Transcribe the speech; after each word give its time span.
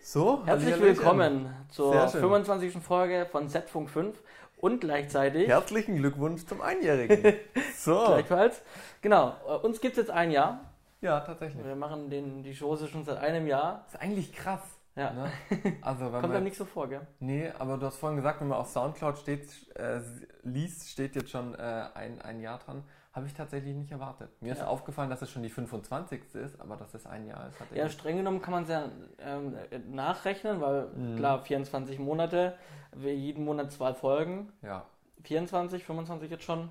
So, 0.00 0.42
Herzlich 0.44 0.80
willkommen 0.80 1.54
zur 1.70 1.92
Sehr 1.92 2.08
schön. 2.08 2.20
25. 2.20 2.82
Folge 2.82 3.26
von 3.30 3.48
Z-Funk 3.48 3.88
5 3.88 4.22
und 4.58 4.80
gleichzeitig, 4.80 5.48
Herzlichen 5.48 5.96
Glückwunsch 5.96 6.44
zum 6.44 6.60
Einjährigen. 6.60 7.36
So. 7.76 8.04
gleichfalls, 8.04 8.62
genau, 9.00 9.34
äh, 9.48 9.54
uns 9.64 9.80
gibt 9.80 9.92
es 9.94 10.04
jetzt 10.04 10.10
ein 10.10 10.30
Jahr. 10.30 10.72
Ja, 11.00 11.20
tatsächlich. 11.20 11.64
Wir 11.64 11.74
machen 11.74 12.10
den, 12.10 12.42
die 12.42 12.54
Chose 12.54 12.86
schon 12.86 13.04
seit 13.04 13.18
einem 13.18 13.46
Jahr. 13.46 13.86
ist 13.88 14.00
eigentlich 14.00 14.32
krass. 14.32 14.60
Ja. 14.94 15.12
Ne? 15.12 15.32
Also, 15.80 16.12
wenn 16.12 16.20
Kommt 16.20 16.34
dann 16.34 16.44
nicht 16.44 16.56
so 16.56 16.64
vor, 16.64 16.88
gell? 16.88 17.00
Nee, 17.18 17.50
aber 17.58 17.78
du 17.78 17.86
hast 17.86 17.96
vorhin 17.96 18.16
gesagt, 18.16 18.40
wenn 18.40 18.48
man 18.48 18.58
auf 18.58 18.68
Soundcloud 18.68 19.18
steht, 19.18 19.48
äh, 19.76 20.00
liest, 20.42 20.90
steht 20.90 21.16
jetzt 21.16 21.30
schon 21.30 21.54
äh, 21.54 21.86
ein, 21.94 22.20
ein 22.20 22.40
Jahr 22.40 22.58
dran. 22.58 22.84
Habe 23.12 23.26
ich 23.26 23.34
tatsächlich 23.34 23.74
nicht 23.74 23.92
erwartet. 23.92 24.30
Mir 24.40 24.52
ist 24.52 24.60
Ja. 24.60 24.68
aufgefallen, 24.68 25.10
dass 25.10 25.20
es 25.20 25.30
schon 25.30 25.42
die 25.42 25.50
25. 25.50 26.34
ist, 26.34 26.58
aber 26.60 26.76
dass 26.76 26.94
es 26.94 27.04
ein 27.06 27.26
Jahr 27.26 27.48
ist. 27.48 27.56
Ja, 27.76 27.88
streng 27.90 28.16
genommen 28.16 28.40
kann 28.40 28.52
man 28.54 28.62
es 28.62 28.70
ja 28.70 28.86
ähm, 29.18 29.54
äh, 29.70 29.78
nachrechnen, 29.80 30.60
weil 30.62 30.86
Mhm. 30.88 31.16
klar, 31.16 31.42
24 31.42 31.98
Monate, 31.98 32.54
wir 32.94 33.14
jeden 33.14 33.44
Monat 33.44 33.70
zwei 33.70 33.92
Folgen, 33.92 34.50
ja. 34.62 34.86
24, 35.24 35.84
25 35.84 36.30
jetzt 36.30 36.44
schon. 36.44 36.70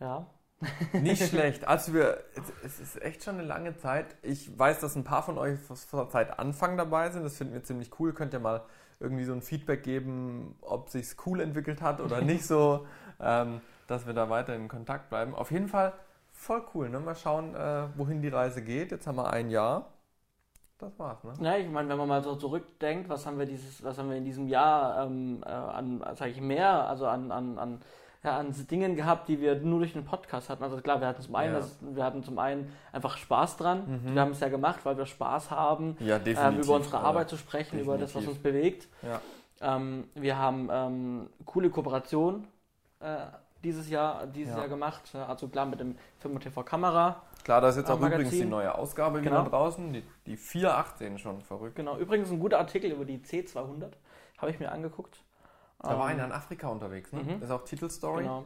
Ja, 0.00 0.26
Nicht 0.94 1.28
schlecht. 1.28 1.68
Also 1.68 1.92
wir, 1.92 2.24
es, 2.64 2.80
ist 2.80 3.02
echt 3.02 3.22
schon 3.22 3.34
eine 3.34 3.44
lange 3.46 3.76
Zeit. 3.76 4.16
Ich 4.22 4.58
weiß, 4.58 4.80
dass 4.80 4.96
ein 4.96 5.04
paar 5.04 5.22
von 5.22 5.36
euch 5.36 5.58
vor- 5.60 6.08
seit 6.10 6.38
Anfang 6.38 6.78
dabei 6.78 7.10
sind. 7.10 7.24
Das 7.24 7.36
finden 7.36 7.52
wir 7.52 7.62
ziemlich 7.62 7.90
cool. 8.00 8.14
Könnt 8.14 8.32
ihr 8.32 8.40
mal 8.40 8.62
irgendwie 8.98 9.24
so 9.24 9.34
ein 9.34 9.42
Feedback 9.42 9.82
geben, 9.82 10.56
ob 10.62 10.88
sich's 10.88 11.14
cool 11.26 11.40
entwickelt 11.40 11.82
hat 11.82 12.00
oder 12.00 12.22
nicht 12.22 12.46
so, 12.46 12.86
ähm, 13.20 13.60
dass 13.86 14.06
wir 14.06 14.14
da 14.14 14.28
weiter 14.30 14.54
in 14.54 14.68
Kontakt 14.68 15.08
bleiben. 15.10 15.34
Auf 15.34 15.50
jeden 15.50 15.68
Fall 15.68 15.92
voll 16.32 16.62
cool. 16.74 16.88
Ne? 16.88 17.00
Mal 17.00 17.14
schauen, 17.14 17.54
äh, 17.54 17.84
wohin 17.96 18.22
die 18.22 18.28
Reise 18.28 18.62
geht. 18.62 18.90
Jetzt 18.90 19.06
haben 19.06 19.16
wir 19.16 19.30
ein 19.30 19.50
Jahr. 19.50 19.86
Das 20.78 20.98
war's, 20.98 21.24
ne? 21.24 21.32
Ja, 21.40 21.56
ich 21.56 21.70
meine, 21.70 21.88
wenn 21.88 21.96
man 21.96 22.06
mal 22.08 22.22
so 22.22 22.34
zurückdenkt, 22.36 23.08
was 23.08 23.24
haben 23.24 23.38
wir 23.38 23.46
dieses, 23.46 23.82
was 23.82 23.96
haben 23.96 24.10
wir 24.10 24.16
in 24.18 24.26
diesem 24.26 24.46
Jahr 24.46 25.06
ähm, 25.06 25.42
äh, 25.44 25.48
an, 25.48 26.04
sage 26.14 26.32
ich 26.32 26.40
mehr, 26.42 26.86
also 26.86 27.06
an, 27.06 27.32
an, 27.32 27.58
an, 27.58 27.80
ja, 28.22 28.36
an 28.36 28.52
Dingen 28.70 28.94
gehabt, 28.94 29.28
die 29.28 29.40
wir 29.40 29.54
nur 29.54 29.78
durch 29.78 29.94
den 29.94 30.04
Podcast 30.04 30.50
hatten. 30.50 30.62
Also 30.62 30.76
klar, 30.82 31.00
wir 31.00 31.06
hatten 31.06 31.22
zum 31.22 31.34
einen, 31.34 31.54
Ja. 31.54 31.60
das, 31.60 31.78
wir 31.80 32.04
hatten 32.04 32.22
zum 32.22 32.38
einen 32.38 32.70
einfach 32.92 33.16
Spaß 33.16 33.56
dran. 33.56 34.02
Mhm. 34.04 34.14
Wir 34.14 34.20
haben 34.20 34.32
es 34.32 34.40
ja 34.40 34.50
gemacht, 34.50 34.80
weil 34.84 34.98
wir 34.98 35.06
Spaß 35.06 35.50
haben, 35.50 35.96
Ja, 36.00 36.18
ähm, 36.26 36.58
über 36.60 36.74
unsere 36.74 36.98
Arbeit 36.98 37.30
zu 37.30 37.38
sprechen, 37.38 37.78
über 37.80 37.96
das, 37.96 38.14
was 38.14 38.24
definitiv. 38.26 38.28
uns 38.34 38.42
bewegt. 38.42 38.88
Ja. 39.00 39.20
Ähm, 39.76 40.04
wir 40.14 40.36
haben 40.36 40.68
ähm, 40.70 41.30
coole 41.46 41.70
Kooperation 41.70 42.46
äh, 43.00 43.16
dieses 43.66 43.88
Jahr, 43.90 44.26
dieses 44.28 44.52
Ja. 44.54 44.60
Jahr 44.60 44.68
gemacht. 44.68 45.12
Also 45.14 45.48
klar 45.48 45.66
mit 45.66 45.80
dem 45.80 45.96
Film 46.18 46.38
TV 46.38 46.62
Kamera. 46.62 47.22
Klar, 47.44 47.60
da 47.60 47.68
ist 47.68 47.76
jetzt 47.76 47.88
Äh, 47.88 47.92
auch 47.92 47.96
übrigens 47.98 48.18
Magazin. 48.18 48.40
die 48.40 48.46
neue 48.46 48.74
Ausgabe 48.74 49.20
Genau. 49.20 49.40
wieder 49.40 49.50
draußen. 49.50 49.92
Die, 49.92 50.04
die 50.26 50.36
418 50.36 51.18
schon 51.18 51.42
verrückt. 51.42 51.74
Genau. 51.76 51.96
Übrigens 51.98 52.30
ein 52.30 52.38
guter 52.38 52.58
Artikel 52.58 52.90
über 52.92 53.04
die 53.04 53.18
C200. 53.18 53.92
Habe 54.38 54.50
ich 54.50 54.60
mir 54.60 54.70
angeguckt. 54.70 55.20
Da 55.80 55.88
war 55.90 55.94
Ähm, 55.96 56.00
einer 56.02 56.24
in 56.26 56.32
Afrika 56.32 56.68
unterwegs, 56.68 57.12
ne? 57.12 57.22
mhm. 57.22 57.40
Das 57.40 57.48
ist 57.48 57.50
auch 57.50 57.64
Titelstory. 57.64 58.22
Genau. 58.22 58.44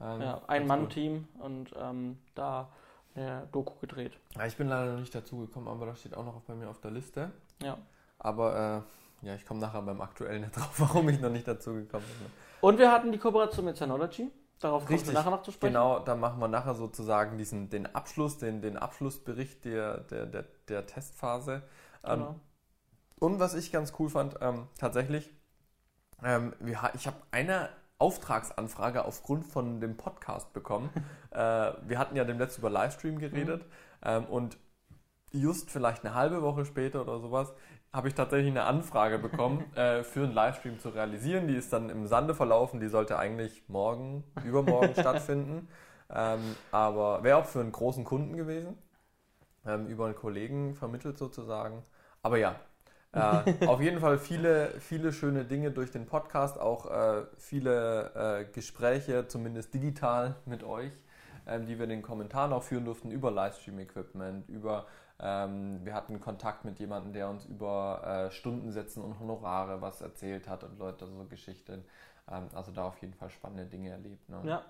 Ähm, 0.00 0.20
Ja, 0.20 0.32
ganz 0.32 0.42
cool. 0.42 0.44
Ein-Mann-Team 0.48 1.28
und 1.38 1.70
ähm, 1.80 2.18
da 2.34 2.68
eine 3.14 3.48
Doku 3.52 3.74
gedreht. 3.80 4.18
Ja, 4.36 4.44
ich 4.46 4.56
bin 4.56 4.68
leider 4.68 4.92
noch 4.92 5.00
nicht 5.00 5.14
dazu 5.14 5.38
gekommen, 5.38 5.68
aber 5.68 5.86
das 5.86 6.00
steht 6.00 6.14
auch 6.16 6.24
noch 6.24 6.40
bei 6.42 6.54
mir 6.54 6.68
auf 6.68 6.80
der 6.80 6.90
Liste. 6.90 7.30
Ja. 7.62 7.78
Aber 8.18 8.84
äh, 9.22 9.26
ja, 9.26 9.34
ich 9.34 9.46
komme 9.46 9.60
nachher 9.60 9.80
beim 9.82 10.00
aktuellen 10.00 10.50
drauf, 10.52 10.74
warum 10.78 11.08
ich 11.08 11.20
noch 11.20 11.30
nicht 11.30 11.46
dazu 11.48 11.72
gekommen 11.72 12.04
bin. 12.20 12.30
Und 12.60 12.78
wir 12.78 12.90
hatten 12.92 13.10
die 13.12 13.18
Kooperation 13.18 13.64
mit 13.64 13.76
Synology. 13.76 14.30
Darauf 14.60 14.84
kommen 14.84 14.90
wir 14.90 14.96
Richtig. 14.96 15.14
nachher 15.14 15.30
noch 15.30 15.42
zu 15.42 15.52
sprechen. 15.52 15.74
Genau, 15.74 15.98
da 15.98 16.14
machen 16.14 16.40
wir 16.40 16.48
nachher 16.48 16.74
sozusagen 16.74 17.36
diesen, 17.36 17.68
den 17.68 17.94
Abschluss, 17.94 18.38
den, 18.38 18.62
den 18.62 18.76
Abschlussbericht 18.78 19.64
der, 19.64 19.98
der, 19.98 20.26
der, 20.26 20.44
der 20.68 20.86
Testphase. 20.86 21.62
Ähm, 22.02 22.20
Genau. 22.20 22.40
Und 23.18 23.40
was 23.40 23.54
ich 23.54 23.72
ganz 23.72 23.94
cool 23.98 24.10
fand, 24.10 24.36
ähm, 24.40 24.68
tatsächlich, 24.78 25.30
ähm, 26.22 26.54
wir, 26.60 26.90
ich 26.94 27.06
habe 27.06 27.16
eine 27.30 27.70
Auftragsanfrage 27.98 29.04
aufgrund 29.04 29.46
von 29.46 29.80
dem 29.80 29.96
Podcast 29.96 30.52
bekommen. 30.52 30.90
äh, 31.30 31.38
wir 31.38 31.98
hatten 31.98 32.16
ja 32.16 32.24
dem 32.24 32.38
letzten 32.38 32.60
über 32.60 32.70
Livestream 32.70 33.18
geredet 33.18 33.64
ähm, 34.02 34.26
und 34.26 34.58
just 35.32 35.70
vielleicht 35.70 36.04
eine 36.04 36.14
halbe 36.14 36.42
Woche 36.42 36.66
später 36.66 37.00
oder 37.02 37.18
sowas 37.20 37.52
habe 37.96 38.08
ich 38.08 38.14
tatsächlich 38.14 38.50
eine 38.50 38.64
Anfrage 38.64 39.18
bekommen, 39.18 39.64
äh, 39.74 40.04
für 40.04 40.24
einen 40.24 40.34
Livestream 40.34 40.78
zu 40.78 40.90
realisieren. 40.90 41.48
Die 41.48 41.56
ist 41.56 41.72
dann 41.72 41.88
im 41.88 42.06
Sande 42.06 42.34
verlaufen, 42.34 42.78
die 42.78 42.88
sollte 42.88 43.18
eigentlich 43.18 43.64
morgen, 43.68 44.22
übermorgen 44.44 44.92
stattfinden. 45.00 45.68
Ähm, 46.14 46.40
aber 46.70 47.24
wäre 47.24 47.38
auch 47.38 47.46
für 47.46 47.60
einen 47.60 47.72
großen 47.72 48.04
Kunden 48.04 48.36
gewesen, 48.36 48.78
ähm, 49.66 49.86
über 49.86 50.04
einen 50.04 50.14
Kollegen 50.14 50.74
vermittelt 50.74 51.18
sozusagen. 51.18 51.82
Aber 52.22 52.36
ja, 52.36 52.56
äh, 53.12 53.66
auf 53.66 53.80
jeden 53.80 54.00
Fall 54.00 54.18
viele, 54.18 54.68
viele 54.78 55.10
schöne 55.10 55.44
Dinge 55.46 55.70
durch 55.70 55.90
den 55.90 56.04
Podcast, 56.04 56.60
auch 56.60 56.90
äh, 56.90 57.24
viele 57.38 58.12
äh, 58.14 58.44
Gespräche, 58.52 59.26
zumindest 59.26 59.72
digital 59.72 60.36
mit 60.44 60.62
euch, 60.62 60.92
ähm, 61.46 61.66
die 61.66 61.78
wir 61.78 61.84
in 61.84 61.90
den 61.90 62.02
Kommentaren 62.02 62.52
auch 62.52 62.62
führen 62.62 62.84
durften 62.84 63.10
über 63.10 63.30
Livestream-Equipment, 63.30 64.48
über 64.50 64.86
ähm, 65.18 65.80
wir 65.84 65.94
hatten 65.94 66.20
Kontakt 66.20 66.64
mit 66.64 66.78
jemandem, 66.78 67.12
der 67.12 67.28
uns 67.28 67.46
über 67.46 68.26
äh, 68.28 68.30
Stundensätzen 68.30 69.02
und 69.02 69.18
Honorare 69.18 69.80
was 69.80 70.00
erzählt 70.02 70.48
hat 70.48 70.64
und 70.64 70.78
Leute 70.78 71.06
so 71.06 71.24
Geschichten. 71.24 71.84
Ähm, 72.30 72.48
also 72.54 72.72
da 72.72 72.84
auf 72.84 72.98
jeden 72.98 73.14
Fall 73.14 73.30
spannende 73.30 73.66
Dinge 73.66 73.90
erlebt. 73.90 74.28
Ne? 74.28 74.40
Ja. 74.44 74.64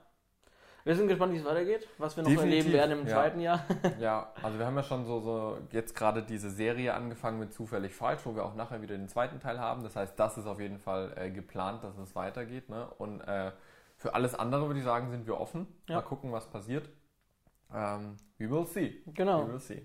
Wir 0.84 0.95
sind 0.95 1.09
gespannt, 1.09 1.33
wie 1.33 1.39
es 1.39 1.45
weitergeht, 1.45 1.89
was 1.99 2.17
wir 2.17 2.23
noch 2.23 2.31
Definitiv, 2.31 2.67
erleben 2.67 2.73
werden 2.73 3.01
im 3.01 3.07
ja. 3.09 3.12
zweiten 3.12 3.41
Jahr. 3.41 3.65
Ja, 3.99 4.31
also 4.41 4.57
wir 4.57 4.67
haben 4.67 4.77
ja 4.77 4.84
schon 4.84 5.05
so, 5.05 5.19
so 5.19 5.59
jetzt 5.73 5.97
gerade 5.97 6.23
diese 6.23 6.49
Serie 6.49 6.95
angefangen 6.95 7.41
mit 7.41 7.53
Zufällig 7.53 7.93
Falsch, 7.93 8.21
wo 8.23 8.37
wir 8.37 8.45
auch 8.45 8.55
nachher 8.55 8.81
wieder 8.83 8.97
den 8.97 9.09
zweiten 9.09 9.41
Teil 9.41 9.59
haben. 9.59 9.83
Das 9.83 9.97
heißt, 9.97 10.17
das 10.17 10.39
ist 10.39 10.47
auf 10.47 10.61
jeden 10.61 10.78
Fall 10.78 11.13
äh, 11.17 11.33
geplant, 11.33 11.83
dass 11.83 11.99
es 11.99 12.15
weitergeht. 12.15 12.69
Ne? 12.69 12.89
Und 12.99 13.21
äh, 13.23 13.51
für 13.97 14.15
alles 14.15 14.37
andere 14.37 14.69
würde 14.69 14.78
ich 14.78 14.84
sagen, 14.84 15.11
sind 15.11 15.27
wir 15.27 15.41
offen. 15.41 15.67
Ja. 15.89 15.97
Mal 15.97 16.03
gucken, 16.03 16.31
was 16.31 16.49
passiert. 16.49 16.89
Ähm, 17.75 18.17
we 18.39 18.49
will 18.49 18.65
see. 18.65 19.03
Genau. 19.07 19.49
We 19.49 19.55
will 19.55 19.59
see. 19.59 19.84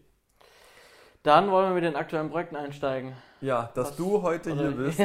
Dann 1.23 1.51
wollen 1.51 1.69
wir 1.69 1.75
mit 1.75 1.83
den 1.83 1.95
aktuellen 1.95 2.29
Projekten 2.29 2.55
einsteigen. 2.55 3.13
Ja, 3.41 3.69
dass 3.75 3.89
Was- 3.89 3.95
du 3.97 4.21
heute 4.21 4.53
hier 4.55 4.71
bist, 4.71 4.99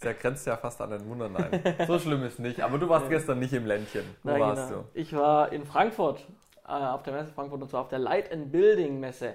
das 0.00 0.18
grenzt 0.18 0.46
ja 0.46 0.56
fast 0.56 0.80
an 0.80 0.92
ein 0.92 1.08
Wunder. 1.08 1.28
Nein, 1.28 1.62
so 1.86 1.98
schlimm 1.98 2.22
ist 2.24 2.38
nicht. 2.38 2.60
Aber 2.60 2.78
du 2.78 2.88
warst 2.88 3.06
Nee. 3.06 3.14
gestern 3.14 3.38
nicht 3.38 3.52
im 3.52 3.66
Ländchen. 3.66 4.04
Wo 4.22 4.30
Na, 4.30 4.40
warst 4.40 4.68
genau. 4.68 4.84
Ich 4.94 5.12
war 5.14 5.52
in 5.52 5.64
Frankfurt, 5.64 6.26
äh, 6.66 6.72
auf 6.72 7.02
der 7.02 7.12
Messe 7.14 7.32
Frankfurt, 7.32 7.62
und 7.62 7.68
zwar 7.70 7.82
auf 7.82 7.88
der 7.88 7.98
Light 7.98 8.32
and 8.32 8.50
Building 8.50 8.98
Messe. 9.00 9.34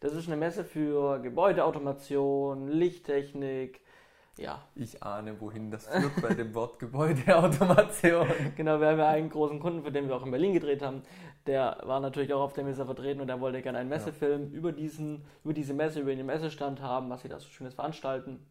Das 0.00 0.12
ist 0.14 0.26
eine 0.26 0.36
Messe 0.36 0.64
für 0.64 1.20
Gebäudeautomation, 1.20 2.68
Lichttechnik. 2.68 3.80
Ja, 4.38 4.62
du? 4.74 4.82
Ich 4.82 5.02
ahne, 5.02 5.38
wohin 5.40 5.70
das 5.70 5.86
führt 5.86 6.22
bei 6.22 6.34
dem 6.34 6.54
Wort 6.54 6.78
Gebäudeautomation. 6.78 8.26
genau. 8.56 8.80
Wir 8.80 8.88
haben 8.88 8.98
ja 8.98 9.08
einen 9.08 9.30
großen 9.30 9.60
Kunden, 9.60 9.82
für 9.84 9.92
den 9.92 10.08
wir 10.08 10.16
auch 10.16 10.24
in 10.24 10.30
Berlin 10.30 10.54
gedreht 10.54 10.82
haben. 10.82 11.02
Der 11.46 11.78
war 11.82 11.98
natürlich 12.00 12.32
auch 12.32 12.40
auf 12.42 12.52
der 12.52 12.62
Messe 12.64 12.84
vertreten 12.84 13.20
und 13.20 13.26
der 13.26 13.40
wollte 13.40 13.62
gerne 13.62 13.78
einen 13.78 13.88
Messefilm 13.88 14.50
über, 14.52 14.70
diesen, 14.72 15.24
über 15.44 15.52
diese 15.52 15.74
Messe, 15.74 16.00
über 16.00 16.14
den 16.14 16.24
Messestand 16.26 16.80
haben, 16.80 17.10
was 17.10 17.22
sie 17.22 17.28
da 17.28 17.38
so 17.40 17.48
schönes 17.48 17.74
veranstalten. 17.74 18.46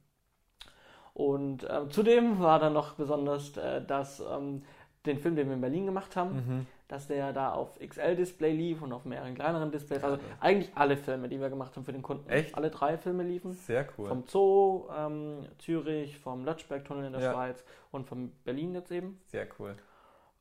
Und 1.14 1.68
ähm, 1.70 1.90
zudem 1.92 2.40
war 2.40 2.60
dann 2.60 2.74
noch 2.74 2.94
besonders, 2.94 3.56
äh, 3.58 3.84
dass 3.86 4.20
ähm, 4.22 4.64
den 5.06 5.18
Film, 5.20 5.36
den 5.36 5.48
wir 5.48 5.56
in 5.56 5.62
Berlin 5.62 5.86
gemacht 5.86 6.16
haben, 6.16 6.36
Mhm. 6.36 6.68
dass 6.88 7.08
der 7.08 7.34
da 7.34 7.54
auf 7.54 7.80
XL-Display 7.80 8.52
lief 8.54 8.82
und 8.82 8.92
auf 8.94 9.06
mehreren 9.06 9.34
kleineren 9.36 9.72
Displays. 9.72 10.02
Ja, 10.02 10.10
Also 10.10 10.24
eigentlich 10.40 10.72
alle 10.76 10.98
Filme, 10.98 11.28
die 11.30 11.40
wir 11.40 11.50
gemacht 11.50 11.76
haben 11.76 11.86
für 11.86 11.94
den 11.94 12.02
Kunden. 12.02 12.30
Echt? 12.30 12.56
Alle 12.56 12.70
drei 12.70 12.98
Filme 12.98 13.24
liefen. 13.24 13.54
Sehr 13.54 13.88
cool. 13.98 14.10
Vom 14.10 14.24
Zoo, 14.28 14.86
ähm, 14.96 15.46
Zürich, 15.60 16.18
vom 16.20 16.46
Lötschberg-Tunnel 16.46 17.06
in 17.06 17.14
der 17.14 17.22
Ja. 17.22 17.32
Schweiz 17.34 17.64
und 17.92 18.08
von 18.08 18.32
Berlin 18.44 18.74
jetzt 18.76 18.92
eben. 18.92 19.20
Sehr 19.28 19.48
cool. 19.60 19.76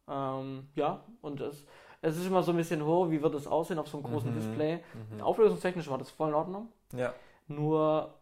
Ähm, 0.09 0.69
ja, 0.75 1.05
und 1.22 1.41
es, 1.41 1.65
es 2.03 2.16
ist 2.16 2.27
immer 2.27 2.43
so 2.43 2.53
ein 2.53 2.56
bisschen 2.56 2.84
hoch, 2.84 3.11
wie 3.11 3.22
wird 3.22 3.34
es 3.34 3.47
aussehen 3.47 3.78
auf 3.78 3.88
so 3.88 3.99
einem 3.99 4.06
großen 4.06 4.31
Mhm. 4.31 4.34
Display. 4.34 4.81
Mhm. 5.13 5.21
Auflösungstechnisch 5.22 5.89
war 5.91 5.98
das 5.98 6.10
voll 6.10 6.28
in 6.30 6.34
Ordnung. 6.34 6.69
Ja, 6.92 7.15
Nur 7.48 8.15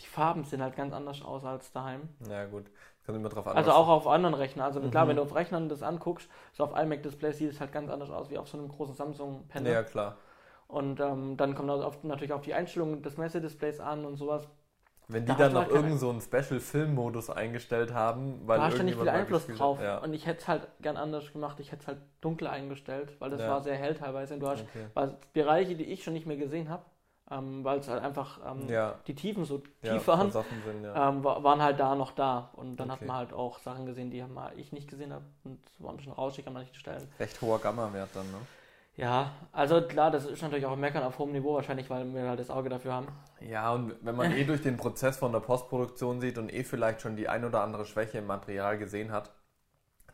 die 0.00 0.06
Farben 0.06 0.44
sehen 0.44 0.62
halt 0.62 0.76
ganz 0.76 0.92
anders 0.92 1.22
aus 1.22 1.44
als 1.44 1.72
daheim. 1.72 2.08
ja 2.28 2.44
gut. 2.46 2.66
Kommt 3.06 3.18
immer 3.18 3.28
drauf 3.28 3.46
an. 3.46 3.56
Also 3.56 3.70
auch 3.70 3.88
auf 3.88 4.06
anderen 4.08 4.34
Rechnern. 4.34 4.66
Also 4.66 4.80
klar, 4.80 5.04
Mhm. 5.04 5.10
wenn 5.10 5.16
du 5.16 5.22
auf 5.22 5.34
Rechnern 5.34 5.68
das 5.68 5.82
anguckst, 5.82 6.28
so 6.52 6.64
auf 6.64 6.76
iMac-Display 6.76 7.32
sieht 7.32 7.50
es 7.52 7.60
halt 7.60 7.72
ganz 7.72 7.88
anders 7.90 8.10
aus 8.10 8.28
wie 8.30 8.36
auf 8.38 8.48
so 8.48 8.58
einem 8.58 8.68
großen 8.68 8.94
Samsung-Panel. 8.94 9.72
Ja, 9.72 9.82
klar. 9.84 10.16
Und 10.66 10.98
ähm, 11.00 11.36
dann 11.36 11.54
kommt 11.54 11.68
das 11.70 11.80
auf, 11.82 12.02
natürlich 12.02 12.32
auf 12.32 12.42
die 12.42 12.52
Einstellungen 12.52 13.02
des 13.02 13.16
Messedisplays 13.16 13.78
an 13.80 14.04
und 14.04 14.16
sowas. 14.16 14.48
Wenn 15.08 15.24
die 15.24 15.28
Da 15.28 15.34
dann 15.38 15.52
noch 15.52 15.60
halt 15.62 15.70
keine- 15.72 15.86
irgend 15.86 16.00
so 16.00 16.10
einen 16.10 16.20
Special-Film-Modus 16.20 17.30
eingestellt 17.30 17.94
haben, 17.94 18.40
weil 18.46 18.58
da 18.58 18.64
hast 18.66 18.78
du 18.78 18.82
nicht 18.82 18.98
viel 18.98 19.08
Einfluss 19.08 19.46
drauf. 19.46 19.78
Hat. 19.78 19.84
Ja. 19.84 19.98
Und 19.98 20.12
ich 20.14 20.26
hätte 20.26 20.40
es 20.40 20.48
halt 20.48 20.66
gern 20.80 20.96
anders 20.96 21.32
gemacht. 21.32 21.60
Ich 21.60 21.70
hätte 21.70 21.82
es 21.82 21.86
halt 21.88 21.98
dunkler 22.20 22.50
eingestellt, 22.50 23.12
weil 23.20 23.30
das 23.30 23.40
Ja. 23.40 23.50
war 23.50 23.62
sehr 23.62 23.76
hell 23.76 23.94
teilweise. 23.94 24.34
Und 24.34 24.40
du 24.40 24.48
hast 24.48 24.64
Okay. 24.64 25.10
Bereiche, 25.32 25.76
die 25.76 25.84
ich 25.84 26.02
schon 26.02 26.12
nicht 26.14 26.26
mehr 26.26 26.36
gesehen 26.36 26.68
habe, 26.70 26.82
ähm, 27.30 27.62
weil 27.64 27.78
es 27.78 27.88
halt 27.88 28.02
einfach 28.02 28.40
ähm, 28.50 28.68
Ja, 28.68 28.94
die 29.06 29.14
Tiefen 29.14 29.44
so 29.44 29.58
tief 29.82 30.06
waren, 30.08 30.30
sind, 30.32 30.44
ja. 30.82 31.08
ähm, 31.08 31.22
wa- 31.22 31.40
waren 31.42 31.62
halt 31.62 31.78
da 31.78 31.94
noch 31.94 32.10
da. 32.12 32.50
Und 32.54 32.76
dann 32.76 32.90
hat 32.90 32.98
Okay. 32.98 33.06
man 33.06 33.16
halt 33.16 33.32
auch 33.32 33.60
Sachen 33.60 33.86
gesehen, 33.86 34.10
die 34.10 34.24
ich 34.56 34.72
nicht 34.72 34.88
gesehen 34.88 35.12
habe. 35.12 35.24
Und 35.44 35.60
es 35.68 35.80
war 35.82 35.90
ein 35.90 35.96
bisschen 35.96 36.12
rauschig 36.14 36.46
an 36.48 36.52
manchen 36.54 36.74
Stellen. 36.74 37.06
Recht 37.20 37.40
hoher 37.42 37.60
Gamma-Wert 37.60 38.10
dann, 38.12 38.26
ne? 38.32 38.38
Ja, 38.96 39.32
also 39.52 39.82
klar, 39.82 40.10
das 40.10 40.24
ist 40.26 40.42
natürlich 40.42 40.64
auch 40.66 40.72
ein 40.72 40.80
Meckern 40.80 41.02
auf 41.04 41.18
hohem 41.18 41.32
Niveau 41.32 41.54
wahrscheinlich, 41.54 41.90
weil 41.90 42.12
wir 42.14 42.28
halt 42.28 42.40
das 42.40 42.50
Auge 42.50 42.68
dafür 42.70 42.94
haben. 42.94 43.08
Ja, 43.40 43.72
und 43.72 43.94
wenn 44.00 44.16
man 44.16 44.32
eh 44.32 44.44
durch 44.46 44.62
den 44.62 44.76
Prozess 44.76 45.18
von 45.18 45.32
der 45.32 45.40
Postproduktion 45.40 46.20
sieht 46.20 46.38
und 46.38 46.52
eh 46.52 46.64
vielleicht 46.64 47.02
schon 47.02 47.16
die 47.16 47.28
ein 47.28 47.44
oder 47.44 47.62
andere 47.62 47.84
Schwäche 47.84 48.18
im 48.18 48.26
Material 48.26 48.78
gesehen 48.78 49.12
hat, 49.12 49.32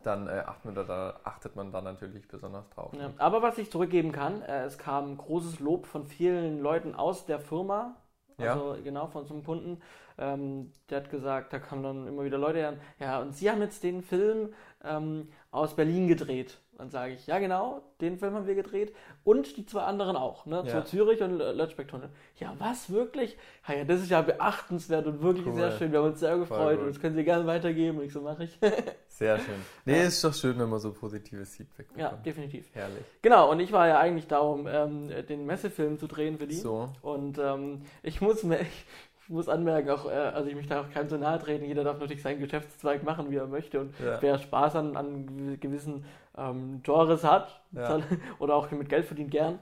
dann 0.02 0.26
äh, 0.26 0.42
achtet, 0.46 0.64
man 0.64 0.74
da, 0.74 1.20
achtet 1.22 1.56
man 1.56 1.72
da 1.72 1.80
natürlich 1.80 2.26
besonders 2.26 2.68
drauf. 2.70 2.92
Ja, 2.92 3.12
aber 3.18 3.42
was 3.42 3.58
ich 3.58 3.70
zurückgeben 3.70 4.10
kann, 4.10 4.42
äh, 4.42 4.64
es 4.64 4.78
kam 4.78 5.16
großes 5.16 5.60
Lob 5.60 5.86
von 5.86 6.06
vielen 6.06 6.60
Leuten 6.60 6.94
aus 6.96 7.24
der 7.26 7.38
Firma, 7.38 7.96
Ja. 8.38 8.54
also 8.54 8.76
genau 8.82 9.06
von 9.06 9.26
so 9.26 9.34
einem 9.34 9.44
Kunden. 9.44 9.80
Ähm, 10.18 10.72
der 10.90 10.98
hat 11.02 11.10
gesagt, 11.10 11.52
da 11.52 11.60
kamen 11.60 11.82
dann 11.84 12.06
immer 12.08 12.24
wieder 12.24 12.38
Leute 12.38 12.66
an, 12.66 12.80
ja, 12.98 13.20
und 13.20 13.34
Sie 13.34 13.48
haben 13.50 13.60
jetzt 13.62 13.82
den 13.84 14.02
Film 14.02 14.52
ähm, 14.84 15.28
aus 15.52 15.74
Berlin 15.76 16.08
gedreht. 16.08 16.58
Dann 16.82 16.90
sage 16.90 17.12
ich, 17.14 17.28
ja 17.28 17.38
genau, 17.38 17.80
den 18.00 18.18
Film 18.18 18.34
haben 18.34 18.48
wir 18.48 18.56
gedreht 18.56 18.92
und 19.22 19.56
die 19.56 19.64
zwei 19.64 19.82
anderen 19.82 20.16
auch, 20.16 20.46
ne? 20.46 20.64
Ja. 20.66 20.82
Zu 20.84 20.96
Zürich 20.96 21.22
und 21.22 21.38
Lötschbeck-Tunnel. 21.38 22.08
Ja, 22.40 22.54
was, 22.58 22.90
wirklich? 22.90 23.36
Ja, 23.68 23.74
ja, 23.76 23.84
das 23.84 24.00
ist 24.00 24.10
ja 24.10 24.20
beachtenswert 24.20 25.06
und 25.06 25.22
wirklich 25.22 25.46
Cool. 25.46 25.54
sehr 25.54 25.70
schön. 25.78 25.92
Wir 25.92 26.00
haben 26.00 26.06
uns 26.10 26.18
sehr 26.18 26.36
gefreut 26.38 26.80
und 26.80 26.88
das 26.88 27.00
können 27.00 27.14
Sie 27.14 27.22
gerne 27.22 27.46
weitergeben. 27.46 27.98
Und 27.98 28.06
ich 28.06 28.12
so, 28.12 28.20
mache 28.20 28.42
ich. 28.44 28.58
Sehr 29.06 29.38
schön. 29.38 29.54
Nee, 29.84 30.02
ist 30.06 30.24
doch 30.24 30.34
schön, 30.34 30.58
wenn 30.58 30.68
man 30.70 30.80
so 30.80 30.90
positives 30.92 31.54
Feedback 31.54 31.86
ja, 31.96 32.08
bekommt. 32.08 32.26
definitiv. 32.26 32.66
Herrlich. 32.74 33.04
Genau, 33.20 33.48
und 33.52 33.60
ich 33.60 33.70
war 33.70 33.86
ja 33.86 34.00
eigentlich 34.00 34.26
darum, 34.26 34.66
ähm, 34.66 35.08
den 35.28 35.46
Messefilm 35.46 35.98
zu 36.00 36.08
drehen 36.08 36.38
für 36.38 36.48
die. 36.48 36.56
So. 36.56 36.88
Und 37.02 37.38
ähm, 37.38 37.82
ich 38.02 38.20
muss 38.20 38.42
mir, 38.42 38.58
ich 38.62 39.28
muss 39.28 39.48
anmerken, 39.48 39.90
auch, 39.90 40.06
äh, 40.10 40.14
also 40.14 40.48
ich 40.48 40.56
möchte 40.56 40.80
auch 40.80 40.90
keinem 40.90 41.08
so 41.08 41.16
nahe 41.18 41.38
treten, 41.38 41.64
jeder 41.64 41.84
darf 41.84 42.00
natürlich 42.00 42.22
seinen 42.22 42.40
Geschäftszweig 42.40 43.04
machen, 43.04 43.30
wie 43.30 43.36
er 43.36 43.46
möchte. 43.46 43.80
Und 43.82 43.94
Ja. 44.04 44.20
wer 44.20 44.38
Spaß 44.38 44.74
an, 44.76 44.96
an 44.96 45.26
gew- 45.28 45.56
gewissen 45.58 46.04
ähm, 46.36 46.82
Genres 46.82 47.24
hat 47.24 47.62
Ja. 47.72 48.00
oder 48.38 48.54
auch 48.54 48.70
mit 48.70 48.88
Geld 48.88 49.06
verdient 49.06 49.30
gern. 49.30 49.58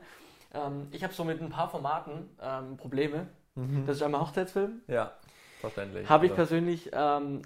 Ähm, 0.52 0.88
ich 0.90 1.02
habe 1.04 1.12
so 1.12 1.24
mit 1.24 1.40
ein 1.40 1.50
paar 1.50 1.68
Formaten 1.68 2.28
ähm, 2.40 2.76
Probleme. 2.76 3.28
Mhm. 3.54 3.86
Das 3.86 3.96
ist 3.96 4.02
einmal 4.02 4.20
Hochzeitsfilm. 4.20 4.82
Ja, 4.86 5.12
verständlich. 5.60 6.08
Habe 6.08 6.26
ich 6.26 6.32
Also, 6.32 6.42
persönlich 6.42 6.90
ähm, 6.92 7.42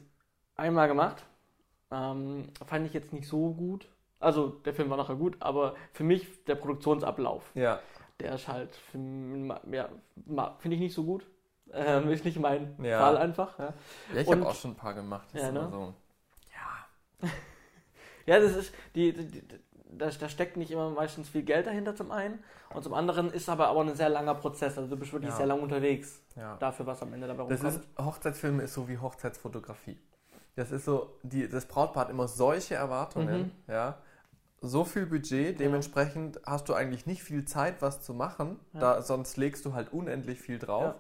einmal 0.57 0.89
gemacht. 0.89 1.25
Ähm, 1.91 2.49
fand 2.67 2.87
ich 2.87 2.95
jetzt 2.95 3.13
nicht 3.13 3.29
so 3.29 3.53
gut. 3.53 3.87
Also 4.21 4.49
der 4.49 4.73
Film 4.75 4.89
war 4.91 4.97
nachher 4.97 5.17
gut, 5.17 5.37
aber 5.41 5.75
für 5.93 6.05
mich 6.05 6.45
der 6.45 6.55
Produktionsablauf 6.55 7.51
Ja, 7.55 7.81
der 8.21 8.37
ist 8.37 8.49
halt, 8.49 8.71
ja, 8.95 9.89
finde 10.59 10.75
ich 10.77 10.81
nicht 10.81 10.95
so 10.95 11.05
gut. 11.05 11.27
Ähm, 11.73 12.09
ist 12.11 12.25
nicht 12.25 12.39
mein 12.39 12.75
Ja. 12.83 12.99
Fall 12.99 13.17
einfach. 13.17 13.59
Ja, 13.59 13.75
ja 14.13 14.21
ich 14.21 14.31
habe 14.31 14.47
auch 14.47 14.55
schon 14.55 14.73
ein 14.73 14.77
paar 14.77 14.95
gemacht. 14.95 15.29
Das 15.33 15.43
Ja, 15.43 15.53
ne? 15.53 15.69
so. 15.71 15.95
Ja. 17.23 17.29
Ja 18.27 18.39
das 18.41 18.57
ist, 18.57 18.75
die, 18.95 19.13
die, 19.13 19.27
die, 19.27 19.43
da, 19.97 20.11
da 20.11 20.29
steckt 20.29 20.57
nicht 20.57 20.71
immer 20.73 20.91
meistens 20.91 21.29
viel 21.29 21.43
Geld 21.43 21.67
dahinter 21.67 21.95
zum 21.95 22.11
einen 22.11 22.43
und 22.75 22.83
zum 22.83 22.95
anderen 22.95 23.31
ist 23.33 23.49
aber 23.49 23.69
aber 23.69 23.83
ein 23.83 23.95
sehr 23.95 24.09
langer 24.09 24.35
Prozess. 24.35 24.77
Also 24.77 24.91
du 24.91 24.97
bist 24.97 25.13
wirklich 25.13 25.31
Ja. 25.31 25.37
sehr 25.37 25.47
lang 25.47 25.61
unterwegs 25.61 26.21
ja. 26.37 26.57
dafür, 26.57 26.87
was 26.87 27.01
am 27.03 27.13
Ende 27.13 27.27
dabei 27.29 27.47
Das 27.49 27.63
rumkommt. 27.63 27.85
ist, 27.97 28.05
Hochzeitsfilme 28.05 28.63
ist 28.65 28.75
so 28.75 28.89
wie 28.89 28.99
Hochzeitsfotografie. 28.99 29.99
Das 30.57 30.71
ist 30.73 30.85
so, 30.85 31.19
die, 31.23 31.49
das 31.49 31.67
Brautpaar 31.67 32.05
hat 32.05 32.11
immer 32.11 32.29
solche 32.29 32.75
Erwartungen, 32.75 33.43
Mhm. 33.67 33.73
ja. 33.73 33.99
So 34.61 34.85
viel 34.85 35.05
Budget, 35.05 35.61
dementsprechend 35.61 36.41
hast 36.47 36.69
du 36.71 36.75
eigentlich 36.75 37.05
nicht 37.05 37.23
viel 37.23 37.45
Zeit, 37.45 37.83
was 37.83 38.01
zu 38.03 38.15
machen, 38.15 38.59
da, 38.73 39.03
sonst 39.03 39.37
legst 39.37 39.67
du 39.67 39.75
halt 39.75 39.93
unendlich 39.93 40.41
viel 40.41 40.59
drauf. 40.59 40.95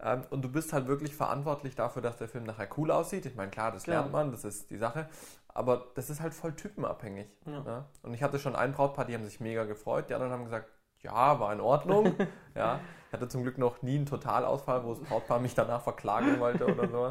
Ähm, 0.00 0.22
und 0.28 0.42
du 0.42 0.50
bist 0.52 0.74
halt 0.74 0.86
wirklich 0.86 1.14
verantwortlich 1.14 1.74
dafür, 1.74 2.02
dass 2.02 2.18
der 2.18 2.28
Film 2.28 2.44
nachher 2.44 2.68
cool 2.76 2.90
aussieht. 2.90 3.24
Ich 3.24 3.34
meine, 3.34 3.50
klar, 3.50 3.72
das 3.72 3.84
Klar. 3.84 4.00
lernt 4.00 4.12
man, 4.12 4.32
das 4.32 4.44
ist 4.44 4.68
die 4.70 4.76
Sache. 4.76 5.08
Aber 5.56 5.86
das 5.94 6.10
ist 6.10 6.20
halt 6.20 6.34
voll 6.34 6.54
typenabhängig. 6.54 7.28
Ja. 7.46 7.60
Ne? 7.60 7.84
Und 8.02 8.12
ich 8.14 8.22
hatte 8.22 8.38
schon 8.38 8.54
ein 8.54 8.72
Brautpaar, 8.72 9.06
die 9.06 9.14
haben 9.14 9.24
sich 9.24 9.40
mega 9.40 9.64
gefreut. 9.64 10.10
Die 10.10 10.14
anderen 10.14 10.32
haben 10.32 10.44
gesagt, 10.44 10.68
ja, 11.00 11.40
war 11.40 11.52
in 11.52 11.60
Ordnung. 11.60 12.14
ja. 12.54 12.80
Ich 13.08 13.12
hatte 13.12 13.28
zum 13.28 13.42
Glück 13.42 13.56
noch 13.56 13.80
nie 13.82 13.96
einen 13.96 14.06
Totalausfall, 14.06 14.84
wo 14.84 14.90
das 14.90 15.00
Brautpaar 15.00 15.38
mich 15.38 15.54
danach 15.54 15.80
verklagen 15.80 16.40
wollte 16.40 16.66
oder 16.66 16.88
so. 16.88 17.06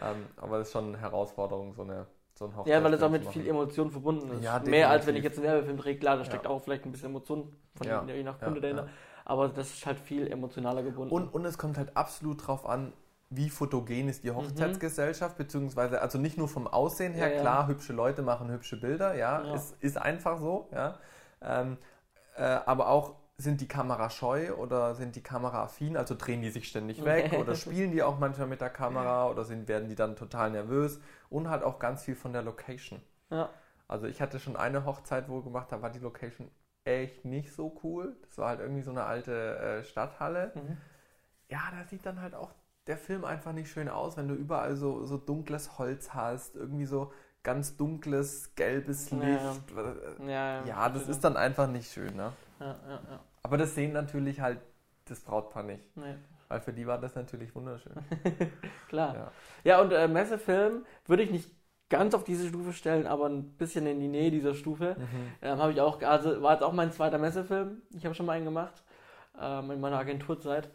Ähm, 0.00 0.26
aber 0.36 0.58
das 0.58 0.68
ist 0.68 0.72
schon 0.72 0.88
eine 0.88 0.98
Herausforderung, 0.98 1.74
so 1.74 1.82
eine 1.82 2.06
so 2.34 2.46
ein 2.46 2.52
Ja, 2.64 2.82
weil 2.82 2.94
es 2.94 3.02
auch 3.02 3.10
mit 3.10 3.26
viel. 3.26 3.46
Emotion 3.46 3.90
verbunden 3.90 4.30
ist. 4.30 4.44
Ja, 4.44 4.60
Mehr 4.60 4.88
als 4.88 5.06
wenn 5.06 5.16
ich 5.16 5.24
jetzt 5.24 5.38
einen 5.38 5.46
Werbefilm 5.46 5.76
drehe, 5.76 5.98
klar, 5.98 6.16
da 6.16 6.24
steckt 6.24 6.44
Ja. 6.44 6.50
auch 6.50 6.62
vielleicht 6.62 6.86
ein 6.86 6.92
bisschen 6.92 7.10
Emotion 7.10 7.52
von 7.74 7.86
je 8.08 8.22
nach 8.22 8.40
Kunde 8.40 8.60
dahinter. 8.60 8.88
Aber 9.24 9.48
das 9.48 9.70
ist 9.70 9.84
halt 9.84 9.98
viel 9.98 10.26
emotionaler 10.30 10.82
gebunden. 10.82 11.12
Und, 11.12 11.28
und 11.34 11.44
es 11.44 11.58
kommt 11.58 11.76
halt 11.76 11.96
absolut 11.96 12.46
drauf 12.46 12.66
an, 12.66 12.92
wie 13.30 13.48
fotogen 13.48 14.08
ist 14.08 14.24
die 14.24 14.32
Hochzeitsgesellschaft, 14.32 15.36
beziehungsweise, 15.38 16.02
also 16.02 16.18
nicht 16.18 16.36
nur 16.36 16.48
vom 16.48 16.66
Aussehen 16.66 17.14
her, 17.14 17.26
Mhm. 17.26 17.30
Ja, 17.32 17.36
ja. 17.36 17.40
klar, 17.42 17.66
hübsche 17.68 17.92
Leute 17.92 18.22
machen 18.22 18.50
hübsche 18.50 18.76
Bilder, 18.80 19.14
ja, 19.14 19.44
Ja. 19.46 19.54
Es 19.54 19.72
ist 19.80 19.96
einfach 19.96 20.38
so, 20.40 20.68
ja. 20.72 20.98
Ähm, 21.40 21.78
äh, 22.36 22.42
aber 22.42 22.88
auch, 22.88 23.14
sind 23.38 23.62
die 23.62 23.68
Kamera 23.68 24.10
scheu 24.10 24.52
oder 24.52 24.94
sind 24.94 25.16
die 25.16 25.22
Kamera 25.22 25.62
affin, 25.62 25.96
also 25.96 26.14
drehen 26.14 26.42
die 26.42 26.50
sich 26.50 26.68
ständig 26.68 27.02
weg 27.06 27.32
oder 27.32 27.54
spielen 27.54 27.90
die 27.92 28.02
auch 28.02 28.18
manchmal 28.18 28.46
mit 28.48 28.60
der 28.60 28.68
Kamera 28.68 29.28
oder 29.28 29.44
sind, 29.44 29.66
werden 29.66 29.88
die 29.88 29.94
dann 29.94 30.14
total 30.14 30.50
nervös 30.50 31.00
und 31.30 31.48
halt 31.48 31.62
auch 31.62 31.78
ganz 31.78 32.02
viel 32.02 32.16
von 32.16 32.32
der 32.34 32.42
Location. 32.42 33.00
ja. 33.30 33.48
Also 33.88 34.06
ich 34.06 34.20
hatte 34.20 34.38
schon 34.38 34.56
eine 34.56 34.84
Hochzeit, 34.84 35.28
wo 35.28 35.40
gemacht, 35.40 35.72
da 35.72 35.82
war 35.82 35.90
die 35.90 35.98
Location 35.98 36.48
echt 36.84 37.24
nicht 37.24 37.52
so 37.52 37.80
cool. 37.82 38.14
Das 38.28 38.38
war 38.38 38.48
halt 38.50 38.60
irgendwie 38.60 38.82
so 38.82 38.90
eine 38.92 39.02
alte 39.04 39.58
äh, 39.58 39.84
Stadthalle. 39.84 40.52
Mhm. 40.54 40.76
Ja, 41.48 41.60
da 41.72 41.84
sieht 41.88 42.06
dann 42.06 42.20
halt 42.20 42.34
auch 42.36 42.52
der 42.90 42.98
Film 42.98 43.24
einfach 43.24 43.52
nicht 43.52 43.70
schön 43.70 43.88
aus, 43.88 44.16
wenn 44.16 44.26
du 44.26 44.34
überall 44.34 44.74
so, 44.74 45.06
so 45.06 45.16
dunkles 45.16 45.78
Holz 45.78 46.12
hast, 46.12 46.56
irgendwie 46.56 46.86
so 46.86 47.12
ganz 47.44 47.76
dunkles, 47.76 48.52
gelbes 48.56 49.10
Ja, 49.10 49.18
Licht. 49.18 49.40
ja. 49.76 49.82
Äh, 50.26 50.32
Ja, 50.32 50.64
Ja, 50.66 50.88
das 50.88 51.08
ist 51.08 51.22
dann 51.22 51.36
einfach 51.36 51.68
nicht 51.68 51.90
schön, 51.92 52.14
ne? 52.16 52.32
Ja, 52.58 52.66
ja, 52.66 53.00
ja. 53.10 53.20
Aber 53.44 53.56
das 53.56 53.74
sehen 53.76 53.92
natürlich 53.92 54.40
halt 54.40 54.58
das 55.04 55.20
Brautpaar 55.20 55.62
nicht. 55.62 55.84
Nee. 55.96 56.16
Weil 56.48 56.60
für 56.60 56.72
die 56.72 56.84
war 56.84 56.98
das 56.98 57.14
natürlich 57.14 57.54
wunderschön. 57.54 57.92
Klar. 58.88 59.14
Ja. 59.14 59.32
Ja, 59.62 59.80
und 59.80 59.92
äh, 59.92 60.08
Messefilm 60.08 60.84
würde 61.06 61.22
ich 61.22 61.30
nicht 61.30 61.48
ganz 61.90 62.12
auf 62.12 62.24
diese 62.24 62.48
Stufe 62.48 62.72
stellen, 62.72 63.06
aber 63.06 63.26
ein 63.26 63.52
bisschen 63.56 63.86
in 63.86 64.00
die 64.00 64.08
Nähe 64.08 64.32
dieser 64.32 64.54
Stufe. 64.54 64.96
Mhm. 64.98 65.32
Ähm, 65.42 65.58
habe 65.58 65.70
ich 65.72 65.80
auch, 65.80 66.02
also 66.02 66.42
war 66.42 66.54
jetzt 66.54 66.62
auch 66.64 66.72
mein 66.72 66.90
zweiter 66.90 67.18
Messefilm. 67.18 67.82
Ich 67.94 68.04
habe 68.04 68.16
schon 68.16 68.26
mal 68.26 68.32
einen 68.32 68.44
gemacht 68.44 68.82
ähm, 69.40 69.70
in 69.70 69.80
meiner 69.80 69.98
Agenturzeit. 69.98 70.68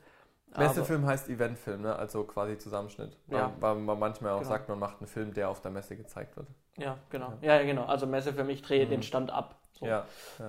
Messefilm 0.57 1.06
heißt 1.06 1.30
Eventfilm, 1.30 1.81
ne? 1.81 1.96
also 1.96 2.24
quasi 2.24 2.57
Zusammenschnitt. 2.57 3.18
Ja. 3.30 3.52
Weil, 3.60 3.75
man 3.75 4.00
manchmal 4.00 4.34
auch 4.34 4.40
Genau. 4.40 4.50
sagt, 4.50 4.69
man 4.69 4.80
macht 4.80 5.00
einen 5.00 5.07
Film, 5.07 5.34
der 5.34 5.50
auf 5.50 5.62
der 5.62 5.72
Messe 5.72 5.96
gezeigt 5.96 6.38
wird. 6.38 6.48
Ja, 6.78 6.98
genau. 7.10 7.34
Ja, 7.42 7.56
ja 7.56 7.63
genau. 7.63 7.86
Also 7.86 8.06
Messefilm, 8.06 8.50
ich 8.50 8.62
drehe 8.62 8.86
Mhm. 8.86 8.90
den 8.90 9.04
Stand 9.04 9.31
ab. 9.31 9.56
So. 9.74 9.86
Ja, 9.86 10.06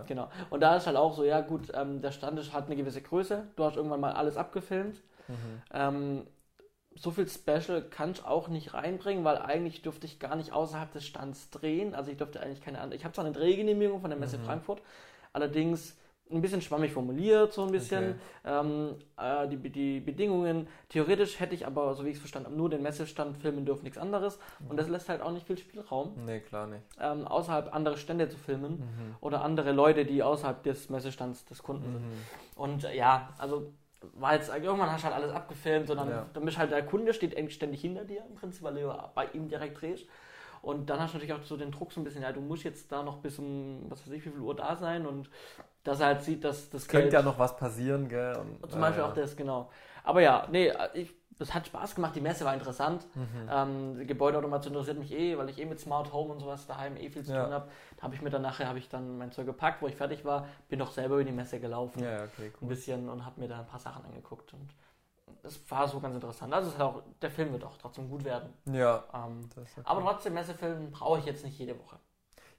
Genau. 0.06 0.28
Und 0.50 0.60
da 0.60 0.76
ist 0.76 0.86
halt 0.86 0.96
auch 0.96 1.14
so, 1.14 1.24
ja 1.24 1.40
gut, 1.40 1.72
ähm, 1.74 2.00
der 2.00 2.12
Stand 2.12 2.38
ist, 2.38 2.52
hat 2.52 2.66
eine 2.66 2.76
gewisse 2.76 3.02
Größe. 3.02 3.46
Du 3.56 3.64
hast 3.64 3.76
irgendwann 3.76 4.00
mal 4.00 4.12
alles 4.12 4.36
abgefilmt. 4.36 5.02
Mhm. 5.28 5.62
Ähm, 5.72 6.26
so 6.94 7.10
viel 7.10 7.28
Special 7.28 7.82
kann 7.82 8.12
ich 8.12 8.24
auch 8.24 8.48
nicht 8.48 8.72
reinbringen, 8.74 9.24
weil 9.24 9.38
eigentlich 9.38 9.82
dürfte 9.82 10.06
ich 10.06 10.18
gar 10.18 10.36
nicht 10.36 10.52
außerhalb 10.52 10.92
des 10.92 11.04
Stands 11.06 11.50
drehen. 11.50 11.94
Also 11.94 12.10
ich 12.10 12.16
dürfte 12.16 12.40
eigentlich 12.40 12.62
keine 12.62 12.80
andere. 12.80 12.96
Ich 12.96 13.04
habe 13.04 13.14
zwar 13.14 13.24
eine 13.24 13.34
Drehgenehmigung 13.34 14.00
von 14.00 14.10
der 14.10 14.18
Messe 14.18 14.38
Mhm. 14.38 14.44
Frankfurt, 14.44 14.80
allerdings 15.32 15.96
ein 16.30 16.40
bisschen 16.42 16.60
schwammig 16.60 16.92
formuliert, 16.92 17.52
so 17.52 17.62
ein 17.64 17.70
bisschen. 17.70 18.16
Okay. 18.44 18.50
Ähm, 18.60 18.96
äh, 19.16 19.46
die, 19.48 19.70
die 19.70 20.00
Bedingungen. 20.00 20.66
Theoretisch 20.88 21.38
hätte 21.38 21.54
ich 21.54 21.66
aber, 21.66 21.94
so 21.94 22.04
wie 22.04 22.08
ich 22.08 22.14
es 22.16 22.20
verstanden 22.20 22.46
habe, 22.48 22.56
nur 22.56 22.68
den 22.68 22.82
Messestand 22.82 23.36
filmen 23.38 23.64
dürfen, 23.64 23.84
nichts 23.84 23.98
anderes. 23.98 24.38
Und 24.68 24.76
das 24.76 24.88
lässt 24.88 25.08
halt 25.08 25.22
auch 25.22 25.30
nicht 25.32 25.46
viel 25.46 25.56
Spielraum, 25.58 26.12
Nee, 26.24 26.40
klar 26.40 26.66
nicht. 26.66 26.82
ähm, 27.00 27.26
außerhalb 27.26 27.72
andere 27.74 27.96
Stände 27.96 28.28
zu 28.28 28.36
filmen 28.38 28.78
Mhm. 28.78 29.16
oder 29.20 29.42
andere 29.42 29.72
Leute, 29.72 30.04
die 30.04 30.22
außerhalb 30.22 30.62
des 30.64 30.90
Messestands 30.90 31.44
des 31.44 31.62
Kunden 31.62 31.92
sind. 31.92 32.02
Mhm. 32.02 32.12
Und 32.56 32.84
äh, 32.84 32.96
ja, 32.96 33.28
also 33.38 33.72
war 34.14 34.34
jetzt, 34.34 34.48
irgendwann 34.50 34.90
hast 34.92 35.02
du 35.02 35.06
halt 35.06 35.16
alles 35.16 35.32
abgefilmt 35.32 35.88
und 35.90 35.96
dann, 35.96 36.10
Ja. 36.10 36.26
dann 36.32 36.44
bist 36.44 36.58
halt 36.58 36.70
der 36.70 36.84
Kunde 36.84 37.14
steht 37.14 37.34
ständig 37.52 37.80
hinter 37.80 38.04
dir 38.04 38.24
im 38.28 38.34
Prinzip, 38.34 38.62
weil 38.62 38.74
du 38.74 38.92
bei 39.14 39.26
ihm 39.32 39.48
direkt 39.48 39.80
drehst. 39.80 40.06
Und 40.62 40.90
dann 40.90 41.00
hast 41.00 41.12
du 41.14 41.18
natürlich 41.18 41.34
auch 41.34 41.42
so 41.44 41.56
den 41.56 41.70
Druck 41.70 41.92
so 41.92 42.00
ein 42.00 42.04
bisschen, 42.04 42.22
ja, 42.22 42.32
du 42.32 42.40
musst 42.40 42.64
jetzt 42.64 42.90
da 42.90 43.02
noch 43.02 43.18
bis 43.18 43.38
um, 43.38 43.86
was 43.88 44.06
weiß 44.06 44.12
ich, 44.14 44.24
wie 44.26 44.30
viel 44.30 44.40
Uhr 44.40 44.54
da 44.56 44.76
sein 44.76 45.06
und 45.06 45.30
dass 45.84 46.00
er 46.00 46.06
halt 46.06 46.22
sieht, 46.22 46.42
dass 46.44 46.68
das 46.70 46.82
Es 46.82 46.88
könnte 46.88 47.14
ja 47.14 47.22
noch 47.22 47.38
was 47.38 47.56
passieren, 47.56 48.08
gell? 48.08 48.36
Und, 48.36 48.70
zum 48.70 48.80
Beispiel 48.80 49.02
auch 49.02 49.14
das, 49.14 49.36
genau. 49.36 49.70
Aber 50.02 50.20
ja, 50.20 50.48
nee, 50.50 50.72
ich, 50.94 51.14
es 51.38 51.54
hat 51.54 51.66
Spaß 51.66 51.94
gemacht, 51.94 52.16
die 52.16 52.20
Messe 52.20 52.44
war 52.44 52.54
interessant. 52.54 53.06
Mhm. 53.14 53.48
Ähm, 53.50 53.98
die 53.98 54.06
Gebäudeautomation 54.06 54.72
interessiert 54.72 54.98
mich 54.98 55.12
eh, 55.12 55.36
weil 55.38 55.48
ich 55.48 55.60
eh 55.60 55.64
mit 55.66 55.78
Smart 55.78 56.12
Home 56.12 56.32
und 56.32 56.40
sowas 56.40 56.66
daheim 56.66 56.96
eh 56.96 57.10
viel 57.10 57.24
zu 57.24 57.32
Ja. 57.32 57.44
tun 57.44 57.52
habe. 57.52 57.68
Da 57.96 58.02
habe 58.04 58.14
ich 58.14 58.22
mir 58.22 58.30
dann 58.30 58.42
nachher, 58.42 58.66
habe 58.68 58.78
ich 58.78 58.88
dann 58.88 59.18
mein 59.18 59.30
Zeug 59.32 59.46
gepackt, 59.46 59.82
wo 59.82 59.86
ich 59.86 59.94
fertig 59.96 60.24
war, 60.24 60.48
bin 60.68 60.78
doch 60.78 60.90
selber 60.92 61.16
über 61.16 61.24
die 61.24 61.32
Messe 61.32 61.60
gelaufen. 61.60 62.02
Ja, 62.02 62.24
okay, 62.24 62.46
ein 62.46 62.52
cool. 62.62 62.68
bisschen 62.68 63.08
und 63.08 63.24
habe 63.24 63.40
mir 63.40 63.48
da 63.48 63.60
ein 63.60 63.66
paar 63.66 63.80
Sachen 63.80 64.04
angeguckt 64.04 64.52
und 64.54 64.68
es 65.46 65.70
war 65.70 65.88
so 65.88 66.00
ganz 66.00 66.14
interessant. 66.14 66.52
Also 66.52 66.72
hat 66.74 66.80
auch, 66.80 67.02
der 67.22 67.30
Film 67.30 67.52
wird 67.52 67.64
auch 67.64 67.76
trotzdem 67.78 68.08
gut 68.08 68.24
werden. 68.24 68.52
Ja, 68.66 69.04
Ähm, 69.14 69.48
das 69.54 69.68
ist 69.76 69.86
aber 69.86 70.00
trotzdem, 70.02 70.34
Messefilm 70.34 70.90
brauche 70.90 71.18
ich 71.20 71.24
jetzt 71.24 71.44
nicht 71.44 71.58
jede 71.58 71.78
Woche. 71.78 71.98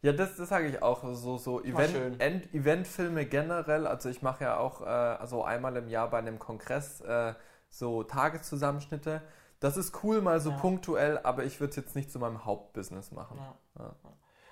Ja, 0.02 0.14
das, 0.14 0.36
das 0.38 0.50
sage 0.50 0.68
ich 0.68 0.82
auch. 0.82 1.04
So, 1.16 1.38
so 1.38 1.62
Event. 1.64 2.22
End, 2.22 2.54
Eventfilme 2.54 3.26
generell. 3.26 3.88
Also 3.88 4.10
ich 4.10 4.22
mache 4.22 4.44
ja 4.44 4.58
auch 4.58 4.82
äh, 4.86 5.26
so 5.26 5.44
einmal 5.44 5.76
im 5.76 5.88
Jahr 5.90 6.10
bei 6.10 6.20
einem 6.20 6.38
Kongress 6.40 7.02
äh, 7.02 7.34
so 7.70 8.04
Tageszusammenschnitte. 8.04 9.22
Das 9.60 9.76
ist 9.76 10.04
cool, 10.04 10.22
mal 10.22 10.40
so 10.40 10.52
Ja. 10.52 10.58
punktuell, 10.58 11.20
aber 11.24 11.44
ich 11.44 11.60
würde 11.60 11.72
es 11.72 11.76
jetzt 11.78 11.96
nicht 11.96 12.12
zu 12.12 12.20
meinem 12.20 12.46
Hauptbusiness 12.46 13.12
machen. 13.12 13.38
Ja. 13.38 13.84
Ja. 13.84 13.96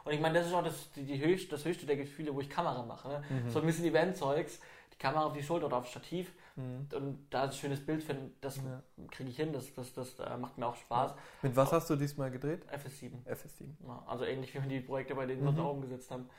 Und 0.03 0.11
ich 0.13 0.19
meine, 0.19 0.39
das 0.39 0.47
ist 0.47 0.53
auch 0.53 0.63
das, 0.63 0.91
die, 0.93 1.05
die 1.05 1.23
höchst, 1.23 1.51
das 1.51 1.63
höchste 1.65 1.85
der 1.85 1.97
Gefühle, 1.97 2.33
wo 2.33 2.39
ich 2.41 2.49
Kamera 2.49 2.83
mache. 2.83 3.07
Ne? 3.07 3.23
So 3.49 3.59
ein 3.59 3.65
bisschen 3.65 3.85
Event-Zeugs, 3.85 4.59
die 4.93 4.97
Kamera 4.97 5.25
auf 5.25 5.33
die 5.33 5.43
Schulter 5.43 5.67
oder 5.67 5.77
aufs 5.77 5.89
Stativ 5.89 6.31
und 6.57 7.27
da 7.29 7.43
ein 7.43 7.51
schönes 7.51 7.85
Bild 7.85 8.01
finden, 8.03 8.33
das 8.41 8.57
Ja. 8.57 8.81
kriege 9.11 9.29
ich 9.29 9.35
hin, 9.35 9.51
das, 9.51 9.73
das, 9.73 9.93
das 9.93 10.19
äh, 10.19 10.37
macht 10.37 10.57
mir 10.57 10.67
auch 10.67 10.75
Spaß. 10.75 11.13
Mit 11.41 11.55
was 11.55 11.71
hast 11.71 11.89
du 11.89 11.95
diesmal 11.95 12.31
gedreht? 12.31 12.65
FS7. 12.71 13.11
FS7. 13.27 13.65
Ja, 13.87 14.03
also 14.07 14.23
ähnlich 14.25 14.53
wie 14.53 14.61
wir 14.61 14.69
die 14.69 14.79
Projekte 14.79 15.15
bei 15.15 15.25
denen 15.25 15.41
Mhm. 15.41 15.45
wir 15.47 15.51
da 15.53 15.63
umgesetzt 15.63 16.09
haben. 16.11 16.29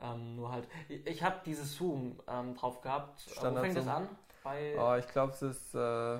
Ähm, 0.00 0.36
nur 0.36 0.52
halt, 0.52 0.66
ich, 0.88 1.06
ich 1.06 1.22
habe 1.22 1.36
dieses 1.44 1.74
Zoom 1.76 2.20
ähm, 2.28 2.54
drauf 2.54 2.80
gehabt. 2.80 3.20
Äh, 3.26 3.30
Wo 3.30 3.34
Standard 3.40 3.64
fängt 3.64 3.76
das 3.76 3.84
Zoom. 3.84 3.94
an? 3.94 4.08
Bei, 4.44 4.74
Oh, 4.78 4.94
ich 4.98 5.08
glaube, 5.08 5.32
es 5.32 5.42
ist 5.42 5.74
äh, 5.74 6.18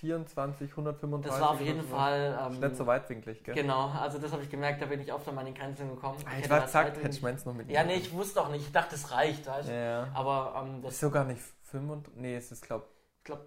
24, 0.00 0.70
135. 0.70 1.30
das 1.30 1.40
war 1.40 1.50
auf 1.52 1.60
jeden. 1.60 1.82
Fall. 1.82 2.36
Ist 2.50 2.56
Ähm, 2.56 2.60
Nicht 2.68 2.76
so 2.76 2.86
weitwinklig, 2.86 3.42
gell? 3.44 3.54
Genau, 3.54 3.88
also 3.88 4.18
das 4.18 4.32
habe 4.32 4.42
ich 4.42 4.50
gemerkt, 4.50 4.82
da 4.82 4.86
bin 4.86 5.00
ich 5.00 5.12
oft 5.12 5.26
an 5.28 5.34
meine 5.34 5.52
Grenzen 5.52 5.88
gekommen. 5.88 6.18
Ah, 6.26 6.30
Ich 6.38 6.44
Ich 6.44 6.50
war 6.50 6.60
das 6.60 6.74
weiter 6.74 7.00
hätte 7.00 7.08
ich 7.16 7.22
meins 7.22 7.44
noch 7.44 7.54
mit. 7.54 7.70
Ja, 7.70 7.82
nee, 7.84 7.94
ich 7.96 8.12
wusste 8.12 8.40
auch 8.42 8.48
nicht. 8.50 8.66
Ich 8.66 8.72
dachte, 8.72 8.94
es 8.94 9.10
reicht, 9.10 9.46
weißt 9.46 9.68
du? 9.68 9.72
Ja. 9.74 10.08
Aber 10.14 10.54
ähm, 10.64 10.76
Ist 10.78 10.84
das, 10.86 11.00
sogar 11.00 11.24
nicht 11.24 11.40
25, 11.64 12.14
nee, 12.20 12.36
es 12.36 12.52
ist, 12.52 12.62
glaube 12.62 12.84
ich 12.88 12.95
glaube, 13.26 13.46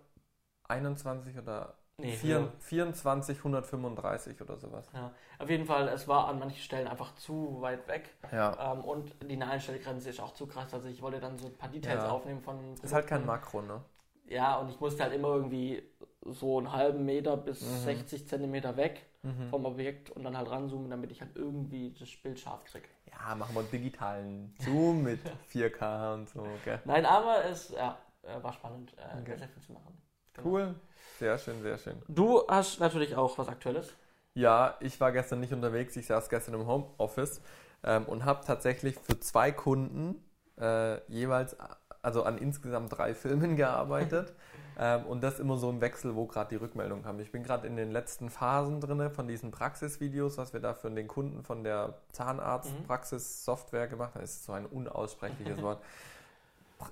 21 0.67 1.38
oder 1.38 1.74
nee, 1.98 2.12
4, 2.15 2.51
24, 2.59 3.38
135 3.39 4.39
oder 4.41 4.57
sowas. 4.57 4.88
ja. 4.93 5.12
Auf 5.39 5.50
jeden 5.50 5.65
Fall, 5.65 5.88
es 5.88 6.07
war 6.07 6.27
an 6.27 6.38
manchen 6.39 6.62
Stellen 6.62 6.88
einfach 6.88 7.15
zu 7.15 7.57
weit 7.62 7.88
weg. 7.88 8.15
Ja. 8.31 8.74
Ähm, 8.74 8.83
und 8.83 9.15
die 9.24 9.38
Nahenstellgrenze 9.38 10.09
ist 10.09 10.19
auch 10.19 10.33
zu 10.33 10.45
krass. 10.48 10.74
Also 10.74 10.88
ich 10.89 11.01
wollte 11.01 11.19
dann 11.19 11.38
so 11.38 11.48
ein 11.48 11.57
paar 11.57 11.69
Details 11.69 12.03
Ja. 12.03 12.12
aufnehmen 12.12 12.41
von. 12.41 12.74
Ist 12.81 12.93
halt 12.93 13.07
kein 13.07 13.24
Produkten. 13.25 13.25
Makro, 13.25 13.62
ne? 13.62 13.83
Ja, 14.27 14.57
und 14.59 14.69
ich 14.69 14.79
musste 14.79 15.01
halt 15.03 15.13
immer 15.13 15.29
irgendwie 15.29 15.81
so 16.25 16.59
einen 16.59 16.71
halben 16.71 17.03
Meter 17.05 17.36
bis 17.38 17.62
Mhm. 17.62 17.83
60 17.86 18.27
Zentimeter 18.27 18.77
weg 18.77 19.05
Mhm. 19.24 19.50
vom 19.50 19.65
Objekt 19.65 20.12
und 20.12 20.24
dann 20.24 20.38
halt 20.38 20.50
ranzoomen, 20.50 20.89
damit 20.89 21.12
ich 21.12 21.19
halt 21.21 21.36
irgendwie 21.36 21.93
das 21.98 22.09
Bild 22.21 22.39
scharf 22.39 22.63
kriege. 22.65 22.88
Ja, 23.09 23.33
machen 23.36 23.55
wir 23.55 23.62
einen 23.62 23.71
digitalen 23.71 24.53
Zoom 24.59 25.03
mit 25.03 25.19
4K 25.50 26.13
und 26.13 26.29
so, 26.29 26.43
gell? 26.63 26.79
Nein, 26.86 27.05
aber 27.05 27.43
es 27.45 27.69
ja, 27.69 27.98
äh, 28.29 28.43
war 28.43 28.53
spannend, 28.53 28.93
äh, 28.98 29.19
Okay. 29.21 29.38
sehr 29.38 29.50
viel 29.50 29.62
zu 29.63 29.74
machen. 29.74 30.01
Genau. 30.33 30.48
Cool. 30.50 30.75
Sehr 31.17 31.38
schön, 31.38 31.62
sehr 31.62 31.77
schön. 31.77 32.01
Du 32.07 32.48
hast 32.48 32.79
natürlich 32.79 33.15
auch 33.15 33.38
was 33.38 33.48
Aktuelles. 33.50 33.93
Ja, 34.36 34.75
ich 34.79 35.00
war 35.01 35.12
gestern 35.12 35.39
nicht 35.41 35.51
unterwegs, 35.53 35.95
ich 35.98 36.07
saß 36.07 36.29
gestern 36.29 36.53
im 36.53 36.67
Homeoffice 36.67 37.41
ähm, 37.83 38.05
und 38.05 38.25
habe 38.25 38.45
tatsächlich 38.45 38.95
für 38.98 39.19
zwei 39.19 39.51
Kunden 39.51 40.24
äh, 40.57 41.01
jeweils, 41.12 41.57
also 42.01 42.24
an 42.24 42.38
insgesamt 42.38 42.95
drei 42.98 43.13
Filmen 43.15 43.55
gearbeitet. 43.57 44.33
ähm, 44.77 45.05
und 45.07 45.21
das 45.21 45.39
immer 45.41 45.57
so 45.57 45.69
im 45.69 45.81
Wechsel, 45.81 46.15
wo 46.15 46.25
gerade 46.25 46.50
die 46.51 46.55
Rückmeldungen 46.55 47.05
haben. 47.05 47.19
Ich 47.19 47.31
bin 47.33 47.43
gerade 47.43 47.67
in 47.67 47.75
den 47.75 47.91
letzten 47.91 48.29
Phasen 48.29 48.79
drin 48.79 49.09
von 49.12 49.27
diesen 49.27 49.51
Praxisvideos, 49.51 50.38
was 50.38 50.53
wir 50.53 50.62
da 50.62 50.74
für 50.74 50.89
den 50.89 51.07
Kunden 51.07 51.43
von 51.43 51.63
der 51.65 51.95
Zahnarztpraxis-Software 52.13 53.88
gemacht 53.88 54.13
haben. 54.15 54.21
Das 54.21 54.31
ist 54.31 54.45
so 54.45 54.53
ein 54.53 54.65
unaussprechliches 54.65 55.62
Wort. 55.62 55.81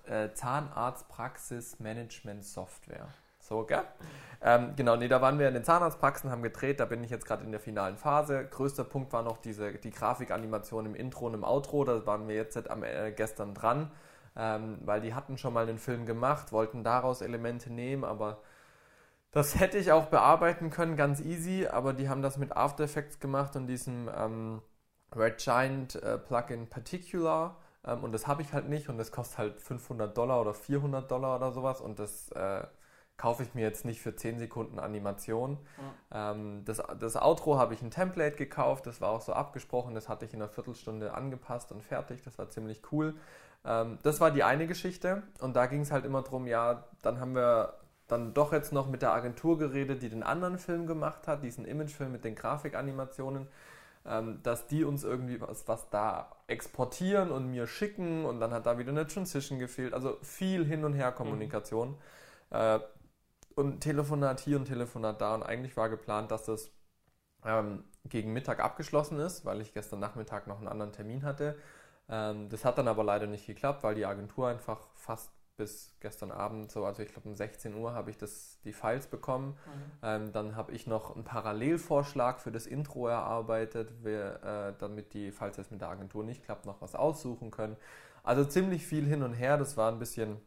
Äh, 0.06 0.34
Zahnarztpraxis-Management-Software. 0.34 3.08
So, 3.39 3.63
gell? 3.63 3.84
Ähm, 4.41 4.74
genau, 4.75 4.98
nee, 4.98 5.08
da 5.08 5.22
waren 5.22 5.39
wir 5.39 5.48
in 5.48 5.53
den 5.53 5.63
Zahnarztpraxen, 5.63 6.29
haben 6.29 6.44
gedreht, 6.44 6.82
da 6.82 6.86
bin 6.86 7.01
ich 7.03 7.10
jetzt 7.10 7.25
gerade 7.25 7.46
in 7.46 7.51
der 7.51 7.62
finalen 7.62 7.96
Phase. 7.96 8.46
Größter 8.46 8.84
Punkt 8.84 9.13
war 9.13 9.24
noch 9.24 9.38
diese, 9.38 9.72
die 9.74 9.91
Grafikanimation 9.91 10.86
im 10.86 10.96
Intro 10.96 11.27
und 11.27 11.34
im 11.34 11.46
Outro, 11.46 11.86
da 11.86 12.06
waren 12.06 12.27
wir 12.27 12.36
jetzt 12.36 12.70
am, 12.70 12.84
äh, 12.84 13.13
gestern 13.13 13.53
dran, 13.53 13.89
ähm, 14.36 14.79
weil 14.84 15.00
die 15.00 15.13
hatten 15.13 15.38
schon 15.38 15.53
mal 15.53 15.67
einen 15.67 15.77
Film 15.77 16.06
gemacht, 16.06 16.51
wollten 16.51 16.84
daraus 16.84 17.22
Elemente 17.22 17.72
nehmen, 17.72 18.03
aber 18.03 18.41
das 19.32 19.60
hätte 19.60 19.77
ich 19.77 19.94
auch 19.94 20.08
bearbeiten 20.08 20.70
können, 20.70 20.98
ganz 20.98 21.22
easy, 21.22 21.67
aber 21.67 21.94
die 21.94 22.10
haben 22.10 22.22
das 22.22 22.38
mit 22.38 22.56
After 22.56 22.84
Effects 22.84 23.20
gemacht 23.20 23.56
und 23.56 23.67
diesem 23.67 24.10
ähm, 24.13 24.62
Red 25.15 25.38
Giant 25.38 25.96
äh, 25.96 26.17
Plugin 26.17 26.67
Particular 26.67 27.56
ähm, 27.88 28.03
und 28.03 28.12
das 28.12 28.27
habe 28.27 28.41
ich 28.41 28.53
halt 28.53 28.70
nicht 28.70 28.89
und 28.89 28.98
das 28.98 29.12
kostet 29.12 29.38
halt 29.38 29.60
500 29.60 30.15
Dollar 30.15 30.41
oder 30.41 30.53
400 30.53 31.10
Dollar 31.10 31.38
oder 31.38 31.51
sowas 31.51 31.82
und 31.82 32.00
das 32.00 32.29
äh, 32.32 32.63
kaufe 33.17 33.41
ich 33.41 33.56
mir 33.56 33.62
jetzt 33.62 33.84
nicht 33.84 34.01
für 34.01 34.15
10 34.15 34.38
Sekunden 34.38 34.79
Animation. 34.79 35.58
Ähm, 36.12 36.63
das, 36.65 36.82
das 37.00 37.15
Outro 37.15 37.58
habe 37.58 37.74
ich 37.74 37.82
ein 37.82 37.89
Template 37.89 38.38
gekauft, 38.38 38.86
das 38.86 39.01
war 39.01 39.10
auch 39.10 39.22
so 39.22 39.34
abgesprochen, 39.34 39.96
das 39.96 40.08
hatte 40.08 40.25
ich 40.25 40.34
in 40.34 40.41
einer 40.41 40.50
Viertelstunde 40.50 41.13
angepasst 41.13 41.72
und 41.72 41.84
fertig, 41.84 42.22
das 42.24 42.38
war 42.38 42.50
ziemlich 42.50 42.82
cool. 42.91 43.15
Ähm, 43.65 43.98
das 44.03 44.22
war 44.22 44.32
die 44.32 44.44
eine 44.44 44.67
Geschichte 44.67 45.24
und 45.39 45.56
da 45.56 45.65
ging 45.65 45.82
es 45.82 45.91
halt 45.91 46.06
immer 46.06 46.22
drum, 46.22 46.46
ja, 46.46 46.84
dann 47.01 47.20
haben 47.20 47.34
wir 47.34 47.74
dann 48.08 48.34
doch 48.34 48.53
jetzt 48.53 48.72
noch 48.72 48.88
mit 48.88 49.01
der 49.01 49.12
Agentur 49.12 49.58
geredet, 49.58 50.01
die 50.01 50.10
den 50.10 50.24
anderen 50.24 50.58
Film 50.58 50.88
gemacht 50.88 51.27
hat, 51.27 51.44
diesen 51.44 51.65
Imagefilm 51.65 52.12
mit 52.12 52.24
den 52.24 52.36
Grafikanimationen, 52.36 53.48
dass 54.44 54.68
die 54.68 54.84
uns 54.84 55.04
irgendwie 55.04 55.42
was, 55.42 55.68
was 55.68 55.90
da 55.90 56.32
exportieren 56.48 57.32
und 57.32 57.52
mir 57.52 57.68
schicken 57.68 58.26
und 58.26 58.40
dann 58.40 58.52
hat 58.52 58.66
da 58.66 58.78
wieder 58.78 58.92
eine 58.92 59.06
Transition 59.06 59.60
gefehlt. 59.60 59.94
Also 59.94 60.18
viel 60.22 60.66
Hin- 60.66 60.86
und 60.86 60.94
Her-Kommunikation. 60.94 61.98
Äh, 62.50 62.80
und 63.56 63.82
Telefonat 63.82 64.40
hier 64.40 64.58
und 64.58 64.66
Telefonat 64.66 65.20
da. 65.20 65.34
Und 65.36 65.44
eigentlich 65.44 65.76
war 65.76 65.90
geplant, 65.90 66.32
dass 66.32 66.46
das 66.46 66.72
ähm, 67.44 67.84
gegen 68.06 68.32
Mittag 68.32 68.60
abgeschlossen 68.60 69.20
ist, 69.20 69.46
weil 69.46 69.62
ich 69.62 69.74
gestern 69.74 70.00
Nachmittag 70.00 70.48
noch 70.48 70.60
einen 70.60 70.68
anderen 70.68 70.94
Termin 70.94 71.24
hatte. 71.24 71.58
Ähm, 72.08 72.50
das 72.50 72.64
hat 72.66 72.78
dann 72.78 72.88
aber 72.88 73.04
leider 73.04 73.28
nicht 73.28 73.48
geklappt, 73.48 73.84
weil 73.84 73.96
die 73.96 74.06
Agentur 74.06 74.48
einfach 74.48 74.88
fast 74.96 75.32
bis 75.58 75.92
gestern 76.00 76.32
Abend, 76.32 76.72
so, 76.72 76.86
also 76.86 77.02
ich 77.02 77.10
glaube 77.12 77.28
um 77.28 77.36
16 77.36 77.76
Uhr 77.76 77.94
habe 77.94 78.12
ich 78.12 78.18
das, 78.18 78.60
die 78.64 78.74
Files 78.74 79.08
bekommen. 79.08 79.58
Ähm, 80.04 80.32
dann 80.32 80.56
habe 80.56 80.72
ich 80.72 80.88
noch 80.88 81.16
einen 81.16 81.24
Parallelvorschlag 81.24 82.40
für 82.40 82.52
das 82.52 82.68
Intro 82.68 83.08
erarbeitet, 83.08 83.92
wir, 84.04 84.44
äh, 84.44 84.80
damit 84.80 85.14
die, 85.14 85.32
falls 85.32 85.58
es 85.58 85.72
mit 85.72 85.82
der 85.82 85.90
Agentur 85.90 86.24
nicht 86.24 86.44
klappt, 86.46 86.66
noch 86.66 86.80
was 86.82 86.96
aussuchen 86.96 87.52
können. 87.52 87.76
Also 88.24 88.46
ziemlich 88.46 88.86
viel 88.86 89.06
hin 89.06 89.24
und 89.24 89.34
her. 89.34 89.58
Das 89.58 89.78
war 89.78 89.92
ein 89.92 90.00
bisschen 90.00 90.40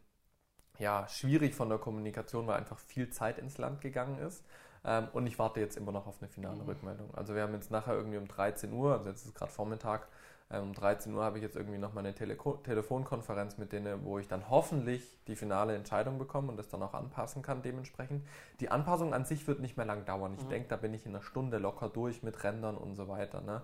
ja, 0.79 1.07
schwierig 1.07 1.53
von 1.55 1.69
der 1.69 1.77
Kommunikation, 1.77 2.47
weil 2.47 2.57
einfach 2.57 2.79
viel 2.79 3.09
Zeit 3.09 3.37
ins 3.37 3.57
Land 3.57 3.81
gegangen 3.81 4.17
ist. 4.19 4.43
Ähm, 4.83 5.07
und 5.13 5.27
ich 5.27 5.37
warte 5.39 5.59
jetzt 5.59 5.77
immer 5.77 5.91
noch 5.91 6.07
auf 6.07 6.15
eine 6.21 6.29
finale 6.29 6.63
Mhm. 6.63 6.69
Rückmeldung. 6.69 7.13
Also 7.15 7.35
wir 7.35 7.43
haben 7.43 7.53
jetzt 7.53 7.71
nachher 7.71 7.93
irgendwie 7.93 8.17
um 8.17 8.27
13 8.27 8.73
Uhr, 8.73 8.93
also 8.93 9.09
jetzt 9.09 9.25
ist 9.25 9.35
gerade 9.35 9.51
Vormittag, 9.51 10.07
ähm, 10.49 10.63
um 10.63 10.73
13 10.73 11.13
Uhr 11.13 11.23
habe 11.23 11.37
ich 11.37 11.43
jetzt 11.43 11.55
irgendwie 11.55 11.77
noch 11.77 11.93
mal 11.93 11.99
eine 12.01 12.13
Teleko 12.15 12.53
Telefonkonferenz 12.57 13.57
mit 13.57 13.71
denen, 13.73 14.03
wo 14.03 14.17
ich 14.19 14.27
dann 14.27 14.49
hoffentlich 14.49 15.17
die 15.27 15.35
finale 15.35 15.75
Entscheidung 15.75 16.17
bekomme 16.17 16.49
und 16.49 16.57
das 16.57 16.67
dann 16.67 16.81
auch 16.83 16.93
anpassen 16.93 17.41
kann 17.41 17.61
dementsprechend. 17.61 18.25
Die 18.59 18.69
Anpassung 18.69 19.13
an 19.13 19.23
sich 19.25 19.47
wird 19.47 19.59
nicht 19.59 19.77
mehr 19.77 19.85
lang 19.85 20.03
dauern. 20.05 20.33
Ich 20.33 20.43
Mhm. 20.45 20.49
denke, 20.49 20.69
da 20.69 20.77
bin 20.77 20.93
ich 20.93 21.05
in 21.05 21.13
einer 21.15 21.23
Stunde 21.23 21.57
locker 21.59 21.89
durch 21.89 22.23
mit 22.23 22.43
Rändern 22.43 22.75
und 22.77 22.95
so 22.95 23.07
weiter. 23.07 23.41
Ne? 23.41 23.61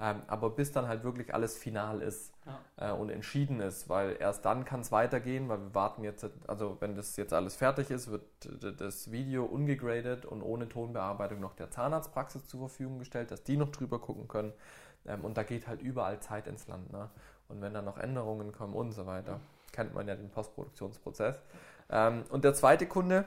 Ähm, 0.00 0.22
aber 0.28 0.50
bis 0.50 0.70
dann 0.70 0.86
halt 0.86 1.02
wirklich 1.02 1.34
alles 1.34 1.56
final 1.58 2.00
ist 2.02 2.32
Ja. 2.76 2.90
äh, 2.90 2.92
und 2.94 3.10
entschieden 3.10 3.58
ist, 3.60 3.88
weil 3.88 4.16
erst 4.20 4.44
dann 4.44 4.64
kann 4.64 4.80
es 4.80 4.92
weitergehen, 4.92 5.48
weil 5.48 5.58
wir 5.58 5.74
warten 5.74 6.04
jetzt, 6.04 6.24
also 6.46 6.76
wenn 6.78 6.94
das 6.94 7.16
jetzt 7.16 7.32
alles 7.32 7.56
fertig 7.56 7.90
ist, 7.90 8.08
wird 8.08 8.22
das 8.80 9.10
Video 9.10 9.44
ungegradet 9.44 10.24
und 10.24 10.42
ohne 10.42 10.68
Tonbearbeitung 10.68 11.40
noch 11.40 11.54
der 11.54 11.70
Zahnarztpraxis 11.72 12.46
zur 12.46 12.60
Verfügung 12.68 13.00
gestellt, 13.00 13.32
dass 13.32 13.42
die 13.42 13.56
noch 13.56 13.70
drüber 13.70 13.98
gucken 13.98 14.28
können. 14.28 14.52
Ähm, 15.04 15.24
und 15.24 15.36
da 15.36 15.42
geht 15.42 15.66
halt 15.66 15.82
überall 15.82 16.20
Zeit 16.20 16.46
ins 16.46 16.68
Land. 16.68 16.92
Ne? 16.92 17.10
Und 17.48 17.60
wenn 17.60 17.74
dann 17.74 17.84
noch 17.84 17.98
Änderungen 17.98 18.52
kommen 18.52 18.74
und 18.74 18.92
so 18.92 19.04
weiter, 19.06 19.40
kennt 19.72 19.94
man 19.94 20.06
ja 20.06 20.14
den 20.14 20.30
Postproduktionsprozess. 20.30 21.40
Ähm, 21.90 22.22
und 22.30 22.44
der 22.44 22.54
zweite 22.54 22.86
Kunde, 22.86 23.24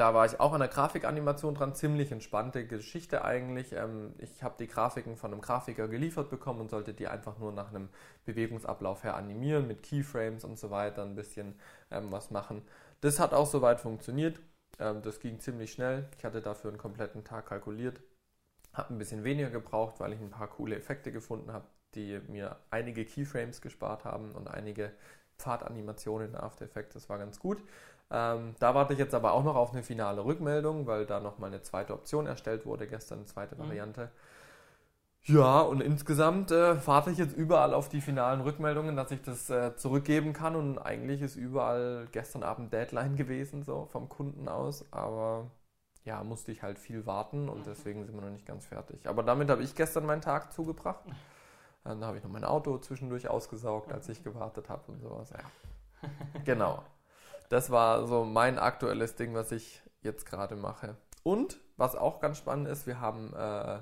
da 0.00 0.14
war 0.14 0.24
ich 0.24 0.40
auch 0.40 0.54
an 0.54 0.60
der 0.60 0.70
Grafikanimation 0.70 1.54
dran, 1.54 1.74
ziemlich 1.74 2.10
entspannte 2.10 2.66
Geschichte 2.66 3.22
eigentlich. 3.22 3.74
Ähm, 3.74 4.14
ich 4.16 4.42
habe 4.42 4.54
die 4.58 4.66
Grafiken 4.66 5.18
von 5.18 5.30
einem 5.30 5.42
Grafiker 5.42 5.88
geliefert 5.88 6.30
bekommen 6.30 6.62
und 6.62 6.70
sollte 6.70 6.94
die 6.94 7.06
einfach 7.06 7.38
nur 7.38 7.52
nach 7.52 7.68
einem 7.68 7.90
Bewegungsablauf 8.24 9.04
her 9.04 9.14
animieren, 9.14 9.66
mit 9.66 9.82
Keyframes 9.82 10.44
und 10.44 10.58
so 10.58 10.70
weiter, 10.70 11.02
ein 11.02 11.16
bisschen 11.16 11.54
ähm, 11.90 12.10
was 12.10 12.30
machen. 12.30 12.62
Das 13.02 13.20
hat 13.20 13.34
auch 13.34 13.46
soweit 13.46 13.78
funktioniert. 13.78 14.40
Ähm, 14.78 15.02
das 15.02 15.20
ging 15.20 15.38
ziemlich 15.38 15.70
schnell. 15.70 16.08
Ich 16.16 16.24
hatte 16.24 16.40
dafür 16.40 16.70
einen 16.70 16.78
kompletten 16.78 17.22
Tag 17.22 17.44
kalkuliert. 17.44 18.00
Habe 18.72 18.94
ein 18.94 18.98
bisschen 18.98 19.22
weniger 19.22 19.50
gebraucht, 19.50 20.00
weil 20.00 20.14
ich 20.14 20.20
ein 20.20 20.30
paar 20.30 20.48
coole 20.48 20.76
Effekte 20.76 21.12
gefunden 21.12 21.52
habe, 21.52 21.66
die 21.94 22.18
mir 22.26 22.56
einige 22.70 23.04
Keyframes 23.04 23.60
gespart 23.60 24.06
haben 24.06 24.32
und 24.32 24.48
einige 24.48 24.92
Pfadanimationen 25.40 26.30
in 26.30 26.36
After 26.36 26.64
Effects. 26.64 26.94
Das 26.94 27.08
war 27.10 27.18
ganz 27.18 27.38
gut. 27.38 27.62
Ähm, 28.10 28.54
da 28.58 28.74
warte 28.74 28.92
ich 28.94 28.98
jetzt 28.98 29.14
aber 29.14 29.32
auch 29.32 29.44
noch 29.44 29.56
auf 29.56 29.72
eine 29.72 29.82
finale 29.82 30.24
Rückmeldung, 30.24 30.86
weil 30.86 31.06
da 31.06 31.20
nochmal 31.20 31.50
eine 31.50 31.62
zweite 31.62 31.92
Option 31.94 32.26
erstellt 32.26 32.66
wurde, 32.66 32.86
gestern 32.88 33.20
eine 33.20 33.26
zweite 33.26 33.56
Mhm. 33.56 33.60
Variante. 33.60 34.10
Ja, 35.24 35.60
und 35.60 35.80
insgesamt 35.82 36.50
äh, 36.50 36.84
warte 36.86 37.10
ich 37.10 37.18
jetzt 37.18 37.36
überall 37.36 37.74
auf 37.74 37.88
die 37.88 38.00
finalen 38.00 38.40
Rückmeldungen, 38.40 38.96
dass 38.96 39.10
ich 39.10 39.20
das 39.22 39.50
äh, 39.50 39.76
zurückgeben 39.76 40.32
kann. 40.32 40.56
Und 40.56 40.78
eigentlich 40.78 41.20
ist 41.22 41.36
überall 41.36 42.08
gestern 42.12 42.42
Abend 42.42 42.72
Deadline 42.72 43.16
gewesen, 43.16 43.62
so 43.62 43.86
vom 43.86 44.08
Kunden 44.08 44.48
aus. 44.48 44.86
Aber 44.92 45.50
ja, 46.04 46.24
musste 46.24 46.52
ich 46.52 46.62
halt 46.62 46.78
viel 46.78 47.06
warten 47.06 47.48
und 47.48 47.66
deswegen 47.66 48.04
sind 48.06 48.14
wir 48.16 48.22
noch 48.22 48.30
nicht 48.30 48.46
ganz 48.46 48.66
fertig. 48.66 49.06
Aber 49.06 49.22
damit 49.22 49.50
habe 49.50 49.62
ich 49.62 49.74
gestern 49.74 50.06
meinen 50.06 50.22
Tag 50.22 50.52
zugebracht. 50.52 51.04
Dann 51.84 52.04
habe 52.04 52.18
ich 52.18 52.24
noch 52.24 52.30
mein 52.30 52.44
Auto 52.44 52.78
zwischendurch 52.78 53.28
ausgesaugt, 53.28 53.92
als 53.92 54.08
ich 54.08 54.24
gewartet 54.24 54.68
habe 54.70 54.92
und 54.92 55.00
sowas. 55.02 55.30
Ja. 55.30 55.52
Genau. 56.44 56.82
Das 57.50 57.70
war 57.70 58.06
so 58.06 58.24
mein 58.24 58.60
aktuelles 58.60 59.16
Ding, 59.16 59.34
was 59.34 59.50
ich 59.50 59.82
jetzt 60.02 60.24
gerade 60.24 60.54
mache. 60.54 60.96
Und 61.24 61.60
was 61.76 61.96
auch 61.96 62.20
ganz 62.20 62.38
spannend 62.38 62.68
ist, 62.68 62.86
wir 62.86 63.00
haben 63.00 63.34
äh, 63.34 63.80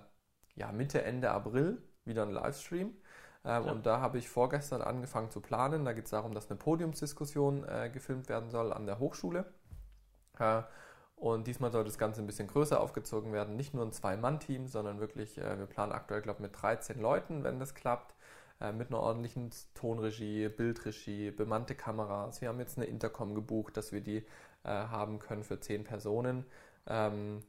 ja 0.55 0.73
Mitte, 0.73 1.03
Ende 1.03 1.31
April 1.31 1.83
wieder 2.07 2.23
einen 2.23 2.33
Livestream. 2.33 2.89
Ähm, 2.89 2.97
ja. 3.45 3.59
Und 3.59 3.85
da 3.85 4.01
habe 4.01 4.17
ich 4.17 4.31
vorgestern 4.31 4.81
angefangen 4.81 5.31
zu 5.31 5.43
planen. 5.43 5.85
Da 5.85 5.93
geht 5.93 6.07
es 6.07 6.11
darum, 6.11 6.33
dass 6.33 6.51
eine 6.51 6.59
Podiumsdiskussion 6.59 7.69
äh, 7.69 7.91
gefilmt 7.93 8.31
werden 8.31 8.51
soll 8.51 8.73
an 8.73 8.87
der 8.87 8.99
Hochschule. 9.01 9.45
Äh, 10.39 10.63
und 11.17 11.47
diesmal 11.47 11.71
soll 11.71 11.85
das 11.85 11.99
Ganze 11.99 12.23
ein 12.23 12.27
bisschen 12.27 12.49
größer 12.49 12.81
aufgezogen 12.81 13.35
werden. 13.35 13.55
Nicht 13.55 13.75
nur 13.75 13.85
ein 13.85 13.93
Zwei-Mann-Team, 13.93 14.69
sondern 14.69 14.99
wirklich, 14.99 15.37
äh, 15.37 15.59
wir 15.59 15.67
planen 15.67 15.93
aktuell, 15.93 16.23
glaube 16.23 16.39
ich, 16.39 16.43
mit 16.43 16.63
13 16.63 16.99
Leuten, 16.99 17.45
wenn 17.45 17.61
das 17.61 17.75
klappt. 17.75 18.15
Äh, 18.61 18.73
mit 18.73 18.89
einer 18.89 19.01
ordentlichen 19.01 19.51
Tonregie, 19.75 20.49
Bildregie, 20.49 21.31
bemannte 21.31 21.75
Kameras. 21.75 22.41
Wir 22.41 22.49
haben 22.49 22.59
jetzt 22.59 22.77
eine 22.77 22.87
Intercom 22.87 23.35
gebucht, 23.35 23.77
dass 23.77 23.93
wir 23.93 24.01
die 24.01 24.19
äh, 24.65 24.69
haben 24.69 25.21
können 25.21 25.45
für 25.45 25.61
10 25.61 25.85
Personen. 25.85 26.45
Ähm, 26.87 27.43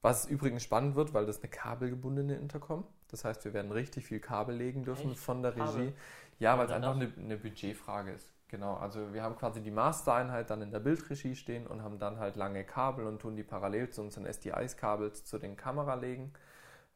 was 0.00 0.26
übrigens 0.26 0.62
spannend 0.62 0.96
wird, 0.96 1.14
weil 1.14 1.26
das 1.26 1.40
eine 1.40 1.50
kabelgebundene 1.50 2.36
Intercom. 2.36 2.84
Das 3.08 3.24
heißt, 3.24 3.44
wir 3.44 3.52
werden 3.52 3.72
richtig 3.72 4.06
viel 4.06 4.20
Kabel 4.20 4.56
legen 4.56 4.84
dürfen 4.84 5.12
Echt? 5.12 5.20
von 5.20 5.42
der 5.42 5.52
Regie. 5.52 5.64
Kabel. 5.64 5.92
Ja, 6.38 6.58
weil 6.58 6.66
es 6.66 6.72
einfach 6.72 6.94
eine, 6.94 7.12
eine 7.16 7.36
Budgetfrage 7.36 8.12
ist. 8.12 8.30
Genau, 8.48 8.74
also 8.74 9.12
wir 9.12 9.22
haben 9.22 9.36
quasi 9.36 9.60
die 9.62 9.70
Mastereinheit 9.70 10.50
dann 10.50 10.62
in 10.62 10.70
der 10.70 10.80
Bildregie 10.80 11.34
stehen 11.34 11.66
und 11.66 11.82
haben 11.82 11.98
dann 11.98 12.18
halt 12.18 12.36
lange 12.36 12.64
Kabel 12.64 13.06
und 13.06 13.20
tun 13.20 13.36
die 13.36 13.42
parallel 13.42 13.90
zu 13.90 14.02
unseren 14.02 14.26
SDIs-Kabels 14.26 15.24
zu 15.24 15.38
den 15.38 15.56
Kamera 15.56 15.94
legen, 15.94 16.32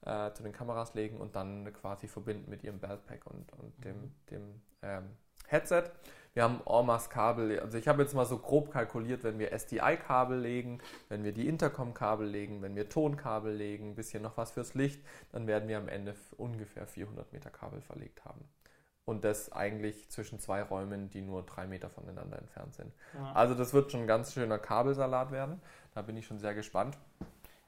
äh, 0.02 0.32
zu 0.32 0.42
den 0.42 0.52
Kameras 0.52 0.94
legen 0.94 1.18
und 1.18 1.36
dann 1.36 1.72
quasi 1.72 2.08
verbinden 2.08 2.50
mit 2.50 2.62
ihrem 2.64 2.78
Beltpack 2.78 3.26
und, 3.26 3.52
und 3.54 3.84
dem, 3.84 3.96
mhm. 3.96 4.12
dem 4.30 4.62
ähm, 4.82 5.04
Headset. 5.46 5.84
Wir 6.34 6.44
haben 6.44 6.60
Ormas 6.66 7.10
Kabel, 7.10 7.58
also 7.58 7.78
ich 7.78 7.88
habe 7.88 8.02
jetzt 8.02 8.14
mal 8.14 8.26
so 8.26 8.38
grob 8.38 8.70
kalkuliert, 8.70 9.24
wenn 9.24 9.38
wir 9.38 9.50
SDI-Kabel 9.52 10.38
legen, 10.38 10.80
wenn 11.08 11.24
wir 11.24 11.32
die 11.32 11.48
Intercom-Kabel 11.48 12.28
legen, 12.28 12.62
wenn 12.62 12.76
wir 12.76 12.88
Tonkabel 12.88 13.52
legen, 13.52 13.90
ein 13.90 13.94
bisschen 13.96 14.22
noch 14.22 14.36
was 14.36 14.52
fürs 14.52 14.74
Licht, 14.74 15.02
dann 15.32 15.46
werden 15.48 15.68
wir 15.68 15.78
am 15.78 15.88
Ende 15.88 16.14
ungefähr 16.36 16.86
400 16.86 17.32
Meter 17.32 17.50
Kabel 17.50 17.80
verlegt 17.80 18.24
haben 18.24 18.44
und 19.08 19.24
das 19.24 19.50
eigentlich 19.52 20.10
zwischen 20.10 20.38
zwei 20.38 20.62
Räumen, 20.62 21.08
die 21.08 21.22
nur 21.22 21.42
drei 21.42 21.66
Meter 21.66 21.88
voneinander 21.88 22.38
entfernt 22.38 22.74
sind. 22.74 22.92
Ja. 23.14 23.32
Also 23.32 23.54
das 23.54 23.72
wird 23.72 23.90
schon 23.90 24.02
ein 24.02 24.06
ganz 24.06 24.34
schöner 24.34 24.58
Kabelsalat 24.58 25.32
werden. 25.32 25.62
Da 25.94 26.02
bin 26.02 26.16
ich 26.18 26.26
schon 26.26 26.38
sehr 26.38 26.54
gespannt. 26.54 26.98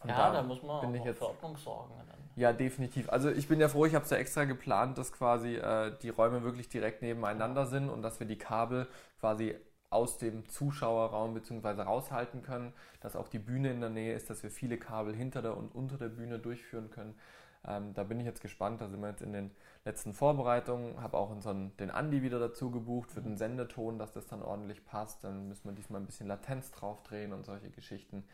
Und 0.02 0.08
ja, 0.10 0.32
da, 0.32 0.42
muss 0.42 0.62
man 0.62 0.70
auch 0.70 1.14
für 1.14 1.26
Ordnung 1.26 1.56
sorgen. 1.56 1.92
Dann. 1.96 2.18
Ja, 2.36 2.52
definitiv. 2.52 3.10
Also 3.10 3.30
ich 3.30 3.48
bin 3.48 3.60
ja 3.60 3.68
froh, 3.68 3.84
ich 3.84 3.94
habe 3.94 4.04
es 4.04 4.10
ja 4.10 4.16
extra 4.16 4.44
geplant, 4.44 4.96
dass 4.96 5.12
quasi 5.12 5.56
äh, 5.56 5.92
die 6.02 6.08
Räume 6.08 6.42
wirklich 6.42 6.68
direkt 6.68 7.02
nebeneinander 7.02 7.66
sind 7.66 7.90
und 7.90 8.02
dass 8.02 8.18
wir 8.18 8.26
die 8.26 8.38
Kabel 8.38 8.86
quasi 9.20 9.56
aus 9.90 10.18
dem 10.18 10.48
Zuschauerraum 10.48 11.34
bzw. 11.34 11.82
raushalten 11.82 12.42
können, 12.42 12.72
dass 13.00 13.16
auch 13.16 13.28
die 13.28 13.40
Bühne 13.40 13.70
in 13.70 13.80
der 13.80 13.90
Nähe 13.90 14.14
ist, 14.14 14.30
dass 14.30 14.42
wir 14.42 14.50
viele 14.50 14.78
Kabel 14.78 15.14
hinter 15.14 15.42
der 15.42 15.56
und 15.56 15.74
unter 15.74 15.98
der 15.98 16.08
Bühne 16.08 16.38
durchführen 16.38 16.90
können. 16.90 17.18
Ähm, 17.66 17.92
da 17.92 18.04
bin 18.04 18.18
ich 18.20 18.26
jetzt 18.26 18.40
gespannt, 18.40 18.80
da 18.80 18.88
sind 18.88 19.00
wir 19.00 19.10
jetzt 19.10 19.20
in 19.20 19.32
den 19.32 19.50
letzten 19.84 20.14
Vorbereitungen, 20.14 21.02
habe 21.02 21.18
auch 21.18 21.28
unseren, 21.28 21.76
den 21.76 21.90
Andi 21.90 22.22
wieder 22.22 22.38
dazu 22.38 22.70
gebucht 22.70 23.10
für 23.12 23.20
den 23.20 23.36
Sendeton, 23.36 23.98
dass 23.98 24.12
das 24.12 24.26
dann 24.26 24.42
ordentlich 24.42 24.84
passt. 24.86 25.24
Dann 25.24 25.48
müssen 25.48 25.68
wir 25.68 25.72
diesmal 25.72 26.00
ein 26.00 26.06
bisschen 26.06 26.28
Latenz 26.28 26.70
drauf 26.70 27.02
drehen 27.02 27.32
und 27.32 27.44
solche 27.44 27.70
Geschichten. 27.70 28.24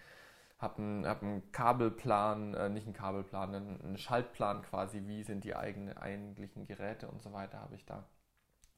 Habe 0.58 0.78
einen, 0.78 1.06
hab 1.06 1.22
einen 1.22 1.52
Kabelplan, 1.52 2.54
äh, 2.54 2.68
nicht 2.70 2.86
einen 2.86 2.94
Kabelplan, 2.94 3.54
einen, 3.54 3.80
einen, 3.80 3.98
Schaltplan 3.98 4.62
quasi, 4.62 5.02
wie 5.06 5.22
sind 5.22 5.44
die 5.44 5.54
eigenen 5.54 5.96
eigentlichen 5.96 6.66
Geräte 6.66 7.08
und 7.08 7.22
so 7.22 7.32
weiter, 7.32 7.60
habe 7.60 7.74
ich 7.74 7.84
da 7.84 8.04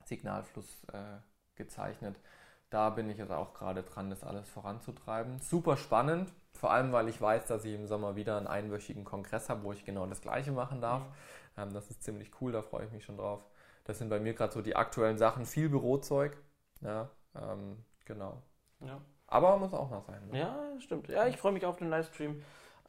Signalfluss 0.05 0.85
äh, 0.93 1.19
gezeichnet. 1.55 2.19
Da 2.71 2.91
bin 2.91 3.09
ich 3.09 3.19
jetzt 3.19 3.31
auch 3.31 3.55
gerade 3.55 3.83
dran, 3.83 4.11
das 4.11 4.25
alles 4.25 4.49
voranzutreiben. 4.51 5.39
Super 5.41 5.77
spannend, 5.77 6.33
vor 6.53 6.73
allem 6.73 6.93
weil 6.93 7.09
ich 7.09 7.21
weiß, 7.21 7.47
dass 7.47 7.65
ich 7.65 7.75
im 7.75 7.87
Sommer 7.87 8.17
wieder 8.17 8.37
einen 8.37 8.47
einwöchigen 8.47 9.05
Kongress 9.05 9.49
habe, 9.49 9.63
wo 9.63 9.73
ich 9.73 9.85
genau 9.85 10.07
das 10.07 10.21
gleiche 10.21 10.53
machen 10.53 10.81
darf. 10.81 11.03
Mhm. 11.03 11.63
Ähm, 11.63 11.73
das 11.73 11.91
ist 11.91 12.03
ziemlich 12.03 12.31
cool, 12.41 12.53
da 12.53 12.63
freue 12.63 12.87
ich 12.87 12.93
mich 12.93 13.05
schon 13.05 13.17
drauf. 13.17 13.45
Das 13.85 13.99
sind 13.99 14.11
bei 14.11 14.21
mir 14.21 14.35
gerade 14.35 14.53
so 14.53 14.63
die 14.63 14.77
aktuellen 14.77 15.17
Sachen. 15.17 15.47
Viel 15.47 15.71
Bürozeug. 15.71 16.37
Ja, 16.83 17.09
ähm, 17.35 17.85
genau. 18.05 18.43
Ja. 18.81 19.01
Aber 19.29 19.57
muss 19.59 19.73
auch 19.73 19.91
noch 19.91 20.05
sein. 20.05 20.27
Ne? 20.31 20.41
Ja, 20.41 20.57
stimmt. 20.81 21.09
Ja, 21.09 21.27
ich 21.27 21.37
freue 21.37 21.53
mich 21.53 21.65
auf 21.65 21.77
den 21.77 21.91
Livestream. 21.91 22.43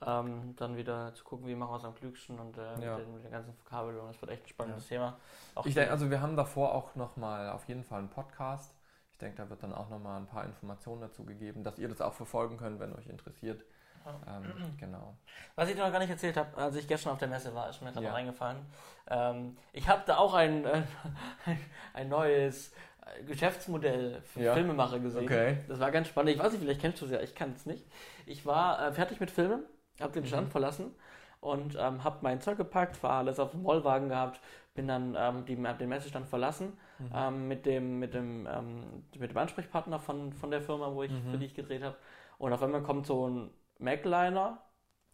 Ähm, 0.05 0.55
dann 0.55 0.77
wieder 0.77 1.13
zu 1.13 1.25
gucken, 1.25 1.45
wie 1.47 1.55
machen 1.55 1.71
wir 1.71 1.77
es 1.77 1.83
am 1.83 1.93
klügsten 1.93 2.39
und 2.39 2.57
äh, 2.57 2.61
ja. 2.61 2.95
mit, 2.95 3.05
den, 3.05 3.13
mit 3.15 3.23
der 3.25 3.31
ganzen 3.31 3.53
Verkabelung. 3.53 4.07
Das 4.07 4.21
wird 4.21 4.31
echt 4.31 4.45
ein 4.45 4.47
spannendes 4.47 4.89
ja. 4.89 4.95
Thema. 4.95 5.17
Auch 5.55 5.65
ich 5.65 5.73
denke, 5.73 5.91
also 5.91 6.09
wir 6.09 6.21
haben 6.21 6.37
davor 6.37 6.73
auch 6.73 6.95
nochmal 6.95 7.49
auf 7.49 7.67
jeden 7.67 7.83
Fall 7.83 7.99
einen 7.99 8.09
Podcast. 8.09 8.73
Ich 9.11 9.17
denke, 9.17 9.35
da 9.35 9.49
wird 9.49 9.61
dann 9.61 9.73
auch 9.73 9.89
nochmal 9.89 10.17
ein 10.17 10.27
paar 10.27 10.45
Informationen 10.45 11.01
dazu 11.01 11.25
gegeben, 11.25 11.65
dass 11.65 11.77
ihr 11.79 11.89
das 11.89 11.99
auch 11.99 12.13
verfolgen 12.13 12.55
könnt, 12.55 12.79
wenn 12.79 12.95
euch 12.95 13.07
interessiert. 13.07 13.65
Ähm, 14.27 14.77
genau. 14.79 15.17
Was 15.55 15.69
ich 15.69 15.75
dir 15.75 15.83
noch 15.83 15.91
gar 15.91 15.99
nicht 15.99 16.09
erzählt 16.09 16.37
habe, 16.37 16.55
als 16.57 16.75
ich 16.77 16.87
gestern 16.87 17.11
auf 17.11 17.19
der 17.19 17.27
Messe 17.27 17.53
war, 17.53 17.69
ist 17.69 17.81
mir 17.81 17.91
gerade 17.91 18.05
ja. 18.05 18.13
reingefallen. 18.13 18.65
Ähm, 19.09 19.57
ich 19.73 19.87
habe 19.89 20.03
da 20.05 20.17
auch 20.17 20.33
ein, 20.33 20.65
äh, 20.65 20.83
ein 21.93 22.09
neues 22.09 22.71
Geschäftsmodell 23.27 24.21
für 24.21 24.41
ja. 24.41 24.53
Filmemacher 24.53 24.99
gesehen. 24.99 25.23
Okay. 25.23 25.57
Das 25.67 25.79
war 25.79 25.91
ganz 25.91 26.07
spannend. 26.07 26.31
Ich 26.31 26.39
weiß 26.39 26.51
nicht, 26.51 26.61
vielleicht 26.61 26.81
kennst 26.81 27.01
du 27.01 27.05
es 27.05 27.11
ja, 27.11 27.21
ich 27.21 27.35
kann 27.35 27.53
es 27.55 27.65
nicht. 27.65 27.85
Ich 28.25 28.45
war 28.45 28.87
äh, 28.87 28.91
fertig 28.91 29.19
mit 29.19 29.31
Filmen, 29.31 29.63
habe 29.99 30.13
den 30.13 30.25
Stand 30.25 30.47
mhm. 30.47 30.51
verlassen 30.51 30.95
und 31.41 31.75
ähm, 31.79 32.03
habe 32.03 32.17
mein 32.21 32.41
Zeug 32.41 32.57
gepackt, 32.57 33.01
war 33.03 33.13
alles 33.13 33.39
auf 33.39 33.51
dem 33.51 33.65
Rollwagen 33.65 34.09
gehabt, 34.09 34.39
bin 34.73 34.87
dann 34.87 35.15
ähm, 35.17 35.45
die, 35.45 35.55
den 35.55 35.89
Messestand 35.89 36.27
verlassen 36.27 36.77
mhm. 36.99 37.11
ähm, 37.13 37.47
mit, 37.47 37.65
dem, 37.65 37.99
mit, 37.99 38.13
dem, 38.13 38.47
ähm, 38.47 39.03
mit 39.17 39.31
dem 39.31 39.37
Ansprechpartner 39.37 39.99
von, 39.99 40.33
von 40.33 40.51
der 40.51 40.61
Firma, 40.61 40.93
wo 40.93 41.03
ich, 41.03 41.11
mhm. 41.11 41.31
für 41.31 41.37
die 41.37 41.45
ich 41.45 41.55
gedreht 41.55 41.83
habe. 41.83 41.95
Und 42.37 42.53
auf 42.53 42.63
einmal 42.63 42.83
kommt 42.83 43.05
so 43.05 43.27
ein 43.27 43.49
Macliner 43.77 44.61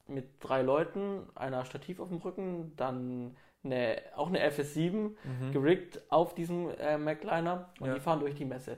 mit 0.08 0.44
drei 0.44 0.62
Leuten, 0.62 1.28
einer 1.36 1.66
Stativ 1.66 2.00
auf 2.00 2.10
dem 2.10 2.18
Rücken, 2.18 2.76
dann 2.76 3.36
eine, 3.66 4.02
auch 4.16 4.28
eine 4.28 4.40
FS7 4.50 4.92
mhm. 4.92 5.52
geriggt 5.52 6.02
auf 6.10 6.36
diesem 6.36 6.70
äh, 6.70 6.98
Macliner 6.98 7.70
und 7.80 7.88
ja. 7.88 7.94
die 7.96 8.00
fahren 8.00 8.20
durch 8.20 8.36
die 8.36 8.46
Messe. 8.46 8.78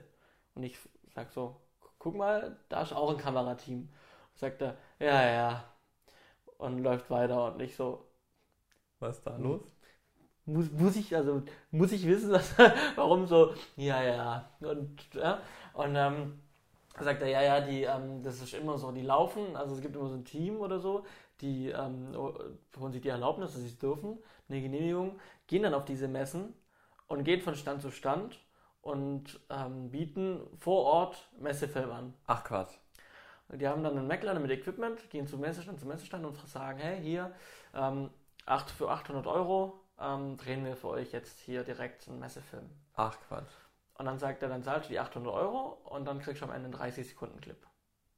Und 0.55 0.63
ich 0.63 0.77
sag 1.13 1.31
so, 1.31 1.55
guck 1.99 2.15
mal, 2.15 2.57
da 2.69 2.81
ist 2.81 2.93
auch 2.93 3.11
ein 3.11 3.17
Kamerateam. 3.17 3.89
Sagt 4.33 4.61
er, 4.61 4.77
ja, 4.99 5.29
ja. 5.29 5.63
Und 6.57 6.79
läuft 6.79 7.09
weiter 7.09 7.45
und 7.45 7.57
nicht 7.57 7.75
so. 7.75 8.05
Was 8.99 9.17
ist 9.17 9.27
da 9.27 9.37
los? 9.37 9.61
Muss, 10.45 10.71
muss 10.71 10.95
ich, 10.95 11.15
also, 11.15 11.43
muss 11.71 11.91
ich 11.91 12.07
wissen, 12.07 12.29
dass, 12.33 12.57
warum 12.95 13.27
so, 13.27 13.53
ja, 13.75 14.01
ja. 14.01 14.49
Und, 14.61 15.13
ja. 15.13 15.41
Und 15.73 15.95
ähm, 15.95 16.39
sagt 16.99 17.21
er, 17.21 17.27
ja, 17.27 17.41
ja, 17.41 17.61
die, 17.61 17.83
ähm, 17.83 18.23
das 18.23 18.41
ist 18.41 18.53
immer 18.53 18.77
so, 18.77 18.91
die 18.91 19.01
laufen, 19.01 19.55
also 19.55 19.75
es 19.75 19.81
gibt 19.81 19.95
immer 19.95 20.07
so 20.07 20.15
ein 20.15 20.25
Team 20.25 20.59
oder 20.59 20.79
so, 20.79 21.05
die 21.41 21.69
ähm, 21.69 22.15
holen 22.15 22.91
sich 22.91 23.01
die 23.01 23.09
Erlaubnis, 23.09 23.53
dass 23.53 23.61
sie 23.61 23.67
es 23.67 23.77
dürfen, 23.77 24.17
eine 24.49 24.61
Genehmigung, 24.61 25.19
gehen 25.47 25.63
dann 25.63 25.73
auf 25.73 25.85
diese 25.85 26.07
Messen 26.07 26.53
und 27.07 27.23
gehen 27.23 27.41
von 27.41 27.55
Stand 27.55 27.81
zu 27.81 27.91
Stand 27.91 28.39
und 28.81 29.39
ähm, 29.49 29.91
bieten 29.91 30.41
vor 30.57 30.85
Ort 30.85 31.29
Messefilm 31.39 31.91
an. 31.91 32.13
Ach 32.25 32.43
Quatsch. 32.43 32.73
Die 33.49 33.67
haben 33.67 33.83
dann 33.83 33.97
einen 33.97 34.07
Maclader 34.07 34.39
mit 34.39 34.51
Equipment, 34.51 35.09
gehen 35.09 35.27
zum 35.27 35.39
Messestand, 35.39 35.79
zum 35.79 35.89
Messestand 35.89 36.25
und 36.25 36.37
sagen, 36.47 36.79
hey, 36.79 37.01
hier, 37.01 37.33
ähm, 37.73 38.09
8 38.45 38.69
für 38.69 38.89
800 38.89 39.25
Euro 39.27 39.79
ähm, 39.99 40.37
drehen 40.37 40.65
wir 40.65 40.75
für 40.75 40.89
euch 40.89 41.11
jetzt 41.11 41.39
hier 41.39 41.63
direkt 41.63 42.07
einen 42.07 42.19
Messefilm. 42.19 42.69
Ach 42.95 43.17
Quatsch. 43.27 43.51
Und 43.95 44.05
dann 44.05 44.19
sagt 44.19 44.43
er, 44.43 44.49
dann 44.49 44.63
zahlst 44.63 44.89
du 44.89 44.93
die 44.93 44.99
800 44.99 45.33
Euro 45.33 45.79
und 45.85 46.05
dann 46.05 46.19
kriegst 46.19 46.41
du 46.41 46.45
am 46.45 46.51
Ende 46.51 46.65
einen 46.65 46.73
30 46.73 47.07
Sekunden 47.07 47.41
Clip. 47.41 47.57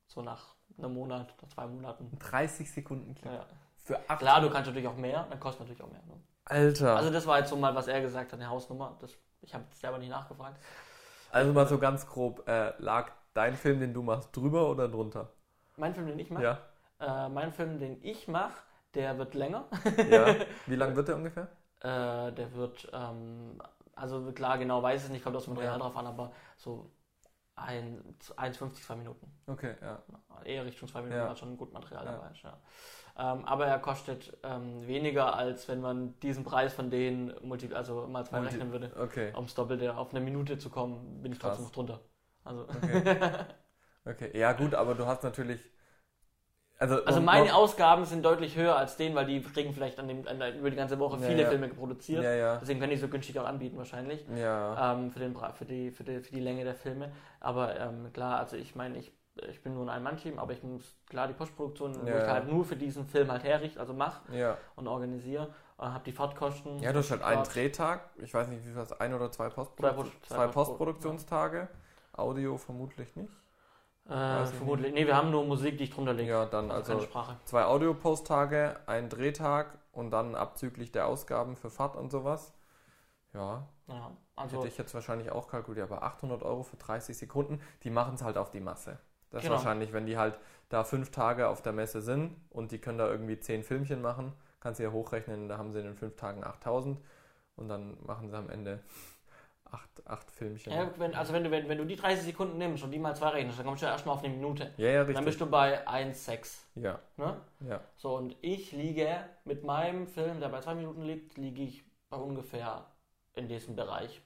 So 0.07 0.21
nach 0.21 0.55
einem 0.77 0.93
Monat, 0.93 1.33
nach 1.41 1.49
zwei 1.49 1.67
Monaten. 1.67 2.11
30 2.19 2.71
Sekunden 2.71 3.15
Clip? 3.15 3.31
Ja. 3.31 3.45
Für 3.77 3.95
800 3.95 4.19
Klar, 4.19 4.41
du 4.41 4.49
kannst 4.49 4.67
natürlich 4.67 4.87
auch 4.87 4.95
mehr, 4.95 5.25
dann 5.29 5.39
kostet 5.39 5.61
natürlich 5.61 5.81
auch 5.81 5.91
mehr. 5.91 6.01
Ne? 6.07 6.13
Alter. 6.45 6.95
Also 6.95 7.09
das 7.11 7.25
war 7.27 7.39
jetzt 7.39 7.49
so 7.49 7.55
mal, 7.55 7.73
was 7.75 7.87
er 7.87 8.01
gesagt 8.01 8.31
hat, 8.31 8.39
eine 8.39 8.49
Hausnummer. 8.49 8.97
Das, 8.99 9.11
ich 9.41 9.53
habe 9.53 9.65
selber 9.73 9.97
nicht 9.97 10.09
nachgefragt. 10.09 10.57
Also 11.31 11.53
mal 11.53 11.67
so 11.67 11.77
ganz 11.77 12.07
grob, 12.07 12.47
äh, 12.47 12.73
lag 12.79 13.11
dein 13.33 13.55
Film, 13.55 13.79
den 13.79 13.93
du 13.93 14.01
machst, 14.01 14.35
drüber 14.35 14.69
oder 14.69 14.87
drunter? 14.87 15.29
Mein 15.77 15.93
Film, 15.93 16.07
den 16.07 16.19
ich 16.19 16.29
mache? 16.29 16.43
Ja. 16.99 17.25
Äh, 17.25 17.29
mein 17.29 17.51
Film, 17.51 17.79
den 17.79 18.03
ich 18.03 18.27
mache, 18.27 18.53
der 18.93 19.17
wird 19.17 19.33
länger. 19.35 19.65
ja. 20.09 20.35
Wie 20.65 20.75
lang 20.75 20.95
wird 20.95 21.07
der 21.07 21.15
ungefähr? 21.15 21.47
Äh, 21.81 22.31
der 22.33 22.53
wird 22.53 22.89
ähm, 22.91 23.59
also 23.99 24.31
klar, 24.31 24.57
genau 24.57 24.81
weiß 24.81 25.05
ich 25.05 25.11
nicht, 25.11 25.23
kommt 25.23 25.35
aus 25.35 25.43
dem 25.43 25.53
Material 25.53 25.77
ja. 25.77 25.83
drauf 25.83 25.97
an, 25.97 26.07
aber 26.07 26.31
so 26.57 26.89
1,50, 27.67 28.73
2 28.73 28.95
Minuten. 28.95 29.31
Okay, 29.47 29.75
ja. 29.81 30.01
Eher 30.43 30.65
Richtung 30.65 30.87
2 30.87 31.01
Minuten, 31.01 31.17
ja. 31.17 31.35
schon 31.35 31.57
gut 31.57 31.73
Material 31.73 32.05
ja. 32.05 32.11
dabei 32.13 32.31
ist, 32.31 32.43
ja. 32.43 32.57
Ähm, 33.17 33.43
aber 33.45 33.67
er 33.67 33.79
kostet 33.79 34.37
ähm, 34.43 34.87
weniger, 34.87 35.35
als 35.35 35.67
wenn 35.67 35.81
man 35.81 36.17
diesen 36.21 36.45
Preis 36.45 36.73
von 36.73 36.89
denen 36.89 37.33
multi 37.41 37.73
also 37.73 38.07
mal 38.07 38.25
zwei 38.25 38.39
multi 38.39 38.55
rechnen 38.55 38.71
würde. 38.71 38.91
Okay. 38.97 39.33
Ums 39.35 39.55
Doppelte 39.55 39.97
auf 39.97 40.11
eine 40.11 40.21
Minute 40.21 40.57
zu 40.57 40.69
kommen, 40.69 41.21
bin 41.21 41.33
ich 41.33 41.39
Krass. 41.39 41.57
trotzdem 41.57 41.65
noch 41.65 41.71
drunter. 41.71 41.99
Also. 42.45 42.61
Okay. 42.63 43.45
okay, 44.05 44.39
ja 44.39 44.53
gut, 44.53 44.73
aber 44.73 44.95
du 44.95 45.05
hast 45.05 45.23
natürlich 45.23 45.59
also, 46.79 47.03
also 47.03 47.21
meine 47.21 47.53
Ausgaben 47.53 48.05
sind 48.05 48.23
deutlich 48.23 48.55
höher 48.55 48.75
als 48.75 48.95
denen, 48.97 49.13
weil 49.15 49.25
die 49.25 49.41
kriegen 49.41 49.73
vielleicht 49.73 49.99
an 49.99 50.07
dem, 50.07 50.27
an 50.27 50.41
über 50.57 50.69
die 50.69 50.77
ganze 50.77 50.97
Woche 50.97 51.19
viele 51.19 51.43
ja, 51.43 51.49
Filme 51.49 51.67
produziert. 51.67 52.23
Ja, 52.23 52.33
ja. 52.33 52.57
Deswegen 52.57 52.79
können 52.79 52.91
die 52.91 52.97
so 52.97 53.07
günstig 53.09 53.37
auch 53.37 53.45
anbieten 53.45 53.77
wahrscheinlich. 53.77 54.25
Ja. 54.35 54.93
Ähm, 54.93 55.11
für, 55.11 55.19
den, 55.19 55.35
für, 55.35 55.65
die, 55.65 55.91
für, 55.91 56.03
die, 56.03 56.19
für 56.21 56.31
die 56.31 56.39
Länge 56.39 56.63
der 56.63 56.75
Filme. 56.75 57.11
Aber 57.39 57.79
ähm, 57.79 58.11
klar, 58.13 58.39
also 58.39 58.55
ich 58.55 58.75
meine, 58.75 58.97
ich 58.97 59.11
ich 59.47 59.61
bin 59.63 59.73
nur 59.73 59.83
ein 59.83 59.89
Ein-Mann-Team, 59.89 60.37
aber 60.39 60.53
ich 60.53 60.63
muss 60.63 60.95
klar 61.07 61.27
die 61.27 61.33
Postproduktion, 61.33 61.93
Ja, 61.93 62.13
wo 62.13 62.17
ich 62.17 62.23
ja. 62.25 62.33
halt 62.33 62.51
nur 62.51 62.65
für 62.65 62.75
diesen 62.75 63.05
Film 63.05 63.31
halt 63.31 63.43
herrichte, 63.43 63.79
also 63.79 63.93
mache 63.93 64.19
Ja. 64.35 64.57
und 64.75 64.87
organisiere, 64.87 65.53
äh, 65.77 65.83
habe 65.83 66.03
die 66.03 66.11
Fahrtkosten. 66.11 66.79
Ja, 66.79 66.91
du 66.91 66.99
hast 66.99 67.11
halt 67.11 67.23
einen 67.23 67.43
Drehtag. 67.43 68.09
Ich 68.17 68.33
weiß 68.33 68.47
nicht, 68.49 68.61
wie 68.61 68.67
viel 68.67 68.75
das 68.75 68.99
ein 68.99 69.13
oder 69.13 69.31
zwei, 69.31 69.49
Postprodu 69.49 69.87
Zwei 69.87 69.93
Post- 69.93 70.25
zwei 70.25 70.47
Postproduktionstage. 70.47 71.67
Audio 72.13 72.57
vermutlich 72.57 73.15
nicht. 73.15 73.31
Äh, 74.09 74.45
vermutlich. 74.47 74.93
Nee, 74.93 75.05
wir 75.05 75.15
haben 75.15 75.31
nur 75.31 75.45
Musik, 75.45 75.77
die 75.77 75.85
ich 75.85 75.91
drunter 75.91 76.13
lege. 76.13 76.31
Ja, 76.31 76.45
dann 76.45 76.71
also, 76.71 76.93
also 76.93 77.07
zwei 77.45 77.65
Audio-Post-Tage, 77.65 78.79
ein 78.87 79.09
Drehtag 79.09 79.77
und 79.91 80.11
dann 80.11 80.35
abzüglich 80.35 80.91
der 80.91 81.07
Ausgaben 81.07 81.55
für 81.55 81.69
Fahrt 81.69 81.95
und 81.95 82.11
sowas. 82.11 82.53
Ja, 83.33 83.67
Ja, 83.87 84.11
also 84.35 84.57
hätte 84.57 84.67
ich 84.67 84.77
jetzt 84.77 84.93
wahrscheinlich 84.93 85.31
auch 85.31 85.47
kalkuliert, 85.47 85.91
aber 85.91 86.03
800 86.03 86.41
Euro 86.43 86.63
für 86.63 86.77
30 86.77 87.17
Sekunden, 87.17 87.61
die 87.83 87.91
machen 87.91 88.15
es 88.15 88.23
halt 88.23 88.37
auf 88.37 88.49
die 88.49 88.59
Masse. 88.59 88.97
Das 89.29 89.39
ist 89.41 89.43
Genau. 89.43 89.55
wahrscheinlich, 89.57 89.93
wenn 89.93 90.07
die 90.07 90.17
halt 90.17 90.39
da 90.69 90.83
fünf 90.83 91.11
Tage 91.11 91.47
auf 91.47 91.61
der 91.61 91.73
Messe 91.73 92.01
sind 92.01 92.35
und 92.49 92.71
die 92.71 92.79
können 92.79 92.97
da 92.97 93.07
irgendwie 93.07 93.39
zehn 93.39 93.63
Filmchen 93.63 94.01
machen, 94.01 94.33
kannst 94.59 94.79
du 94.79 94.83
ja 94.83 94.91
hochrechnen, 94.91 95.47
da 95.49 95.57
haben 95.59 95.71
sie 95.71 95.79
in 95.79 95.85
den 95.85 95.95
fünf 95.95 96.15
Tagen 96.15 96.43
8000 96.43 96.99
und 97.55 97.69
dann 97.69 97.97
machen 98.05 98.29
sie 98.29 98.37
am 98.37 98.49
Ende 98.49 98.79
acht, 99.71 100.07
acht 100.07 100.31
Filmchen. 100.31 100.73
Ja, 100.73 100.91
wenn, 100.97 101.13
also 101.13 101.33
wenn 101.33 101.43
du, 101.43 101.51
wenn, 101.51 101.67
wenn 101.69 101.77
du 101.77 101.85
die 101.85 101.95
30 101.95 102.23
Sekunden 102.25 102.57
nimmst 102.57 102.83
und 102.83 102.91
die 102.91 102.99
mal 102.99 103.15
zwei 103.15 103.29
rechnest, 103.29 103.59
dann 103.59 103.65
kommst 103.65 103.81
du 103.81 103.85
ja 103.87 103.91
erstmal 103.91 104.15
auf 104.15 104.23
eine 104.23 104.33
Minute. 104.33 104.73
ja, 104.77 104.87
ja, 104.89 105.03
Dann 105.03 105.07
bist 105.25 105.27
richtig. 105.27 105.39
du 105.39 105.45
bei 105.51 105.87
1,6. 105.87 106.59
Ja, 106.75 106.99
Ne? 107.17 107.41
ja. 107.67 107.81
So, 107.97 108.15
und 108.15 108.35
ich 108.41 108.71
liege 108.71 109.25
mit 109.45 109.63
meinem 109.63 110.07
Film, 110.07 110.39
der 110.39 110.49
bei 110.49 110.61
zwei 110.61 110.75
Minuten 110.75 111.03
liegt, 111.03 111.37
liege 111.37 111.63
ich 111.63 111.83
bei 112.09 112.17
ungefähr 112.17 112.85
in 113.35 113.47
diesem 113.47 113.75
Bereich. 113.75 114.21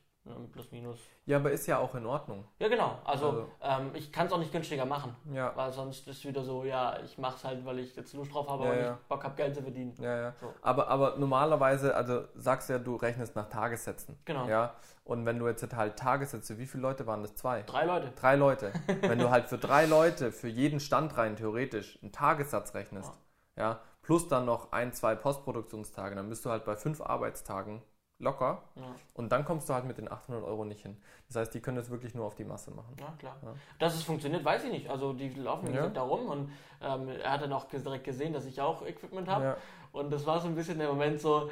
Plus, 0.53 0.71
minus. 0.71 0.99
Ja, 1.25 1.37
aber 1.37 1.51
ist 1.51 1.67
ja 1.67 1.79
auch 1.79 1.93
in 1.95 2.05
Ordnung. 2.05 2.45
Ja, 2.57 2.69
genau. 2.69 2.97
Also, 3.03 3.27
Also- 3.27 3.49
ähm, 3.61 3.91
ich 3.93 4.09
kann 4.11 4.27
es 4.27 4.31
auch 4.31 4.37
nicht 4.37 4.53
günstiger 4.53 4.85
machen. 4.85 5.13
Ja, 5.33 5.51
Weil 5.55 5.71
sonst 5.73 6.07
ist 6.07 6.23
wieder 6.25 6.43
so, 6.43 6.63
ja, 6.63 6.97
ich 7.03 7.17
mache 7.17 7.35
es 7.35 7.43
halt, 7.43 7.65
weil 7.65 7.79
ich 7.79 7.93
jetzt 7.95 8.13
Lust 8.13 8.33
drauf 8.33 8.47
habe 8.47 8.63
Ja, 8.65 8.71
und 8.71 8.77
ja. 8.79 8.93
ich 9.01 9.07
Bock 9.09 9.21
habe, 9.23 9.35
Geld 9.35 9.53
zu 9.53 9.61
verdienen. 9.61 9.93
ja, 9.99 10.17
ja. 10.21 10.33
So. 10.39 10.53
Aber, 10.61 10.87
aber 10.87 11.17
normalerweise, 11.17 11.93
also 11.93 12.23
sagst 12.35 12.69
ja, 12.69 12.79
du 12.79 12.95
rechnest 12.95 13.35
nach 13.35 13.49
Tagessätzen. 13.49 14.17
Genau. 14.23 14.47
Ja. 14.47 14.73
Und 15.03 15.25
wenn 15.25 15.39
du 15.39 15.47
jetzt 15.47 15.67
halt 15.75 15.97
Tagessätze, 15.99 16.57
wie 16.57 16.67
viele 16.67 16.83
Leute 16.83 17.05
waren 17.05 17.21
das? 17.21 17.35
Zwei? 17.35 17.63
Drei 17.63 17.83
Leute. 17.85 18.11
Drei 18.15 18.35
Leute. 18.37 18.71
Wenn 19.01 19.19
du 19.19 19.29
halt 19.29 19.47
für 19.47 19.57
drei 19.57 19.85
Leute 19.85 20.31
für 20.31 20.47
jeden 20.47 20.79
Stand 20.79 21.17
rein 21.17 21.35
theoretisch 21.35 21.99
einen 22.01 22.13
Tagessatz 22.13 22.73
rechnest, 22.73 23.11
ja, 23.57 23.81
plus 24.01 24.29
dann 24.29 24.45
noch 24.45 24.71
ein, 24.71 24.93
zwei 24.93 25.15
Postproduktionstage, 25.15 26.15
dann 26.15 26.29
bist 26.29 26.45
du 26.45 26.49
halt 26.49 26.63
bei 26.63 26.77
fünf 26.77 27.01
Arbeitstagen 27.01 27.81
locker 28.19 28.61
Ja. 28.75 28.83
und 29.15 29.31
dann 29.31 29.43
kommst 29.45 29.67
du 29.69 29.73
halt 29.73 29.85
mit 29.85 29.97
den 29.97 30.09
800 30.11 30.43
Euro 30.43 30.63
nicht 30.65 30.81
hin. 30.81 30.97
Das 31.27 31.35
heißt, 31.37 31.53
die 31.53 31.59
können 31.59 31.77
das 31.77 31.89
wirklich 31.89 32.13
nur 32.15 32.25
auf 32.25 32.35
die 32.35 32.45
Masse 32.45 32.71
machen. 32.71 32.95
Ja, 32.99 33.13
klar. 33.19 33.35
Ja. 33.43 33.53
Dass 33.79 33.95
es 33.95 34.03
funktioniert, 34.03 34.45
weiß 34.45 34.63
ich 34.65 34.71
nicht. 34.71 34.89
Also 34.89 35.13
die 35.13 35.29
laufen, 35.29 35.73
Ja. 35.73 35.87
da 35.89 36.03
rum 36.03 36.27
und 36.27 36.51
ähm, 36.81 37.09
er 37.09 37.31
hat 37.33 37.41
dann 37.41 37.51
auch 37.53 37.65
direkt 37.65 38.03
gesehen, 38.05 38.31
dass 38.33 38.45
ich 38.45 38.61
auch 38.61 38.85
Equipment 38.85 39.27
habe. 39.27 39.43
Ja. 39.43 39.57
Und 39.91 40.11
das 40.11 40.25
war 40.25 40.39
so 40.39 40.47
ein 40.47 40.55
bisschen 40.55 40.79
der 40.79 40.89
Moment 40.89 41.19
so, 41.21 41.49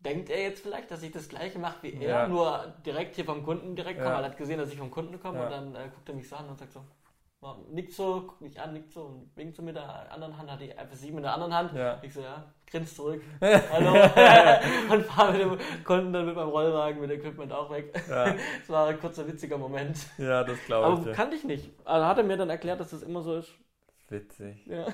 denkt 0.00 0.30
er 0.30 0.42
jetzt 0.42 0.62
vielleicht, 0.62 0.90
dass 0.90 1.02
ich 1.02 1.12
das 1.12 1.28
gleiche 1.28 1.58
mache 1.58 1.82
wie 1.82 1.92
er, 2.02 2.26
nur 2.28 2.72
direkt 2.86 3.16
hier 3.16 3.24
vom 3.24 3.42
Kunden 3.44 3.76
direkt 3.76 4.00
komme. 4.00 4.14
Er 4.14 4.24
hat 4.24 4.36
gesehen, 4.36 4.58
dass 4.58 4.70
ich 4.72 4.78
vom 4.78 4.90
Kunden 4.90 5.20
komme 5.20 5.42
und 5.44 5.50
dann 5.50 5.74
äh, 5.74 5.88
guckt 5.94 6.08
er 6.08 6.14
mich 6.14 6.28
so 6.28 6.36
an 6.36 6.48
und 6.48 6.58
sagt 6.58 6.72
so, 6.72 6.80
nickt 7.70 7.92
so, 7.94 8.20
guckt 8.22 8.40
mich 8.42 8.60
an, 8.60 8.72
nickt 8.74 8.92
so 8.92 9.02
und 9.04 9.30
winkt 9.34 9.56
so 9.56 9.62
mit 9.62 9.74
der 9.74 10.12
anderen 10.12 10.36
Hand, 10.36 10.50
hat 10.50 10.60
die 10.60 10.72
FS7 10.74 11.08
in 11.08 11.22
der 11.22 11.32
anderen 11.34 11.54
Hand. 11.54 11.72
Ja. 11.74 11.98
Ich 12.02 12.12
so, 12.12 12.20
ja, 12.20 12.44
grinst 12.70 12.96
zurück. 12.96 13.22
Hallo. 13.40 13.92
und 14.92 15.04
fahre 15.06 15.32
mit 15.32 15.40
dem 15.60 15.84
Kunden 15.84 16.12
dann 16.12 16.26
mit 16.26 16.36
meinem 16.36 16.50
Rollwagen, 16.50 17.00
mit 17.00 17.10
Equipment 17.10 17.52
auch 17.52 17.70
weg. 17.70 17.94
Ja, 18.08 18.34
Das 18.60 18.68
war 18.68 18.88
ein 18.88 19.00
kurzer, 19.00 19.26
witziger 19.26 19.56
Moment. 19.56 19.96
ja 20.18 20.44
das 20.44 20.58
glaube 20.66 20.86
Aber 20.86 20.98
ich. 20.98 21.04
dir. 21.04 21.12
kannte 21.12 21.36
ich 21.36 21.44
nicht. 21.44 21.70
Also 21.84 22.06
hat 22.06 22.18
er 22.18 22.24
mir 22.24 22.36
dann 22.36 22.50
erklärt, 22.50 22.78
dass 22.80 22.90
das 22.90 23.02
immer 23.02 23.22
so 23.22 23.36
ist. 23.36 23.50
Witzig. 24.08 24.66
Ja. 24.66 24.86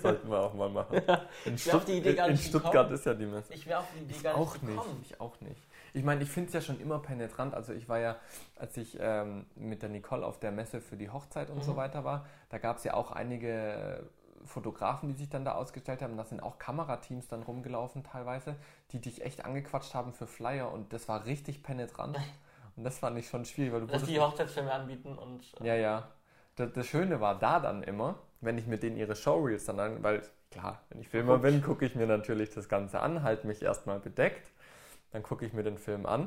Sollten 0.00 0.30
wir 0.30 0.40
auch 0.40 0.54
mal 0.54 0.70
machen. 0.70 0.96
In, 1.44 1.56
Idee 1.98 2.10
in, 2.10 2.16
gar 2.16 2.26
in 2.26 2.32
nicht 2.32 2.46
Stuttgart 2.48 2.72
gekommen. 2.72 2.94
ist 2.94 3.04
ja 3.04 3.12
die 3.12 3.26
Messe. 3.26 3.52
Ich 3.52 3.66
wäre 3.66 3.80
auf 3.80 3.86
die 3.94 4.02
Idee 4.02 4.14
Ich 4.16 4.22
gar 4.22 4.34
auch 4.34 4.54
nicht 4.54 4.62
nicht. 4.62 4.76
gekommen. 4.78 5.04
Ich 5.04 5.20
auch 5.20 5.40
nicht. 5.42 5.60
Ich 5.94 6.02
meine, 6.04 6.22
ich 6.22 6.30
finde 6.30 6.48
es 6.48 6.54
ja 6.54 6.60
schon 6.60 6.80
immer 6.80 6.98
penetrant. 6.98 7.54
Also 7.54 7.72
ich 7.72 7.88
war 7.88 7.98
ja, 8.00 8.16
als 8.56 8.76
ich 8.76 8.98
ähm, 9.00 9.46
mit 9.54 9.82
der 9.82 9.88
Nicole 9.88 10.26
auf 10.26 10.40
der 10.40 10.50
Messe 10.52 10.80
für 10.80 10.96
die 10.96 11.08
Hochzeit 11.08 11.50
und 11.50 11.62
so 11.64 11.72
Mhm. 11.72 11.76
weiter 11.76 12.04
war, 12.04 12.26
da 12.50 12.58
gab 12.58 12.78
es 12.78 12.84
ja 12.84 12.94
auch 12.94 13.12
einige 13.12 14.10
Fotografen, 14.44 15.08
die 15.08 15.14
sich 15.14 15.30
dann 15.30 15.44
da 15.44 15.52
ausgestellt 15.52 16.02
haben. 16.02 16.16
Da 16.16 16.24
sind 16.24 16.42
auch 16.42 16.58
Kamerateams 16.58 17.28
dann 17.28 17.42
rumgelaufen 17.44 18.02
teilweise, 18.02 18.56
die 18.92 19.00
dich 19.00 19.24
echt 19.24 19.44
angequatscht 19.44 19.94
haben 19.94 20.12
für 20.12 20.26
Flyer 20.26 20.70
und 20.72 20.92
das 20.92 21.08
war 21.08 21.24
richtig 21.26 21.62
penetrant. 21.62 22.18
Und 22.76 22.82
das 22.82 22.98
fand 22.98 23.16
ich 23.16 23.28
schon 23.28 23.44
schwierig, 23.44 23.72
weil 23.72 23.82
du 23.82 23.86
Dass 23.86 24.02
die 24.04 24.18
Hochzeitsfilme 24.18 24.72
anbieten 24.72 25.16
und 25.16 25.44
äh, 25.60 25.68
ja, 25.68 25.74
ja. 25.76 26.08
Das, 26.56 26.72
das 26.72 26.86
Schöne 26.88 27.20
war 27.20 27.38
da 27.38 27.60
dann 27.60 27.84
immer, 27.84 28.16
wenn 28.40 28.58
ich 28.58 28.66
mit 28.66 28.82
denen 28.82 28.96
ihre 28.96 29.16
Showreels 29.16 29.64
dann 29.64 29.80
an, 29.80 30.02
weil 30.02 30.22
klar, 30.50 30.80
wenn 30.88 31.00
ich 31.00 31.08
Filmer 31.08 31.38
bin, 31.38 31.62
gucke 31.62 31.84
ich 31.86 31.94
mir 31.94 32.06
natürlich 32.06 32.50
das 32.50 32.68
Ganze 32.68 33.00
an, 33.00 33.22
halte 33.22 33.46
mich 33.46 33.62
erstmal 33.62 34.00
bedeckt, 34.00 34.50
dann 35.14 35.22
gucke 35.22 35.46
ich 35.46 35.52
mir 35.52 35.62
den 35.62 35.78
Film 35.78 36.06
an 36.06 36.26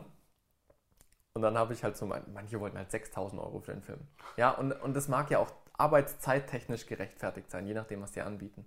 und 1.33 1.41
dann 1.41 1.57
habe 1.57 1.73
ich 1.73 1.83
halt 1.83 1.97
so, 1.97 2.05
mein, 2.05 2.23
manche 2.33 2.59
wollten 2.59 2.77
halt 2.77 2.89
6000 2.89 3.39
Euro 3.41 3.59
für 3.59 3.73
den 3.73 3.83
Film. 3.83 3.99
Ja, 4.37 4.51
und, 4.51 4.71
und 4.71 4.95
das 4.95 5.07
mag 5.09 5.29
ja 5.29 5.39
auch 5.39 5.51
arbeitszeittechnisch 5.77 6.87
gerechtfertigt 6.87 7.51
sein, 7.51 7.67
je 7.67 7.73
nachdem, 7.73 8.01
was 8.01 8.13
die 8.13 8.21
anbieten. 8.21 8.65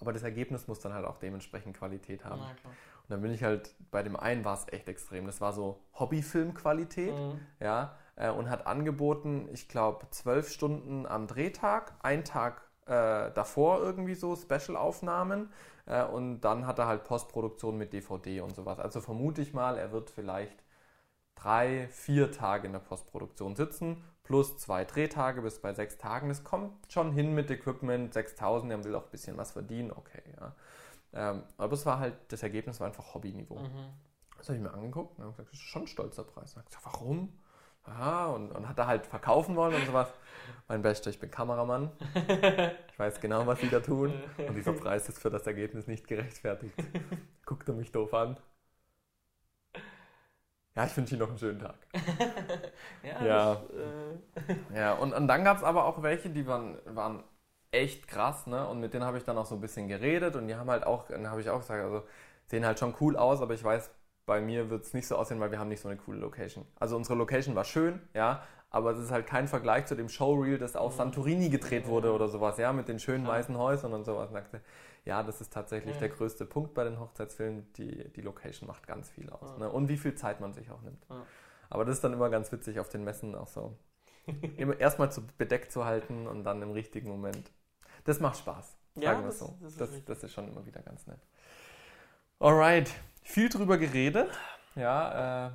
Aber 0.00 0.12
das 0.12 0.22
Ergebnis 0.22 0.68
muss 0.68 0.80
dann 0.80 0.92
halt 0.92 1.06
auch 1.06 1.16
dementsprechend 1.16 1.76
Qualität 1.76 2.24
haben. 2.24 2.42
na. 2.42 2.48
Und 2.48 3.10
dann 3.10 3.22
bin 3.22 3.32
ich 3.32 3.42
halt, 3.42 3.74
bei 3.90 4.02
dem 4.02 4.16
einen 4.16 4.44
war 4.44 4.54
es 4.54 4.66
echt 4.72 4.88
extrem. 4.88 5.26
Das 5.26 5.40
war 5.40 5.52
so 5.52 5.80
Hobbyfilmqualität 5.98 7.14
Mhm. 7.14 7.40
ja, 7.58 7.96
äh, 8.16 8.30
und 8.30 8.50
hat 8.50 8.66
angeboten, 8.66 9.48
ich 9.52 9.68
glaube, 9.68 10.06
zwölf 10.10 10.50
Stunden 10.50 11.06
am 11.06 11.26
Drehtag, 11.26 11.94
ein 12.02 12.24
Tag 12.24 12.62
äh, 12.86 13.30
davor 13.32 13.80
irgendwie 13.80 14.14
so 14.14 14.36
Special-Aufnahmen 14.36 15.50
äh, 15.86 16.04
und 16.04 16.40
dann 16.40 16.66
hat 16.66 16.78
er 16.78 16.86
halt 16.86 17.04
Postproduktion 17.04 17.76
mit 17.76 17.92
DVD 17.92 18.40
und 18.40 18.54
sowas. 18.54 18.78
Also 18.78 19.00
vermute 19.00 19.42
ich 19.42 19.52
mal, 19.52 19.78
er 19.78 19.92
wird 19.92 20.10
vielleicht 20.10 20.62
drei, 21.34 21.88
vier 21.88 22.32
Tage 22.32 22.66
in 22.66 22.72
der 22.72 22.80
Postproduktion 22.80 23.56
sitzen, 23.56 24.02
plus 24.22 24.56
zwei 24.58 24.84
Drehtage 24.84 25.42
bis 25.42 25.60
bei 25.60 25.74
sechs 25.74 25.98
Tagen. 25.98 26.28
Das 26.28 26.44
kommt 26.44 26.72
schon 26.90 27.12
hin 27.12 27.34
mit 27.34 27.50
Equipment, 27.50 28.14
6000, 28.14 28.72
er 28.72 28.84
will 28.84 28.94
auch 28.94 29.04
ein 29.04 29.10
bisschen 29.10 29.36
was 29.36 29.52
verdienen, 29.52 29.90
okay, 29.90 30.22
ja. 30.40 30.54
Ähm, 31.12 31.44
aber 31.58 31.74
es 31.74 31.86
war 31.86 32.00
halt, 32.00 32.14
das 32.28 32.42
Ergebnis 32.42 32.80
war 32.80 32.88
einfach 32.88 33.14
Hobbyniveau. 33.14 33.58
Mhm. 33.58 33.92
Das 34.36 34.48
habe 34.48 34.56
ich 34.56 34.62
mir 34.62 34.74
angeguckt 34.74 35.16
und 35.16 35.24
habe 35.24 35.32
gesagt, 35.32 35.52
das 35.52 35.58
ist 35.58 35.66
schon 35.66 35.82
ein 35.82 35.86
stolzer 35.86 36.24
Preis. 36.24 36.50
Ich 36.50 36.54
gesagt, 36.54 36.78
warum? 36.82 37.32
Aha, 37.84 38.26
und, 38.28 38.50
und 38.52 38.68
hat 38.68 38.78
er 38.78 38.86
halt 38.86 39.06
verkaufen 39.06 39.56
wollen 39.56 39.74
und 39.74 39.86
sowas. 39.86 40.08
Mein 40.68 40.82
Bester, 40.82 41.10
ich 41.10 41.18
bin 41.20 41.30
Kameramann. 41.30 41.90
Ich 42.94 42.98
weiß 43.00 43.20
genau, 43.20 43.44
was 43.44 43.58
sie 43.60 43.68
da 43.68 43.80
tun. 43.80 44.12
Und 44.46 44.54
dieser 44.54 44.72
Preis 44.72 45.08
ist 45.08 45.18
für 45.18 45.28
das 45.28 45.44
Ergebnis 45.48 45.88
nicht 45.88 46.06
gerechtfertigt. 46.06 46.76
Guckt 47.44 47.68
er 47.68 47.74
mich 47.74 47.90
doof 47.90 48.14
an. 48.14 48.36
Ja, 50.76 50.86
ich 50.86 50.96
wünsche 50.96 51.14
Ihnen 51.14 51.20
noch 51.20 51.28
einen 51.28 51.38
schönen 51.38 51.58
Tag. 51.60 51.76
Ja, 53.02 53.24
Ja. 53.24 53.54
Das, 53.54 53.70
äh, 53.70 54.76
Ja, 54.76 54.94
und, 54.94 55.12
und 55.12 55.28
dann 55.28 55.44
gab 55.44 55.56
es 55.58 55.62
aber 55.62 55.84
auch 55.84 56.02
welche, 56.02 56.30
die 56.30 56.46
waren, 56.46 56.78
waren 56.86 57.22
echt 57.70 58.08
krass, 58.08 58.46
ne? 58.46 58.66
Und 58.68 58.80
mit 58.80 58.94
denen 58.94 59.04
habe 59.04 59.18
ich 59.18 59.24
dann 59.24 59.38
auch 59.38 59.46
so 59.46 59.54
ein 59.54 59.60
bisschen 59.60 59.88
geredet 59.88 60.36
und 60.36 60.48
die 60.48 60.54
haben 60.56 60.70
halt 60.70 60.84
auch, 60.84 61.06
dann 61.08 61.28
habe 61.30 61.40
ich 61.40 61.50
auch 61.50 61.60
gesagt, 61.60 61.82
also 61.82 62.02
sehen 62.46 62.64
halt 62.66 62.78
schon 62.78 62.94
cool 63.00 63.16
aus, 63.16 63.40
aber 63.40 63.54
ich 63.54 63.62
weiß, 63.64 63.90
bei 64.26 64.40
mir 64.40 64.70
wird 64.70 64.84
es 64.84 64.94
nicht 64.94 65.06
so 65.06 65.16
aussehen, 65.16 65.40
weil 65.40 65.50
wir 65.50 65.58
haben 65.58 65.68
nicht 65.68 65.80
so 65.80 65.88
eine 65.88 65.98
coole 65.98 66.18
Location. 66.18 66.64
Also 66.76 66.96
unsere 66.96 67.16
Location 67.18 67.54
war 67.54 67.64
schön, 67.64 68.00
ja, 68.14 68.42
aber 68.70 68.90
es 68.92 68.98
ist 68.98 69.10
halt 69.10 69.26
kein 69.26 69.46
Vergleich 69.48 69.86
zu 69.86 69.94
dem 69.94 70.08
Showreel, 70.08 70.58
das 70.58 70.74
auf 70.76 70.94
Santorini 70.94 71.48
gedreht 71.48 71.86
wurde 71.86 72.12
oder 72.12 72.28
sowas, 72.28 72.58
ja, 72.58 72.72
mit 72.72 72.88
den 72.88 72.98
schönen 72.98 73.26
weißen 73.26 73.56
Häusern 73.56 73.92
und 73.92 74.04
sowas. 74.04 74.28
Und 74.28 74.34
sagte, 74.34 74.60
ja, 75.04 75.22
das 75.22 75.40
ist 75.40 75.52
tatsächlich 75.52 75.94
Ja. 75.94 76.00
der 76.00 76.08
größte 76.08 76.46
Punkt 76.46 76.74
bei 76.74 76.82
den 76.84 76.98
Hochzeitsfilmen, 76.98 77.72
die, 77.74 78.10
die 78.12 78.20
Location 78.22 78.66
macht 78.66 78.86
ganz 78.86 79.10
viel 79.10 79.28
aus. 79.30 79.50
Ja. 79.52 79.58
Ne? 79.58 79.70
Und 79.70 79.88
wie 79.88 79.96
viel 79.98 80.14
Zeit 80.14 80.40
man 80.40 80.52
sich 80.54 80.70
auch 80.70 80.80
nimmt. 80.82 81.04
Ja. 81.10 81.24
Aber 81.70 81.84
das 81.84 81.96
ist 81.96 82.04
dann 82.04 82.12
immer 82.12 82.30
ganz 82.30 82.50
witzig 82.50 82.80
auf 82.80 82.88
den 82.88 83.04
Messen 83.04 83.34
auch 83.34 83.48
so. 83.48 83.76
Immer 84.56 84.80
erstmal 84.80 85.12
zu 85.12 85.22
bedeckt 85.38 85.70
zu 85.70 85.84
halten 85.84 86.26
und 86.26 86.44
dann 86.44 86.62
im 86.62 86.70
richtigen 86.70 87.10
Moment. 87.10 87.50
Das 88.04 88.20
macht 88.20 88.38
Spaß. 88.38 88.76
Ja, 88.96 89.10
Sagen 89.10 89.22
wir 89.22 89.26
das- 89.26 89.38
so. 89.38 89.54
das 89.60 89.72
ist 89.72 89.80
Das, 89.80 89.88
richtig. 89.90 90.06
das 90.06 90.22
ist 90.24 90.32
schon 90.32 90.48
immer 90.48 90.64
wieder 90.64 90.80
ganz 90.82 91.06
nett. 91.06 91.18
Alright. 92.38 92.90
Viel 93.24 93.48
drüber 93.48 93.78
geredet. 93.78 94.30
Ja, 94.76 95.46
äh, 95.48 95.50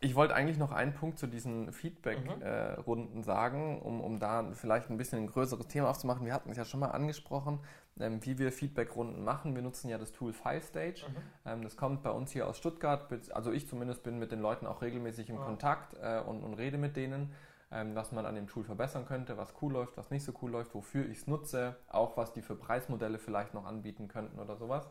ich 0.00 0.14
wollte 0.14 0.34
eigentlich 0.34 0.56
noch 0.56 0.72
einen 0.72 0.94
Punkt 0.94 1.18
zu 1.18 1.26
diesen 1.26 1.66
Mhm. 1.66 1.72
Feedback-Runden 1.72 3.22
sagen, 3.22 3.82
um, 3.82 4.00
um 4.00 4.18
da 4.18 4.50
vielleicht 4.54 4.88
ein 4.88 4.96
bisschen 4.96 5.18
ein 5.18 5.26
größeres 5.26 5.68
Thema 5.68 5.90
aufzumachen. 5.90 6.24
Wir 6.24 6.32
hatten 6.32 6.50
es 6.50 6.56
ja 6.56 6.64
schon 6.64 6.80
mal 6.80 6.90
angesprochen, 6.90 7.60
ähm, 8.00 8.24
wie 8.24 8.38
wir 8.38 8.50
Feedback-Runden 8.50 9.22
machen. 9.22 9.54
Wir 9.54 9.62
nutzen 9.62 9.90
ja 9.90 9.98
das 9.98 10.12
Tool 10.12 10.32
FiveStage. 10.32 11.04
Mhm. 11.06 11.16
Ähm, 11.50 11.62
das 11.62 11.76
kommt 11.76 12.02
bei 12.02 12.10
uns 12.10 12.32
hier 12.32 12.46
aus 12.48 12.56
Stuttgart. 12.56 13.06
Also 13.32 13.52
ich 13.52 13.68
zumindest 13.68 14.02
bin 14.02 14.18
mit 14.18 14.32
den 14.32 14.40
Leuten 14.40 14.66
auch 14.66 14.80
regelmäßig 14.80 15.28
im 15.28 15.36
Ja. 15.36 15.44
Kontakt 15.44 15.94
äh, 16.00 16.20
und, 16.20 16.42
und 16.42 16.54
rede 16.54 16.78
mit 16.78 16.96
denen, 16.96 17.34
ähm, 17.70 17.94
was 17.94 18.10
man 18.12 18.24
an 18.24 18.34
dem 18.34 18.48
Tool 18.48 18.64
verbessern 18.64 19.04
könnte, 19.04 19.36
was 19.36 19.52
cool 19.60 19.74
läuft, 19.74 19.98
was 19.98 20.10
nicht 20.10 20.24
so 20.24 20.32
cool 20.40 20.50
läuft, 20.50 20.74
wofür 20.74 21.04
ich 21.04 21.18
es 21.18 21.26
nutze, 21.26 21.76
auch 21.88 22.16
was 22.16 22.32
die 22.32 22.40
für 22.42 22.56
Preismodelle 22.56 23.18
vielleicht 23.18 23.52
noch 23.52 23.66
anbieten 23.66 24.08
könnten 24.08 24.38
oder 24.38 24.56
sowas. 24.56 24.88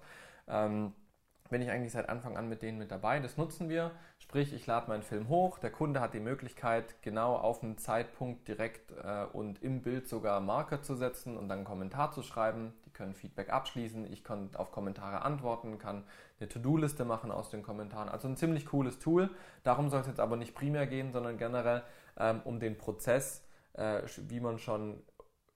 Bin 1.50 1.62
ich 1.62 1.72
eigentlich 1.72 1.94
seit 1.94 2.10
Anfang 2.10 2.38
an 2.38 2.48
mit 2.48 2.62
denen 2.62 2.78
mit 2.78 2.92
dabei. 2.92 3.20
Das 3.20 3.38
nutzen 3.38 3.70
wir. 3.70 3.92
Sprich, 4.20 4.54
ich 4.54 4.68
lade 4.68 4.88
meinen 4.88 5.02
Film 5.02 5.30
hoch. 5.30 5.58
Der 5.58 5.72
Kunde 5.72 6.00
hat 6.00 6.14
die 6.14 6.20
Möglichkeit, 6.20 7.02
genau 7.02 7.36
auf 7.36 7.64
einen 7.64 7.78
Zeitpunkt 7.78 8.48
direkt 8.48 8.92
äh, 8.92 9.26
und 9.34 9.64
im 9.64 9.82
Bild 9.82 10.08
sogar 10.08 10.40
Marker 10.42 10.84
zu 10.84 10.96
setzen 10.96 11.38
und 11.38 11.50
dann 11.50 11.60
einen 11.60 11.66
Kommentar 11.66 12.12
zu 12.12 12.22
schreiben. 12.22 12.74
Die 12.86 12.92
können 12.92 13.16
Feedback 13.16 13.50
abschließen. 13.50 14.12
Ich 14.12 14.24
kann 14.24 14.52
auf 14.56 14.72
Kommentare 14.72 15.24
antworten, 15.24 15.80
kann 15.80 16.04
eine 16.40 16.50
To-Do-Liste 16.50 17.04
machen 17.04 17.32
aus 17.32 17.50
den 17.50 17.64
Kommentaren. 17.64 18.10
Also 18.10 18.28
ein 18.28 18.38
ziemlich 18.38 18.68
cooles 18.68 19.00
Tool. 19.00 19.32
Darum 19.64 19.90
soll 19.90 20.02
es 20.02 20.08
jetzt 20.08 20.20
aber 20.20 20.38
nicht 20.38 20.54
primär 20.54 20.86
gehen, 20.86 21.12
sondern 21.12 21.38
generell 21.38 21.82
ähm, 22.18 22.42
um 22.44 22.60
den 22.60 22.78
Prozess, 22.78 23.44
äh, 23.74 24.04
wie 24.28 24.40
man 24.40 24.60
schon 24.60 25.02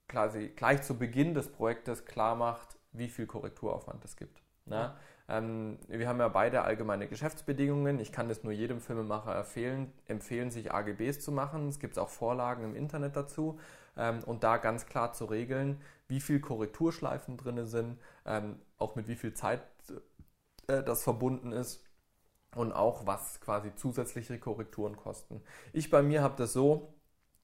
quasi 0.07 0.49
gleich 0.49 0.81
zu 0.81 0.97
Beginn 0.97 1.33
des 1.33 1.51
Projektes 1.51 2.05
klar 2.05 2.35
macht, 2.35 2.77
wie 2.91 3.09
viel 3.09 3.27
Korrekturaufwand 3.27 4.03
es 4.05 4.15
gibt. 4.15 4.41
Ne? 4.65 4.75
Ja. 4.75 4.97
Ähm, 5.29 5.79
wir 5.87 6.07
haben 6.07 6.19
ja 6.19 6.27
beide 6.27 6.63
allgemeine 6.63 7.07
Geschäftsbedingungen. 7.07 7.99
Ich 7.99 8.11
kann 8.11 8.29
das 8.29 8.43
nur 8.43 8.53
jedem 8.53 8.81
Filmemacher 8.81 9.35
empfehlen, 9.37 9.93
empfehlen 10.07 10.51
sich 10.51 10.71
AGBs 10.73 11.19
zu 11.21 11.31
machen. 11.31 11.69
Es 11.69 11.79
gibt 11.79 11.97
auch 11.97 12.09
Vorlagen 12.09 12.63
im 12.63 12.75
Internet 12.75 13.15
dazu. 13.15 13.59
Ähm, 13.95 14.23
und 14.25 14.43
da 14.43 14.57
ganz 14.57 14.85
klar 14.85 15.13
zu 15.13 15.25
regeln, 15.25 15.81
wie 16.07 16.19
viel 16.19 16.39
Korrekturschleifen 16.39 17.37
drin 17.37 17.65
sind, 17.65 17.99
ähm, 18.25 18.59
auch 18.77 18.95
mit 18.95 19.07
wie 19.07 19.15
viel 19.15 19.33
Zeit 19.33 19.61
äh, 20.67 20.83
das 20.83 21.03
verbunden 21.03 21.51
ist 21.51 21.83
und 22.55 22.71
auch 22.71 23.05
was 23.07 23.39
quasi 23.41 23.73
zusätzliche 23.75 24.39
Korrekturen 24.39 24.95
kosten. 24.97 25.41
Ich 25.73 25.89
bei 25.89 26.01
mir 26.03 26.21
habe 26.21 26.35
das 26.37 26.53
so, 26.53 26.93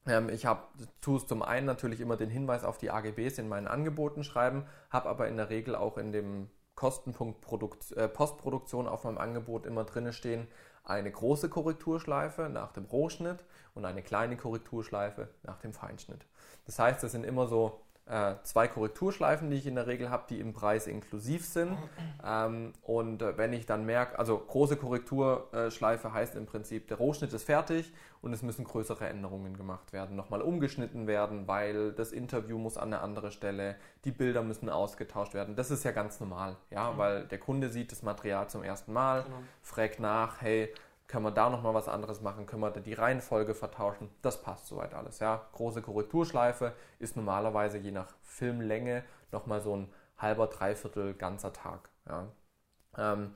ähm, 0.05 0.29
ich 0.29 0.45
habe, 0.45 0.63
tue 1.01 1.17
es 1.17 1.27
zum 1.27 1.41
einen 1.43 1.65
natürlich 1.65 2.01
immer 2.01 2.17
den 2.17 2.29
Hinweis 2.29 2.63
auf 2.63 2.77
die 2.77 2.91
AGBs 2.91 3.37
in 3.39 3.49
meinen 3.49 3.67
Angeboten 3.67 4.23
schreiben, 4.23 4.65
habe 4.89 5.09
aber 5.09 5.27
in 5.27 5.37
der 5.37 5.49
Regel 5.49 5.75
auch 5.75 5.97
in 5.97 6.11
dem 6.11 6.49
Kostenpunkt 6.79 7.41
Produkt, 7.41 7.91
äh, 7.91 8.07
Postproduktion 8.07 8.87
auf 8.87 9.03
meinem 9.03 9.17
Angebot 9.17 9.65
immer 9.65 9.83
drin 9.83 10.13
stehen, 10.13 10.47
eine 10.85 11.11
große 11.11 11.49
Korrekturschleife 11.49 12.43
nach 12.47 12.71
dem 12.71 12.85
Rohschnitt 12.85 13.43
und 13.75 13.83
eine 13.83 14.01
kleine 14.01 14.37
Korrekturschleife 14.37 15.27
nach 15.43 15.59
dem 15.59 15.73
Feinschnitt. 15.73 16.25
Das 16.65 16.79
heißt, 16.79 17.03
das 17.03 17.11
sind 17.11 17.25
immer 17.25 17.47
so 17.47 17.81
äh, 18.09 18.35
zwei 18.43 18.67
Korrekturschleifen, 18.67 19.49
die 19.49 19.57
ich 19.57 19.67
in 19.67 19.75
der 19.75 19.87
Regel 19.87 20.09
habe, 20.09 20.23
die 20.29 20.39
im 20.39 20.51
Preis 20.53 20.87
inklusiv 20.87 21.45
sind. 21.45 21.77
Ähm, 22.25 22.73
und 22.83 23.21
äh, 23.21 23.37
wenn 23.37 23.53
ich 23.53 23.65
dann 23.65 23.85
merke, 23.85 24.17
also 24.17 24.37
große 24.37 24.77
Korrekturschleife 24.77 26.11
heißt 26.11 26.35
im 26.35 26.45
Prinzip, 26.45 26.87
der 26.87 26.97
Rohschnitt 26.97 27.31
ist 27.33 27.43
fertig 27.43 27.93
und 28.21 28.33
es 28.33 28.41
müssen 28.41 28.65
größere 28.65 29.07
Änderungen 29.07 29.55
gemacht 29.55 29.93
werden, 29.93 30.15
nochmal 30.15 30.41
umgeschnitten 30.41 31.07
werden, 31.07 31.47
weil 31.47 31.93
das 31.93 32.11
Interview 32.11 32.57
muss 32.57 32.77
an 32.77 32.93
eine 32.93 33.01
andere 33.01 33.31
Stelle, 33.31 33.75
die 34.05 34.11
Bilder 34.11 34.41
müssen 34.41 34.69
ausgetauscht 34.69 35.33
werden. 35.33 35.55
Das 35.55 35.71
ist 35.71 35.85
ja 35.85 35.91
ganz 35.91 36.19
normal, 36.19 36.57
ja, 36.71 36.91
mhm. 36.91 36.97
weil 36.97 37.25
der 37.27 37.39
Kunde 37.39 37.69
sieht 37.69 37.91
das 37.91 38.01
Material 38.01 38.49
zum 38.49 38.63
ersten 38.63 38.91
Mal, 38.91 39.23
genau. 39.23 39.37
fragt 39.61 39.99
nach, 39.99 40.41
hey, 40.41 40.73
können 41.09 41.25
wir 41.25 41.31
da 41.31 41.49
nochmal 41.49 41.73
was 41.73 41.89
anderes 41.89 42.21
machen? 42.21 42.45
Können 42.45 42.61
wir 42.61 42.69
die 42.69 42.93
Reihenfolge 42.93 43.55
vertauschen? 43.55 44.11
Das 44.21 44.43
passt 44.43 44.67
soweit 44.67 44.93
alles. 44.93 45.17
Ja. 45.17 45.47
Große 45.53 45.81
Korrekturschleife 45.81 46.73
ist 46.99 47.17
normalerweise 47.17 47.79
je 47.79 47.91
nach 47.91 48.13
Filmlänge 48.21 49.03
nochmal 49.31 49.59
so 49.59 49.75
ein 49.75 49.91
halber, 50.19 50.45
dreiviertel, 50.47 51.15
ganzer 51.15 51.51
Tag. 51.51 51.89
Ja. 52.07 52.27
Ähm, 52.95 53.33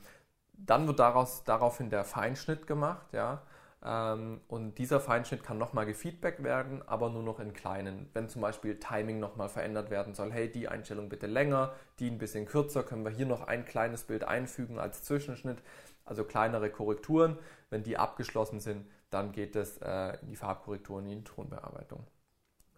dann 0.54 0.86
wird 0.86 1.00
daraus, 1.00 1.46
daraufhin 1.46 1.90
der 1.90 2.04
Feinschnitt 2.04 2.68
gemacht. 2.68 3.12
Ja. 3.12 3.42
Ähm, 3.84 4.42
und 4.48 4.78
dieser 4.78 5.00
Feinschnitt 5.00 5.44
kann 5.44 5.58
nochmal 5.58 5.88
gefeedbackt 5.88 6.44
werden, 6.44 6.88
aber 6.88 7.10
nur 7.10 7.24
noch 7.24 7.40
in 7.40 7.54
kleinen. 7.54 8.08
Wenn 8.14 8.30
zum 8.30 8.44
Beispiel 8.44 8.78
Timing 8.78 9.20
nochmal 9.20 9.50
verändert 9.50 9.90
werden 9.90 10.14
soll, 10.14 10.32
hey, 10.32 10.48
die 10.50 10.68
Einstellung 10.68 11.10
bitte 11.10 11.26
länger, 11.26 11.74
die 11.98 12.12
ein 12.12 12.20
bisschen 12.20 12.46
kürzer, 12.46 12.84
können 12.84 13.04
wir 13.04 13.12
hier 13.12 13.26
noch 13.26 13.48
ein 13.48 13.66
kleines 13.66 14.04
Bild 14.04 14.26
einfügen 14.26 14.78
als 14.78 15.02
Zwischenschnitt 15.02 15.58
also 16.06 16.24
kleinere 16.24 16.70
Korrekturen. 16.70 17.38
Wenn 17.70 17.84
die 17.84 17.98
abgeschlossen 17.98 18.60
sind, 18.60 18.86
dann 19.10 19.32
geht 19.32 19.56
es 19.56 19.78
äh, 19.78 20.18
in 20.22 20.30
die 20.30 20.36
Farbkorrektur 20.36 20.98
und 20.98 21.06
in 21.08 21.20
die 21.20 21.24
Tonbearbeitung. 21.24 22.06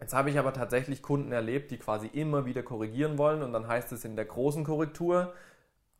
Jetzt 0.00 0.12
habe 0.14 0.28
ich 0.30 0.38
aber 0.38 0.52
tatsächlich 0.52 1.02
Kunden 1.02 1.32
erlebt, 1.32 1.70
die 1.70 1.78
quasi 1.78 2.06
immer 2.08 2.44
wieder 2.44 2.62
korrigieren 2.62 3.16
wollen 3.16 3.42
und 3.42 3.52
dann 3.52 3.66
heißt 3.66 3.92
es 3.92 4.04
in 4.04 4.14
der 4.14 4.26
großen 4.26 4.62
Korrektur, 4.64 5.32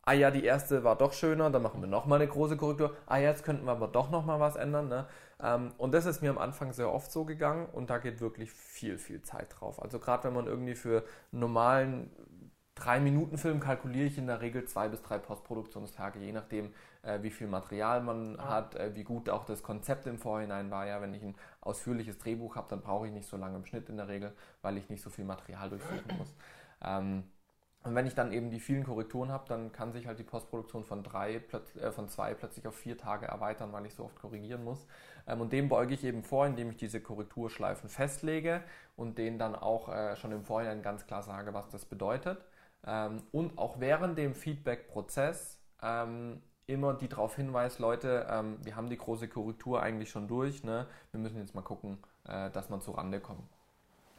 ah 0.03 0.13
ja, 0.13 0.31
die 0.31 0.45
erste 0.45 0.83
war 0.83 0.95
doch 0.95 1.13
schöner, 1.13 1.49
dann 1.49 1.63
machen 1.63 1.81
wir 1.81 1.87
nochmal 1.87 2.21
eine 2.21 2.29
große 2.29 2.55
Korrektur, 2.55 2.95
ah 3.07 3.17
ja, 3.17 3.29
jetzt 3.29 3.43
könnten 3.43 3.65
wir 3.65 3.71
aber 3.71 3.87
doch 3.87 4.09
nochmal 4.09 4.39
was 4.39 4.55
ändern. 4.55 4.87
Ne? 4.87 5.05
Ähm, 5.41 5.73
und 5.77 5.93
das 5.93 6.05
ist 6.05 6.21
mir 6.21 6.29
am 6.29 6.37
Anfang 6.37 6.71
sehr 6.71 6.91
oft 6.91 7.11
so 7.11 7.25
gegangen 7.25 7.67
und 7.73 7.89
da 7.89 7.97
geht 7.97 8.21
wirklich 8.21 8.51
viel, 8.51 8.97
viel 8.97 9.21
Zeit 9.23 9.55
drauf. 9.59 9.81
Also 9.81 9.99
gerade 9.99 10.25
wenn 10.25 10.33
man 10.33 10.47
irgendwie 10.47 10.75
für 10.75 11.03
normalen 11.31 12.11
drei 12.75 12.99
Minuten 12.99 13.37
Film 13.37 13.59
kalkuliere 13.59 14.05
ich 14.05 14.17
in 14.17 14.27
der 14.27 14.39
Regel 14.39 14.65
zwei 14.65 14.87
bis 14.87 15.01
drei 15.01 15.17
Postproduktionstage, 15.17 16.19
je 16.19 16.31
nachdem, 16.31 16.73
äh, 17.07 17.23
wie 17.23 17.31
viel 17.31 17.47
Material 17.47 18.01
man 18.01 18.35
ja. 18.35 18.49
hat, 18.49 18.75
äh, 18.75 18.93
wie 18.95 19.03
gut 19.03 19.29
auch 19.29 19.45
das 19.45 19.63
Konzept 19.63 20.05
im 20.07 20.17
Vorhinein 20.17 20.69
war. 20.69 20.85
Ja, 20.85 21.01
wenn 21.01 21.13
ich 21.13 21.23
ein 21.23 21.35
ausführliches 21.61 22.17
Drehbuch 22.17 22.55
habe, 22.55 22.67
dann 22.69 22.81
brauche 22.81 23.07
ich 23.07 23.13
nicht 23.13 23.27
so 23.27 23.37
lange 23.37 23.55
im 23.57 23.65
Schnitt 23.65 23.89
in 23.89 23.97
der 23.97 24.07
Regel, 24.07 24.33
weil 24.61 24.77
ich 24.77 24.89
nicht 24.89 25.01
so 25.01 25.09
viel 25.09 25.25
Material 25.25 25.69
durchsuchen 25.69 26.17
muss. 26.17 26.35
Ähm, 26.83 27.23
und 27.83 27.95
wenn 27.95 28.05
ich 28.05 28.15
dann 28.15 28.33
eben 28.33 28.51
die 28.51 28.59
vielen 28.59 28.83
Korrekturen 28.83 29.31
habe, 29.31 29.45
dann 29.47 29.71
kann 29.71 29.93
sich 29.93 30.07
halt 30.07 30.19
die 30.19 30.23
Postproduktion 30.23 30.83
von 30.83 31.03
drei, 31.03 31.35
äh, 31.35 31.91
von 31.91 32.09
zwei 32.09 32.33
plötzlich 32.33 32.67
auf 32.67 32.75
vier 32.75 32.97
Tage 32.97 33.27
erweitern, 33.27 33.71
weil 33.71 33.85
ich 33.85 33.93
so 33.93 34.03
oft 34.03 34.19
korrigieren 34.19 34.63
muss. 34.63 34.85
Ähm, 35.25 35.41
und 35.41 35.53
dem 35.53 35.69
beuge 35.69 35.93
ich 35.93 36.03
eben 36.03 36.23
vor, 36.23 36.45
indem 36.45 36.69
ich 36.69 36.77
diese 36.77 36.99
Korrekturschleifen 37.01 37.89
festlege 37.89 38.61
und 38.97 39.17
denen 39.17 39.39
dann 39.39 39.55
auch 39.55 39.89
äh, 39.89 40.15
schon 40.17 40.33
im 40.33 40.43
Vorhinein 40.43 40.81
ganz 40.81 41.05
klar 41.07 41.23
sage, 41.23 41.53
was 41.53 41.69
das 41.69 41.85
bedeutet. 41.85 42.43
Ähm, 42.85 43.23
und 43.31 43.57
auch 43.57 43.79
während 43.79 44.17
dem 44.17 44.35
Feedback-Prozess 44.35 45.61
ähm, 45.81 46.41
immer 46.67 46.93
die 46.93 47.07
darauf 47.07 47.35
hinweist, 47.35 47.79
Leute, 47.79 48.27
ähm, 48.29 48.57
wir 48.63 48.75
haben 48.75 48.89
die 48.89 48.97
große 48.97 49.27
Korrektur 49.27 49.81
eigentlich 49.81 50.09
schon 50.09 50.27
durch, 50.27 50.63
ne? 50.63 50.85
wir 51.11 51.19
müssen 51.19 51.39
jetzt 51.39 51.55
mal 51.55 51.61
gucken, 51.61 51.97
äh, 52.27 52.51
dass 52.51 52.69
man 52.69 52.81
zur 52.81 52.97
Rande 52.97 53.19
kommt. 53.21 53.49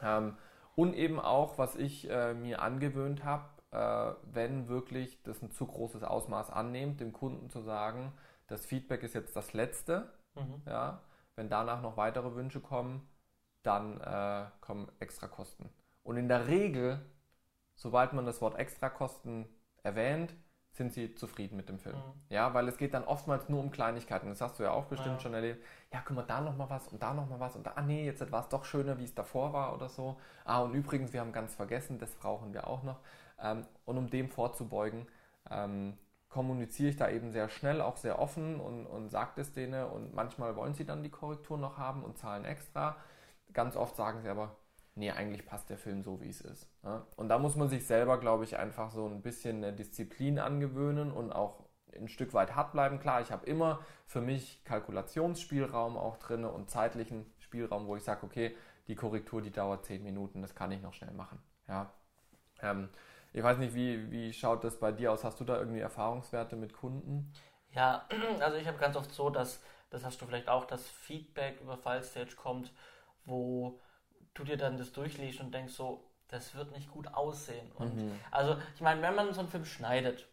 Ähm, 0.03 0.37
und 0.75 0.95
eben 0.95 1.21
auch, 1.21 1.59
was 1.59 1.77
ich 1.77 2.09
äh, 2.11 2.35
mir 2.35 2.63
angewöhnt 2.63 3.25
habe, 3.25 3.45
äh, 3.71 4.15
wenn 4.33 4.69
wirklich 4.69 5.23
das 5.23 5.43
ein 5.43 5.51
zu 5.51 5.67
großes 5.67 6.03
Ausmaß 6.03 6.51
annimmt, 6.51 7.01
dem 7.01 7.13
Kunden 7.13 7.51
zu 7.51 7.61
sagen, 7.61 8.13
das 8.47 8.65
Feedback 8.65 9.03
ist 9.03 9.15
jetzt 9.15 9.37
das 9.37 9.53
letzte, 9.53 10.11
mhm. 10.35 10.63
ja? 10.67 11.03
wenn 11.37 11.51
danach 11.51 11.83
noch 11.83 11.97
weitere 11.97 12.35
Wünsche 12.35 12.61
kommen, 12.61 13.07
dann 13.63 14.01
äh, 14.01 14.47
kommen 14.63 14.91
extra 15.01 15.29
Kosten. 15.29 15.69
Und 16.03 16.17
in 16.17 16.29
der 16.29 16.47
Regel, 16.49 17.05
sobald 17.75 18.15
man 18.15 18.25
das 18.25 18.41
Wort 18.41 18.59
Extrakosten 18.59 19.47
erwähnt, 19.83 20.35
sind 20.73 20.93
sie 20.93 21.15
zufrieden 21.15 21.57
mit 21.57 21.69
dem 21.69 21.79
Film. 21.79 21.97
Mhm. 21.97 22.13
Ja, 22.29 22.55
weil 22.55 22.69
es 22.69 22.77
geht 22.77 22.95
dann 22.95 23.05
oftmals 23.05 23.49
nur 23.49 23.61
um 23.61 23.71
Kleinigkeiten. 23.71 24.29
Das 24.29 24.41
hast 24.41 24.59
du 24.59 24.63
ja 24.63 24.71
auch 24.71 24.85
bestimmt 24.85 25.17
ja. 25.17 25.21
schon 25.21 25.35
erlebt. 25.35 25.65
Ja, 25.93 26.01
können 26.01 26.19
wir 26.19 26.25
da 26.25 26.41
nochmal 26.41 26.71
was 26.71 26.89
und 26.89 27.03
da 27.03 27.15
nochmal 27.15 27.41
was 27.41 27.57
und 27.57 27.67
da, 27.67 27.73
ah 27.77 27.83
nee, 27.83 28.05
jetzt 28.05 28.31
war 28.31 28.41
es 28.41 28.49
doch 28.49 28.65
schöner, 28.65 28.99
wie 28.99 29.05
es 29.05 29.15
davor 29.15 29.53
war 29.53 29.75
oder 29.75 29.89
so. 29.89 30.19
Ah, 30.45 30.61
und 30.61 30.75
übrigens, 30.75 31.13
wir 31.13 31.21
haben 31.21 31.33
ganz 31.33 31.55
vergessen, 31.55 31.99
das 31.99 32.15
brauchen 32.15 32.53
wir 32.53 32.67
auch 32.67 32.83
noch. 32.83 33.01
Ähm, 33.41 33.67
und 33.85 33.99
um 33.99 34.09
dem 34.09 34.29
vorzubeugen, 34.29 35.07
ähm, 35.51 35.99
kommuniziere 36.29 36.91
ich 36.91 36.97
da 36.97 37.09
eben 37.09 37.33
sehr 37.33 37.49
schnell, 37.49 37.81
auch 37.81 37.97
sehr 37.97 38.19
offen 38.19 38.61
und, 38.61 38.87
und 38.87 39.11
sage 39.11 39.41
es 39.41 39.53
denen. 39.53 39.85
Und 39.87 40.15
manchmal 40.15 40.57
wollen 40.57 40.75
sie 40.75 40.85
dann 40.85 41.03
die 41.03 41.11
Korrektur 41.11 41.59
noch 41.59 41.79
haben 41.79 42.05
und 42.05 42.19
zahlen 42.19 42.45
extra. 42.45 42.97
Ganz 43.53 43.77
oft 43.77 43.97
sagen 43.97 44.21
sie 44.23 44.29
aber, 44.29 44.55
nee, 44.99 45.11
eigentlich 45.11 45.47
passt 45.47 45.71
der 45.71 45.79
Film 45.79 46.03
so, 46.03 46.21
wie 46.21 46.29
es 46.29 46.41
ist. 46.41 46.69
Ja? 46.83 47.07
Und 47.17 47.29
da 47.29 47.39
muss 47.39 47.57
man 47.57 47.69
sich 47.69 47.87
selber, 47.87 48.19
glaube 48.19 48.45
ich, 48.45 48.57
einfach 48.57 48.91
so 48.91 49.07
ein 49.07 49.23
bisschen 49.23 49.59
eine 49.59 49.73
Disziplin 49.73 50.39
angewöhnen 50.39 51.13
und 51.13 51.33
auch 51.33 51.65
ein 51.97 52.09
Stück 52.09 52.35
weit 52.35 52.55
hart 52.55 52.73
bleiben. 52.73 52.99
Klar, 52.99 53.21
ich 53.21 53.33
habe 53.33 53.47
immer 53.47 53.81
für 54.07 54.21
mich 54.21 54.63
Kalkulationsspielraum 54.65 55.97
auch 55.97 56.17
drin 56.17 56.45
und 56.45 56.69
zeitlichen 56.69 57.33
Spielraum, 57.39 57.87
wo 57.87 57.97
ich 57.97 58.03
sage, 58.03 58.25
okay, 58.25 58.57
die 58.89 58.95
Korrektur, 58.95 59.41
die 59.41 59.51
dauert 59.51 59.87
10 59.87 60.03
Minuten, 60.03 60.43
das 60.43 60.55
kann 60.55 60.73
ich 60.73 60.83
noch 60.83 60.95
schnell 60.95 61.13
machen. 61.13 61.41
Ja. 61.69 61.93
Ähm, 62.61 62.89
ich 63.33 63.43
weiß 63.43 63.59
nicht, 63.59 63.75
wie, 63.75 64.11
wie 64.11 64.33
schaut 64.33 64.65
das 64.65 64.81
bei 64.81 64.91
dir 64.93 65.13
aus? 65.13 65.25
Hast 65.25 65.39
du 65.41 65.45
da 65.45 65.59
irgendwie 65.59 65.81
Erfahrungswerte 65.81 66.57
mit 66.57 66.73
Kunden? 66.73 67.33
Ja, 67.71 68.09
also 68.41 68.57
ich 68.57 68.67
habe 68.67 68.79
ganz 68.79 68.97
oft 68.97 69.13
so, 69.13 69.31
dass, 69.31 69.63
das 69.91 70.05
hast 70.05 70.21
du 70.21 70.27
vielleicht 70.27 70.49
auch, 70.49 70.65
dass 70.65 70.89
Feedback 70.89 71.61
über 71.61 71.77
Filestage 71.77 72.35
kommt, 72.35 72.73
wo 73.25 73.81
du 74.39 74.45
dir 74.45 74.57
dann 74.57 74.79
das 74.79 74.93
durchliest 74.93 75.41
und 75.41 75.53
denkst 75.53 75.75
so, 75.75 76.05
das 76.29 76.55
wird 76.55 76.73
nicht 76.73 76.91
gut 76.91 77.09
aussehen. 77.15 77.71
Und 77.77 77.97
mhm. 77.97 78.21
also, 78.31 78.57
ich 78.75 78.81
meine, 78.81 79.01
wenn 79.03 79.15
man 79.15 79.33
so 79.33 79.41
einen 79.41 79.49
Film 79.49 79.65
schneidet, 79.65 80.27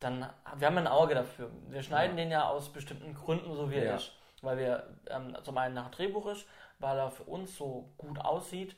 dann 0.00 0.28
wir 0.56 0.66
haben 0.66 0.78
ein 0.78 0.86
Auge 0.86 1.14
dafür. 1.14 1.50
Wir 1.68 1.82
schneiden 1.82 2.16
ja. 2.16 2.24
den 2.24 2.32
ja 2.32 2.48
aus 2.48 2.70
bestimmten 2.70 3.14
Gründen, 3.14 3.54
so 3.54 3.70
wie 3.70 3.76
er 3.76 3.84
ja. 3.84 3.96
ist. 3.96 4.12
Weil 4.42 4.56
wir 4.56 4.96
ähm, 5.08 5.36
zum 5.42 5.58
einen 5.58 5.74
nach 5.74 5.90
Drehbuch 5.90 6.26
ist, 6.26 6.46
weil 6.78 6.96
er 6.96 7.10
für 7.10 7.24
uns 7.24 7.56
so 7.56 7.92
gut 7.98 8.18
aussieht 8.18 8.74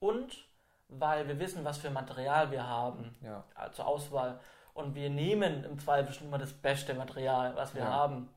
und 0.00 0.46
weil 0.88 1.28
wir 1.28 1.38
wissen, 1.38 1.64
was 1.64 1.78
für 1.78 1.90
Material 1.90 2.50
wir 2.50 2.66
haben 2.66 3.14
ja. 3.22 3.44
zur 3.72 3.86
Auswahl. 3.86 4.40
Und 4.74 4.94
wir 4.94 5.10
nehmen 5.10 5.64
im 5.64 5.78
Zweifel 5.78 6.14
schon 6.14 6.28
immer 6.28 6.38
das 6.38 6.54
beste 6.54 6.94
Material, 6.94 7.54
was 7.56 7.74
wir 7.74 7.86
haben. 7.86 8.30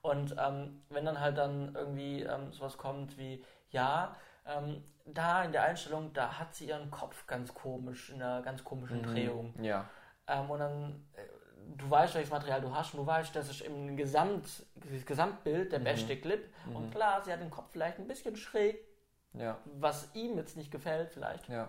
Und 0.00 0.34
ähm, 0.38 0.82
wenn 0.88 1.04
dann 1.04 1.20
halt 1.20 1.36
dann 1.36 1.74
irgendwie 1.74 2.22
ähm, 2.22 2.52
sowas 2.52 2.78
kommt 2.78 3.18
wie, 3.18 3.44
ja, 3.70 4.14
ähm, 4.46 4.82
da 5.04 5.44
in 5.44 5.52
der 5.52 5.62
Einstellung, 5.64 6.12
da 6.12 6.38
hat 6.38 6.54
sie 6.54 6.66
ihren 6.68 6.90
Kopf 6.90 7.26
ganz 7.26 7.52
komisch, 7.54 8.10
in 8.10 8.22
einer 8.22 8.42
ganz 8.42 8.64
komischen 8.64 8.98
mhm. 9.02 9.06
Drehung. 9.06 9.54
Ja. 9.62 9.88
Ähm, 10.26 10.50
und 10.50 10.58
dann, 10.58 11.06
äh, 11.14 11.76
du 11.76 11.88
weißt, 11.90 12.14
welches 12.14 12.30
Material 12.30 12.60
du 12.60 12.74
hast 12.74 12.94
und 12.94 13.00
du 13.00 13.06
weißt, 13.06 13.34
das 13.34 13.48
ist 13.48 13.60
im 13.60 13.96
Gesamt, 13.96 14.66
Gesamtbild 15.06 15.72
der 15.72 15.78
beste 15.80 16.16
Clip. 16.16 16.48
Und 16.72 16.90
klar, 16.90 17.22
sie 17.24 17.32
hat 17.32 17.40
den 17.40 17.50
Kopf 17.50 17.70
vielleicht 17.72 17.98
ein 17.98 18.08
bisschen 18.08 18.36
schräg, 18.36 18.78
Ja. 19.32 19.58
was 19.64 20.14
ihm 20.14 20.36
jetzt 20.36 20.56
nicht 20.56 20.70
gefällt 20.70 21.10
vielleicht. 21.12 21.48
Ja. 21.48 21.68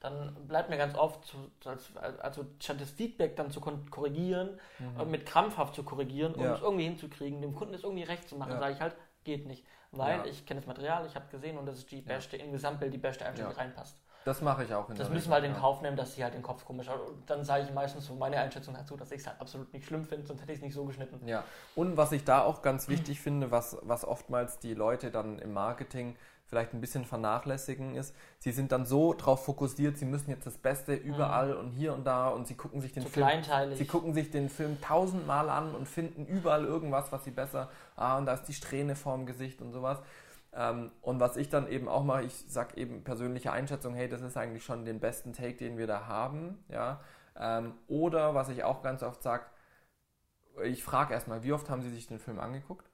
Dann 0.00 0.34
bleibt 0.48 0.70
mir 0.70 0.78
ganz 0.78 0.96
oft, 0.96 1.36
als, 1.66 1.94
also 1.96 2.46
statt 2.58 2.80
das 2.80 2.90
Feedback 2.90 3.36
dann 3.36 3.50
zu 3.50 3.60
korrigieren, 3.60 4.58
äh, 4.98 5.04
mit 5.04 5.26
krampfhaft 5.26 5.74
zu 5.74 5.82
korrigieren, 5.82 6.32
um 6.34 6.40
Mhm. 6.40 6.46
Ja. 6.46 6.54
es 6.54 6.62
irgendwie 6.62 6.84
hinzukriegen, 6.84 7.42
dem 7.42 7.54
Kunden 7.54 7.74
es 7.74 7.82
irgendwie 7.84 8.04
recht 8.04 8.26
zu 8.28 8.36
machen, 8.36 8.58
sage 8.58 8.72
ich 8.72 8.80
halt, 8.80 8.96
geht 9.24 9.46
nicht. 9.46 9.66
Weil 9.92 10.18
Ja. 10.18 10.24
ich 10.26 10.46
kenne 10.46 10.60
das 10.60 10.68
Material, 10.68 11.04
ich 11.06 11.14
habe 11.16 11.26
gesehen 11.30 11.58
und 11.58 11.66
das 11.66 11.78
ist 11.78 11.90
die 11.90 12.00
beste, 12.00 12.36
im 12.36 12.52
Gesamtbild 12.52 12.92
die 12.94 12.98
beste 12.98 13.26
Einstellung, 13.26 13.50
Ja. 13.52 13.54
die 13.56 13.60
reinpasst. 13.60 14.00
Das 14.24 14.42
mache 14.42 14.64
ich 14.64 14.74
auch 14.74 14.86
Das 14.92 15.08
müssen 15.08 15.30
wir 15.30 15.34
halt 15.36 15.44
in 15.46 15.54
Kauf 15.54 15.80
nehmen, 15.80 15.96
dass 15.96 16.14
sie 16.14 16.22
halt 16.22 16.34
den 16.34 16.42
Kopf 16.42 16.64
komisch 16.66 16.88
hat. 16.90 17.00
Und 17.00 17.28
dann 17.28 17.42
sage 17.42 17.64
ich 17.64 17.72
meistens 17.72 18.04
so 18.04 18.14
meine 18.14 18.38
Einschätzung 18.38 18.74
dazu, 18.74 18.94
dass 18.94 19.10
ich 19.12 19.20
es 19.22 19.26
halt 19.26 19.40
absolut 19.40 19.72
nicht 19.72 19.86
schlimm 19.86 20.04
finde, 20.04 20.26
sonst 20.26 20.42
hätte 20.42 20.52
ich 20.52 20.58
es 20.58 20.62
nicht 20.62 20.74
so 20.74 20.84
geschnitten. 20.84 21.26
Ja, 21.26 21.42
und 21.74 21.96
was 21.96 22.12
ich 22.12 22.22
da 22.24 22.42
auch 22.44 22.60
ganz 22.60 22.88
wichtig 22.88 23.18
finde, 23.20 23.50
was, 23.50 23.78
was 23.80 24.04
oftmals 24.04 24.58
die 24.58 24.74
Leute 24.74 25.10
dann 25.10 25.38
im 25.38 25.54
Marketing 25.54 26.16
vielleicht 26.50 26.74
ein 26.74 26.80
bisschen 26.80 27.04
vernachlässigen 27.04 27.94
ist, 27.94 28.14
sie 28.38 28.50
sind 28.50 28.72
dann 28.72 28.84
so 28.84 29.14
drauf 29.14 29.44
fokussiert, 29.44 29.96
sie 29.96 30.04
müssen 30.04 30.30
jetzt 30.30 30.44
das 30.46 30.58
Beste 30.58 30.94
überall 30.94 31.54
und 31.54 31.70
hier 31.70 31.94
und 31.94 32.04
da 32.04 32.28
und 32.28 32.48
sie 32.48 32.56
gucken 32.56 32.80
sich 32.80 32.92
den 32.92 33.04
Zu 33.04 33.08
Film, 33.08 33.26
kleinteilig. 33.26 33.78
sie 33.78 33.86
gucken 33.86 34.12
sich 34.12 34.30
den 34.30 34.48
Film 34.48 34.80
tausendmal 34.80 35.48
an 35.48 35.74
und 35.74 35.86
finden 35.86 36.26
überall 36.26 36.64
irgendwas, 36.64 37.12
was 37.12 37.24
sie 37.24 37.30
besser, 37.30 37.70
ah 37.96 38.18
und 38.18 38.26
da 38.26 38.34
ist 38.34 38.44
die 38.44 38.52
Strähne 38.52 38.96
vorm 38.96 39.26
Gesicht 39.26 39.62
und 39.62 39.72
sowas. 39.72 39.98
Ähm, 40.52 40.90
und 41.02 41.20
was 41.20 41.36
ich 41.36 41.48
dann 41.48 41.68
eben 41.68 41.88
auch 41.88 42.02
mache, 42.02 42.24
ich 42.24 42.34
sage 42.48 42.76
eben 42.76 43.04
persönliche 43.04 43.52
Einschätzung, 43.52 43.94
hey, 43.94 44.08
das 44.08 44.20
ist 44.20 44.36
eigentlich 44.36 44.64
schon 44.64 44.84
den 44.84 44.98
besten 44.98 45.32
Take, 45.32 45.54
den 45.54 45.78
wir 45.78 45.86
da 45.86 46.08
haben, 46.08 46.64
ja. 46.68 47.00
Ähm, 47.36 47.74
oder 47.86 48.34
was 48.34 48.48
ich 48.48 48.64
auch 48.64 48.82
ganz 48.82 49.04
oft 49.04 49.22
sage, 49.22 49.44
ich 50.64 50.82
frage 50.82 51.14
erstmal, 51.14 51.44
wie 51.44 51.52
oft 51.52 51.70
haben 51.70 51.82
Sie 51.82 51.90
sich 51.90 52.08
den 52.08 52.18
Film 52.18 52.40
angeguckt? 52.40 52.90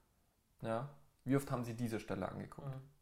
Ja. 0.61 0.91
Wie 1.25 1.35
oft 1.35 1.51
haben 1.51 1.65
Sie 1.65 1.75
diese 1.75 1.99
Stelle 1.99 2.29
angeguckt? 2.29 2.69
Mhm. 2.69 2.96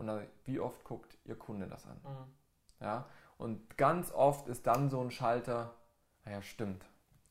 Und 0.00 0.06
dann, 0.06 0.26
wie 0.46 0.58
oft 0.58 0.82
guckt 0.82 1.18
Ihr 1.24 1.38
Kunde 1.38 1.66
das 1.66 1.84
an? 1.84 2.00
Mhm. 2.02 2.84
Ja. 2.84 3.04
Und 3.36 3.76
ganz 3.76 4.10
oft 4.10 4.48
ist 4.48 4.66
dann 4.66 4.88
so 4.88 4.98
ein 4.98 5.10
Schalter, 5.10 5.74
naja, 6.24 6.40
stimmt. 6.40 6.86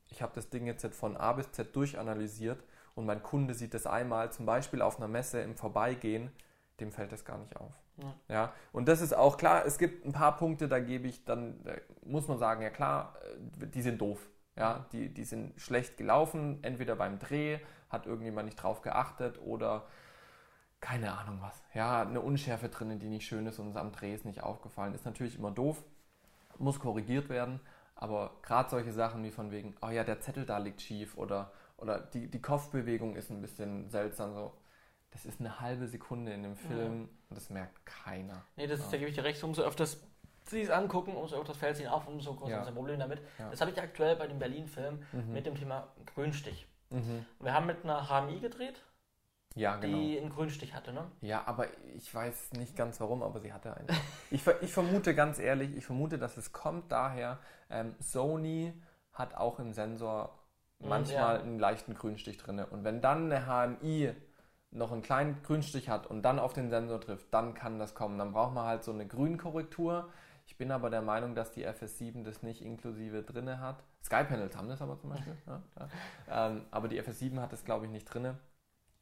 Ich 0.05 0.21
habe 0.21 0.33
das 0.35 0.51
Ding 0.51 0.67
jetzt 0.67 0.85
von 0.93 1.17
A 1.17 1.33
bis 1.33 1.51
Z 1.51 1.75
durchanalysiert 1.75 2.63
und 2.93 3.07
mein 3.07 3.23
Kunde 3.23 3.55
sieht 3.55 3.73
das 3.73 3.87
einmal, 3.87 4.31
zum 4.31 4.45
Beispiel 4.45 4.83
auf 4.83 4.97
einer 4.97 5.07
Messe 5.07 5.41
im 5.41 5.55
Vorbeigehen, 5.55 6.31
dem 6.79 6.91
fällt 6.91 7.11
das 7.11 7.25
gar 7.25 7.39
nicht 7.39 7.55
auf. 7.57 7.73
Ja. 7.97 8.13
Ja, 8.27 8.53
und 8.71 8.87
das 8.87 9.01
ist 9.01 9.13
auch 9.13 9.37
klar, 9.37 9.65
es 9.65 9.79
gibt 9.79 10.05
ein 10.05 10.13
paar 10.13 10.37
Punkte, 10.37 10.67
da 10.67 10.79
gebe 10.79 11.07
ich 11.07 11.25
dann, 11.25 11.63
da 11.63 11.73
muss 12.03 12.27
man 12.27 12.37
sagen, 12.37 12.61
ja 12.61 12.69
klar, 12.69 13.15
äh, 13.61 13.65
die 13.65 13.81
sind 13.81 13.99
doof. 13.99 14.29
Ja, 14.55 14.85
die, 14.91 15.11
die 15.11 15.23
sind 15.23 15.59
schlecht 15.59 15.97
gelaufen, 15.97 16.59
entweder 16.63 16.95
beim 16.95 17.17
Dreh 17.17 17.59
hat 17.89 18.05
irgendjemand 18.05 18.45
nicht 18.45 18.61
drauf 18.61 18.81
geachtet 18.81 19.39
oder 19.41 19.87
keine 20.81 21.17
Ahnung 21.17 21.39
was. 21.41 21.61
Ja, 21.73 22.01
eine 22.01 22.21
Unschärfe 22.21 22.69
drin, 22.69 22.97
die 22.99 23.07
nicht 23.09 23.25
schön 23.27 23.45
ist 23.47 23.59
und 23.59 23.67
uns 23.67 23.75
am 23.75 23.91
Dreh 23.91 24.13
ist 24.13 24.25
nicht 24.25 24.41
aufgefallen. 24.43 24.93
Ist 24.93 25.05
natürlich 25.05 25.37
immer 25.37 25.51
doof, 25.51 25.83
muss 26.57 26.79
korrigiert 26.79 27.29
werden, 27.29 27.59
aber 27.95 28.31
gerade 28.41 28.69
solche 28.69 28.93
Sachen 28.93 29.23
wie 29.23 29.31
von 29.31 29.51
wegen, 29.51 29.75
oh 29.81 29.89
ja, 29.89 30.03
der 30.03 30.19
Zettel 30.21 30.45
da 30.45 30.57
liegt 30.57 30.81
schief 30.81 31.17
oder, 31.17 31.51
oder 31.77 31.99
die, 31.99 32.27
die 32.29 32.41
Kopfbewegung 32.41 33.15
ist 33.15 33.29
ein 33.29 33.41
bisschen 33.41 33.89
seltsam, 33.89 34.33
so. 34.33 34.53
Das 35.11 35.25
ist 35.25 35.39
eine 35.39 35.59
halbe 35.59 35.87
Sekunde 35.87 36.31
in 36.33 36.43
dem 36.43 36.55
Film 36.55 37.09
und 37.29 37.35
das 37.35 37.49
merkt 37.49 37.83
keiner. 37.83 38.43
Nee, 38.57 38.67
das 38.67 38.79
ist, 38.79 38.85
Ja. 38.85 38.91
da 38.91 38.97
gebe 38.97 39.09
ich 39.09 39.15
dir 39.15 39.23
recht, 39.23 39.43
umso 39.43 39.63
öfters 39.63 39.99
sie 40.45 40.61
es 40.61 40.69
angucken, 40.69 41.15
umso 41.15 41.35
öfters 41.39 41.57
fällt 41.57 41.75
es 41.75 41.81
ihnen 41.81 41.89
auf, 41.89 42.07
umso 42.07 42.35
größer 42.35 42.51
Ja. 42.51 42.61
ist 42.61 42.67
ein 42.67 42.75
Problem 42.75 42.99
damit. 42.99 43.19
Ja. 43.39 43.49
Das 43.49 43.59
habe 43.59 43.71
ich 43.71 43.81
aktuell 43.81 44.15
bei 44.15 44.27
dem 44.27 44.37
Berlin-Film 44.39 45.03
Mhm. 45.11 45.33
mit 45.33 45.45
dem 45.47 45.55
Thema 45.55 45.87
Grünstich. 46.13 46.67
Mhm. 46.91 47.25
Wir 47.39 47.53
haben 47.55 47.65
mit 47.65 47.83
einer 47.83 48.07
HMI 48.07 48.39
gedreht, 48.39 48.83
Ja, 49.55 49.75
genau. 49.77 49.97
die 49.97 50.19
einen 50.19 50.29
Grünstich 50.29 50.73
hatte, 50.73 50.93
ne? 50.93 51.05
Ja, 51.21 51.43
aber 51.47 51.67
ich 51.95 52.13
weiß 52.13 52.53
nicht 52.53 52.75
ganz 52.75 52.99
warum, 53.01 53.23
aber 53.23 53.39
sie 53.39 53.51
hatte 53.51 53.75
einen. 53.75 53.87
Ich, 54.31 54.43
ver- 54.43 54.61
ich 54.61 54.71
vermute 54.71 55.15
ganz 55.15 55.39
ehrlich, 55.39 55.75
ich 55.75 55.85
vermute, 55.85 56.17
dass 56.17 56.37
es 56.37 56.51
kommt 56.53 56.91
daher, 56.91 57.39
ähm, 57.69 57.95
Sony 57.99 58.73
hat 59.13 59.35
auch 59.35 59.59
im 59.59 59.73
Sensor 59.73 60.35
Mm, 60.81 60.87
manchmal 60.87 61.37
ja. 61.37 61.41
einen 61.41 61.59
leichten 61.59 61.93
Grünstich 61.93 62.37
drin. 62.37 62.59
Und 62.59 62.83
wenn 62.85 63.01
dann 63.01 63.31
eine 63.31 63.45
HMI 63.47 64.13
noch 64.71 64.91
einen 64.91 65.01
kleinen 65.01 65.41
Grünstich 65.43 65.89
hat 65.89 66.07
und 66.07 66.21
dann 66.23 66.39
auf 66.39 66.53
den 66.53 66.69
Sensor 66.69 67.01
trifft, 67.01 67.33
dann 67.33 67.53
kann 67.53 67.79
das 67.79 67.95
kommen. 67.95 68.17
Dann 68.17 68.31
braucht 68.31 68.53
man 68.53 68.65
halt 68.65 68.83
so 68.83 68.93
eine 68.93 69.05
Grünkorrektur. 69.07 70.09
Ich 70.45 70.57
bin 70.57 70.71
aber 70.71 70.89
der 70.89 71.01
Meinung, 71.01 71.35
dass 71.35 71.51
die 71.51 71.65
FS7 71.67 72.23
das 72.23 72.43
nicht 72.43 72.61
inklusive 72.61 73.23
drinne 73.23 73.59
hat. 73.59 73.83
Skypanels 74.03 74.55
haben 74.55 74.69
das 74.69 74.81
aber 74.81 74.97
zum 74.97 75.09
Beispiel. 75.09 75.35
ja. 75.47 75.89
Ähm, 76.29 76.65
aber 76.71 76.87
die 76.87 76.97
FS7 77.01 77.41
hat 77.41 77.51
das, 77.51 77.65
glaube 77.65 77.85
ich, 77.85 77.91
nicht 77.91 78.05
drinne. 78.05 78.37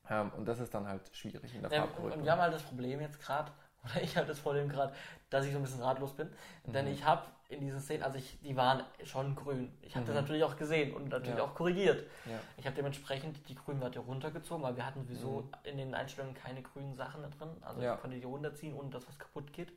Ähm, 0.10 0.32
und 0.38 0.46
das 0.46 0.60
ist 0.60 0.74
dann 0.74 0.88
halt 0.88 1.10
schwierig 1.14 1.54
in 1.56 1.62
der 1.62 1.72
Ja, 1.72 1.82
Farbkorrektur. 1.82 2.18
und 2.20 2.26
wir 2.26 2.32
haben 2.32 2.42
halt 2.42 2.54
das 2.54 2.64
Problem 2.64 3.02
jetzt 3.02 3.20
gerade, 3.22 3.52
oder 3.84 4.02
ich 4.02 4.16
habe 4.18 4.28
das 4.28 4.40
Problem 4.40 4.70
gerade, 4.70 4.94
dass 5.30 5.46
ich 5.46 5.52
so 5.52 5.58
ein 5.58 5.64
bisschen 5.64 5.82
ratlos 5.82 6.14
bin. 6.14 6.30
Denn 6.66 6.88
ich 6.88 7.04
habe 7.06 7.24
in 7.50 7.62
diesen 7.62 7.80
Szenen, 7.80 8.04
also 8.04 8.18
ich, 8.18 8.40
die 8.42 8.56
waren 8.58 8.84
schon 9.04 9.36
grün. 9.36 9.72
Ich 9.82 9.96
habe 9.96 10.06
das 10.06 10.16
Mhm. 10.16 10.22
natürlich 10.22 10.44
auch 10.44 10.58
gesehen 10.58 10.94
und 10.94 11.10
natürlich 11.10 11.38
Ja. 11.38 11.44
auch 11.44 11.56
korrigiert. 11.56 12.06
Ja. 12.26 12.40
Ich 12.58 12.66
habe 12.66 12.76
dementsprechend 12.76 13.48
die 13.48 13.56
Grünwerte 13.56 14.00
runtergezogen, 14.00 14.64
weil 14.64 14.76
wir 14.76 14.86
hatten 14.86 15.02
sowieso 15.04 15.42
Mhm. 15.42 15.50
in 15.64 15.78
den 15.78 15.96
Einstellungen 15.96 16.36
keine 16.36 16.62
grünen 16.62 16.94
Sachen 16.96 17.22
da 17.24 17.30
drin. 17.30 17.56
Also 17.62 17.82
Ja. 17.82 17.96
ich 17.96 18.02
konnte 18.02 18.18
die 18.18 18.24
runterziehen, 18.26 18.74
ohne 18.76 18.90
dass 18.90 19.08
was 19.08 19.18
kaputt 19.18 19.54
geht. 19.54 19.72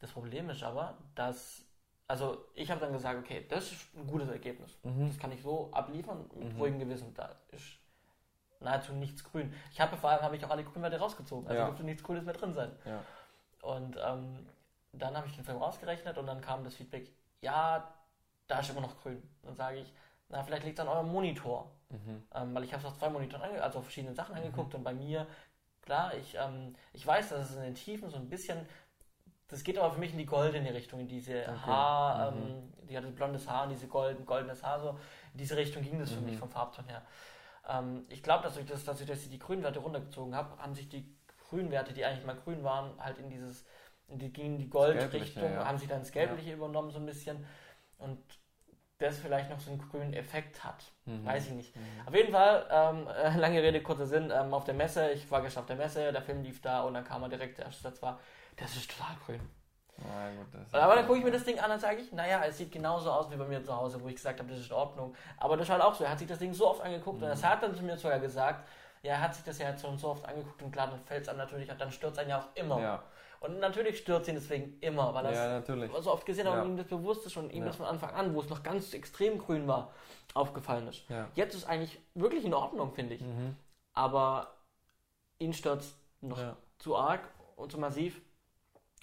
Das 0.00 0.12
Problem 0.12 0.48
ist 0.50 0.62
aber, 0.62 0.96
dass, 1.16 1.64
also 2.06 2.44
ich 2.54 2.70
habe 2.70 2.80
dann 2.80 2.92
gesagt, 2.92 3.18
okay, 3.18 3.44
das 3.48 3.72
ist 3.72 3.96
ein 3.96 4.06
gutes 4.06 4.28
Ergebnis. 4.28 4.78
Mhm. 4.84 5.08
Das 5.08 5.18
kann 5.18 5.32
ich 5.32 5.42
so 5.42 5.70
abliefern 5.72 6.24
mit 6.34 6.54
Mhm. 6.54 6.60
ruhigem 6.60 6.78
Gewissen. 6.78 7.12
Da 7.14 7.34
ist 7.50 7.77
nahezu 8.60 8.92
nichts 8.92 9.24
grün. 9.24 9.52
Ich 9.72 9.80
habe 9.80 9.96
vor 9.96 10.10
allem 10.10 10.22
habe 10.22 10.36
ich 10.36 10.44
auch 10.44 10.50
alle 10.50 10.64
Grünwerte 10.64 10.98
rausgezogen. 10.98 11.46
Also 11.48 11.60
Ja. 11.60 11.66
dürfte 11.66 11.84
nichts 11.84 12.02
Grünes 12.02 12.24
mehr 12.24 12.34
drin 12.34 12.52
sein. 12.54 12.72
Ja. 12.84 13.00
Und 13.62 13.96
ähm, 14.04 14.46
dann 14.92 15.16
habe 15.16 15.26
ich 15.26 15.34
den 15.34 15.44
Film 15.44 15.60
ausgerechnet 15.62 16.18
und 16.18 16.26
dann 16.26 16.40
kam 16.40 16.64
das 16.64 16.74
Feedback, 16.74 17.10
ja, 17.40 17.92
da 18.46 18.60
ist 18.60 18.70
immer 18.70 18.80
noch 18.80 19.00
grün. 19.00 19.22
Dann 19.42 19.54
sage 19.56 19.78
ich, 19.78 19.92
na, 20.28 20.42
vielleicht 20.42 20.64
liegt 20.64 20.78
es 20.78 20.84
an 20.84 20.90
eurem 20.90 21.08
Monitor. 21.10 21.70
Mhm. 21.90 22.22
Ähm, 22.34 22.54
weil 22.54 22.64
ich 22.64 22.72
habe 22.72 22.82
es 22.82 22.88
auf 22.88 22.98
zwei 22.98 23.08
Monitoren, 23.08 23.42
ange 23.42 23.62
also 23.62 23.78
auf 23.78 23.84
verschiedenen 23.84 24.14
Sachen 24.14 24.34
angeguckt 24.34 24.74
und 24.74 24.82
bei 24.84 24.92
mir, 24.92 25.26
klar, 25.82 26.14
ich, 26.14 26.34
ähm, 26.34 26.74
ich 26.92 27.06
weiß, 27.06 27.30
dass 27.30 27.50
es 27.50 27.56
in 27.56 27.62
den 27.62 27.74
Tiefen 27.74 28.10
so 28.10 28.16
ein 28.16 28.28
bisschen, 28.28 28.66
das 29.48 29.64
geht 29.64 29.78
aber 29.78 29.92
für 29.92 30.00
mich 30.00 30.12
in 30.12 30.18
die 30.18 30.26
goldene 30.26 30.74
Richtung, 30.74 31.00
in 31.00 31.08
diese 31.08 31.42
Okay. 31.42 31.56
Haar, 31.66 32.30
Mhm. 32.32 32.38
ähm, 32.42 32.72
die 32.88 32.96
hatte 32.96 33.08
blondes 33.08 33.48
Haar 33.48 33.64
und 33.64 33.70
diese 33.70 33.86
golden, 33.88 34.26
goldenes 34.26 34.62
Haar, 34.62 34.80
so 34.80 34.90
in 35.32 35.38
diese 35.38 35.56
Richtung 35.56 35.82
ging 35.82 35.98
das 35.98 36.10
für 36.10 36.20
Mhm. 36.20 36.26
mich 36.26 36.36
vom 36.36 36.50
Farbton 36.50 36.84
her. 36.86 37.02
Ähm, 37.68 38.04
ich 38.08 38.22
glaube, 38.22 38.42
dass 38.42 38.56
ich 38.56 38.66
das, 38.66 38.84
dass 38.84 39.00
ich, 39.00 39.08
ich 39.08 39.30
die 39.30 39.38
Grünwerte 39.38 39.78
runtergezogen 39.80 40.34
habe, 40.34 40.58
haben 40.58 40.74
sich 40.74 40.88
die 40.88 41.14
Grünwerte, 41.48 41.92
die 41.92 42.04
eigentlich 42.04 42.24
mal 42.24 42.36
grün 42.36 42.64
waren, 42.64 42.92
halt 42.98 43.18
in 43.18 43.30
dieses, 43.30 43.64
in 44.08 44.18
die, 44.18 44.32
gingen 44.32 44.54
in 44.54 44.58
die 44.58 44.70
Goldrichtung, 44.70 45.52
ja. 45.52 45.66
haben 45.66 45.78
sich 45.78 45.88
dann 45.88 46.00
ins 46.00 46.12
Gelbliche 46.12 46.52
übernommen 46.52 46.90
so 46.90 46.98
ein 46.98 47.06
bisschen 47.06 47.46
und 47.98 48.18
das 48.98 49.18
vielleicht 49.18 49.48
noch 49.48 49.60
so 49.60 49.70
einen 49.70 49.80
grünen 49.80 50.12
Effekt 50.12 50.64
hat. 50.64 50.84
Mhm. 51.04 51.24
Weiß 51.24 51.46
ich 51.46 51.52
nicht. 51.52 51.76
Mhm. 51.76 51.82
Auf 52.06 52.14
jeden 52.14 52.32
Fall, 52.32 52.66
ähm, 52.70 53.06
äh, 53.06 53.36
lange 53.38 53.62
Rede, 53.62 53.80
kurzer 53.82 54.06
Sinn, 54.06 54.32
ähm, 54.34 54.52
auf 54.52 54.64
der 54.64 54.74
Messe, 54.74 55.10
ich 55.10 55.30
war 55.30 55.42
gestern 55.42 55.60
auf 55.60 55.66
der 55.66 55.76
Messe, 55.76 56.12
der 56.12 56.22
Film 56.22 56.42
lief 56.42 56.60
da 56.60 56.82
und 56.82 56.94
dann 56.94 57.04
kam 57.04 57.22
er 57.22 57.28
direkt, 57.28 57.58
der 57.58 57.66
erste 57.66 57.82
Satz 57.82 58.02
war, 58.02 58.18
das 58.56 58.76
ist 58.76 58.90
total 58.90 59.16
grün. 59.24 59.40
Gut, 59.98 60.46
das 60.52 60.80
Aber 60.80 60.94
dann 60.94 61.06
gucke 61.06 61.18
ich 61.18 61.24
mir 61.24 61.30
das 61.30 61.44
Ding 61.44 61.58
an 61.58 61.70
und 61.70 61.80
sage 61.80 61.96
ich, 61.96 62.12
naja, 62.12 62.42
es 62.46 62.58
sieht 62.58 62.70
genauso 62.70 63.10
aus 63.10 63.30
wie 63.30 63.36
bei 63.36 63.44
mir 63.44 63.62
zu 63.62 63.74
Hause, 63.76 64.00
wo 64.00 64.08
ich 64.08 64.14
gesagt 64.14 64.38
habe, 64.38 64.48
das 64.48 64.60
ist 64.60 64.70
in 64.70 64.76
Ordnung. 64.76 65.14
Aber 65.38 65.56
das 65.56 65.66
ist 65.66 65.72
halt 65.72 65.82
auch 65.82 65.94
so, 65.94 66.04
er 66.04 66.10
hat 66.10 66.18
sich 66.18 66.28
das 66.28 66.38
Ding 66.38 66.52
so 66.52 66.68
oft 66.68 66.80
angeguckt 66.82 67.22
und 67.22 67.28
er 67.28 67.42
hat 67.42 67.62
dann 67.62 67.74
zu 67.74 67.82
mir 67.82 67.96
sogar 67.96 68.20
gesagt, 68.20 68.68
ja, 69.02 69.12
er 69.12 69.20
hat 69.20 69.34
sich 69.34 69.44
das 69.44 69.58
ja 69.58 69.70
jetzt 69.70 69.82
schon 69.82 69.96
so 69.98 70.08
oft 70.08 70.24
angeguckt 70.24 70.62
und 70.62 70.70
klar, 70.70 70.88
dann 70.88 71.00
fällt 71.04 71.22
es 71.22 71.28
einem 71.28 71.38
natürlich, 71.38 71.68
dann 71.68 71.90
stört 71.90 72.12
es 72.12 72.18
einen 72.18 72.30
ja 72.30 72.38
auch 72.38 72.48
immer. 72.54 72.80
Ja. 72.80 73.02
Und 73.40 73.60
natürlich 73.60 74.04
es 74.08 74.28
ihn 74.28 74.34
deswegen 74.34 74.78
immer, 74.80 75.14
weil 75.14 75.26
er 75.26 75.32
ja, 75.32 76.00
so 76.02 76.12
oft 76.12 76.26
gesehen 76.26 76.48
hat 76.48 76.54
Ja. 76.54 76.62
und 76.62 76.70
ihm 76.70 76.76
das 76.76 76.86
bewusst 76.86 77.24
ist 77.26 77.36
und 77.36 77.50
ihm 77.52 77.60
Ja. 77.62 77.66
das 77.68 77.76
von 77.76 77.86
Anfang 77.86 78.10
an, 78.10 78.34
wo 78.34 78.40
es 78.40 78.48
noch 78.48 78.62
ganz 78.64 78.92
extrem 78.94 79.38
grün 79.38 79.68
war, 79.68 79.92
aufgefallen 80.34 80.88
ist. 80.88 81.04
Jetzt 81.34 81.54
ist 81.54 81.64
eigentlich 81.68 82.00
wirklich 82.14 82.44
in 82.44 82.54
Ordnung, 82.54 82.92
finde 82.92 83.14
ich. 83.14 83.20
Mhm. 83.20 83.56
Aber 83.94 84.54
ihn 85.38 85.52
stört 85.52 85.84
noch 86.20 86.40
zu 86.78 86.96
arg 86.96 87.20
und 87.56 87.70
zu 87.70 87.78
massiv. 87.78 88.20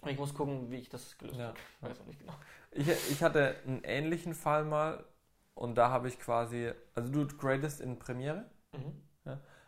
Ich 0.05 0.17
muss 0.17 0.33
gucken, 0.33 0.69
wie 0.71 0.77
ich 0.77 0.89
das 0.89 1.17
gelöst 1.17 1.39
Ja. 1.39 1.47
habe. 1.47 1.57
Ich 1.81 1.89
weiß 1.89 2.01
auch 2.01 2.05
nicht 2.05 2.19
genau. 2.19 2.33
Ich, 2.71 2.87
ich 2.87 3.23
hatte 3.23 3.55
einen 3.65 3.83
ähnlichen 3.83 4.33
Fall 4.33 4.65
mal 4.65 5.03
und 5.53 5.75
da 5.75 5.89
habe 5.89 6.07
ich 6.07 6.19
quasi, 6.19 6.71
also 6.93 7.11
du 7.11 7.27
gradest 7.37 7.81
in 7.81 7.97
Premiere. 7.99 8.45
Mhm. 8.73 9.01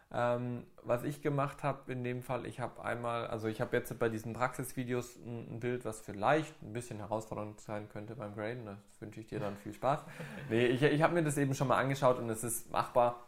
Ähm, 0.10 0.66
was 0.84 1.04
ich 1.04 1.22
gemacht 1.22 1.64
habe 1.64 1.92
in 1.92 2.02
dem 2.06 2.22
Fall, 2.24 2.46
ich 2.46 2.62
habe 2.62 2.82
einmal, 2.82 3.28
also 3.28 3.50
ich 3.50 3.60
habe 3.60 3.76
jetzt 3.76 3.98
bei 4.00 4.08
diesen 4.08 4.32
Praxisvideos 4.32 5.18
ein, 5.18 5.56
ein 5.56 5.60
Bild, 5.60 5.84
was 5.84 6.00
vielleicht 6.00 6.62
ein 6.64 6.72
bisschen 6.72 7.00
herausfordernd 7.00 7.60
sein 7.60 7.90
könnte 7.90 8.16
beim 8.16 8.34
Graden. 8.34 8.66
Das 8.66 9.02
wünsche 9.02 9.20
ich 9.20 9.28
dir 9.28 9.40
dann 9.42 9.58
viel 9.58 9.74
Spaß. 9.74 10.06
Nee, 10.50 10.68
ich, 10.68 10.82
ich 10.82 11.02
habe 11.02 11.14
mir 11.14 11.24
das 11.24 11.38
eben 11.38 11.54
schon 11.54 11.68
mal 11.68 11.78
angeschaut 11.78 12.20
und 12.20 12.30
es 12.30 12.42
ist 12.46 12.72
machbar. 12.72 13.27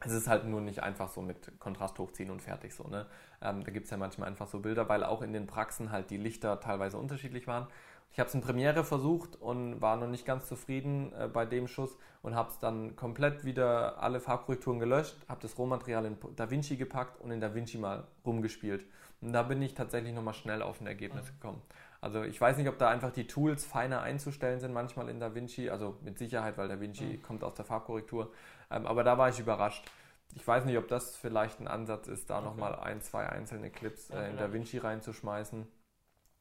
Es 0.00 0.12
ist 0.12 0.28
halt 0.28 0.44
nur 0.44 0.60
nicht 0.60 0.82
einfach 0.82 1.08
so 1.08 1.22
mit 1.22 1.58
Kontrast 1.58 1.98
hochziehen 1.98 2.30
und 2.30 2.42
fertig 2.42 2.74
so. 2.74 2.84
Ne? 2.84 3.06
Ähm, 3.40 3.64
da 3.64 3.70
gibt 3.70 3.86
es 3.86 3.90
ja 3.90 3.96
manchmal 3.96 4.28
einfach 4.28 4.46
so 4.46 4.60
Bilder, 4.60 4.88
weil 4.88 5.02
auch 5.04 5.22
in 5.22 5.32
den 5.32 5.46
Praxen 5.46 5.90
halt 5.90 6.10
die 6.10 6.18
Lichter 6.18 6.60
teilweise 6.60 6.98
unterschiedlich 6.98 7.46
waren. 7.46 7.66
Ich 8.12 8.20
habe 8.20 8.28
es 8.28 8.34
in 8.34 8.40
Premiere 8.40 8.84
versucht 8.84 9.36
und 9.36 9.80
war 9.80 9.96
noch 9.96 10.06
nicht 10.06 10.24
ganz 10.24 10.46
zufrieden 10.46 11.12
äh, 11.12 11.28
bei 11.28 11.44
dem 11.44 11.66
Schuss 11.68 11.98
und 12.22 12.34
habe 12.34 12.50
es 12.50 12.58
dann 12.58 12.96
komplett 12.96 13.44
wieder 13.44 14.02
alle 14.02 14.20
Farbkorrekturen 14.20 14.80
gelöscht, 14.80 15.16
habe 15.28 15.40
das 15.42 15.58
Rohmaterial 15.58 16.06
in 16.06 16.16
DaVinci 16.34 16.76
gepackt 16.76 17.20
und 17.20 17.30
in 17.30 17.40
DaVinci 17.40 17.78
mal 17.78 18.04
rumgespielt. 18.24 18.84
Und 19.20 19.32
da 19.32 19.42
bin 19.42 19.60
ich 19.62 19.74
tatsächlich 19.74 20.14
nochmal 20.14 20.34
schnell 20.34 20.62
auf 20.62 20.80
ein 20.80 20.86
Ergebnis 20.86 21.24
mhm. 21.26 21.40
gekommen. 21.40 21.62
Also 22.00 22.22
ich 22.22 22.40
weiß 22.40 22.56
nicht, 22.58 22.68
ob 22.68 22.78
da 22.78 22.88
einfach 22.88 23.10
die 23.10 23.26
Tools 23.26 23.64
feiner 23.64 24.02
einzustellen 24.02 24.60
sind 24.60 24.72
manchmal 24.72 25.08
in 25.08 25.18
DaVinci, 25.18 25.70
also 25.70 25.96
mit 26.02 26.18
Sicherheit, 26.18 26.56
weil 26.58 26.68
DaVinci 26.68 27.04
mhm. 27.04 27.22
kommt 27.22 27.44
aus 27.44 27.54
der 27.54 27.64
Farbkorrektur. 27.64 28.32
Ähm, 28.70 28.86
aber 28.86 29.04
da 29.04 29.18
war 29.18 29.28
ich 29.28 29.38
überrascht. 29.38 29.90
Ich 30.34 30.46
weiß 30.46 30.64
nicht, 30.64 30.76
ob 30.76 30.88
das 30.88 31.16
vielleicht 31.16 31.60
ein 31.60 31.68
Ansatz 31.68 32.08
ist, 32.08 32.30
da 32.30 32.38
okay. 32.38 32.46
nochmal 32.46 32.74
ein, 32.76 33.00
zwei 33.00 33.28
einzelne 33.28 33.70
Clips 33.70 34.10
äh, 34.10 34.30
in 34.30 34.36
DaVinci 34.36 34.78
reinzuschmeißen 34.78 35.66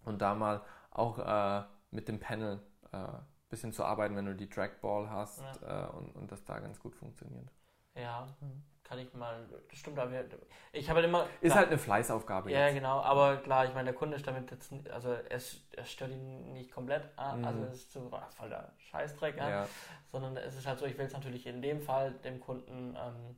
und 0.06 0.22
da 0.22 0.36
mal 0.36 0.62
auch 0.92 1.20
äh, 1.20 1.64
mit 1.92 2.08
dem 2.08 2.20
Panel 2.20 2.60
ein 2.92 3.06
äh, 3.06 3.20
bisschen 3.50 3.74
zu 3.74 3.86
arbeiten, 3.86 4.16
wenn 4.16 4.26
du 4.26 4.36
die 4.36 4.50
Trackball 4.50 5.10
hast 5.10 5.42
ja. 5.62 5.88
äh, 5.88 5.90
und, 5.92 6.16
und 6.16 6.32
das 6.32 6.44
da 6.44 6.60
ganz 6.60 6.80
gut 6.80 6.96
funktioniert. 6.96 7.50
Ja, 7.96 8.28
kann 8.86 9.00
ich 9.00 9.14
mal, 9.14 9.46
das 9.70 9.80
stimmt, 9.80 9.98
aber 10.00 10.12
ich 10.72 10.88
habe 10.88 10.98
halt 10.98 11.10
immer... 11.10 11.28
Ist 11.42 11.52
klar, 11.52 11.58
halt 11.58 11.70
eine 11.70 11.78
Fleißaufgabe 11.78 12.52
Ja, 12.52 12.68
jetzt. 12.68 12.76
genau, 12.76 13.02
aber 13.02 13.38
klar, 13.38 13.66
ich 13.66 13.74
meine, 13.74 13.86
der 13.86 13.96
Kunde 13.96 14.16
ist 14.16 14.26
damit 14.28 14.50
jetzt, 14.52 14.72
also 14.92 15.14
es, 15.30 15.68
es 15.72 15.92
stört 15.92 16.12
ihn 16.12 16.54
nicht 16.54 16.72
komplett 16.72 17.04
an, 17.18 17.40
mhm. 17.40 17.46
also 17.46 17.64
es 17.64 17.74
ist 17.74 17.94
so 17.94 18.12
voll 18.38 18.50
der 18.50 18.72
Scheißdreck 18.78 19.42
an, 19.42 19.50
ja. 19.50 19.68
sondern 20.12 20.38
es 20.38 20.56
ist 20.56 20.68
halt 20.68 20.80
so, 20.80 20.86
ich 20.86 20.98
will 20.98 21.08
es 21.08 21.14
natürlich 21.14 21.48
in 21.48 21.62
dem 21.62 21.82
Fall 21.82 22.12
dem 22.24 22.40
Kunden, 22.40 22.96
ähm, 22.96 23.36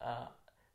äh, 0.00 0.26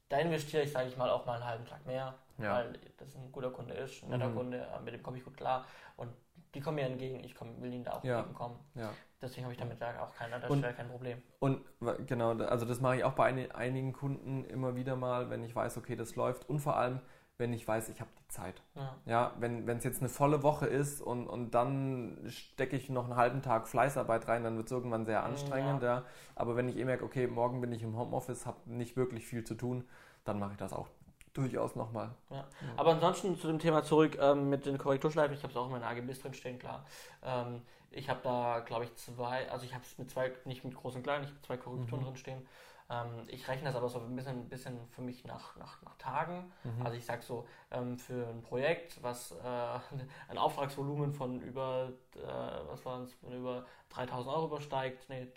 da 0.10 0.18
investiere 0.20 0.64
ich, 0.64 0.72
sage 0.72 0.90
ich 0.90 0.98
mal, 0.98 1.10
auch 1.10 1.26
mal 1.26 1.36
einen 1.36 1.46
halben 1.46 1.66
Tag 1.66 1.86
mehr, 1.88 2.14
ja. 2.38 2.54
weil 2.54 2.80
das 2.98 3.16
ein 3.16 3.32
guter 3.32 3.50
Kunde 3.50 3.74
ist, 3.74 4.04
ein 4.04 4.10
netter 4.10 4.30
mhm. 4.30 4.36
Kunde, 4.36 4.60
äh, 4.60 4.80
mit 4.82 4.94
dem 4.94 5.02
komme 5.02 5.18
ich 5.18 5.24
gut 5.24 5.36
klar 5.36 5.66
und 5.96 6.14
die 6.54 6.62
kommen 6.62 6.76
mir 6.76 6.86
entgegen, 6.86 7.24
ich 7.24 7.36
komm, 7.36 7.62
will 7.62 7.74
ihnen 7.74 7.84
da 7.84 7.94
auch 7.94 8.04
ja. 8.04 8.20
entgegenkommen. 8.20 8.60
Ja. 8.76 8.90
Deswegen 9.22 9.46
habe 9.46 9.54
ich 9.54 9.60
damit 9.60 9.82
auch 9.82 10.16
kein, 10.16 10.30
das 10.32 10.50
und, 10.50 10.62
kein 10.62 10.90
Problem. 10.90 11.22
Und 11.40 11.62
genau, 12.08 12.32
also 12.38 12.66
das 12.66 12.82
mache 12.82 12.98
ich 12.98 13.04
auch 13.04 13.14
bei 13.14 13.26
einigen 13.54 13.94
Kunden 13.94 14.44
immer 14.46 14.76
wieder 14.76 14.96
mal, 14.96 15.30
wenn 15.30 15.44
ich 15.44 15.56
weiß, 15.56 15.78
okay, 15.78 15.96
das 15.96 16.16
läuft 16.16 16.50
und 16.50 16.60
vor 16.60 16.76
allem, 16.76 17.00
wenn 17.38 17.54
ich 17.54 17.68
weiß, 17.68 17.90
ich 17.90 18.00
habe 18.00 18.12
die 18.20 18.28
Zeit. 18.28 18.62
Ja, 18.76 18.96
ja 19.06 19.34
wenn 19.40 19.68
es 19.68 19.84
jetzt 19.84 20.02
eine 20.02 20.10
volle 20.10 20.44
Woche 20.44 20.68
ist 20.68 21.02
und, 21.02 21.28
und 21.28 21.56
dann 21.56 22.26
stecke 22.28 22.76
ich 22.76 22.90
noch 22.90 23.06
einen 23.06 23.16
halben 23.16 23.42
Tag 23.42 23.68
Fleißarbeit 23.68 24.28
rein, 24.28 24.44
dann 24.44 24.58
wird 24.58 24.68
es 24.68 24.72
irgendwann 24.72 25.06
sehr 25.06 25.24
anstrengend. 25.24 25.82
Ja. 25.82 26.00
ja. 26.00 26.06
Aber 26.36 26.56
wenn 26.56 26.68
ich 26.70 26.78
eh 26.78 26.86
merke, 26.86 27.06
okay, 27.06 27.26
morgen 27.26 27.62
bin 27.62 27.72
ich 27.72 27.82
im 27.82 27.98
Homeoffice, 27.98 28.46
habe 28.46 28.58
nicht 28.66 28.96
wirklich 28.98 29.26
viel 29.26 29.44
zu 29.44 29.56
tun, 29.56 29.88
dann 30.26 30.38
mache 30.38 30.52
ich 30.52 30.58
das 30.58 30.74
auch 30.74 30.90
durchaus 31.34 31.76
nochmal. 31.76 32.16
Ja. 32.30 32.38
ja. 32.38 32.46
Aber 32.78 32.92
ansonsten 32.92 33.38
zu 33.38 33.48
dem 33.48 33.60
Thema 33.60 33.84
zurück 33.84 34.18
ähm, 34.20 34.50
mit 34.50 34.66
den 34.66 34.78
Korrekturschleifen, 34.78 35.36
ich 35.36 35.44
habe 35.44 35.52
es 35.52 35.58
auch 35.58 35.66
in 35.66 35.72
meinen 35.72 35.84
AGBs 35.84 36.22
drin 36.22 36.34
stehen, 36.34 36.60
klar. 36.60 36.86
Ähm, 37.24 37.62
ich 37.92 38.10
habe 38.10 38.20
da, 38.24 38.60
glaube 38.60 38.86
ich, 38.86 38.96
zwei, 38.96 39.50
also 39.52 39.66
ich 39.66 39.74
habe 39.74 39.84
es 39.84 39.98
mit 39.98 40.10
zwei, 40.10 40.32
nicht 40.46 40.64
mit 40.64 40.76
großen 40.76 40.98
und 40.98 41.04
kleinen, 41.04 41.24
ich 41.24 41.30
habe 41.30 41.42
zwei 41.42 41.58
Korrekturen 41.58 42.02
mhm. 42.02 42.06
drin 42.06 42.18
stehen. 42.18 42.48
Ähm, 42.90 43.24
ich 43.28 43.48
rechne 43.48 43.66
das 43.66 43.76
aber 43.76 43.90
so 43.90 44.00
ein 44.00 44.16
bisschen, 44.16 44.42
ein 44.42 44.50
bisschen 44.50 44.78
für 44.90 45.02
mich 45.02 45.24
nach, 45.26 45.56
nach, 45.58 45.82
nach 45.84 45.96
Tagen. 45.98 46.52
Mhm. 46.64 46.86
Also 46.86 46.98
ich 46.98 47.06
sage 47.06 47.22
so, 47.22 47.48
ähm, 47.72 47.98
für 47.98 48.28
ein 48.28 48.42
Projekt, 48.42 49.02
was 49.02 49.32
äh, 49.32 49.36
ein 50.30 50.38
Auftragsvolumen 50.38 51.14
von 51.14 51.42
über, 51.42 51.94
äh, 52.16 52.68
was 52.68 52.86
war 52.86 53.02
es, 53.02 53.16
über 53.32 53.66
3000 53.90 54.36
Euro 54.36 54.48
übersteigt, 54.48 55.08
nee, 55.10 55.28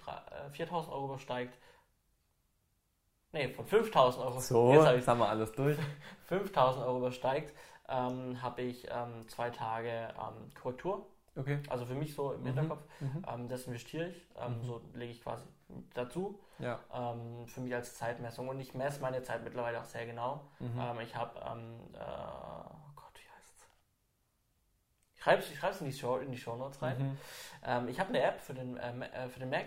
4000 0.53 0.90
äh, 0.90 0.94
Euro 0.94 1.07
übersteigt, 1.07 1.59
nee, 3.37 3.49
von 3.49 3.66
5000 3.66 4.24
Euro. 4.24 4.41
So, 4.41 4.72
jetzt, 4.72 4.91
jetzt 4.91 5.09
haben 5.09 5.20
wir 5.20 5.28
alles 5.28 5.53
durch. 5.53 5.76
5000 6.28 6.84
Euro 6.84 6.99
übersteigt, 6.99 7.55
ähm, 7.89 8.41
habe 8.43 8.62
ich 8.62 8.87
ähm, 8.91 9.28
zwei 9.28 9.51
Tage 9.51 9.91
ähm, 9.91 10.53
Korrektur. 10.61 11.07
Okay. 11.39 11.59
Also 11.68 11.84
für 11.84 11.95
mich 11.95 12.14
so 12.14 12.32
im 12.32 12.41
mhm. 12.41 12.47
Hinterkopf. 12.47 12.82
Mhm. 13.01 13.24
Ähm, 13.32 13.49
das 13.49 13.66
investiere 13.66 14.09
ich. 14.09 14.26
Ähm, 14.39 14.59
mhm. 14.59 14.64
So 14.64 14.80
lege 14.95 15.12
ich 15.12 15.22
quasi 15.22 15.45
dazu. 15.95 16.41
Ja. 16.59 16.78
Für 17.47 17.61
mich 17.61 17.74
als 17.74 17.97
Zeitmessung. 17.97 18.49
Und 18.49 18.61
ich 18.61 18.72
messe 18.72 19.03
meine 19.03 19.20
Zeit 19.22 19.45
mittlerweile 19.45 19.80
auch 19.80 19.84
sehr 19.84 20.07
genau. 20.07 20.49
Mhm. 20.59 21.01
ich 21.03 21.14
habe, 21.14 21.39
äh, 21.39 21.99
oh 21.99 22.93
Gott, 22.95 23.12
wie 23.14 23.28
heißt 23.37 23.53
es? 23.57 23.68
Ich 25.16 25.22
schreibe 25.22 25.43
es 25.43 25.51
ich 25.51 25.59
schreib's 25.59 25.80
in, 25.80 25.87
die 25.87 25.93
Show, 25.93 26.16
in 26.16 26.30
die 26.30 26.39
Show 26.39 26.57
Notes 26.57 26.80
rein. 26.80 27.18
Mhm. 27.62 27.89
ich 27.89 28.01
habe 28.01 28.11
eine 28.11 28.22
App 28.22 28.41
für 28.41 28.55
den, 28.55 28.78
äh, 28.78 29.28
für 29.28 29.41
den 29.41 29.51
Mac, 29.51 29.66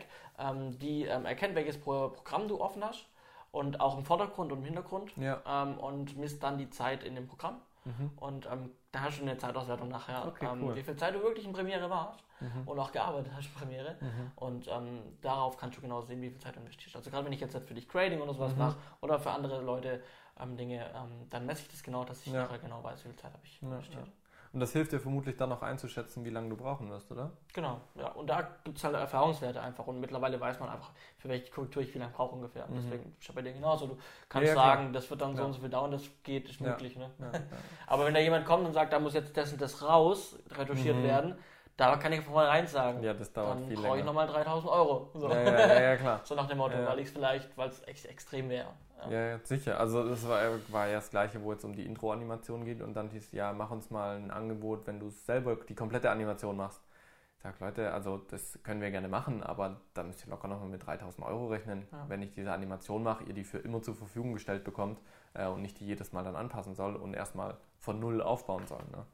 die 0.80 1.06
erkennt, 1.06 1.54
welches 1.54 1.80
Pro 1.80 2.10
Programm 2.10 2.48
du 2.48 2.60
offen 2.60 2.84
hast 2.84 3.06
und 3.52 3.80
auch 3.80 3.98
im 3.98 4.06
Vordergrund 4.06 4.52
und 4.52 4.60
im 4.60 4.66
Hintergrund 4.66 5.16
ja. 5.18 5.42
ähm, 5.46 5.78
und 5.80 6.18
misst 6.18 6.44
dann 6.44 6.58
die 6.58 6.70
Zeit 6.70 7.04
in 7.04 7.16
dem 7.16 7.28
Programm. 7.28 7.62
Mhm. 7.86 8.12
Und 8.18 8.46
ähm, 8.52 8.72
da 8.92 9.04
hast 9.04 9.20
du 9.20 9.24
eine 9.24 9.38
Zeitauswertung 9.38 9.90
nachher, 9.90 10.28
okay, 10.28 10.48
ähm, 10.52 10.64
cool. 10.64 10.76
wie 10.76 10.84
viel 10.84 10.96
Zeit 10.96 11.16
du 11.16 11.22
wirklich 11.22 11.46
in 11.46 11.54
Premiere 11.54 11.90
warst 11.90 12.20
mhm. 12.40 12.68
und 12.68 12.80
auch 12.80 12.92
gearbeitet 12.92 13.32
hast 13.36 13.48
in 13.48 13.54
Premiere. 13.54 13.96
Mhm. 14.00 14.32
Und 14.36 14.68
ähm, 14.68 15.00
darauf 15.22 15.58
kannst 15.58 15.78
du 15.78 15.82
genau 15.82 16.02
sehen, 16.02 16.22
wie 16.22 16.30
viel 16.30 16.40
Zeit 16.40 16.56
du 16.56 16.60
investierst. 16.60 16.96
Also 16.96 17.10
gerade 17.10 17.26
wenn 17.26 17.34
ich 17.34 17.40
jetzt 17.40 17.58
für 17.58 17.74
dich 17.74 17.88
Grading 17.88 18.22
oder 18.22 18.34
sowas 18.34 18.54
mhm. 18.54 18.60
mache 18.60 18.78
oder 19.02 19.20
für 19.20 19.32
andere 19.32 19.62
Leute 19.62 20.04
ähm, 20.40 20.58
Dinge, 20.58 20.86
ähm, 20.96 21.28
dann 21.30 21.46
messe 21.46 21.64
ich 21.64 21.70
das 21.70 21.84
genau, 21.84 22.04
dass 22.04 22.26
ich 22.26 22.34
ja. 22.34 22.44
nachher 22.44 22.60
genau 22.60 22.84
weiß, 22.84 23.04
wie 23.06 23.10
viel 23.10 23.18
Zeit 23.18 23.34
habe 23.34 23.46
ich 23.46 23.62
investiert. 23.62 24.06
Ja. 24.06 24.14
Und 24.52 24.62
das 24.62 24.72
hilft 24.74 24.92
dir 24.92 25.00
vermutlich 25.00 25.38
dann 25.38 25.52
auch 25.52 25.62
einzuschätzen, 25.62 26.26
wie 26.26 26.32
lange 26.32 26.50
du 26.50 26.58
brauchen 26.58 26.90
wirst, 26.90 27.12
oder? 27.12 27.32
Genau, 27.54 27.82
ja. 27.94 28.08
Und 28.14 28.28
da 28.28 28.42
gibt 28.64 28.78
es 28.78 28.84
halt 28.84 28.96
Erfahrungswerte 28.96 29.62
einfach. 29.62 29.86
Und 29.86 30.00
mittlerweile 30.00 30.40
weiß 30.40 30.60
man 30.60 30.70
einfach, 30.70 30.90
für 31.20 31.30
welche 31.30 31.52
Korrektur 31.52 31.84
ich 31.84 31.94
wie 31.94 32.00
lange 32.00 32.12
brauche 32.14 32.34
ungefähr. 32.34 32.66
Mhm. 32.68 32.76
Deswegen 32.76 33.16
ist 33.20 33.36
bei 33.36 33.44
dir 33.44 33.54
genauso. 33.54 33.86
Du 33.86 33.98
kannst 34.28 34.48
ja, 34.48 34.56
sagen, 34.56 34.82
klar. 34.82 34.94
das 34.94 35.10
wird 35.10 35.22
dann 35.22 35.36
so 35.36 35.44
und 35.44 35.54
so 35.54 35.60
viel 35.60 35.70
dauern, 35.70 35.92
das 35.92 36.04
geht, 36.24 36.50
ist 36.50 36.62
möglich. 36.62 36.98
Ne? 36.98 37.12
Aber 37.88 38.06
wenn 38.06 38.14
da 38.16 38.20
jemand 38.20 38.46
kommt 38.46 38.66
und 38.66 38.74
sagt, 38.74 38.92
da 38.92 39.00
muss 39.00 39.14
jetzt 39.14 39.38
das 39.38 39.52
und 39.52 39.62
das 39.62 39.84
raus, 39.84 40.36
retuschiert 40.50 40.98
mhm. 40.98 41.04
werden, 41.04 41.36
da 41.80 41.96
kann 41.96 42.12
ich 42.12 42.22
von 42.22 42.34
vornherein 42.34 42.68
sagen, 42.68 43.02
ja, 43.02 43.14
das 43.14 43.32
dauert 43.32 43.60
dann 43.60 43.68
viel 43.68 43.78
brauche 43.78 44.00
ich 44.00 44.06
nochmal 44.06 44.28
3000 44.28 44.72
Euro. 44.72 45.10
So. 45.14 45.30
Ja, 45.30 45.42
ja, 45.42 45.82
ja, 45.82 45.96
klar. 45.96 46.22
so 46.26 46.36
nach 46.36 46.48
dem 46.48 46.58
Motto, 46.58 46.76
weil 46.86 47.00
ich 47.00 47.08
es 47.08 47.12
vielleicht, 47.14 47.58
weil 47.58 47.70
es 47.70 47.88
echt 47.88 48.06
extrem 48.06 48.50
wäre. 48.50 48.68
Ja. 49.10 49.40
sicher. 49.44 49.80
Also 49.80 50.10
das 50.10 50.28
war, 50.28 50.42
war 50.68 50.88
ja 50.88 50.96
das 50.96 51.10
gleiche, 51.10 51.42
wo 51.42 51.54
es 51.54 51.64
um 51.64 51.74
die 51.74 51.86
Intro-Animation 51.86 52.66
geht 52.66 52.82
und 52.82 52.96
dann 52.96 53.10
hieß, 53.10 53.32
ja, 53.32 53.54
mach 53.54 53.72
uns 53.72 53.90
mal 53.92 54.18
ein 54.18 54.30
Angebot, 54.30 54.86
wenn 54.88 55.00
du 55.00 55.10
selber 55.10 55.56
die 55.56 55.76
komplette 55.76 56.12
Animation 56.12 56.58
machst. 56.58 56.82
Ich 57.38 57.44
sag, 57.44 57.58
Leute, 57.62 57.94
also 57.94 58.18
das 58.18 58.60
können 58.64 58.82
wir 58.82 58.92
gerne 58.92 59.08
machen, 59.08 59.42
aber 59.42 59.80
da 59.94 60.04
müsst 60.04 60.26
ihr 60.26 60.30
locker 60.30 60.50
nochmal 60.50 60.68
mit 60.68 60.86
3000 60.86 61.26
Euro 61.26 61.48
rechnen, 61.48 61.88
wenn 62.10 62.22
ich 62.22 62.32
diese 62.32 62.52
Animation 62.52 63.02
mache, 63.02 63.24
ihr 63.24 63.34
die 63.34 63.46
für 63.46 63.60
immer 63.60 63.82
zur 63.82 63.96
Verfügung 63.96 64.34
gestellt 64.34 64.66
bekommt 64.66 65.00
äh, 65.34 65.48
und 65.48 65.62
nicht 65.62 65.80
die 65.80 65.86
jedes 65.86 66.12
Mal 66.12 66.26
dann 66.26 66.36
anpassen 66.36 66.76
soll 66.76 66.98
und 66.98 67.14
erstmal 67.14 67.56
von 67.78 68.02
null 68.02 68.22
aufbauen 68.22 68.68
soll. 68.68 68.84
Ne? 68.92 69.06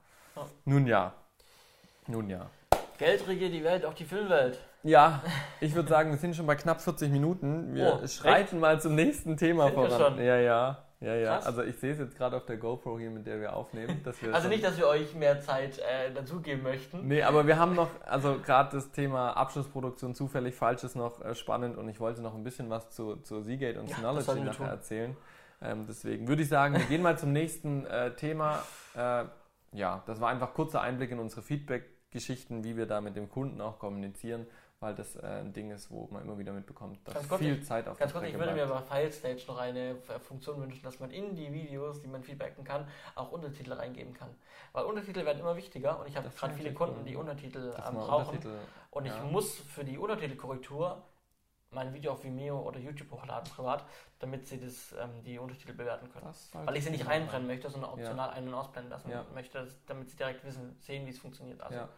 Nun 0.66 0.88
ja. 0.88 1.14
Nun 2.08 2.30
ja. 2.30 2.50
Geld 2.98 3.28
regiert 3.28 3.54
die 3.54 3.64
Welt, 3.64 3.86
auch 3.86 3.94
die 3.94 4.06
Filmwelt. 4.06 4.60
Ja, 4.84 5.22
ich 5.60 5.74
würde 5.74 5.90
sagen, 5.90 6.12
wir 6.12 6.18
sind 6.18 6.36
schon 6.36 6.46
bei 6.46 6.56
knapp 6.56 6.82
40 6.82 7.12
Minuten. 7.12 7.74
Wir 7.74 8.00
oh, 8.02 8.08
schreiten 8.08 8.56
echt? 8.56 8.62
mal 8.62 8.80
zum 8.80 8.96
nächsten 8.96 9.36
Thema 9.36 9.66
sind 9.66 9.76
voran. 9.76 10.18
Ja, 10.20 10.38
ja. 10.38 10.86
Ja, 11.02 11.14
ja. 11.16 11.36
Krass. 11.36 11.48
Also 11.48 11.64
ich 11.64 11.76
sehe 11.78 11.92
es 11.92 12.00
jetzt 12.00 12.18
gerade 12.18 12.38
auf 12.38 12.46
der 12.46 12.58
GoPro 12.58 12.98
hier, 12.98 13.12
mit 13.12 13.28
der 13.28 13.42
wir 13.42 13.54
aufnehmen. 13.54 14.02
Wir 14.22 14.34
also 14.34 14.48
nicht, 14.48 14.64
dass 14.64 14.78
wir 14.78 14.88
euch 14.88 15.14
mehr 15.14 15.42
Zeit 15.42 15.80
äh, 15.80 16.14
dazugeben 16.14 16.64
möchten. 16.64 17.08
Nee, 17.08 17.22
aber 17.22 17.46
wir 17.46 17.60
haben 17.60 17.76
noch, 17.76 17.90
also 18.06 18.40
gerade 18.40 18.78
das 18.78 18.92
Thema 18.92 19.32
Abschlussproduktion 19.32 20.16
zufällig 20.16 20.56
falsch 20.56 20.84
ist 20.84 20.96
noch 20.96 21.24
äh, 21.24 21.36
spannend 21.36 21.78
und 21.78 21.90
ich 21.90 22.00
wollte 22.00 22.22
noch 22.22 22.34
ein 22.34 22.44
bisschen 22.44 22.70
was 22.70 22.90
zu, 22.92 23.18
zu 23.18 23.42
Seagate 23.42 23.80
und 23.80 23.90
ja, 23.90 23.98
Synology 23.98 24.40
nachher 24.40 24.54
tun. 24.54 24.66
erzählen. 24.68 25.18
Ähm, 25.62 25.86
deswegen 25.88 26.28
würde 26.28 26.44
ich 26.44 26.50
sagen, 26.50 26.76
wir 26.76 26.86
gehen 26.86 27.02
mal 27.02 27.18
zum 27.18 27.34
nächsten 27.34 27.86
äh, 27.86 28.16
Thema. 28.16 28.64
Äh, 28.96 29.26
ja, 29.74 30.04
das 30.06 30.22
war 30.22 30.30
einfach 30.30 30.54
kurzer 30.54 30.82
Einblick 30.82 31.12
in 31.12 31.20
unsere 31.20 31.42
Feedback-Geschichten, 32.16 32.64
wie 32.64 32.78
wir 32.78 32.86
da 32.86 33.02
mit 33.02 33.16
dem 33.16 33.30
Kunden 33.30 33.62
auch 33.62 33.80
kommunizieren 33.80 34.48
weil 34.82 34.94
das 34.94 35.16
äh, 35.16 35.26
ein 35.26 35.54
Ding 35.54 35.72
ist, 35.72 35.90
wo 35.90 36.08
man 36.12 36.22
immer 36.22 36.38
wieder 36.38 36.52
mitbekommt, 36.52 37.00
dass 37.08 37.14
ganz 37.14 37.42
viel 37.42 37.56
kurz, 37.56 37.68
Zeit 37.68 37.88
auf 37.88 37.98
Ganz 37.98 38.12
kurz, 38.12 38.26
ich 38.26 38.38
würde 38.38 38.54
mir 38.54 38.68
bei 38.68 38.82
FileStage 38.82 39.42
noch 39.48 39.58
eine 39.58 39.96
Funktion 40.20 40.62
wünschen, 40.62 40.84
dass 40.84 41.00
man 41.00 41.10
in 41.12 41.34
die 41.34 41.52
Videos, 41.52 42.02
die 42.02 42.08
man 42.08 42.22
feedbacken 42.22 42.66
kann, 42.66 42.86
auch 43.16 43.32
Untertitel 43.32 43.72
reingeben 43.72 44.14
kann. 44.14 44.30
Weil 44.74 44.84
Untertitel 44.84 45.26
werden 45.26 45.40
immer 45.40 45.56
wichtiger 45.56 45.98
und 46.00 46.08
ich 46.08 46.18
habe 46.18 46.30
gerade 46.30 46.54
viele 46.54 46.74
Kunden, 46.74 47.06
die 47.06 47.16
Untertitel 47.16 47.74
ähm, 47.88 47.96
brauchen. 47.96 48.36
Untertitel, 48.36 48.58
und 48.92 49.06
ich 49.06 49.16
ja. 49.16 49.24
muss 49.24 49.56
für 49.56 49.86
die 49.86 49.98
Untertitelkorrektur 49.98 51.02
mein 51.72 51.94
Video 51.94 52.12
auf 52.12 52.24
Vimeo 52.24 52.60
oder 52.60 52.78
YouTube 52.78 53.10
hochladen 53.12 53.50
privat, 53.50 53.86
damit 54.20 54.46
sie 54.46 54.60
das, 54.60 54.94
ähm, 55.02 55.24
die 55.24 55.40
Untertitel 55.40 55.74
bewerten 55.74 56.10
können. 56.12 56.28
Weil 56.66 56.76
ich 56.76 56.84
sie 56.84 56.92
nicht 56.92 57.08
reinbrennen 57.08 57.48
möchte, 57.48 57.70
sondern 57.70 57.92
optional 57.92 58.30
ja. 58.30 58.36
ein- 58.36 58.48
und 58.48 58.54
ausblenden 58.54 58.92
lassen 58.92 59.10
ja. 59.10 59.26
möchte, 59.34 59.68
damit 59.88 60.10
sie 60.10 60.18
direkt 60.18 60.44
wissen, 60.44 60.76
sehen, 60.82 61.06
wie 61.06 61.12
es 61.12 61.20
funktioniert. 61.20 61.62
Also 61.62 61.78
ja. 61.78 61.90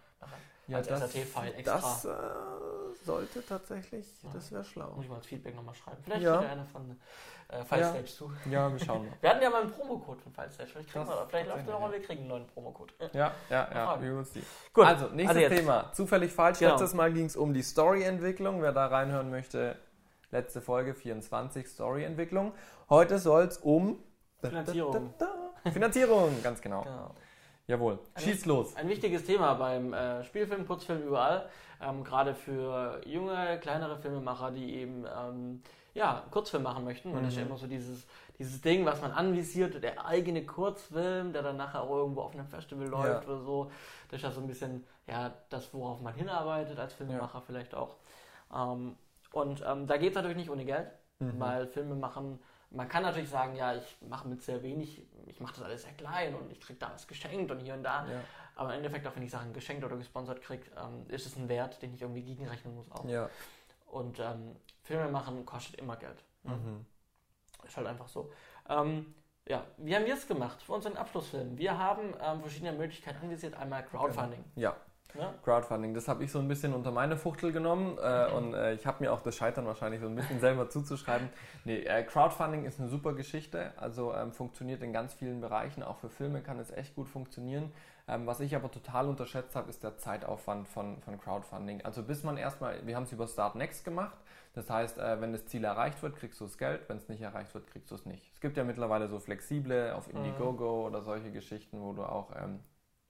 Ja, 0.68 0.78
als 0.78 0.88
SAT-File 0.88 1.53
extra. 1.55 1.76
Das 1.76 2.05
äh, 2.05 3.05
sollte 3.05 3.45
tatsächlich, 3.45 4.05
ja. 4.22 4.30
das 4.34 4.51
wäre 4.51 4.63
schlau. 4.63 4.91
Muss 4.95 5.05
ich 5.05 5.09
mal 5.09 5.18
als 5.18 5.26
Feedback 5.26 5.55
nochmal 5.55 5.76
schreiben. 5.76 5.97
Vielleicht 6.03 6.24
ja. 6.24 6.39
einer 6.39 6.65
von 6.65 6.99
äh, 7.47 7.63
FileStage 7.63 7.99
ja. 7.99 8.05
zu. 8.05 8.32
Ja, 8.49 8.72
wir 8.72 8.80
schauen 8.80 9.07
mal. 9.07 9.18
wir 9.22 9.30
hatten 9.30 9.41
ja 9.41 9.49
mal 9.49 9.61
einen 9.61 9.72
Promocode 9.72 10.22
von 10.22 10.34
FileStage. 10.34 10.70
Vielleicht, 10.70 10.89
kriegen 10.89 11.07
wir, 11.07 11.28
vielleicht 11.30 11.47
läuft 11.47 11.68
noch 11.68 11.80
mal, 11.80 11.91
wir 11.91 12.01
kriegen 12.01 12.20
einen 12.22 12.30
neuen 12.30 12.47
Promocode. 12.47 12.93
Ja, 13.13 13.32
ja, 13.49 13.70
ja, 13.74 14.01
wir 14.01 14.15
uns 14.15 14.32
die. 14.32 14.43
Gut, 14.74 14.86
also 14.86 15.07
nächstes 15.07 15.43
also 15.43 15.55
Thema. 15.55 15.93
Zufällig 15.93 16.34
falsch. 16.34 16.59
Genau. 16.59 16.72
Letztes 16.72 16.93
Mal 16.93 17.13
ging 17.13 17.26
es 17.26 17.38
um 17.38 17.53
die 17.53 17.63
Story-Entwicklung. 17.63 18.61
Wer 18.61 18.74
da 18.74 18.88
reinhören 18.88 19.30
möchte, 19.30 19.78
letzte 20.32 20.61
Folge 20.61 20.93
24 20.93 21.68
Story-Entwicklung. 21.68 22.51
Heute 22.89 23.20
soll 23.20 23.43
es 23.43 23.57
um 23.57 24.03
Finanzierung. 24.41 25.13
Finanzierung, 25.72 26.43
ganz 26.43 26.61
genau. 26.61 26.84
genau. 26.84 27.15
Jawohl, 27.68 27.99
schieß 28.18 28.45
los. 28.45 28.76
Ein 28.78 28.88
wichtiges 28.88 29.26
Thema 29.26 29.53
beim 29.55 29.93
äh, 29.93 30.24
Spielfilm, 30.24 30.65
Kurzfilm, 30.65 31.03
überall. 31.03 31.49
Ähm, 31.82 32.03
Gerade 32.03 32.34
für 32.34 33.01
junge, 33.05 33.59
kleinere 33.59 33.97
Filmemacher, 33.97 34.51
die 34.51 34.76
eben 34.76 35.05
ähm, 35.05 35.61
ja, 35.93 36.24
Kurzfilm 36.32 36.63
machen 36.63 36.86
möchten. 36.86 37.11
Und 37.13 37.24
das 37.24 37.34
ist 37.34 37.39
ja 37.39 37.45
immer 37.45 37.57
so 37.57 37.68
dieses, 37.68 38.07
dieses 38.39 38.61
Ding, 38.61 38.86
was 38.86 39.01
man 39.01 39.11
anvisiert, 39.11 39.84
der 39.84 40.05
eigene 40.05 40.45
Kurzfilm, 40.45 41.34
der 41.34 41.41
dann 41.43 41.57
nachher 41.57 41.82
auch 41.84 41.89
irgendwo 41.89 42.22
auf 42.22 42.34
einem 42.34 42.47
Festival 42.47 42.88
läuft 42.88 43.28
Ja. 43.28 43.34
oder 43.34 43.41
so. 43.41 43.72
Das 44.09 44.20
ist 44.20 44.24
ja 44.24 44.32
so 44.32 44.39
ein 44.39 44.47
bisschen 44.47 44.86
ja, 45.05 45.34
das, 45.49 45.74
worauf 45.74 46.01
man 46.01 46.13
hinarbeitet 46.13 46.80
als 46.80 46.93
Filmemacher 46.93 47.41
vielleicht 47.41 47.76
auch. 47.76 47.95
Ähm, 48.55 48.95
und 49.34 49.61
ähm, 49.68 49.88
da 49.88 49.97
geht 49.97 50.09
es 50.11 50.15
natürlich 50.15 50.38
nicht 50.38 50.49
ohne 50.49 50.63
Geld, 50.65 50.88
Mhm. 51.20 51.39
weil 51.39 51.65
Filme 51.68 51.95
machen, 51.95 52.39
man 52.70 52.89
kann 52.89 53.03
natürlich 53.03 53.30
sagen, 53.30 53.55
ja, 53.55 53.76
ich 53.76 53.97
mache 54.01 54.28
mit 54.28 54.41
sehr 54.41 54.61
wenig, 54.61 55.01
ich 55.26 55.39
mache 55.39 55.53
das 55.55 55.63
alles 55.63 55.84
sehr 55.84 55.93
klein 55.93 56.36
und 56.36 56.51
ich 56.51 56.59
kriege 56.59 56.80
da 56.80 56.91
was 56.93 57.07
geschenkt 57.07 57.51
und 57.51 57.59
hier 57.59 57.74
und 57.74 57.84
da. 57.84 58.05
Ja. 58.07 58.22
Aber 58.55 58.70
im 58.70 58.78
Endeffekt, 58.78 59.07
auch 59.07 59.15
wenn 59.15 59.24
ich 59.24 59.32
Sachen 59.32 59.53
geschenkt 59.53 59.84
oder 59.84 59.95
gesponsert 59.95 60.41
kriege, 60.41 60.65
ähm, 60.76 61.05
ist 61.09 61.26
es 61.26 61.36
ein 61.38 61.47
Wert, 61.47 61.82
den 61.82 61.93
ich 61.93 62.01
irgendwie 62.01 62.24
gegenrechnen 62.24 62.76
muss 62.76 62.91
auch. 62.91 63.05
Ja. 63.05 63.30
Und 63.86 64.20
ähm, 64.20 64.55
Filme 64.84 65.09
machen 65.09 65.45
kostet 65.45 65.80
immer 65.80 65.95
Geld. 65.95 66.24
ne? 66.43 66.55
Mhm. 66.55 66.86
Ist 67.63 67.78
halt 67.78 67.88
einfach 67.88 68.07
so. 68.07 68.32
Ähm, 68.68 69.13
ja, 69.47 69.63
wie 69.78 69.95
haben 69.95 70.05
wir 70.05 70.13
es 70.13 70.28
gemacht 70.28 70.61
für 70.61 70.74
unseren 70.74 70.97
Abschlussfilm? 70.97 71.57
Wir 71.57 71.78
haben 71.78 72.13
ähm, 72.22 72.41
verschiedene 72.41 72.74
Möglichkeiten 72.74 73.24
anvisiert. 73.24 73.55
Einmal 73.55 73.86
Crowdfunding. 73.86 74.43
Ja, 74.55 74.76
Ne? 75.14 75.34
Crowdfunding, 75.43 75.93
das 75.93 76.08
habe 76.08 76.24
ich 76.24 76.32
so 76.32 76.39
ein 76.39 76.47
bisschen 76.47 76.74
unter 76.74 76.91
meine 76.91 77.18
Fuchtel 77.18 77.51
genommen 77.51 77.97
äh, 77.97 78.28
und 78.32 78.53
äh, 78.53 78.74
ich 78.74 78.86
habe 78.86 79.03
mir 79.03 79.12
auch 79.12 79.22
das 79.22 79.36
Scheitern 79.36 79.66
wahrscheinlich 79.66 80.01
so 80.01 80.08
ein 80.08 80.16
bisschen 80.16 80.39
selber 80.39 80.70
zuzuschreiben. 80.70 81.30
Nee, 81.66 81.80
äh, 81.80 82.03
Crowdfunding 82.03 82.66
ist 82.66 82.80
eine 82.80 82.88
super 82.88 83.14
Geschichte, 83.14 83.74
also 83.78 84.14
ähm, 84.14 84.32
funktioniert 84.32 84.82
in 84.84 84.93
ganz 84.93 85.14
vielen 85.14 85.41
Bereichen, 85.41 85.84
auch 85.84 85.97
für 85.97 86.10
Filme 86.10 86.41
kann 86.41 86.60
es 86.60 86.72
echt 86.72 86.95
gut 86.95 87.10
funktionieren. 87.10 87.74
Ähm, 88.08 88.26
was 88.26 88.39
ich 88.39 88.55
aber 88.55 88.72
total 88.72 89.10
unterschätzt 89.10 89.55
habe, 89.55 89.70
ist 89.70 89.84
der 89.84 89.97
Zeitaufwand 89.97 90.68
von, 90.70 91.01
von 91.01 91.20
Crowdfunding. 91.20 91.84
Also 91.84 92.03
bis 92.03 92.24
man 92.24 92.38
erstmal, 92.38 92.86
wir 92.88 92.95
haben 92.95 93.03
es 93.03 93.12
über 93.12 93.28
Start 93.28 93.55
Next 93.55 93.84
gemacht, 93.84 94.18
das 94.53 94.70
heißt, 94.70 94.97
äh, 94.97 95.20
wenn 95.20 95.34
das 95.34 95.45
Ziel 95.45 95.64
erreicht 95.66 96.01
wird, 96.01 96.16
kriegst 96.16 96.39
du 96.39 96.45
das 96.45 96.58
Geld, 96.58 96.88
wenn 96.88 96.97
es 96.97 97.10
nicht 97.10 97.22
erreicht 97.22 97.53
wird, 97.53 97.68
kriegst 97.68 97.91
du 97.91 97.95
es 97.95 98.05
nicht. 98.05 98.32
Es 98.34 98.39
gibt 98.39 98.55
ja 98.55 98.64
mittlerweile 98.64 99.08
so 99.10 99.20
flexible 99.20 99.93
auf 99.93 100.10
Indiegogo 100.10 100.88
oder 100.88 101.01
solche 101.01 101.32
Geschichten, 101.32 101.82
wo 101.82 101.91
du 101.93 102.03
auch, 102.03 102.32
ähm, 102.36 102.60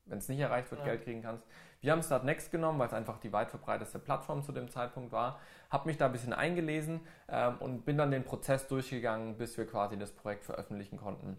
wenn 0.06 0.18
es 0.18 0.28
nicht 0.30 0.40
erreicht 0.40 0.72
wird, 0.72 0.82
Ja. 0.82 0.88
Geld 0.88 1.04
kriegen 1.04 1.22
kannst. 1.22 1.46
Wir 1.82 1.92
haben 1.92 2.02
Start 2.02 2.24
Next 2.24 2.52
genommen, 2.52 2.80
weil 2.80 2.88
es 2.88 2.94
einfach 2.94 3.20
die 3.20 3.32
weit 3.32 3.50
verbreiteste 3.50 4.00
Plattform 4.00 4.44
zu 4.44 4.52
dem 4.52 4.70
Zeitpunkt 4.70 5.12
war. 5.12 5.40
Habe 5.70 5.88
mich 5.88 5.98
da 5.98 6.08
ein 6.08 6.12
bisschen 6.12 6.34
eingelesen 6.34 7.02
ähm, 7.30 7.58
und 7.60 7.86
bin 7.86 7.98
dann 7.98 8.12
den 8.12 8.24
Prozess 8.24 8.68
durchgegangen, 8.68 9.38
bis 9.38 9.58
wir 9.58 9.68
quasi 9.68 9.98
das 9.98 10.12
Projekt 10.12 10.46
veröffentlichen 10.46 10.98
konnten. 10.98 11.38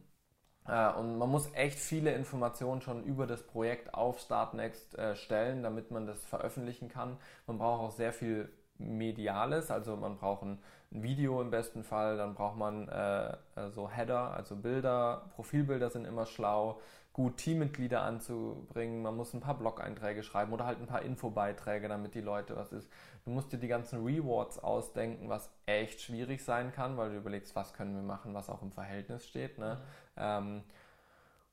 Äh, 0.67 0.93
und 0.93 1.19
man 1.19 1.29
muss 1.29 1.53
echt 1.55 1.79
viele 1.79 2.13
Informationen 2.13 2.81
schon 2.83 3.03
über 3.05 3.27
das 3.27 3.43
Projekt 3.43 3.95
auf 3.95 4.21
Start 4.21 4.55
Next 4.55 4.97
äh, 4.97 5.17
stellen, 5.17 5.63
damit 5.63 5.91
man 5.91 6.07
das 6.07 6.25
veröffentlichen 6.25 6.89
kann. 6.89 7.17
Man 7.47 7.59
braucht 7.59 7.83
auch 7.83 7.91
sehr 7.91 8.13
viel 8.13 8.49
Mediales, 8.79 9.73
also 9.73 9.97
man 9.97 10.19
braucht 10.19 10.43
ein, 10.43 10.59
Video 10.91 11.43
im 11.43 11.51
besten 11.51 11.85
Fall, 11.85 12.17
dann 12.17 12.35
braucht 12.35 12.57
man 12.57 12.89
äh, 12.89 13.37
so 13.69 13.91
Header, 13.91 14.33
also 14.33 14.57
Bilder, 14.57 15.31
Profilbilder 15.35 15.91
sind 15.91 16.07
immer 16.07 16.25
schlau, 16.25 16.81
gut 17.13 17.37
Teammitglieder 17.39 18.03
anzubringen, 18.03 19.03
man 19.03 19.17
muss 19.17 19.35
ein 19.35 19.41
paar 19.41 19.59
Blog-Einträge 19.59 20.23
schreiben 20.23 20.53
oder 20.53 20.67
halt 20.67 20.79
ein 20.79 20.87
paar 20.87 21.03
Infobeiträge, 21.03 21.89
damit 21.89 22.15
die 22.15 22.21
Leute 22.21 22.57
was 22.57 22.73
ist. 22.73 22.89
Du 23.25 23.31
musst 23.31 23.53
dir 23.53 23.59
die 23.59 23.67
ganzen 23.69 24.05
Rewards 24.05 24.59
ausdenken, 24.61 25.29
was 25.29 25.51
echt 25.67 26.01
schwierig 26.01 26.45
sein 26.45 26.73
kann, 26.73 26.97
weil 26.97 27.11
du 27.11 27.17
überlegst, 27.17 27.57
was 27.57 27.75
können 27.75 27.95
wir 27.95 28.03
machen, 28.03 28.35
was 28.35 28.49
auch 28.49 28.63
im 28.63 28.71
Verhältnis 28.71 29.27
steht. 29.27 29.59
Ne? 29.59 29.79
Ähm, 30.17 30.63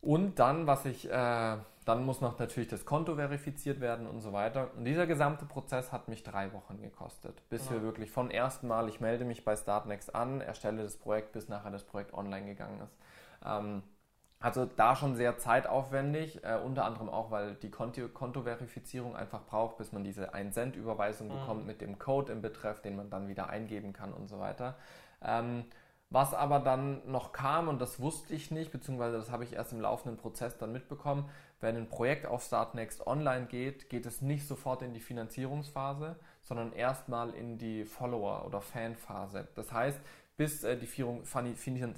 und 0.01 0.37
dann, 0.37 0.67
was 0.67 0.85
ich, 0.85 1.09
äh, 1.09 1.57
dann 1.85 2.05
muss 2.05 2.21
noch 2.21 2.37
natürlich 2.37 2.69
das 2.69 2.85
Konto 2.85 3.15
verifiziert 3.15 3.81
werden 3.81 4.05
und 4.05 4.21
so 4.21 4.33
weiter. 4.33 4.69
Und 4.77 4.85
dieser 4.85 5.07
gesamte 5.07 5.45
Prozess 5.45 5.91
hat 5.91 6.09
mich 6.09 6.21
drei 6.21 6.53
Wochen 6.53 6.79
gekostet, 6.79 7.41
bis 7.49 7.65
Ja. 7.65 7.71
wir 7.71 7.81
wirklich 7.81 8.11
von 8.11 8.29
ersten 8.29 8.67
Mal, 8.67 8.87
ich 8.87 8.99
melde 8.99 9.25
mich 9.25 9.43
bei 9.43 9.55
Startnext 9.55 10.13
an, 10.13 10.41
erstelle 10.41 10.83
das 10.83 10.95
Projekt, 10.95 11.31
bis 11.31 11.49
nachher 11.49 11.71
das 11.71 11.83
Projekt 11.83 12.13
online 12.13 12.45
gegangen 12.45 12.81
ist. 12.81 12.95
Ähm, 13.43 13.81
also 14.39 14.65
da 14.65 14.95
schon 14.95 15.15
sehr 15.15 15.37
zeitaufwendig, 15.37 16.43
äh, 16.43 16.59
unter 16.63 16.85
anderem 16.85 17.09
auch, 17.09 17.31
weil 17.31 17.55
die 17.55 17.71
Konto 17.71 18.07
Kontoverifizierung 18.09 19.15
einfach 19.15 19.45
braucht, 19.45 19.77
bis 19.77 19.91
man 19.91 20.03
diese 20.03 20.33
1-Cent-Überweisung 20.35 21.27
Mhm. 21.29 21.31
bekommt 21.33 21.65
mit 21.65 21.81
dem 21.81 21.97
Code 21.97 22.31
im 22.31 22.41
Betreff, 22.41 22.81
den 22.81 22.95
man 22.95 23.09
dann 23.09 23.27
wieder 23.27 23.49
eingeben 23.49 23.93
kann 23.93 24.13
und 24.13 24.27
so 24.27 24.39
weiter. 24.39 24.75
Ähm, 25.23 25.65
was 26.11 26.33
aber 26.35 26.59
dann 26.59 27.01
noch 27.11 27.31
kam, 27.31 27.67
und 27.67 27.81
das 27.81 27.99
wusste 27.99 28.35
ich 28.35 28.51
nicht, 28.51 28.71
beziehungsweise 28.71 29.17
das 29.17 29.31
habe 29.31 29.43
ich 29.43 29.53
erst 29.53 29.73
im 29.73 29.81
laufenden 29.81 30.17
Prozess 30.17 30.55
dann 30.57 30.71
mitbekommen, 30.71 31.27
wenn 31.61 31.75
ein 31.75 31.89
Projekt 31.89 32.27
auf 32.27 32.43
Startnext 32.43 33.07
online 33.07 33.47
geht, 33.47 33.89
geht 33.89 34.05
es 34.05 34.21
nicht 34.21 34.47
sofort 34.47 34.83
in 34.83 34.93
die 34.93 34.99
Finanzierungsphase, 34.99 36.15
sondern 36.41 36.73
erstmal 36.73 37.31
in 37.33 37.57
die 37.57 37.85
Follower- 37.85 38.45
oder 38.45 38.61
Fanphase. 38.61 39.47
Das 39.55 39.71
heißt, 39.71 39.99
bis 40.37 40.63
äh, 40.63 40.77
die 40.77 40.85
Führung, 40.85 41.23
Finan- 41.23 41.95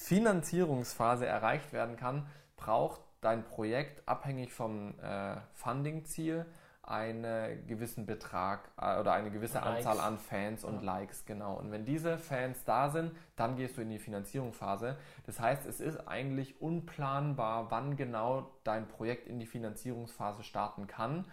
Finanzierungsphase 0.00 1.26
erreicht 1.26 1.72
werden 1.72 1.96
kann, 1.96 2.26
braucht 2.56 3.00
dein 3.20 3.44
Projekt 3.44 4.08
abhängig 4.08 4.52
vom 4.52 4.98
äh, 4.98 5.36
Funding-Ziel 5.52 6.46
einen 6.82 7.66
gewissen 7.66 8.06
Betrag 8.06 8.70
äh, 8.80 8.98
oder 8.98 9.12
eine 9.12 9.30
gewisse 9.30 9.58
Likes. 9.58 9.86
Anzahl 9.86 10.00
an 10.00 10.18
Fans 10.18 10.64
und 10.64 10.82
Likes, 10.82 11.26
genau. 11.26 11.54
Und 11.54 11.70
wenn 11.70 11.84
diese 11.84 12.16
Fans 12.18 12.64
da 12.64 12.88
sind, 12.88 13.12
dann 13.36 13.56
gehst 13.56 13.76
du 13.76 13.82
in 13.82 13.90
die 13.90 13.98
Finanzierungsphase. 13.98 14.96
Das 15.26 15.38
heißt, 15.38 15.66
es 15.66 15.80
ist 15.80 16.08
eigentlich 16.08 16.60
unplanbar, 16.62 17.70
wann 17.70 17.96
genau 17.96 18.50
dein 18.64 18.88
Projekt 18.88 19.28
in 19.28 19.38
die 19.38 19.46
Finanzierungsphase 19.46 20.42
starten 20.42 20.86
kann, 20.86 21.26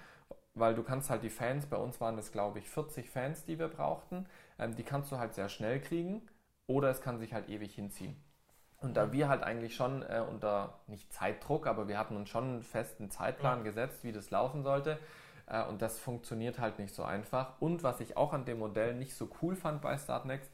weil 0.53 0.75
du 0.75 0.83
kannst 0.83 1.09
halt 1.09 1.23
die 1.23 1.29
Fans, 1.29 1.65
bei 1.65 1.77
uns 1.77 2.01
waren 2.01 2.17
es 2.17 2.33
glaube 2.33 2.59
ich 2.59 2.69
40 2.69 3.09
Fans, 3.09 3.45
die 3.45 3.57
wir 3.57 3.69
brauchten, 3.69 4.27
ähm, 4.59 4.75
die 4.75 4.83
kannst 4.83 5.11
du 5.11 5.17
halt 5.17 5.33
sehr 5.33 5.47
schnell 5.47 5.79
kriegen 5.79 6.21
oder 6.67 6.89
es 6.91 7.01
kann 7.01 7.17
sich 7.17 7.33
halt 7.33 7.49
ewig 7.49 7.73
hinziehen. 7.73 8.21
Und 8.79 8.95
da 8.95 9.11
wir 9.11 9.27
halt 9.27 9.43
eigentlich 9.43 9.75
schon 9.75 10.03
äh, 10.03 10.23
unter, 10.29 10.79
nicht 10.87 11.11
Zeitdruck, 11.11 11.65
aber 11.67 11.87
wir 11.87 11.97
hatten 11.97 12.15
uns 12.15 12.29
schon 12.29 12.43
einen 12.43 12.63
festen 12.63 13.09
Zeitplan 13.09 13.59
Ja. 13.59 13.63
gesetzt, 13.63 14.03
wie 14.03 14.11
das 14.11 14.29
laufen 14.29 14.63
sollte. 14.63 14.99
Äh, 15.47 15.63
und 15.65 15.81
das 15.81 15.99
funktioniert 15.99 16.59
halt 16.59 16.77
nicht 16.79 16.93
so 16.93 17.03
einfach. 17.03 17.59
Und 17.59 17.83
was 17.83 17.99
ich 18.01 18.17
auch 18.17 18.33
an 18.33 18.45
dem 18.45 18.59
Modell 18.59 18.93
nicht 18.95 19.15
so 19.15 19.29
cool 19.41 19.55
fand 19.55 19.81
bei 19.81 19.97
Startnext, 19.97 20.51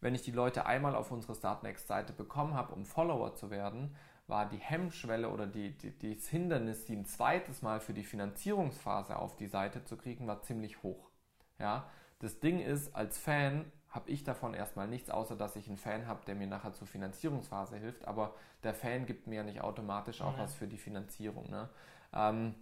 wenn 0.00 0.14
ich 0.14 0.22
die 0.22 0.30
Leute 0.32 0.66
einmal 0.66 0.94
auf 0.94 1.10
unsere 1.10 1.34
Startnext-Seite 1.34 2.12
bekommen 2.12 2.54
habe, 2.54 2.74
um 2.74 2.84
Follower 2.84 3.34
zu 3.34 3.50
werden, 3.50 3.96
war 4.26 4.48
die 4.48 4.58
Hemmschwelle 4.58 5.28
oder 5.30 5.46
die, 5.46 5.72
die, 5.76 6.16
das 6.16 6.28
Hindernis, 6.28 6.84
die 6.84 6.96
ein 6.96 7.06
zweites 7.06 7.62
Mal 7.62 7.80
für 7.80 7.94
die 7.94 8.04
Finanzierungsphase 8.04 9.16
auf 9.16 9.36
die 9.36 9.46
Seite 9.46 9.84
zu 9.84 9.96
kriegen, 9.96 10.26
war 10.26 10.42
ziemlich 10.42 10.82
hoch. 10.82 11.10
Ja, 11.58 11.90
das 12.20 12.40
Ding 12.40 12.60
ist, 12.60 12.94
als 12.94 13.18
Fan 13.18 13.70
habe 13.94 14.10
ich 14.10 14.24
davon 14.24 14.54
erstmal 14.54 14.88
nichts, 14.88 15.08
außer 15.08 15.36
dass 15.36 15.54
ich 15.54 15.68
einen 15.68 15.76
Fan 15.76 16.08
habe, 16.08 16.24
der 16.26 16.34
mir 16.34 16.48
nachher 16.48 16.72
zur 16.72 16.86
Finanzierungsphase 16.88 17.76
hilft. 17.76 18.06
Aber 18.08 18.34
der 18.64 18.74
Fan 18.74 19.06
gibt 19.06 19.28
mir 19.28 19.36
ja 19.36 19.42
nicht 19.44 19.60
automatisch 19.60 20.20
auch 20.20 20.36
Ja. 20.36 20.42
was 20.42 20.54
für 20.54 20.66
die 20.66 20.78
Finanzierung. 20.78 21.48
Ne? 21.48 21.68
Ähm, 22.12 22.54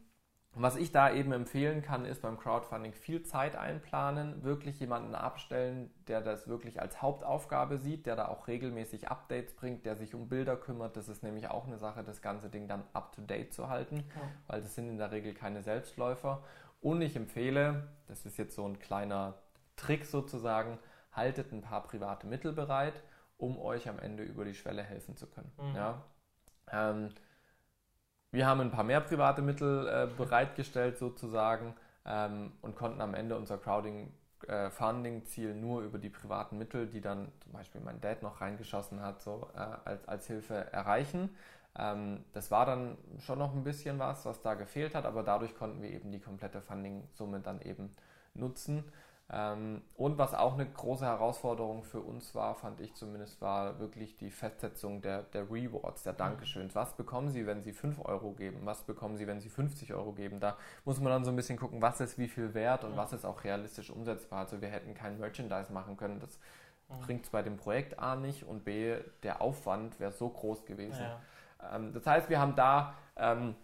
was 0.55 0.77
ich 0.77 0.93
da 0.93 1.11
eben 1.11 1.33
empfehlen 1.33 1.81
kann, 1.81 2.05
ist 2.05 2.21
beim 2.21 2.37
Crowdfunding 2.39 2.93
viel 2.93 3.23
Zeit 3.23 3.57
einplanen, 3.57 4.43
wirklich 4.43 4.79
jemanden 4.81 5.15
abstellen, 5.15 5.91
der 6.09 6.21
das 6.21 6.47
wirklich 6.47 6.83
als 6.83 7.01
Hauptaufgabe 7.01 7.79
sieht, 7.79 8.05
der 8.05 8.17
da 8.17 8.29
auch 8.29 8.49
regelmäßig 8.49 9.09
Updates 9.09 9.55
bringt, 9.57 9.87
der 9.87 9.97
sich 9.97 10.15
um 10.15 10.29
Bilder 10.29 10.57
kümmert. 10.57 10.99
Das 10.99 11.09
ist 11.09 11.23
nämlich 11.23 11.49
auch 11.49 11.67
eine 11.67 11.79
Sache, 11.79 12.05
das 12.05 12.21
ganze 12.21 12.51
Ding 12.51 12.69
dann 12.69 12.83
up-to-date 12.93 13.55
zu 13.55 13.71
halten, 13.71 14.05
Ja. 14.15 14.21
weil 14.49 14.61
das 14.61 14.75
sind 14.75 14.91
in 14.91 14.99
der 14.99 15.11
Regel 15.11 15.33
keine 15.33 15.63
Selbstläufer. 15.63 16.43
Und 16.83 17.01
ich 17.01 17.17
empfehle, 17.17 17.89
das 18.07 18.27
ist 18.27 18.37
jetzt 18.37 18.55
so 18.55 18.67
ein 18.67 18.79
kleiner 18.79 19.39
Trick 19.77 20.05
sozusagen, 20.05 20.79
haltet 21.13 21.53
ein 21.53 21.63
paar 21.63 21.83
private 21.83 22.27
Mittel 22.27 22.53
bereit, 22.53 23.03
um 23.37 23.59
euch 23.59 23.89
am 23.89 23.99
Ende 23.99 24.23
über 24.23 24.45
die 24.45 24.55
Schwelle 24.55 24.83
helfen 24.83 25.17
zu 25.17 25.27
können. 25.27 25.53
Mhm. 25.59 25.77
Ja? 25.77 26.03
Ähm, 26.71 27.09
wir 28.31 28.47
haben 28.47 28.61
ein 28.61 28.71
paar 28.71 28.85
mehr 28.85 29.01
private 29.01 29.43
Mittel 29.43 29.87
äh, 29.87 30.09
bereitgestellt 30.17 30.99
sozusagen 30.99 31.75
ähm, 32.07 32.53
und 32.63 32.77
konnten 32.77 33.01
am 33.01 33.15
Ende 33.15 33.37
unser 33.37 33.59
Crowding 33.59 34.13
äh, 34.49 34.71
Funding-Ziel 34.71 35.55
nur 35.55 35.83
über 35.83 35.99
die 35.99 36.09
privaten 36.09 36.59
Mittel, 36.59 36.87
die 36.87 37.01
dann 37.01 37.31
zum 37.43 37.53
Beispiel 37.53 37.81
mein 37.81 38.01
Dad 38.01 38.23
noch 38.23 38.41
reingeschossen 38.41 39.03
hat, 39.03 39.23
so 39.23 39.49
äh, 39.55 39.59
als, 39.85 40.09
als 40.09 40.27
Hilfe 40.27 40.73
erreichen. 40.73 41.31
Ähm, 41.79 42.25
das 42.33 42.51
war 42.51 42.67
dann 42.67 42.97
schon 43.19 43.39
noch 43.39 43.55
ein 43.55 43.65
bisschen 43.65 43.99
was, 43.99 44.25
was 44.25 44.43
da 44.43 44.55
gefehlt 44.55 44.95
hat, 44.95 45.05
aber 45.05 45.23
dadurch 45.23 45.55
konnten 45.55 45.83
wir 45.83 45.91
eben 45.91 46.11
die 46.11 46.21
komplette 46.21 46.61
Funding-Summe 46.61 47.41
dann 47.41 47.61
eben 47.61 47.95
nutzen. 48.35 48.85
Ähm, 49.35 49.81
und 49.97 50.19
was 50.19 50.35
auch 50.35 50.55
eine 50.55 50.67
große 50.67 51.07
Herausforderung 51.07 51.85
für 51.85 52.01
uns 52.01 52.35
war, 52.35 52.55
fand 52.55 52.81
ich 52.81 52.95
zumindest, 52.95 53.41
war 53.41 53.79
wirklich 53.79 54.17
die 54.19 54.31
Festsetzung 54.31 55.01
der, 55.01 55.23
der 55.23 55.51
Rewards, 55.51 56.03
der 56.03 56.13
Dankeschöns. 56.13 56.75
Was 56.75 56.93
bekommen 56.95 57.31
Sie, 57.31 57.47
wenn 57.47 57.63
Sie 57.63 57.73
5 57.73 58.05
Euro 58.05 58.33
geben? 58.33 58.61
Was 58.65 58.83
bekommen 58.83 59.17
Sie, 59.17 59.27
wenn 59.27 59.41
Sie 59.41 59.49
50 59.49 59.95
Euro 59.95 60.13
geben? 60.13 60.39
Da 60.39 60.57
muss 60.85 61.01
man 61.01 61.11
dann 61.13 61.25
so 61.25 61.31
ein 61.31 61.37
bisschen 61.37 61.59
gucken, 61.59 61.81
was 61.81 62.01
ist 62.01 62.19
wie 62.19 62.29
viel 62.29 62.53
wert 62.53 62.85
und 62.85 62.97
was 62.97 63.15
ist 63.15 63.25
auch 63.25 63.43
realistisch 63.45 63.91
umsetzbar. 63.91 64.41
Also 64.41 64.61
wir 64.61 64.69
hätten 64.69 64.93
kein 64.95 65.19
Merchandise 65.19 65.73
machen 65.73 65.97
können. 65.97 66.21
Das 66.21 66.39
Mhm. 66.89 67.01
bringt 67.01 67.25
es 67.25 67.31
bei 67.31 67.43
dem 67.43 67.57
Projekt 67.57 67.99
A 67.99 68.17
nicht 68.17 68.45
und 68.45 68.65
B, 68.65 68.97
der 69.23 69.41
Aufwand 69.41 69.99
wäre 69.99 70.13
so 70.13 70.29
groß 70.29 70.67
gewesen. 70.67 71.01
Ja. 71.63 71.77
Ähm, 71.77 71.93
das 71.95 72.07
heißt, 72.07 72.29
wir 72.29 72.39
haben 72.39 72.55
da 72.55 72.95
ähm, 73.17 73.55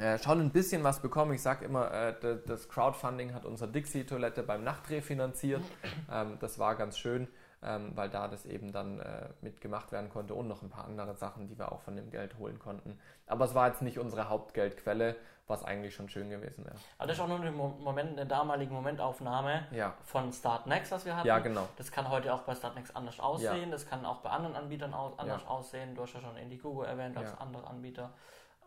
äh, 0.00 0.18
schon 0.18 0.40
ein 0.40 0.50
bisschen 0.50 0.82
was 0.84 1.00
bekommen. 1.00 1.32
Ich 1.34 1.42
sage 1.42 1.64
immer, 1.64 1.92
äh, 1.92 2.38
das 2.46 2.68
Crowdfunding 2.68 3.34
hat 3.34 3.44
unsere 3.44 3.70
Dixie-Toilette 3.70 4.42
beim 4.42 4.64
Nachtdreh 4.64 5.00
finanziert. 5.00 5.62
Ähm, 6.10 6.38
das 6.40 6.58
war 6.58 6.74
ganz 6.74 6.98
schön, 6.98 7.28
ähm, 7.62 7.92
weil 7.94 8.08
da 8.08 8.26
das 8.28 8.46
eben 8.46 8.72
dann 8.72 8.98
äh, 9.00 9.28
mitgemacht 9.42 9.92
werden 9.92 10.08
konnte 10.10 10.34
und 10.34 10.48
noch 10.48 10.62
ein 10.62 10.70
paar 10.70 10.84
andere 10.86 11.14
Sachen, 11.14 11.46
die 11.48 11.58
wir 11.58 11.70
auch 11.72 11.80
von 11.82 11.96
dem 11.96 12.10
Geld 12.10 12.38
holen 12.38 12.58
konnten. 12.58 12.98
Aber 13.26 13.44
es 13.44 13.54
war 13.54 13.68
jetzt 13.68 13.82
nicht 13.82 13.98
unsere 13.98 14.28
Hauptgeldquelle, 14.28 15.16
was 15.46 15.64
eigentlich 15.64 15.94
schon 15.96 16.08
schön 16.08 16.30
gewesen 16.30 16.64
wäre. 16.64 16.76
Aber 16.96 17.08
das 17.08 17.16
ist 17.16 17.22
auch 17.22 17.28
nur 17.28 17.40
eine, 17.40 17.50
Moment, 17.50 18.12
eine 18.12 18.24
damalige 18.24 18.72
Momentaufnahme 18.72 19.66
Ja. 19.72 19.94
von 20.04 20.32
Startnext, 20.32 20.92
was 20.92 21.04
wir 21.04 21.16
hatten. 21.16 21.26
Ja, 21.26 21.40
genau. 21.40 21.68
Das 21.76 21.90
kann 21.90 22.08
heute 22.08 22.32
auch 22.32 22.42
bei 22.42 22.54
Startnext 22.54 22.94
anders 22.96 23.18
aussehen. 23.18 23.64
Ja. 23.64 23.70
Das 23.70 23.84
kann 23.86 24.06
auch 24.06 24.18
bei 24.18 24.30
anderen 24.30 24.54
Anbietern 24.54 24.94
aus, 24.94 25.18
anders 25.18 25.42
Ja. 25.42 25.48
aussehen. 25.48 25.94
Du 25.96 26.02
hast 26.02 26.14
ja 26.14 26.20
schon 26.20 26.36
Indiegogo 26.36 26.82
erwähnt 26.82 27.16
als 27.16 27.32
Ja. 27.32 27.38
andere 27.38 27.66
Anbieter. 27.66 28.10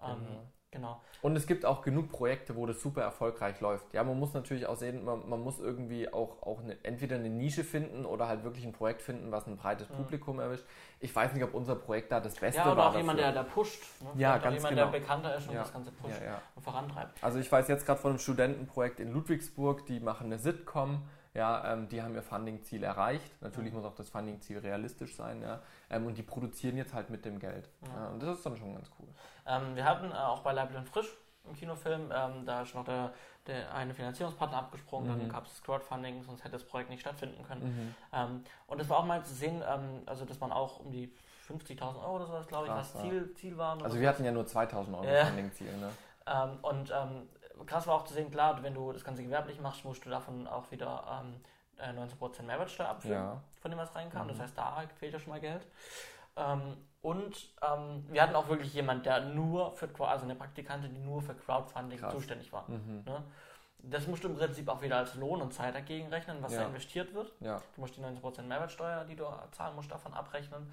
Ähm, 0.03 0.17
Genau. 0.27 0.41
Genau. 0.73 0.99
Und 1.21 1.37
es 1.37 1.47
gibt 1.47 1.65
auch 1.65 1.81
genug 1.83 2.09
Projekte, 2.09 2.57
wo 2.57 2.65
das 2.65 2.81
super 2.81 3.01
erfolgreich 3.01 3.61
läuft. 3.61 3.93
Ja, 3.93 4.03
man 4.03 4.19
muss 4.19 4.33
natürlich 4.33 4.65
auch 4.67 4.75
sehen, 4.75 5.05
man, 5.05 5.29
man 5.29 5.39
muss 5.39 5.59
irgendwie 5.59 6.11
auch, 6.11 6.41
auch 6.43 6.59
eine, 6.61 6.75
entweder 6.83 7.15
eine 7.15 7.29
Nische 7.29 7.63
finden 7.63 8.05
oder 8.05 8.27
halt 8.27 8.43
wirklich 8.43 8.65
ein 8.65 8.73
Projekt 8.73 9.01
finden, 9.01 9.31
was 9.31 9.47
ein 9.47 9.55
breites 9.55 9.87
Publikum 9.87 10.39
erwischt. 10.41 10.65
Ich 10.99 11.15
weiß 11.15 11.33
nicht, 11.33 11.43
ob 11.43 11.53
unser 11.53 11.75
Projekt 11.75 12.11
da 12.11 12.19
das 12.19 12.35
Beste 12.35 12.59
Mhm. 12.59 12.65
Ja, 12.67 12.71
oder 12.73 12.81
war. 12.81 12.89
auch 12.91 12.97
jemand, 12.97 13.19
dafür. 13.19 13.31
der, 13.33 13.43
der 13.43 13.49
pusht. 13.49 13.83
Ne? 14.01 14.07
Ja, 14.07 14.13
Vielleicht 14.13 14.37
auch 14.39 14.43
ganz 14.43 14.55
jemand, 14.55 14.75
genau. 14.75 14.91
der 14.91 14.99
bekannter 14.99 15.35
ist 15.37 15.47
und 15.47 15.53
Ja. 15.55 15.61
das 15.61 15.71
Ganze 15.73 15.91
pusht 15.91 16.19
Ja, 16.19 16.25
ja. 16.25 16.41
und 16.55 16.61
vorantreibt. 16.63 17.23
Also 17.23 17.39
ich 17.39 17.49
weiß 17.49 17.67
jetzt 17.69 17.85
gerade 17.85 18.01
von 18.01 18.09
einem 18.11 18.19
Studentenprojekt 18.19 18.99
in 18.99 19.13
Ludwigsburg, 19.13 19.85
die 19.85 20.01
machen 20.01 20.25
eine 20.25 20.39
Sitcom, 20.39 21.03
ja, 21.33 21.73
ähm, 21.73 21.87
die 21.89 22.01
haben 22.01 22.13
ihr 22.13 22.21
Funding-Ziel 22.21 22.83
erreicht. 22.83 23.31
Natürlich 23.41 23.73
muss 23.73 23.83
auch 23.85 23.95
das 23.95 24.09
Funding-Ziel 24.09 24.59
realistisch 24.59 25.15
sein, 25.15 25.41
ja, 25.41 25.61
ähm, 25.89 26.05
und 26.05 26.17
die 26.17 26.23
produzieren 26.23 26.77
jetzt 26.77 26.93
halt 26.93 27.09
mit 27.09 27.25
dem 27.25 27.39
Geld. 27.39 27.69
Ja. 27.87 28.07
und 28.09 28.21
das 28.21 28.37
ist 28.37 28.45
dann 28.45 28.57
schon 28.57 28.73
ganz 28.73 28.89
cool. 28.99 29.07
Ähm, 29.47 29.75
wir 29.75 29.85
hatten 29.85 30.11
äh, 30.11 30.15
auch 30.15 30.41
bei 30.41 30.51
und 30.61 30.89
Frisch 30.89 31.17
im 31.45 31.55
Kinofilm, 31.55 32.11
ähm, 32.15 32.45
da 32.45 32.61
ist 32.61 32.73
noch 32.73 32.85
der, 32.85 33.11
der 33.47 33.73
eine 33.73 33.93
Finanzierungspartner 33.93 34.57
abgesprungen, 34.59 35.13
Mhm. 35.13 35.19
dann 35.19 35.29
gab 35.29 35.45
es 35.45 35.51
das 35.53 35.63
Crowdfunding, 35.63 36.23
sonst 36.23 36.41
hätte 36.43 36.53
das 36.53 36.63
Projekt 36.63 36.89
nicht 36.89 37.01
stattfinden 37.01 37.43
können. 37.43 37.95
Ähm, 38.13 38.43
und 38.67 38.79
es 38.79 38.87
war 38.87 38.97
auch 38.99 39.05
mal 39.05 39.23
zu 39.25 39.33
sehen, 39.33 39.61
ähm, 39.67 40.03
also 40.05 40.23
dass 40.25 40.39
man 40.39 40.51
auch 40.53 40.79
um 40.79 40.91
die 40.91 41.11
50.000 41.49 41.81
Euro 42.01 42.15
oder 42.15 42.25
sowas, 42.27 42.47
glaube 42.47 42.67
ich, 42.67 42.71
Krass, 42.71 42.93
was 42.95 43.03
ja. 43.03 43.09
Ziel, 43.09 43.33
Ziel 43.35 43.57
waren. 43.57 43.81
Also 43.81 43.95
so. 43.95 44.01
wir 44.01 44.07
hatten 44.07 44.23
ja 44.23 44.31
nur 44.31 44.45
2000 44.45 44.95
Euro 44.95 45.05
Ja. 45.05 45.25
Funding-Ziel. 45.25 45.75
Ne? 45.77 45.89
Ähm, 46.25 46.57
und 46.61 46.91
ähm, 46.95 47.27
krass 47.65 47.87
war 47.87 47.95
auch 47.95 48.05
zu 48.05 48.13
sehen, 48.13 48.31
klar, 48.31 48.61
wenn 48.63 48.73
du 48.73 48.91
das 48.91 49.03
Ganze 49.03 49.23
gewerblich 49.23 49.59
machst, 49.59 49.85
musst 49.85 50.05
du 50.05 50.09
davon 50.09 50.47
auch 50.47 50.69
wieder 50.71 51.21
ähm, 51.23 51.41
äh, 51.77 51.89
19% 51.89 52.43
Mehrwertsteuer 52.43 52.89
abführen, 52.89 53.13
Ja. 53.15 53.41
von 53.61 53.71
dem 53.71 53.77
was 53.79 53.93
reinkam. 53.95 54.25
Mhm. 54.25 54.29
Das 54.31 54.39
heißt, 54.39 54.57
da 54.57 54.83
fehlt 54.99 55.13
ja 55.13 55.19
schon 55.19 55.31
mal 55.31 55.39
Geld. 55.39 55.65
Ähm, 56.35 56.77
und 57.01 57.49
ähm, 57.61 58.05
wir 58.09 58.21
hatten 58.23 58.35
auch 58.35 58.47
wirklich 58.47 58.73
jemand, 58.73 59.05
der 59.05 59.19
nur 59.21 59.71
für, 59.73 59.89
also 60.07 60.23
eine 60.25 60.35
Praktikantin, 60.35 60.93
die 60.93 61.01
nur 61.01 61.21
für 61.21 61.35
Crowdfunding 61.35 61.99
Krass. 61.99 62.13
zuständig 62.13 62.51
war. 62.53 62.69
Mhm. 62.69 63.03
Ne? 63.05 63.23
Das 63.85 64.07
musst 64.07 64.23
du 64.23 64.29
im 64.29 64.37
Prinzip 64.37 64.69
auch 64.69 64.81
wieder 64.81 64.97
als 64.97 65.13
Lohn 65.15 65.41
und 65.41 65.53
Zeit 65.53 65.75
dagegen 65.75 66.07
rechnen, 66.07 66.41
was 66.41 66.53
Ja. 66.53 66.61
da 66.61 66.67
investiert 66.67 67.13
wird. 67.13 67.33
Ja. 67.41 67.61
Du 67.75 67.81
musst 67.81 67.97
die 67.97 68.01
19% 68.01 68.43
Mehrwertsteuer, 68.43 69.03
die 69.03 69.15
du 69.17 69.25
zahlen 69.51 69.75
musst, 69.75 69.91
davon 69.91 70.13
abrechnen. 70.13 70.71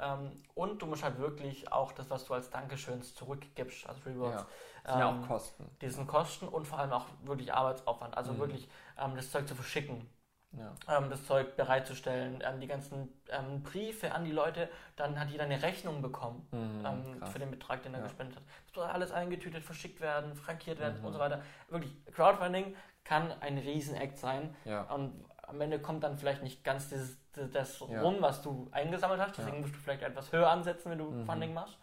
Ähm, 0.00 0.42
und 0.54 0.80
du 0.82 0.86
musst 0.86 1.02
halt 1.02 1.18
wirklich 1.18 1.70
auch 1.72 1.92
das, 1.92 2.08
was 2.10 2.24
du 2.24 2.34
als 2.34 2.50
Dankeschöns 2.50 3.14
zurückgibst, 3.14 3.86
als 3.88 4.04
Rewards. 4.06 4.42
Ja. 4.42 4.48
Das 4.82 4.92
sind 4.92 5.00
ja 5.00 5.08
ähm, 5.10 5.22
auch 5.24 5.26
Kosten. 5.28 5.70
diesen 5.82 6.06
Kosten 6.06 6.48
und 6.48 6.66
vor 6.66 6.78
allem 6.78 6.92
auch 6.92 7.06
wirklich 7.24 7.52
Arbeitsaufwand. 7.52 8.16
Also 8.16 8.32
Mhm. 8.32 8.38
wirklich 8.38 8.68
ähm, 8.98 9.14
das 9.16 9.30
Zeug 9.30 9.46
zu 9.46 9.54
verschicken, 9.54 10.08
Ja. 10.52 10.72
ähm, 10.88 11.10
das 11.10 11.24
Zeug 11.26 11.56
bereitzustellen, 11.56 12.42
ähm, 12.44 12.60
die 12.60 12.66
ganzen 12.66 13.08
ähm, 13.28 13.62
Briefe 13.62 14.12
an 14.12 14.24
die 14.24 14.32
Leute, 14.32 14.68
dann 14.96 15.18
hat 15.20 15.30
jeder 15.30 15.44
eine 15.44 15.62
Rechnung 15.62 16.02
bekommen 16.02 16.48
Mhm, 16.52 16.84
ähm, 16.86 17.26
für 17.26 17.38
den 17.38 17.50
Betrag, 17.50 17.82
den 17.82 17.94
er 17.94 18.00
Ja. 18.00 18.04
gespendet 18.06 18.36
hat. 18.36 18.42
Das 18.68 18.76
muss 18.76 18.84
alles 18.86 19.12
eingetütet, 19.12 19.62
verschickt 19.64 20.00
werden, 20.00 20.34
frankiert 20.34 20.78
werden 20.78 20.98
Mhm. 21.00 21.06
und 21.06 21.12
so 21.12 21.18
weiter. 21.18 21.42
Wirklich, 21.68 21.92
Crowdfunding 22.12 22.74
kann 23.04 23.32
ein 23.40 23.58
Riesenakt 23.58 24.18
sein 24.18 24.54
Ja. 24.64 24.82
und 24.94 25.24
am 25.50 25.60
Ende 25.60 25.80
kommt 25.80 26.02
dann 26.04 26.16
vielleicht 26.16 26.42
nicht 26.42 26.64
ganz 26.64 26.88
dieses, 26.88 27.18
das 27.32 27.78
Ja. 27.80 28.02
rum, 28.02 28.16
was 28.20 28.42
du 28.42 28.68
eingesammelt 28.72 29.20
hast. 29.20 29.36
Deswegen 29.38 29.56
Ja. 29.56 29.62
musst 29.62 29.74
du 29.74 29.78
vielleicht 29.78 30.02
etwas 30.02 30.32
höher 30.32 30.48
ansetzen, 30.50 30.90
wenn 30.90 30.98
du 30.98 31.10
Mhm. 31.10 31.26
Funding 31.26 31.52
machst. 31.54 31.78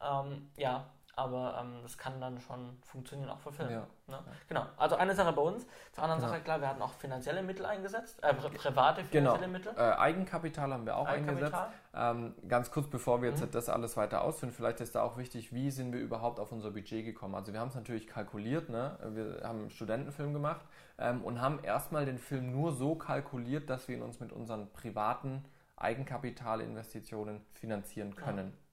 Ähm, 0.00 0.50
ja, 0.56 0.90
aber 1.16 1.58
ähm, 1.60 1.78
das 1.82 1.96
kann 1.98 2.20
dann 2.20 2.40
schon 2.40 2.76
funktionieren, 2.82 3.30
auch 3.30 3.38
für 3.40 3.52
Filme. 3.52 3.72
Ja. 3.72 3.86
Ne? 4.06 4.18
Genau, 4.48 4.66
also 4.76 4.96
eine 4.96 5.14
Sache 5.14 5.32
bei 5.32 5.42
uns. 5.42 5.66
Zur 5.92 6.04
anderen 6.04 6.20
Genau. 6.20 6.32
Sache, 6.32 6.42
klar, 6.42 6.60
wir 6.60 6.68
hatten 6.68 6.82
auch 6.82 6.92
finanzielle 6.94 7.42
Mittel 7.42 7.64
eingesetzt, 7.66 8.22
äh, 8.22 8.32
pri- 8.34 8.50
private 8.56 9.02
Genau. 9.10 9.34
finanzielle 9.36 9.52
Mittel. 9.52 9.72
Äh, 9.76 9.92
Eigenkapital 9.96 10.72
haben 10.72 10.86
wir 10.86 10.96
auch 10.96 11.06
eingesetzt. 11.06 11.56
Ähm, 11.94 12.34
ganz 12.48 12.70
kurz, 12.70 12.88
bevor 12.88 13.22
wir 13.22 13.30
jetzt 13.30 13.40
Mhm. 13.42 13.50
das 13.52 13.68
alles 13.68 13.96
weiter 13.96 14.22
ausführen, 14.22 14.52
vielleicht 14.52 14.80
ist 14.80 14.94
da 14.94 15.02
auch 15.02 15.16
wichtig, 15.16 15.52
wie 15.52 15.70
sind 15.70 15.92
wir 15.92 16.00
überhaupt 16.00 16.40
auf 16.40 16.50
unser 16.52 16.70
Budget 16.72 17.04
gekommen? 17.04 17.34
Also 17.34 17.52
wir 17.52 17.60
haben 17.60 17.68
es 17.68 17.74
natürlich 17.74 18.06
kalkuliert, 18.06 18.68
ne? 18.68 18.98
wir 19.10 19.40
haben 19.46 19.60
einen 19.60 19.70
Studentenfilm 19.70 20.32
gemacht 20.32 20.64
ähm, 20.98 21.22
und 21.24 21.40
haben 21.40 21.62
erstmal 21.62 22.04
den 22.04 22.18
Film 22.18 22.50
nur 22.52 22.72
so 22.72 22.94
kalkuliert, 22.96 23.70
dass 23.70 23.88
wir 23.88 23.96
ihn 23.96 24.02
uns 24.02 24.20
mit 24.20 24.32
unseren 24.32 24.70
privaten 24.72 25.44
Eigenkapitalinvestitionen 25.76 27.44
finanzieren 27.52 28.14
können. 28.16 28.48
Ja. 28.48 28.63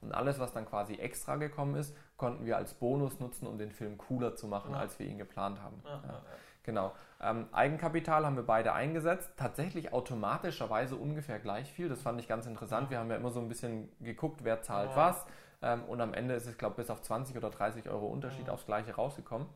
Und 0.00 0.12
alles, 0.12 0.38
was 0.38 0.52
dann 0.52 0.66
quasi 0.66 0.94
extra 0.94 1.36
gekommen 1.36 1.74
ist, 1.76 1.96
konnten 2.16 2.44
wir 2.46 2.56
als 2.56 2.74
Bonus 2.74 3.20
nutzen, 3.20 3.46
um 3.46 3.58
den 3.58 3.70
Film 3.70 3.98
cooler 3.98 4.34
zu 4.34 4.46
machen, 4.48 4.72
Ja. 4.72 4.78
als 4.78 4.98
wir 4.98 5.06
ihn 5.06 5.18
geplant 5.18 5.60
haben. 5.62 5.80
Ja, 5.84 5.90
Ja. 5.90 5.96
ja, 6.06 6.12
ja. 6.14 6.22
Genau. 6.64 6.92
Ähm, 7.20 7.48
Eigenkapital 7.52 8.24
haben 8.24 8.36
wir 8.36 8.46
beide 8.46 8.72
eingesetzt. 8.72 9.32
Tatsächlich 9.36 9.92
automatischerweise 9.92 10.96
ungefähr 10.96 11.38
gleich 11.40 11.72
viel. 11.72 11.88
Das 11.88 12.00
fand 12.02 12.20
ich 12.20 12.28
ganz 12.28 12.46
interessant. 12.46 12.88
Wir 12.90 12.98
haben 12.98 13.10
ja 13.10 13.16
immer 13.16 13.30
so 13.30 13.40
ein 13.40 13.48
bisschen 13.48 13.90
geguckt, 14.00 14.44
wer 14.44 14.62
zahlt 14.62 14.90
Ja. 14.90 14.96
was. 14.96 15.26
Ähm, 15.60 15.84
und 15.84 16.00
am 16.00 16.14
Ende 16.14 16.34
ist 16.34 16.46
es, 16.46 16.56
glaube 16.58 16.72
ich, 16.74 16.76
bis 16.78 16.90
auf 16.90 17.02
20 17.02 17.36
oder 17.36 17.50
30 17.50 17.88
Euro 17.88 18.06
Unterschied 18.06 18.46
Ja. 18.46 18.52
aufs 18.52 18.64
Gleiche 18.66 18.94
rausgekommen. 18.94 19.48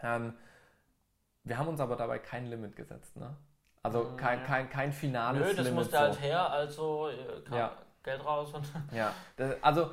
Ähm, 0.00 0.34
wir 1.44 1.58
haben 1.58 1.68
uns 1.68 1.80
aber 1.80 1.96
dabei 1.96 2.18
kein 2.18 2.46
Limit 2.46 2.76
gesetzt. 2.76 3.16
Ne? 3.16 3.34
Also 3.82 4.04
Mhm, 4.04 4.16
kein, 4.16 4.38
ja. 4.40 4.44
kein, 4.46 4.70
kein 4.70 4.92
finales 4.92 5.40
Nö, 5.48 5.54
das 5.54 5.64
Limit. 5.66 5.74
musste 5.74 5.92
so. 5.96 5.98
halt 5.98 6.20
her, 6.20 6.50
also 6.50 7.08
äh, 7.08 7.40
kam 7.42 7.56
Ja. 7.58 7.72
Geld 8.02 8.24
raus 8.24 8.52
und 8.54 8.64
Ja, 8.92 9.12
das, 9.36 9.56
also 9.62 9.90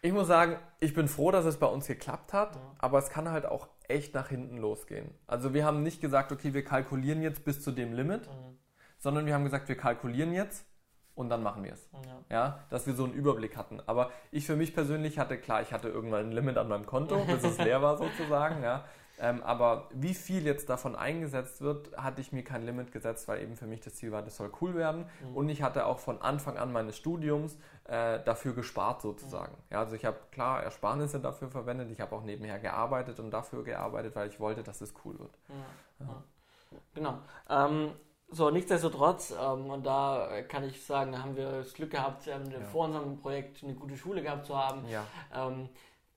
ich 0.00 0.12
muss 0.12 0.28
sagen, 0.28 0.56
ich 0.80 0.94
bin 0.94 1.08
froh, 1.08 1.30
dass 1.32 1.44
es 1.44 1.56
bei 1.58 1.66
uns 1.66 1.86
geklappt 1.86 2.32
hat, 2.32 2.54
Ja. 2.54 2.60
aber 2.78 2.98
es 2.98 3.10
kann 3.10 3.30
halt 3.30 3.46
auch 3.46 3.68
echt 3.88 4.14
nach 4.14 4.28
hinten 4.28 4.58
losgehen. 4.58 5.12
Also 5.26 5.54
wir 5.54 5.64
haben 5.64 5.82
nicht 5.82 6.00
gesagt, 6.00 6.30
okay, 6.30 6.54
wir 6.54 6.64
kalkulieren 6.64 7.20
jetzt 7.22 7.44
bis 7.44 7.62
zu 7.62 7.72
dem 7.72 7.92
Limit, 7.94 8.26
Mhm. 8.28 8.58
sondern 8.98 9.26
wir 9.26 9.34
haben 9.34 9.44
gesagt, 9.44 9.68
wir 9.68 9.76
kalkulieren 9.76 10.32
jetzt 10.32 10.66
und 11.14 11.30
dann 11.30 11.42
machen 11.42 11.64
wir 11.64 11.72
es. 11.72 11.88
ja. 11.92 12.18
Ja, 12.30 12.60
dass 12.70 12.86
wir 12.86 12.94
so 12.94 13.04
einen 13.04 13.12
Überblick 13.14 13.56
hatten. 13.56 13.80
Aber 13.86 14.10
ich 14.30 14.46
für 14.46 14.54
mich 14.54 14.72
persönlich 14.74 15.18
hatte, 15.18 15.36
klar, 15.38 15.62
ich 15.62 15.72
hatte 15.72 15.88
irgendwann 15.88 16.26
ein 16.26 16.32
Limit 16.32 16.58
an 16.58 16.68
meinem 16.68 16.86
Konto, 16.86 17.24
bis 17.24 17.42
es 17.42 17.58
leer 17.58 17.82
war 17.82 17.96
sozusagen, 17.96 18.62
ja. 18.62 18.84
Ähm, 19.20 19.42
aber 19.42 19.88
wie 19.92 20.14
viel 20.14 20.44
jetzt 20.46 20.68
davon 20.68 20.94
eingesetzt 20.94 21.60
wird, 21.60 21.96
hatte 21.96 22.20
ich 22.20 22.32
mir 22.32 22.44
kein 22.44 22.62
Limit 22.64 22.92
gesetzt, 22.92 23.26
weil 23.28 23.42
eben 23.42 23.56
für 23.56 23.66
mich 23.66 23.80
das 23.80 23.96
Ziel 23.96 24.12
war, 24.12 24.22
das 24.22 24.36
soll 24.36 24.50
cool 24.60 24.74
werden. 24.74 25.06
Mhm. 25.28 25.36
Und 25.36 25.48
ich 25.48 25.62
hatte 25.62 25.86
auch 25.86 25.98
von 25.98 26.22
Anfang 26.22 26.56
an 26.56 26.72
meines 26.72 26.96
Studiums 26.96 27.58
äh, 27.84 28.20
dafür 28.24 28.52
gespart 28.54 29.02
sozusagen. 29.02 29.56
Ja, 29.70 29.80
also 29.80 29.96
ich 29.96 30.04
habe 30.04 30.18
klar 30.30 30.62
Ersparnisse 30.62 31.18
dafür 31.20 31.48
verwendet, 31.48 31.90
ich 31.90 32.00
habe 32.00 32.14
auch 32.14 32.22
nebenher 32.22 32.58
gearbeitet 32.58 33.18
und 33.18 33.30
dafür 33.30 33.64
gearbeitet, 33.64 34.14
weil 34.14 34.28
ich 34.28 34.38
wollte, 34.38 34.62
dass 34.62 34.80
es 34.80 34.94
cool 35.04 35.18
wird. 35.18 35.32
Ja, 35.48 36.06
ja. 36.06 36.22
Genau. 36.94 37.18
Ähm, 37.48 37.92
so, 38.30 38.50
nichtsdestotrotz, 38.50 39.30
ähm, 39.42 39.70
und 39.70 39.86
da 39.86 40.42
kann 40.48 40.62
ich 40.62 40.84
sagen, 40.84 41.12
da 41.12 41.22
haben 41.22 41.34
wir 41.34 41.50
das 41.50 41.72
Glück 41.72 41.90
gehabt, 41.90 42.26
ähm, 42.26 42.50
Ja. 42.50 42.60
vor 42.60 42.84
unserem 42.84 43.18
Projekt 43.18 43.64
eine 43.64 43.74
gute 43.74 43.96
Schule 43.96 44.22
gehabt 44.22 44.44
zu 44.44 44.56
haben. 44.56 44.86
Ja, 44.86 45.06
Ähm, 45.34 45.70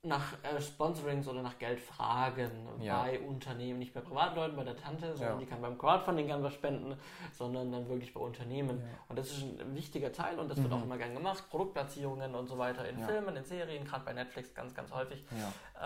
nach 0.03 0.33
äh, 0.43 0.59
Sponsorings 0.59 1.27
oder 1.27 1.43
nach 1.43 1.59
Geld 1.59 1.79
fragen 1.79 2.49
Ja. 2.79 3.03
bei 3.03 3.19
Unternehmen, 3.19 3.77
nicht 3.77 3.93
bei 3.93 4.01
Privatleuten, 4.01 4.55
bei 4.57 4.63
der 4.63 4.75
Tante, 4.75 5.15
sondern 5.15 5.33
Ja. 5.35 5.39
die 5.39 5.45
kann 5.45 5.61
beim 5.61 5.77
Crowdfunding 5.77 6.25
gern 6.25 6.41
was 6.41 6.55
spenden, 6.55 6.97
sondern 7.31 7.71
dann 7.71 7.87
wirklich 7.87 8.11
bei 8.11 8.19
Unternehmen. 8.19 8.79
Ja. 8.79 8.87
Und 9.09 9.19
das 9.19 9.29
ist 9.29 9.43
ein 9.43 9.75
wichtiger 9.75 10.11
Teil 10.11 10.39
und 10.39 10.49
das 10.49 10.57
wird 10.57 10.69
Mhm. 10.69 10.73
auch 10.73 10.83
immer 10.83 10.97
gern 10.97 11.13
gemacht. 11.13 11.43
Produktplatzierungen 11.51 12.33
und 12.33 12.47
so 12.47 12.57
weiter 12.57 12.87
in. 12.89 12.97
Filmen, 12.97 13.35
in 13.35 13.43
Serien, 13.43 13.85
gerade 13.85 14.03
bei 14.03 14.13
Netflix 14.13 14.53
ganz, 14.55 14.73
ganz 14.73 14.91
häufig. 14.91 15.23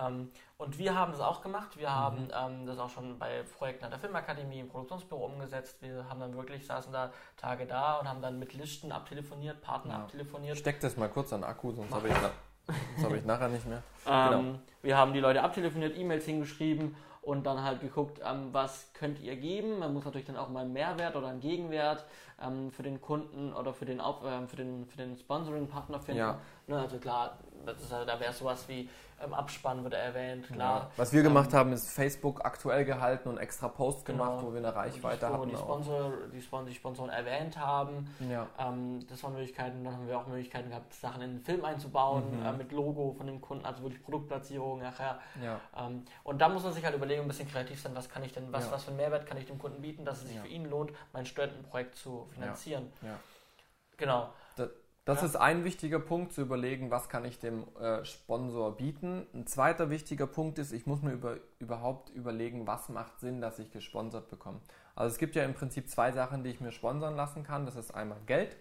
Ähm, 0.01 0.31
und 0.57 0.77
wir 0.77 0.95
haben 0.97 1.11
das 1.11 1.19
auch 1.19 1.41
gemacht. 1.41 1.75
Mhm. 1.75 1.79
Wir 1.81 1.93
haben 1.93 2.29
ähm, 2.33 2.65
das 2.65 2.79
auch 2.79 2.89
schon 2.89 3.19
bei 3.19 3.43
Projekten 3.57 3.83
an 3.83 3.91
der 3.91 3.99
Filmakademie 3.99 4.59
im 4.61 4.69
Produktionsbüro 4.69 5.25
umgesetzt. 5.25 5.81
Wir 5.81 6.07
haben 6.09 6.21
dann 6.21 6.35
wirklich, 6.37 6.65
saßen 6.65 6.93
da 6.93 7.11
Tage 7.35 7.65
da 7.65 7.97
und 7.99 8.07
haben 8.07 8.21
dann 8.21 8.39
mit 8.39 8.53
Listen 8.53 8.93
abtelefoniert, 8.93 9.59
Partner 9.61 9.95
abtelefoniert. 9.95 10.57
Steck 10.57 10.79
das 10.79 10.95
mal 10.95 11.09
kurz 11.09 11.33
an 11.33 11.43
Akku, 11.43 11.73
sonst 11.73 11.93
habe 11.93 12.07
ich, 12.07 12.13
na- 12.21 12.31
sonst 12.67 13.09
hab 13.09 13.15
ich 13.17 13.25
nachher 13.25 13.49
nicht 13.49 13.67
mehr. 13.67 13.81
Ähm, 14.07 14.29
Genau. 14.29 14.59
Wir 14.83 14.97
haben 14.97 15.13
die 15.13 15.19
Leute 15.19 15.41
abtelefoniert, 15.41 15.97
E-Mails 15.97 16.25
hingeschrieben 16.25 16.95
und 17.23 17.43
dann 17.47 17.63
halt 17.63 17.81
geguckt, 17.81 18.21
ähm, 18.23 18.49
was 18.51 18.91
könnt 18.93 19.19
ihr 19.19 19.35
geben. 19.35 19.79
Man 19.79 19.93
muss 19.95 20.05
natürlich 20.05 20.27
dann 20.27 20.37
auch 20.37 20.49
mal 20.49 20.59
einen 20.59 20.73
Mehrwert 20.73 21.15
oder 21.15 21.29
einen 21.29 21.39
Gegenwert 21.39 22.05
ähm, 22.39 22.71
für 22.71 22.83
den 22.83 23.01
Kunden 23.01 23.51
oder 23.51 23.73
für 23.73 23.85
den, 23.85 23.99
Auf 23.99 24.17
ähm, 24.23 24.47
für 24.47 24.57
den, 24.57 24.85
für 24.85 24.97
den 24.97 25.17
Sponsoring-Partner 25.17 25.99
finden. 25.99 26.19
Ja. 26.19 26.37
Ne, 26.67 26.79
also 26.79 26.99
klar, 26.99 27.39
das 27.41 27.44
ist, 27.67 27.91
halt- 27.91 28.07
da 28.07 28.19
wäre 28.19 28.33
sowas 28.33 28.65
wie 28.67 28.89
ähm, 29.23 29.33
Abspann 29.33 29.83
wird 29.83 29.93
erwähnt, 29.93 30.47
klar. 30.47 30.81
Ja. 30.81 30.91
Was 30.97 31.13
wir 31.13 31.23
gemacht 31.23 31.49
ähm, 31.53 31.59
haben, 31.59 31.73
ist 31.73 31.89
Facebook 31.89 32.43
aktuell 32.43 32.83
gehalten 32.83 33.29
und 33.29 33.37
extra 33.37 33.69
Posts 33.69 34.03
gemacht, 34.03 34.31
genau, 34.39 34.47
wo 34.47 34.53
wir 34.53 34.59
eine 34.59 34.75
Reichweite 34.75 35.29
hatten. 35.29 35.49
Die, 35.49 35.55
Sponsor, 35.55 36.11
die, 36.33 36.41
Sponsor, 36.41 36.69
die 36.69 36.75
Sponsoren 36.75 37.09
erwähnt 37.09 37.57
haben. 37.57 38.13
Ja. 38.29 38.47
Ähm, 38.59 39.05
das 39.07 39.23
waren 39.23 39.33
Möglichkeiten. 39.33 39.83
Dann 39.85 39.93
haben 39.93 40.07
wir 40.07 40.17
auch 40.19 40.27
Möglichkeiten 40.27 40.69
gehabt, 40.69 40.93
Sachen 40.93 41.21
in 41.21 41.37
den 41.37 41.41
Film 41.41 41.63
einzubauen, 41.63 42.39
mhm. 42.39 42.45
äh, 42.45 42.51
mit 42.53 42.71
Logo 42.73 43.13
von 43.17 43.25
dem 43.25 43.39
Kunden, 43.39 43.65
also 43.65 43.83
wirklich 43.83 44.03
Produktplatzierung 44.03 44.79
nachher. 44.79 45.19
Ja. 45.41 45.61
Ähm, 45.77 46.03
und 46.23 46.39
da 46.41 46.49
muss 46.49 46.63
man 46.63 46.73
sich 46.73 46.83
halt 46.83 46.95
überlegen, 46.95 47.21
ein 47.21 47.27
bisschen 47.27 47.49
kreativ 47.49 47.81
sein, 47.81 47.95
was 47.95 48.09
kann 48.09 48.23
ich 48.23 48.33
denn, 48.33 48.51
was, 48.51 48.69
was 48.69 48.83
für 48.83 48.89
einen 48.89 48.97
Mehrwert 48.97 49.25
kann 49.25 49.37
ich 49.37 49.45
dem 49.45 49.59
Kunden 49.59 49.81
bieten, 49.81 50.03
dass 50.03 50.21
es 50.21 50.27
sich 50.27 50.39
für 50.39 50.47
ihn 50.47 50.69
lohnt, 50.69 50.91
mein 51.13 51.25
Studentenprojekt 51.25 51.95
zu 51.95 52.27
finanzieren. 52.33 52.91
Genau. 53.97 54.29
Das 55.05 55.21
ja. 55.21 55.27
ist 55.27 55.35
ein 55.35 55.63
wichtiger 55.63 55.99
Punkt, 55.99 56.33
zu 56.33 56.41
überlegen, 56.41 56.91
was 56.91 57.09
kann 57.09 57.25
ich 57.25 57.39
dem 57.39 57.63
äh, 57.77 58.03
Sponsor 58.03 58.75
bieten. 58.75 59.25
Ein 59.33 59.45
zweiter 59.45 59.89
wichtiger 59.89 60.27
Punkt 60.27 60.57
ist, 60.59 60.71
ich 60.71 60.87
muss 60.87 61.01
mir 61.01 61.13
über, 61.13 61.37
überhaupt 61.59 62.09
überlegen, 62.09 62.67
was 62.67 62.89
macht 62.89 63.19
Sinn, 63.19 63.39
dass 63.39 63.59
ich 63.59 63.71
gesponsert 63.71 64.29
bekomme. 64.29 64.59
Also 64.95 65.13
es 65.13 65.19
gibt 65.19 65.35
ja 65.35 65.43
im 65.43 65.53
Prinzip 65.53 65.89
zwei 65.89 66.11
Sachen, 66.11 66.43
die 66.43 66.49
ich 66.49 66.59
mir 66.59 66.71
sponsern 66.71 67.15
lassen 67.15 67.43
kann. 67.43 67.65
Das 67.65 67.75
ist 67.75 67.91
einmal 67.91 68.19
Geld 68.25 68.57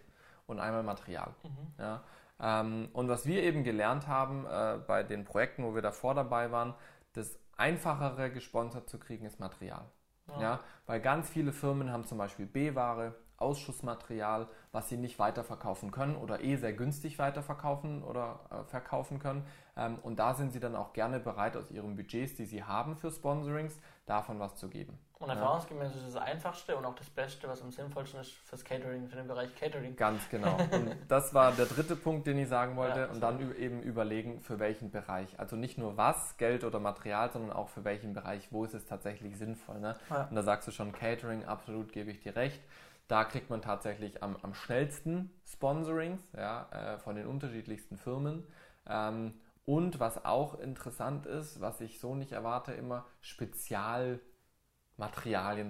und 0.46 0.60
einmal 0.60 0.82
Material. 0.82 1.34
Mhm. 1.42 1.74
Ja, 1.78 2.02
ähm, 2.40 2.88
und 2.92 3.08
was 3.08 3.26
wir 3.26 3.42
eben 3.42 3.64
gelernt 3.64 4.06
haben 4.06 4.46
äh, 4.46 4.78
bei 4.86 5.02
den 5.02 5.24
Projekten, 5.24 5.64
wo 5.64 5.74
wir 5.74 5.82
davor 5.82 6.14
dabei 6.14 6.50
waren, 6.50 6.74
das 7.12 7.38
Einfachere 7.56 8.30
gesponsert 8.30 8.88
zu 8.88 8.98
kriegen 8.98 9.24
ist 9.24 9.40
Material. 9.40 9.84
Ja. 10.28 10.40
ja. 10.40 10.60
weil 10.86 11.00
ganz 11.00 11.28
viele 11.28 11.52
Firmen 11.52 11.92
haben 11.92 12.04
zum 12.04 12.18
Beispiel 12.18 12.46
B-Ware, 12.46 13.14
Ausschussmaterial, 13.38 14.48
was 14.72 14.88
sie 14.88 14.96
nicht 14.96 15.18
weiterverkaufen 15.18 15.90
können 15.90 16.16
oder 16.16 16.42
eh 16.42 16.56
sehr 16.56 16.72
günstig 16.72 17.18
weiterverkaufen 17.18 18.02
oder 18.02 18.40
äh, 18.50 18.64
verkaufen 18.64 19.18
können. 19.18 19.46
Ähm, 19.76 19.98
und 20.02 20.18
da 20.18 20.34
sind 20.34 20.52
sie 20.52 20.60
dann 20.60 20.76
auch 20.76 20.92
gerne 20.92 21.20
bereit, 21.20 21.56
aus 21.56 21.70
ihren 21.70 21.96
Budgets, 21.96 22.34
die 22.34 22.44
sie 22.44 22.62
haben 22.62 22.96
für 22.96 23.10
Sponsorings, 23.10 23.78
davon 24.06 24.38
was 24.38 24.56
zu 24.56 24.68
geben. 24.68 24.98
Und 25.18 25.30
erfahrungsgemäß 25.30 25.92
ja. 25.94 26.00
ist 26.00 26.14
das 26.14 26.22
Einfachste 26.22 26.76
und 26.76 26.84
auch 26.84 26.94
das 26.94 27.08
Beste, 27.08 27.48
was 27.48 27.62
am 27.62 27.70
sinnvollsten 27.70 28.20
ist 28.20 28.32
fürs 28.44 28.62
Catering, 28.62 29.08
für 29.08 29.16
den 29.16 29.26
Bereich 29.26 29.54
Catering. 29.54 29.96
Ganz 29.96 30.28
genau. 30.28 30.56
Und 30.72 30.96
das 31.08 31.32
war 31.32 31.52
der 31.52 31.64
dritte 31.64 31.96
Punkt, 31.96 32.26
den 32.26 32.36
ich 32.38 32.48
sagen 32.48 32.76
wollte. 32.76 33.00
Ja, 33.00 33.06
und 33.06 33.20
dann 33.20 33.56
eben 33.56 33.80
überlegen, 33.80 34.42
für 34.42 34.58
welchen 34.58 34.90
Bereich. 34.90 35.38
Also 35.38 35.56
nicht 35.56 35.78
nur 35.78 35.96
was, 35.96 36.36
Geld 36.36 36.64
oder 36.64 36.78
Material, 36.78 37.30
sondern 37.30 37.52
auch 37.52 37.68
für 37.68 37.84
welchen 37.84 38.12
Bereich, 38.12 38.48
wo 38.50 38.64
ist 38.64 38.74
es 38.74 38.84
tatsächlich 38.84 39.38
sinnvoll. 39.38 39.80
Ne? 39.80 39.96
Ja. 40.10 40.24
Und 40.24 40.36
da 40.36 40.42
sagst 40.42 40.68
du 40.68 40.72
schon, 40.72 40.92
Catering, 40.92 41.44
absolut 41.44 41.92
gebe 41.92 42.10
ich 42.10 42.20
dir 42.20 42.36
recht. 42.36 42.60
Da 43.08 43.24
kriegt 43.24 43.50
man 43.50 43.62
tatsächlich 43.62 44.22
am, 44.22 44.36
am 44.42 44.54
schnellsten 44.54 45.30
Sponsorings 45.46 46.22
ja, 46.36 46.68
äh, 46.70 46.98
von 46.98 47.16
den 47.16 47.26
unterschiedlichsten 47.26 47.96
Firmen. 47.98 48.46
Ähm, 48.86 49.34
und 49.66 50.00
was 50.00 50.24
auch 50.24 50.58
interessant 50.58 51.26
ist, 51.26 51.60
was 51.60 51.80
ich 51.80 52.00
so 52.00 52.14
nicht 52.14 52.32
erwarte, 52.32 52.72
immer 52.72 53.06
Spezialmaterialien 53.20 54.20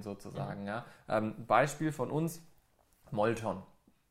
sozusagen. 0.02 0.62
Mhm. 0.62 0.66
Ja. 0.66 0.84
Ähm, 1.08 1.46
Beispiel 1.46 1.92
von 1.92 2.10
uns, 2.10 2.42
Molton. 3.10 3.62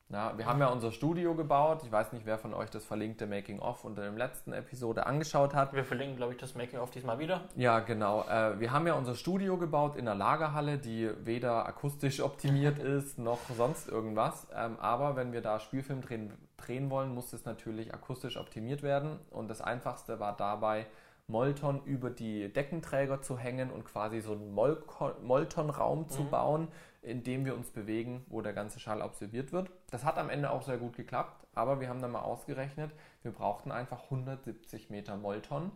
Ja, 0.10 0.38
wir 0.38 0.46
haben 0.46 0.60
ja 0.60 0.68
unser 0.68 0.92
Studio 0.92 1.34
gebaut. 1.34 1.82
Ich 1.84 1.92
weiß 1.92 2.14
nicht, 2.14 2.26
wer 2.26 2.38
von 2.38 2.54
euch 2.54 2.70
das 2.70 2.86
verlinkte 2.86 3.26
Making-of 3.26 3.84
unter 3.84 4.04
dem 4.04 4.16
letzten 4.16 4.54
Episode 4.54 5.08
angeschaut 5.08 5.56
hat. 5.56 5.74
Wir 5.74 5.84
verlinken, 5.84 6.18
glaube 6.18 6.34
ich, 6.34 6.40
das 6.40 6.54
Making-of 6.54 6.92
diesmal 6.92 7.18
wieder. 7.18 7.42
Ja, 7.56 7.80
genau. 7.80 8.24
Äh, 8.30 8.60
wir 8.60 8.72
haben 8.72 8.86
ja 8.86 8.94
unser 8.94 9.16
Studio 9.16 9.58
gebaut 9.58 9.96
in 9.96 10.06
der 10.06 10.14
Lagerhalle, 10.14 10.78
die 10.78 11.10
weder 11.24 11.66
akustisch 11.66 12.20
optimiert 12.22 12.78
ist 12.78 13.18
noch 13.18 13.40
sonst 13.58 13.90
irgendwas. 13.90 14.48
Ähm, 14.56 14.78
aber 14.80 15.16
wenn 15.16 15.34
wir 15.34 15.42
da 15.42 15.60
Spielfilm 15.60 16.02
drehen, 16.02 16.34
drehen 16.58 16.92
wollen, 16.92 17.14
muss 17.14 17.34
es 17.34 17.46
natürlich 17.46 17.94
akustisch 17.94 18.38
optimiert 18.38 18.84
werden. 18.84 19.20
Und 19.32 19.48
das 19.48 19.62
Einfachste 19.62 20.20
war 20.20 20.38
dabei, 20.38 20.86
Molton 21.28 21.82
über 21.86 22.10
die 22.10 22.52
Deckenträger 22.52 23.22
zu 23.22 23.38
hängen 23.38 23.72
und 23.72 23.86
quasi 23.86 24.20
so 24.20 24.34
einen 24.34 24.54
Molton-Raum 24.54 26.00
mhm. 26.00 26.10
zu 26.10 26.26
bauen, 26.26 26.68
in 27.02 27.24
dem 27.24 27.46
wir 27.46 27.56
uns 27.56 27.72
bewegen, 27.72 28.26
wo 28.28 28.42
der 28.42 28.54
ganze 28.54 28.80
Schall 28.80 29.02
absorbiert 29.02 29.52
wird. 29.52 29.70
Das 29.94 30.04
hat 30.04 30.18
am 30.18 30.32
Ende 30.32 30.50
auch 30.50 30.64
sehr 30.64 30.80
gut 30.80 30.96
geklappt, 30.96 31.46
aber 31.54 31.80
wir 31.80 31.88
haben 31.88 32.02
dann 32.02 32.10
mal 32.10 32.24
ausgerechnet, 32.24 32.92
wir 33.22 33.32
brauchten 33.32 33.72
einfach 33.72 34.06
170 34.06 34.90
Meter 34.90 35.18
Molton 35.18 35.72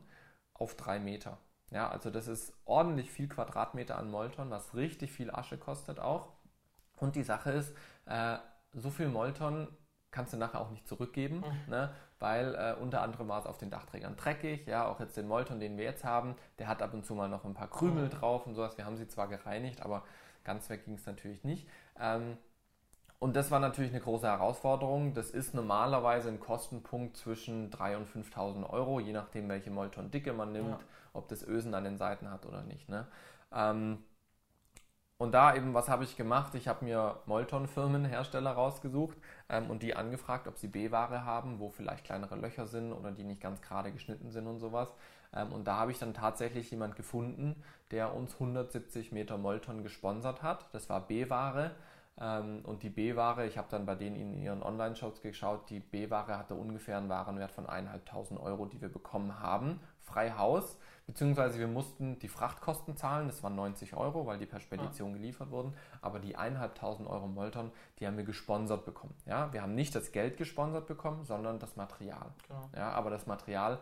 auf 0.55 0.73
drei 0.73 0.97
Meter. 0.97 1.37
Ja, 1.69 1.87
also 1.87 2.09
das 2.09 2.27
ist 2.27 2.51
ordentlich 2.65 3.11
viel 3.11 3.27
Quadratmeter 3.27 3.95
an 3.95 4.09
Molton, 4.09 4.49
was 4.49 4.73
richtig 4.73 5.11
viel 5.11 5.29
Asche 5.29 5.59
kostet 5.59 5.99
auch. 5.99 6.29
Und 6.95 7.15
die 7.15 7.21
Sache 7.21 7.51
ist, 7.51 7.75
äh, 8.07 8.39
so 8.73 8.89
viel 8.89 9.07
Molton 9.07 9.67
kannst 10.09 10.33
du 10.33 10.37
nachher 10.37 10.61
auch 10.61 10.71
nicht 10.71 10.87
zurückgeben, 10.87 11.41
mhm. 11.41 11.69
ne? 11.69 11.93
weil 12.17 12.55
äh, 12.55 12.73
unter 12.81 13.03
anderem 13.03 13.27
war 13.27 13.37
es 13.37 13.45
auf 13.45 13.59
den 13.59 13.69
Dachträgern 13.69 14.15
dreckig, 14.15 14.65
ja, 14.65 14.87
auch 14.87 14.99
jetzt 14.99 15.15
den 15.15 15.27
Molton, 15.27 15.59
den 15.59 15.77
wir 15.77 15.83
jetzt 15.83 16.03
haben, 16.03 16.35
der 16.57 16.67
hat 16.67 16.81
ab 16.81 16.95
und 16.95 17.05
zu 17.05 17.13
mal 17.13 17.29
noch 17.29 17.45
ein 17.45 17.53
paar 17.53 17.69
Krümel 17.69 18.05
mhm. 18.05 18.09
drauf 18.09 18.47
und 18.47 18.55
sowas. 18.55 18.79
Wir 18.79 18.85
haben 18.85 18.97
sie 18.97 19.07
zwar 19.07 19.27
gereinigt, 19.27 19.83
aber 19.83 20.01
Ganz 20.47 20.69
weg 20.69 20.85
ging 20.85 20.93
es 20.93 21.05
natürlich 21.05 21.43
nicht. 21.43 21.67
Ähm, 21.99 22.37
und 23.19 23.35
das 23.35 23.49
war 23.49 23.59
natürlich 23.59 23.91
eine 23.91 24.01
große 24.01 24.27
Herausforderung. 24.27 25.13
Das 25.13 25.31
ist 25.31 25.55
normalerweise 25.55 26.29
ein 26.29 26.39
Kostenpunkt 26.39 27.17
zwischen 27.17 27.71
3.000 27.71 27.97
und 27.97 28.07
5.000 28.07 28.69
Euro, 28.69 28.99
je 28.99 29.13
nachdem, 29.13 29.49
welche 29.49 29.71
Molton-Dicke 29.71 30.33
man 30.33 30.51
nimmt, 30.51 30.69
ja. 30.69 30.79
ob 31.13 31.27
das 31.27 31.43
Ösen 31.43 31.73
an 31.73 31.83
den 31.83 31.97
Seiten 31.97 32.29
hat 32.29 32.45
oder 32.45 32.61
nicht. 32.61 32.89
Ne? 32.89 33.07
Ähm, 33.51 34.03
und 35.19 35.31
da 35.31 35.55
eben, 35.55 35.73
was 35.73 35.89
habe 35.89 36.03
ich 36.03 36.15
gemacht? 36.15 36.53
Ich 36.53 36.67
habe 36.67 36.85
mir 36.85 37.19
Molton-Firmen, 37.25 38.05
Hersteller 38.05 38.51
rausgesucht 38.51 39.17
ähm, 39.49 39.71
und 39.71 39.81
die 39.81 39.95
angefragt, 39.95 40.47
ob 40.47 40.59
sie 40.59 40.67
B-Ware 40.67 41.25
haben, 41.25 41.59
wo 41.59 41.69
vielleicht 41.69 42.03
kleinere 42.05 42.35
Löcher 42.35 42.67
sind 42.67 42.93
oder 42.93 43.11
die 43.11 43.23
nicht 43.23 43.41
ganz 43.41 43.63
gerade 43.63 43.91
geschnitten 43.91 44.29
sind 44.29 44.45
und 44.45 44.59
sowas. 44.59 44.93
Ähm, 45.33 45.51
und 45.53 45.65
da 45.67 45.77
habe 45.77 45.91
ich 45.91 45.97
dann 45.97 46.13
tatsächlich 46.13 46.69
jemand 46.69 46.95
gefunden, 46.95 47.63
der 47.89 48.13
uns 48.13 48.33
170 48.33 49.11
Meter 49.11 49.39
Molton 49.39 49.81
gesponsert 49.81 50.43
hat. 50.43 50.71
Das 50.71 50.87
war 50.87 51.07
B-Ware. 51.07 51.71
Ähm, 52.19 52.61
und 52.63 52.83
die 52.83 52.89
B-Ware, 52.89 53.45
ich 53.45 53.57
habe 53.57 53.67
dann 53.69 53.85
bei 53.85 53.95
denen 53.95 54.15
in 54.15 54.41
ihren 54.41 54.63
Online-Shops 54.63 55.21
geschaut, 55.21 55.69
die 55.69 55.79
B-Ware 55.79 56.37
hatte 56.37 56.55
ungefähr 56.55 56.97
einen 56.97 57.09
Warenwert 57.09 57.51
von 57.51 57.67
1.500 57.67 58.39
Euro, 58.39 58.65
die 58.65 58.81
wir 58.81 58.89
bekommen 58.89 59.39
haben, 59.39 59.79
frei 60.01 60.31
Haus. 60.31 60.77
Beziehungsweise 61.05 61.57
wir 61.57 61.67
mussten 61.67 62.19
die 62.19 62.27
Frachtkosten 62.27 62.97
zahlen, 62.97 63.27
das 63.27 63.41
waren 63.41 63.55
90 63.55 63.95
Euro, 63.95 64.25
weil 64.25 64.39
die 64.39 64.45
per 64.45 64.59
Spedition 64.59 65.11
ja. 65.11 65.17
geliefert 65.17 65.51
wurden. 65.51 65.73
Aber 66.01 66.19
die 66.19 66.37
1.500 66.37 67.07
Euro 67.07 67.27
Molton, 67.27 67.71
die 67.99 68.07
haben 68.07 68.17
wir 68.17 68.25
gesponsert 68.25 68.83
bekommen. 68.83 69.13
Ja, 69.25 69.53
wir 69.53 69.61
haben 69.61 69.73
nicht 69.73 69.95
das 69.95 70.11
Geld 70.11 70.35
gesponsert 70.35 70.85
bekommen, 70.87 71.23
sondern 71.23 71.59
das 71.59 71.77
Material. 71.77 72.33
Genau. 72.47 72.69
Ja, 72.75 72.91
aber 72.91 73.09
das 73.09 73.25
Material 73.25 73.79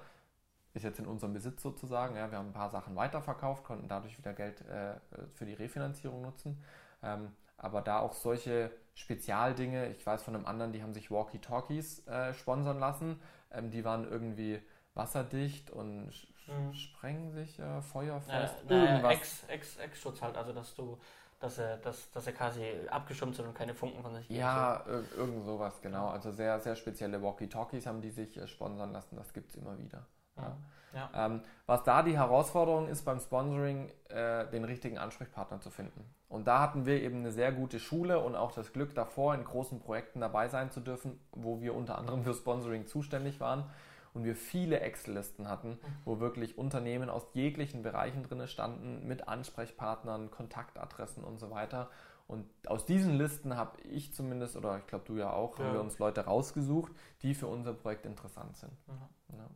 ist 0.75 0.83
jetzt 0.83 0.99
in 0.99 1.07
unserem 1.07 1.33
Besitz 1.33 1.63
sozusagen. 1.63 2.15
Ja, 2.15 2.29
wir 2.29 2.37
haben 2.37 2.49
ein 2.49 2.53
paar 2.53 2.69
Sachen 2.69 2.95
weiterverkauft, 2.95 3.63
konnten 3.63 3.87
dadurch 3.87 4.17
wieder 4.17 4.33
Geld 4.33 4.61
äh, 4.67 4.95
für 5.33 5.45
die 5.45 5.53
Refinanzierung 5.53 6.21
nutzen. 6.21 6.61
Ähm, 7.01 7.31
aber 7.57 7.81
da 7.81 7.99
auch 7.99 8.13
solche 8.13 8.71
Spezialdinge, 8.93 9.89
ich 9.89 10.05
weiß 10.05 10.23
von 10.23 10.35
einem 10.35 10.45
anderen, 10.45 10.71
die 10.71 10.81
haben 10.81 10.93
sich 10.93 11.11
Walkie-Talkies 11.11 12.07
äh, 12.07 12.33
sponsern 12.33 12.79
lassen. 12.79 13.19
Ähm, 13.51 13.71
die 13.71 13.83
waren 13.83 14.09
irgendwie 14.09 14.61
wasserdicht 14.93 15.71
und 15.71 16.11
mhm. 16.47 16.73
sprengensicher, 16.73 17.81
feuerfest, 17.81 18.69
äh, 18.69 18.73
irgendwas. 18.73 19.13
Ex, 19.13 19.43
Ex, 19.47 19.77
Ex-Schutz 19.77 20.21
halt, 20.21 20.37
also 20.37 20.53
dass 20.53 20.73
du 20.75 20.97
dass 21.39 21.57
er, 21.57 21.77
dass, 21.77 22.09
dass 22.11 22.25
er 22.27 22.33
quasi 22.33 22.63
abgeschirmt 22.89 23.35
sind 23.35 23.45
und 23.45 23.53
keine 23.53 23.73
Funken 23.73 24.01
von 24.01 24.15
sich 24.15 24.27
geben. 24.27 24.39
Ja, 24.39 24.83
so. 24.85 25.17
irgend 25.17 25.45
sowas, 25.45 25.81
genau. 25.81 26.07
Also 26.07 26.31
sehr, 26.31 26.59
sehr 26.59 26.75
spezielle 26.75 27.21
Walkie-Talkies 27.21 27.85
haben 27.85 28.01
die 28.01 28.09
sich 28.09 28.37
äh, 28.37 28.47
sponsern 28.47 28.91
lassen, 28.93 29.15
das 29.15 29.33
gibt 29.33 29.49
es 29.49 29.55
immer 29.55 29.77
wieder. 29.77 30.05
Ja. 30.37 30.57
Ja. 30.95 31.09
Ähm, 31.13 31.41
was 31.65 31.83
da 31.83 32.01
die 32.01 32.17
Herausforderung 32.17 32.87
ist 32.87 33.03
beim 33.03 33.19
Sponsoring, 33.19 33.91
äh, 34.09 34.47
den 34.49 34.63
richtigen 34.63 34.97
Ansprechpartner 34.97 35.59
zu 35.59 35.69
finden. 35.69 36.05
Und 36.29 36.47
da 36.47 36.61
hatten 36.61 36.85
wir 36.85 37.01
eben 37.01 37.19
eine 37.19 37.31
sehr 37.31 37.51
gute 37.51 37.79
Schule 37.79 38.19
und 38.19 38.35
auch 38.35 38.51
das 38.51 38.73
Glück 38.73 38.95
davor, 38.95 39.35
in 39.35 39.43
großen 39.43 39.79
Projekten 39.79 40.21
dabei 40.21 40.47
sein 40.47 40.71
zu 40.71 40.79
dürfen, 40.79 41.19
wo 41.31 41.61
wir 41.61 41.75
unter 41.75 41.97
anderem 41.97 42.23
für 42.23 42.33
Sponsoring 42.33 42.87
zuständig 42.87 43.39
waren 43.39 43.65
und 44.13 44.23
wir 44.23 44.35
viele 44.35 44.79
Excel-Listen 44.79 45.49
hatten, 45.49 45.71
mhm. 45.71 45.79
wo 46.05 46.19
wirklich 46.19 46.57
Unternehmen 46.57 47.09
aus 47.09 47.27
jeglichen 47.33 47.83
Bereichen 47.83 48.23
drin 48.23 48.47
standen, 48.47 49.05
mit 49.05 49.27
Ansprechpartnern, 49.27 50.31
Kontaktadressen 50.31 51.23
und 51.23 51.39
so 51.39 51.51
weiter. 51.51 51.89
Und 52.27 52.45
aus 52.65 52.85
diesen 52.85 53.17
Listen 53.17 53.55
habe 53.55 53.79
ich 53.81 54.13
zumindest, 54.13 54.55
oder 54.55 54.79
ich 54.79 54.87
glaube 54.87 55.05
du 55.05 55.17
ja 55.17 55.31
auch, 55.31 55.59
ja. 55.59 55.65
haben 55.65 55.73
wir 55.73 55.81
uns 55.81 55.99
Leute 55.99 56.21
rausgesucht, 56.21 56.91
die 57.21 57.35
für 57.35 57.47
unser 57.47 57.73
Projekt 57.73 58.05
interessant 58.05 58.57
sind. 58.57 58.71
Mhm. 58.87 59.37
Ja. 59.37 59.49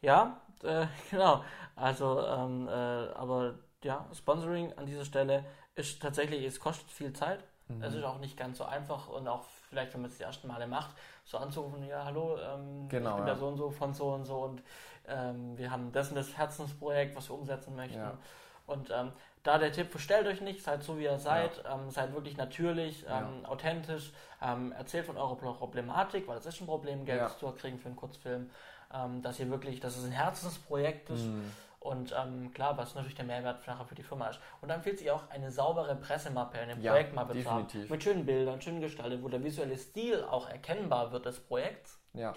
Ja, 0.00 0.40
äh, 0.62 0.86
genau. 1.10 1.44
Also, 1.76 2.20
ähm, 2.20 2.68
äh, 2.68 2.70
aber 2.70 3.54
ja, 3.82 4.06
Sponsoring 4.12 4.72
an 4.74 4.86
dieser 4.86 5.04
Stelle 5.04 5.44
ist 5.74 6.02
tatsächlich, 6.02 6.44
es 6.44 6.58
kostet 6.58 6.90
viel 6.90 7.12
Zeit. 7.12 7.44
Mhm. 7.68 7.82
Es 7.82 7.94
ist 7.94 8.04
auch 8.04 8.18
nicht 8.18 8.36
ganz 8.36 8.58
so 8.58 8.64
einfach 8.64 9.08
und 9.08 9.28
auch 9.28 9.44
vielleicht, 9.68 9.94
wenn 9.94 10.02
man 10.02 10.10
es 10.10 10.16
die 10.16 10.24
ersten 10.24 10.48
Male 10.48 10.66
macht, 10.66 10.96
so 11.24 11.38
anzurufen, 11.38 11.86
ja, 11.86 12.04
hallo, 12.04 12.38
ähm, 12.38 12.88
genau, 12.88 13.10
ich 13.10 13.16
bin 13.16 13.26
ja. 13.26 13.32
der 13.32 13.36
so 13.36 13.46
und 13.46 13.56
so 13.58 13.70
von 13.70 13.92
so 13.92 14.08
und 14.14 14.24
so 14.24 14.38
und 14.38 14.62
ähm, 15.06 15.56
wir 15.56 15.70
haben 15.70 15.92
das 15.92 16.08
und 16.08 16.16
das 16.16 16.36
Herzensprojekt, 16.36 17.16
was 17.16 17.28
wir 17.28 17.34
umsetzen 17.34 17.76
möchten. 17.76 17.98
Ja. 17.98 18.18
Und 18.66 18.90
ähm, 18.90 19.12
da 19.42 19.58
der 19.58 19.72
Tipp, 19.72 19.90
verstellt 19.90 20.26
euch 20.26 20.40
nicht, 20.40 20.62
seid 20.62 20.82
so 20.82 20.98
wie 20.98 21.04
ihr 21.04 21.18
seid, 21.18 21.62
ja. 21.64 21.74
ähm, 21.74 21.90
seid 21.90 22.12
wirklich 22.12 22.36
natürlich, 22.36 23.04
ähm, 23.04 23.42
ja. 23.42 23.48
authentisch, 23.48 24.12
ähm, 24.42 24.72
erzählt 24.72 25.06
von 25.06 25.16
eurer 25.16 25.36
Problematik, 25.36 26.28
weil 26.28 26.38
es 26.38 26.46
ist 26.46 26.60
ein 26.60 26.66
Problem, 26.66 27.04
Geld 27.04 27.20
ja. 27.20 27.28
zu 27.28 27.50
kriegen 27.52 27.78
für 27.78 27.88
einen 27.88 27.96
Kurzfilm. 27.96 28.50
Ähm, 28.92 29.22
dass 29.22 29.36
hier 29.36 29.50
wirklich, 29.50 29.80
dass 29.80 29.96
es 29.96 30.04
ein 30.04 30.12
Herzensprojekt 30.12 31.10
ist. 31.10 31.26
Mhm. 31.26 31.52
Und 31.80 32.14
ähm, 32.18 32.52
klar, 32.52 32.76
was 32.76 32.94
natürlich 32.94 33.14
der 33.14 33.24
Mehrwert 33.24 33.66
nachher 33.66 33.86
für 33.86 33.94
die 33.94 34.02
Firma 34.02 34.28
ist. 34.28 34.40
Und 34.60 34.68
dann 34.68 34.78
empfiehlt 34.78 34.98
sich 34.98 35.10
auch 35.10 35.30
eine 35.30 35.50
saubere 35.50 35.94
Pressemappe, 35.94 36.58
eine 36.58 36.76
Ja, 36.80 36.92
Projektmappe 36.92 37.40
zu 37.40 37.50
haben. 37.50 37.66
Mit 37.88 38.02
schönen 38.02 38.26
Bildern, 38.26 38.60
schön 38.60 38.80
gestaltet, 38.80 39.22
wo 39.22 39.28
der 39.28 39.42
visuelle 39.44 39.78
Stil 39.78 40.24
auch 40.24 40.48
erkennbar 40.48 41.12
wird 41.12 41.26
des 41.26 41.38
Projekts. 41.38 42.00
Ja. 42.14 42.34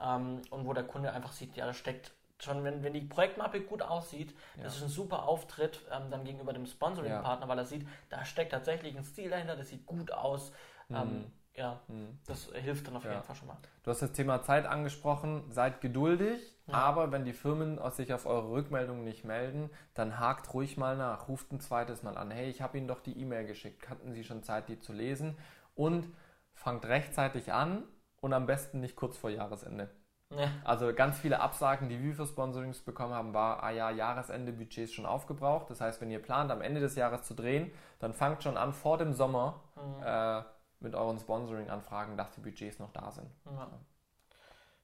Ähm, 0.00 0.42
und 0.50 0.66
wo 0.66 0.72
der 0.72 0.84
Kunde 0.84 1.12
einfach 1.12 1.32
sieht, 1.32 1.56
ja, 1.56 1.66
da 1.66 1.74
steckt 1.74 2.12
schon, 2.38 2.62
wenn, 2.64 2.82
wenn 2.82 2.92
die 2.92 3.00
Projektmappe 3.00 3.60
gut 3.62 3.82
aussieht, 3.82 4.34
das 4.62 4.76
ist 4.76 4.82
ein 4.82 4.88
super 4.88 5.26
Auftritt 5.26 5.80
ähm, 5.90 6.10
dann 6.10 6.24
gegenüber 6.24 6.52
dem 6.52 6.66
Sponsoring-Partner, 6.66 7.48
weil 7.48 7.58
er 7.58 7.64
sieht, 7.64 7.86
da 8.10 8.24
steckt 8.24 8.52
tatsächlich 8.52 8.96
ein 8.96 9.04
Stil 9.04 9.30
dahinter, 9.30 9.56
das 9.56 9.68
sieht 9.68 9.86
gut 9.86 10.12
aus. 10.12 10.52
Ähm, 10.90 11.32
ja, 11.56 11.80
das 12.26 12.50
hilft 12.54 12.86
dann 12.86 12.96
auf 12.96 13.02
jeden 13.04 13.14
Mhm. 13.14 13.20
Ja. 13.20 13.22
Fall 13.22 13.36
schon 13.36 13.48
mal. 13.48 13.56
Du 13.82 13.90
hast 13.90 14.02
das 14.02 14.12
Thema 14.12 14.42
Zeit 14.42 14.66
angesprochen. 14.66 15.44
Seid 15.50 15.80
geduldig, 15.80 16.40
aber 16.68 17.12
wenn 17.12 17.24
die 17.24 17.32
Firmen 17.32 17.78
sich 17.92 18.12
auf 18.12 18.26
eure 18.26 18.50
Rückmeldungen 18.50 19.04
nicht 19.04 19.24
melden, 19.24 19.70
dann 19.94 20.18
hakt 20.18 20.52
ruhig 20.54 20.76
mal 20.76 20.96
nach. 20.96 21.28
Ruft 21.28 21.52
ein 21.52 21.60
zweites 21.60 22.02
Mal 22.02 22.16
an. 22.16 22.30
Hey, 22.30 22.48
ich 22.48 22.62
habe 22.62 22.78
Ihnen 22.78 22.88
doch 22.88 23.00
die 23.00 23.18
E-Mail 23.20 23.46
geschickt. 23.46 23.88
Hatten 23.88 24.12
Sie 24.12 24.24
schon 24.24 24.42
Zeit, 24.42 24.68
die 24.68 24.78
zu 24.80 24.92
lesen? 24.92 25.36
Und 25.74 26.06
fangt 26.54 26.84
rechtzeitig 26.86 27.52
an 27.52 27.82
und 28.20 28.32
am 28.32 28.46
besten 28.46 28.80
nicht 28.80 28.96
kurz 28.96 29.16
vor 29.16 29.30
Jahresende. 29.30 29.90
Ja. 30.30 30.48
Also 30.64 30.92
ganz 30.94 31.18
viele 31.18 31.40
Absagen, 31.40 31.88
die 31.88 32.02
wir 32.02 32.14
für 32.14 32.26
Sponsorings 32.26 32.80
bekommen 32.80 33.12
haben, 33.12 33.34
war, 33.34 33.62
ah 33.62 33.70
ja, 33.70 33.90
Jahresende 33.90 34.52
Budget 34.52 34.84
ist 34.84 34.94
schon 34.94 35.06
aufgebraucht. 35.06 35.68
Das 35.70 35.80
heißt, 35.80 36.00
wenn 36.00 36.10
ihr 36.10 36.22
plant, 36.22 36.50
am 36.50 36.62
Ende 36.62 36.80
des 36.80 36.96
Jahres 36.96 37.22
zu 37.24 37.34
drehen, 37.34 37.70
dann 37.98 38.14
fangt 38.14 38.42
schon 38.42 38.56
an, 38.56 38.72
vor 38.72 38.98
dem 38.98 39.12
Sommer 39.12 39.60
äh, 40.02 40.42
mit 40.84 40.94
euren 40.94 41.18
Sponsoring-Anfragen, 41.18 42.16
dass 42.16 42.30
die 42.32 42.40
Budgets 42.40 42.78
noch 42.78 42.92
da 42.92 43.10
sind. 43.10 43.28
Ja. 43.46 43.68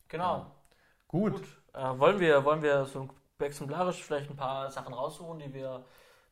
Genau. 0.09 0.47
Gut. 1.07 1.35
Gut. 1.35 1.63
Äh, 1.75 1.99
wollen, 1.99 2.19
wir, 2.19 2.45
wollen 2.45 2.63
wir 2.63 2.85
so 2.87 3.09
exemplarisch 3.39 4.03
vielleicht 4.03 4.29
ein 4.31 4.37
paar 4.37 4.71
Sachen 4.71 4.93
raussuchen, 4.93 5.39
die 5.39 5.55
wir, 5.55 5.85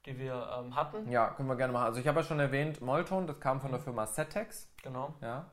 die 0.04 0.18
wir 0.18 0.50
ähm, 0.58 0.74
hatten? 0.74 1.08
Ja, 1.10 1.28
können 1.30 1.48
wir 1.48 1.56
gerne 1.56 1.72
machen. 1.72 1.86
Also 1.86 2.00
ich 2.00 2.08
habe 2.08 2.20
ja 2.20 2.24
schon 2.26 2.40
erwähnt, 2.40 2.80
Molton, 2.80 3.26
das 3.26 3.38
kam 3.38 3.60
von 3.60 3.70
der 3.70 3.80
Firma 3.80 4.06
Setex. 4.06 4.68
Genau. 4.82 5.14
Ja. 5.20 5.46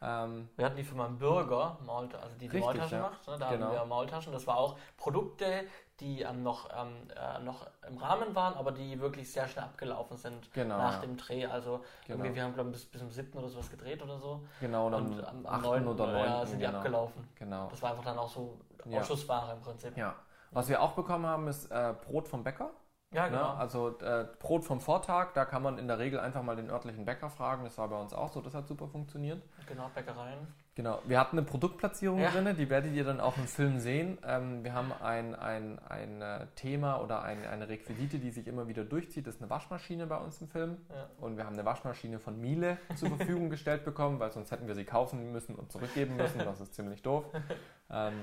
Ähm, 0.00 0.48
Wir 0.56 0.66
hatten 0.66 0.76
die 0.76 0.84
Firma 0.84 1.06
Bürger, 1.06 1.78
also 1.86 2.34
die 2.34 2.38
die 2.40 2.46
Richtig, 2.46 2.60
Maultaschen 2.60 2.98
ja. 2.98 3.02
macht. 3.04 3.26
Ne? 3.28 3.38
Da 3.38 3.50
Genau. 3.50 3.66
hatten 3.66 3.74
wir 3.76 3.84
Maultaschen. 3.84 4.32
Das 4.32 4.46
war 4.46 4.56
auch 4.56 4.76
Produkte, 4.96 5.64
die 6.02 6.22
ähm, 6.22 6.42
noch, 6.42 6.68
ähm, 6.76 6.92
äh, 7.16 7.38
noch 7.42 7.66
im 7.88 7.96
Rahmen 7.96 8.34
waren, 8.34 8.54
aber 8.54 8.72
die 8.72 9.00
wirklich 9.00 9.32
sehr 9.32 9.46
schnell 9.48 9.64
abgelaufen 9.64 10.16
sind 10.16 10.52
Genau, 10.52 10.76
nach 10.76 10.94
ja. 10.94 11.00
dem 11.00 11.16
Dreh. 11.16 11.46
Also 11.46 11.82
Genau. 12.06 12.18
irgendwie, 12.18 12.34
wir 12.36 12.42
haben 12.44 12.54
glaube 12.54 12.70
ich 12.70 12.76
bis, 12.76 12.84
bis 12.86 13.00
zum 13.00 13.10
7. 13.10 13.38
oder 13.38 13.48
sowas 13.48 13.70
gedreht 13.70 14.02
oder 14.02 14.18
so. 14.18 14.42
genau, 14.60 14.88
und 14.88 14.94
Und 14.94 15.24
am, 15.24 15.46
am, 15.46 15.46
8. 15.46 15.54
am 15.54 15.62
9. 15.62 15.88
oder 15.88 16.06
9. 16.08 16.24
ja, 16.24 16.46
sind 16.46 16.58
die 16.60 16.66
genau. 16.66 16.78
abgelaufen. 16.78 17.28
Genau. 17.36 17.68
Das 17.70 17.80
war 17.82 17.90
einfach 17.90 18.04
dann 18.04 18.18
auch 18.18 18.28
so. 18.28 18.58
Ausschussware 18.92 19.52
im 19.54 19.60
Prinzip. 19.60 19.96
Ja. 19.96 20.16
Was 20.50 20.68
wir 20.68 20.82
auch 20.82 20.92
bekommen 20.92 21.24
haben, 21.24 21.46
ist 21.48 21.70
äh, 21.70 21.94
Brot 22.04 22.26
vom 22.28 22.42
Bäcker. 22.44 22.70
Ja, 23.12 23.24
Ne? 23.24 23.30
genau. 23.36 23.50
Also 23.54 23.98
äh, 24.00 24.26
Brot 24.40 24.64
vom 24.64 24.80
Vortag, 24.80 25.32
da 25.34 25.44
kann 25.44 25.62
man 25.62 25.78
in 25.78 25.86
der 25.86 25.98
Regel 25.98 26.18
einfach 26.18 26.42
mal 26.42 26.56
den 26.56 26.68
örtlichen 26.70 27.04
Bäcker 27.04 27.30
fragen. 27.30 27.62
Das 27.64 27.78
war 27.78 27.88
bei 27.88 28.00
uns 28.00 28.12
auch 28.12 28.30
so, 28.32 28.40
das 28.40 28.54
hat 28.54 28.66
super 28.66 28.88
funktioniert. 28.88 29.42
Genau, 29.66 29.88
Bäckereien. 29.94 30.52
Genau, 30.74 31.02
wir 31.04 31.20
hatten 31.20 31.36
eine 31.36 31.46
Produktplatzierung 31.46 32.18
Ja. 32.20 32.30
drin, 32.30 32.56
die 32.56 32.70
werdet 32.70 32.94
ihr 32.94 33.04
dann 33.04 33.20
auch 33.20 33.36
im 33.36 33.46
Film 33.46 33.78
sehen. 33.78 34.16
Ähm, 34.26 34.64
wir 34.64 34.72
haben 34.72 34.90
ein, 35.02 35.34
ein, 35.34 35.78
ein 35.86 36.22
äh, 36.22 36.46
Thema 36.56 37.02
oder 37.02 37.22
ein, 37.22 37.44
eine 37.46 37.68
Requisite, 37.68 38.18
die 38.18 38.30
sich 38.30 38.46
immer 38.46 38.68
wieder 38.68 38.82
durchzieht, 38.82 39.26
das 39.26 39.34
ist 39.34 39.42
eine 39.42 39.50
Waschmaschine 39.50 40.06
bei 40.06 40.16
uns 40.16 40.40
im 40.40 40.48
Film. 40.48 40.78
Ja. 40.88 41.10
Und 41.20 41.36
wir 41.36 41.44
haben 41.44 41.52
eine 41.54 41.66
Waschmaschine 41.66 42.18
von 42.20 42.40
Miele 42.40 42.78
zur 42.96 43.10
Verfügung 43.10 43.50
gestellt 43.50 43.84
bekommen, 43.84 44.18
weil 44.18 44.30
sonst 44.32 44.50
hätten 44.50 44.66
wir 44.66 44.74
sie 44.74 44.84
kaufen 44.84 45.30
müssen 45.30 45.54
und 45.56 45.70
zurückgeben 45.70 46.16
müssen. 46.16 46.38
Das 46.38 46.58
ist 46.58 46.74
ziemlich 46.74 47.02
doof. 47.02 47.24
Ähm, 47.90 48.14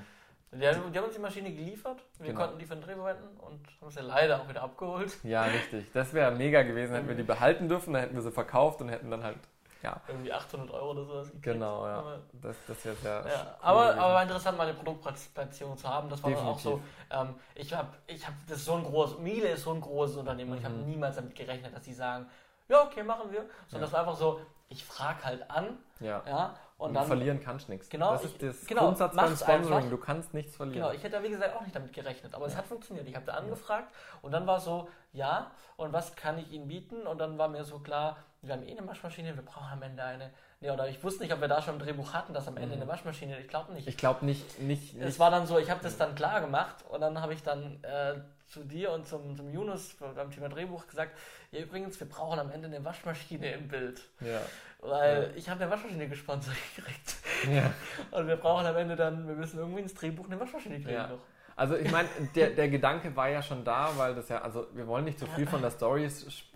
Die 0.51 0.67
haben, 0.67 0.91
die 0.91 0.97
haben 0.97 1.05
uns 1.05 1.13
die 1.13 1.21
Maschine 1.21 1.51
geliefert. 1.53 2.03
Wir 2.17 2.29
Genau. 2.29 2.39
konnten 2.39 2.57
die 2.57 2.65
für 2.65 2.73
den 2.75 2.81
Dreh 2.81 2.95
verwenden 2.95 3.37
und 3.37 3.59
haben 3.79 3.91
sie 3.91 3.99
leider 4.01 4.41
auch 4.41 4.49
wieder 4.49 4.63
abgeholt. 4.63 5.15
ja, 5.23 5.43
richtig. 5.43 5.85
Das 5.93 6.15
wäre 6.15 6.31
mega 6.31 6.63
gewesen, 6.63 6.95
hätten 6.95 7.07
wir 7.07 7.13
die 7.13 7.21
behalten 7.21 7.69
dürfen, 7.69 7.93
dann 7.93 8.01
hätten 8.01 8.15
wir 8.15 8.23
sie 8.23 8.31
verkauft 8.31 8.81
und 8.81 8.89
hätten 8.89 9.11
dann 9.11 9.23
halt, 9.23 9.37
ja, 9.81 10.01
Irgendwie 10.07 10.31
800 10.33 10.71
Euro 10.71 10.91
oder 10.91 11.05
sowas 11.05 11.25
gekriegt. 11.27 11.43
genau, 11.43 11.85
ja. 11.87 11.97
Aber- 11.99 12.19
Das, 12.33 12.55
das 12.67 12.83
wäre 12.85 12.95
sehr 12.97 13.11
Ja, 13.11 13.21
cool 13.23 13.55
aber, 13.61 13.81
gewesen. 13.85 13.99
aber 13.99 14.13
war 14.13 14.23
interessant, 14.23 14.57
mal 14.57 14.63
eine 14.67 14.73
Produktplatzierung 14.73 15.77
zu 15.77 15.87
haben. 15.87 16.09
Das 16.09 16.21
war 16.23 16.31
dann 16.31 16.45
auch 16.47 16.59
so. 16.59 16.77
Definitiv. 16.77 16.93
Ähm, 17.11 17.35
ich 17.55 17.73
habe, 17.73 17.87
ich 18.07 18.25
hab, 18.27 18.33
das 18.47 18.57
ist 18.57 18.65
so 18.65 18.73
ein 18.75 18.83
groß, 18.83 19.19
Miele 19.19 19.47
ist 19.49 19.63
so 19.63 19.71
ein 19.71 19.81
großes 19.81 20.17
Unternehmen 20.17 20.51
und 20.51 20.57
ich 20.57 20.65
habe 20.65 20.75
Mhm. 20.75 20.85
niemals 20.85 21.15
damit 21.15 21.35
gerechnet, 21.35 21.73
dass 21.75 21.83
die 21.83 21.93
sagen, 21.93 22.29
ja, 22.67 22.83
okay, 22.83 23.03
machen 23.03 23.31
wir. 23.31 23.45
Sondern 23.67 23.73
Ja. 23.73 23.79
das 23.81 23.93
war 23.93 23.99
einfach 24.01 24.15
so, 24.15 24.41
ich 24.67 24.83
frage 24.85 25.23
halt 25.23 25.49
an, 25.49 25.77
ja. 25.99 26.21
ja, 26.27 26.55
und 26.77 26.89
Und 26.89 26.93
dann. 26.93 27.07
verlieren 27.07 27.39
kannst 27.41 27.67
du 27.67 27.71
nichts. 27.71 27.89
Genau, 27.89 28.11
das 28.11 28.25
ist 28.25 28.41
das 28.43 28.65
genau, 28.67 28.83
Grundsatz 28.85 29.15
beim 29.15 29.35
Sponsoring. 29.35 29.73
einfach. 29.77 29.89
Du 29.89 29.97
kannst 29.97 30.33
nichts 30.35 30.55
verlieren. 30.55 30.81
Genau, 30.83 30.91
ich 30.93 31.01
hätte 31.03 31.17
da 31.17 31.23
wie 31.23 31.29
gesagt 31.29 31.55
auch 31.55 31.61
nicht 31.61 31.75
damit 31.75 31.91
gerechnet, 31.91 32.35
aber 32.35 32.45
es 32.45 32.55
hat 32.55 32.67
funktioniert. 32.67 33.07
Ich 33.07 33.15
habe 33.15 33.25
da 33.25 33.33
angefragt 33.33 33.91
und 34.21 34.31
dann 34.31 34.45
war 34.45 34.59
so, 34.59 34.87
ja, 35.11 35.49
und 35.77 35.91
was 35.93 36.15
kann 36.15 36.37
ich 36.37 36.51
Ihnen 36.51 36.67
bieten? 36.67 37.07
Und 37.07 37.17
dann 37.17 37.37
war 37.39 37.47
mir 37.47 37.63
so 37.63 37.79
klar, 37.79 38.17
wir 38.41 38.53
haben 38.53 38.63
eh 38.63 38.71
eine 38.77 38.87
Waschmaschine, 38.87 39.35
wir 39.35 39.43
brauchen 39.43 39.67
am 39.71 39.81
Ende 39.81 40.03
eine. 40.03 40.31
Nee, 40.61 40.71
oder 40.71 40.87
ich 40.87 41.01
wusste 41.03 41.23
nicht, 41.23 41.33
ob 41.33 41.41
wir 41.41 41.47
da 41.47 41.61
schon 41.61 41.75
im 41.75 41.79
Drehbuch 41.79 42.13
hatten, 42.13 42.33
dass 42.33 42.47
am 42.47 42.57
Ende 42.57 42.75
eine 42.75 42.87
Waschmaschine, 42.87 43.39
ich 43.39 43.47
glaube 43.47 43.73
nicht. 43.73 43.87
Ich 43.87 43.97
glaube 43.97 44.25
nicht, 44.25 44.59
nicht, 44.59 44.93
Es 44.95 45.05
nicht 45.05 45.19
war 45.19 45.31
dann 45.31 45.47
so, 45.47 45.57
ich 45.57 45.69
habe 45.69 45.81
das 45.83 45.97
dann 45.97 46.15
klar 46.15 46.41
gemacht 46.41 46.83
und 46.89 47.01
dann 47.01 47.21
habe 47.21 47.33
ich 47.33 47.43
dann 47.43 47.83
äh, 47.83 48.15
zu 48.47 48.63
dir 48.63 48.91
und 48.91 49.07
zum, 49.07 49.35
zum 49.37 49.51
Yunus 49.53 49.95
beim 50.15 50.31
Thema 50.31 50.49
Drehbuch 50.49 50.87
gesagt, 50.87 51.17
ja 51.51 51.59
übrigens, 51.61 51.99
wir 51.99 52.07
brauchen 52.09 52.39
am 52.39 52.49
Ende 52.51 52.67
eine 52.67 52.83
Waschmaschine 52.83 53.51
im 53.53 53.67
Bild. 53.67 54.01
ja. 54.21 54.41
Weil 54.81 55.33
ich 55.35 55.49
habe 55.49 55.61
eine 55.61 55.69
Waschmaschine 55.71 56.07
gesponsert 56.07 56.55
gekriegt. 56.75 57.15
Ja. 57.51 57.69
Und 58.17 58.27
wir 58.27 58.37
brauchen 58.37 58.65
am 58.65 58.77
Ende 58.77 58.95
dann, 58.95 59.27
wir 59.27 59.35
müssen 59.35 59.59
irgendwie 59.59 59.81
ins 59.81 59.93
Drehbuch 59.93 60.25
eine 60.27 60.39
Waschmaschine 60.39 60.75
kriegen 60.77 60.91
Ja. 60.93 61.07
noch. 61.07 61.19
Also 61.59 61.75
ich 61.75 61.91
meine, 61.91 62.07
der, 62.35 62.51
der 62.51 62.69
Gedanke 62.69 63.13
war 63.17 63.27
ja 63.27 63.41
schon 63.41 63.65
da, 63.65 63.89
weil 63.97 64.15
das 64.15 64.29
ja, 64.29 64.39
also 64.39 64.67
wir 64.75 64.87
wollen 64.87 65.03
nicht 65.03 65.19
zu 65.19 65.25
viel 65.25 65.45
von 65.45 65.61
der 65.61 65.71
Story 65.71 66.09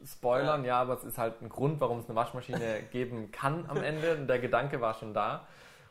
spoilern, 0.06 0.64
ja. 0.64 0.80
aber 0.80 0.94
es 0.94 1.04
ist 1.04 1.18
halt 1.18 1.42
ein 1.42 1.50
Grund, 1.50 1.82
warum 1.82 2.00
es 2.00 2.06
eine 2.06 2.16
Waschmaschine 2.16 2.84
geben 2.94 3.30
kann 3.30 3.66
am 3.68 3.84
Ende. 3.84 4.16
Und 4.16 4.28
der 4.28 4.40
Gedanke 4.40 4.80
war 4.80 4.94
schon 4.94 5.14
da. 5.14 5.46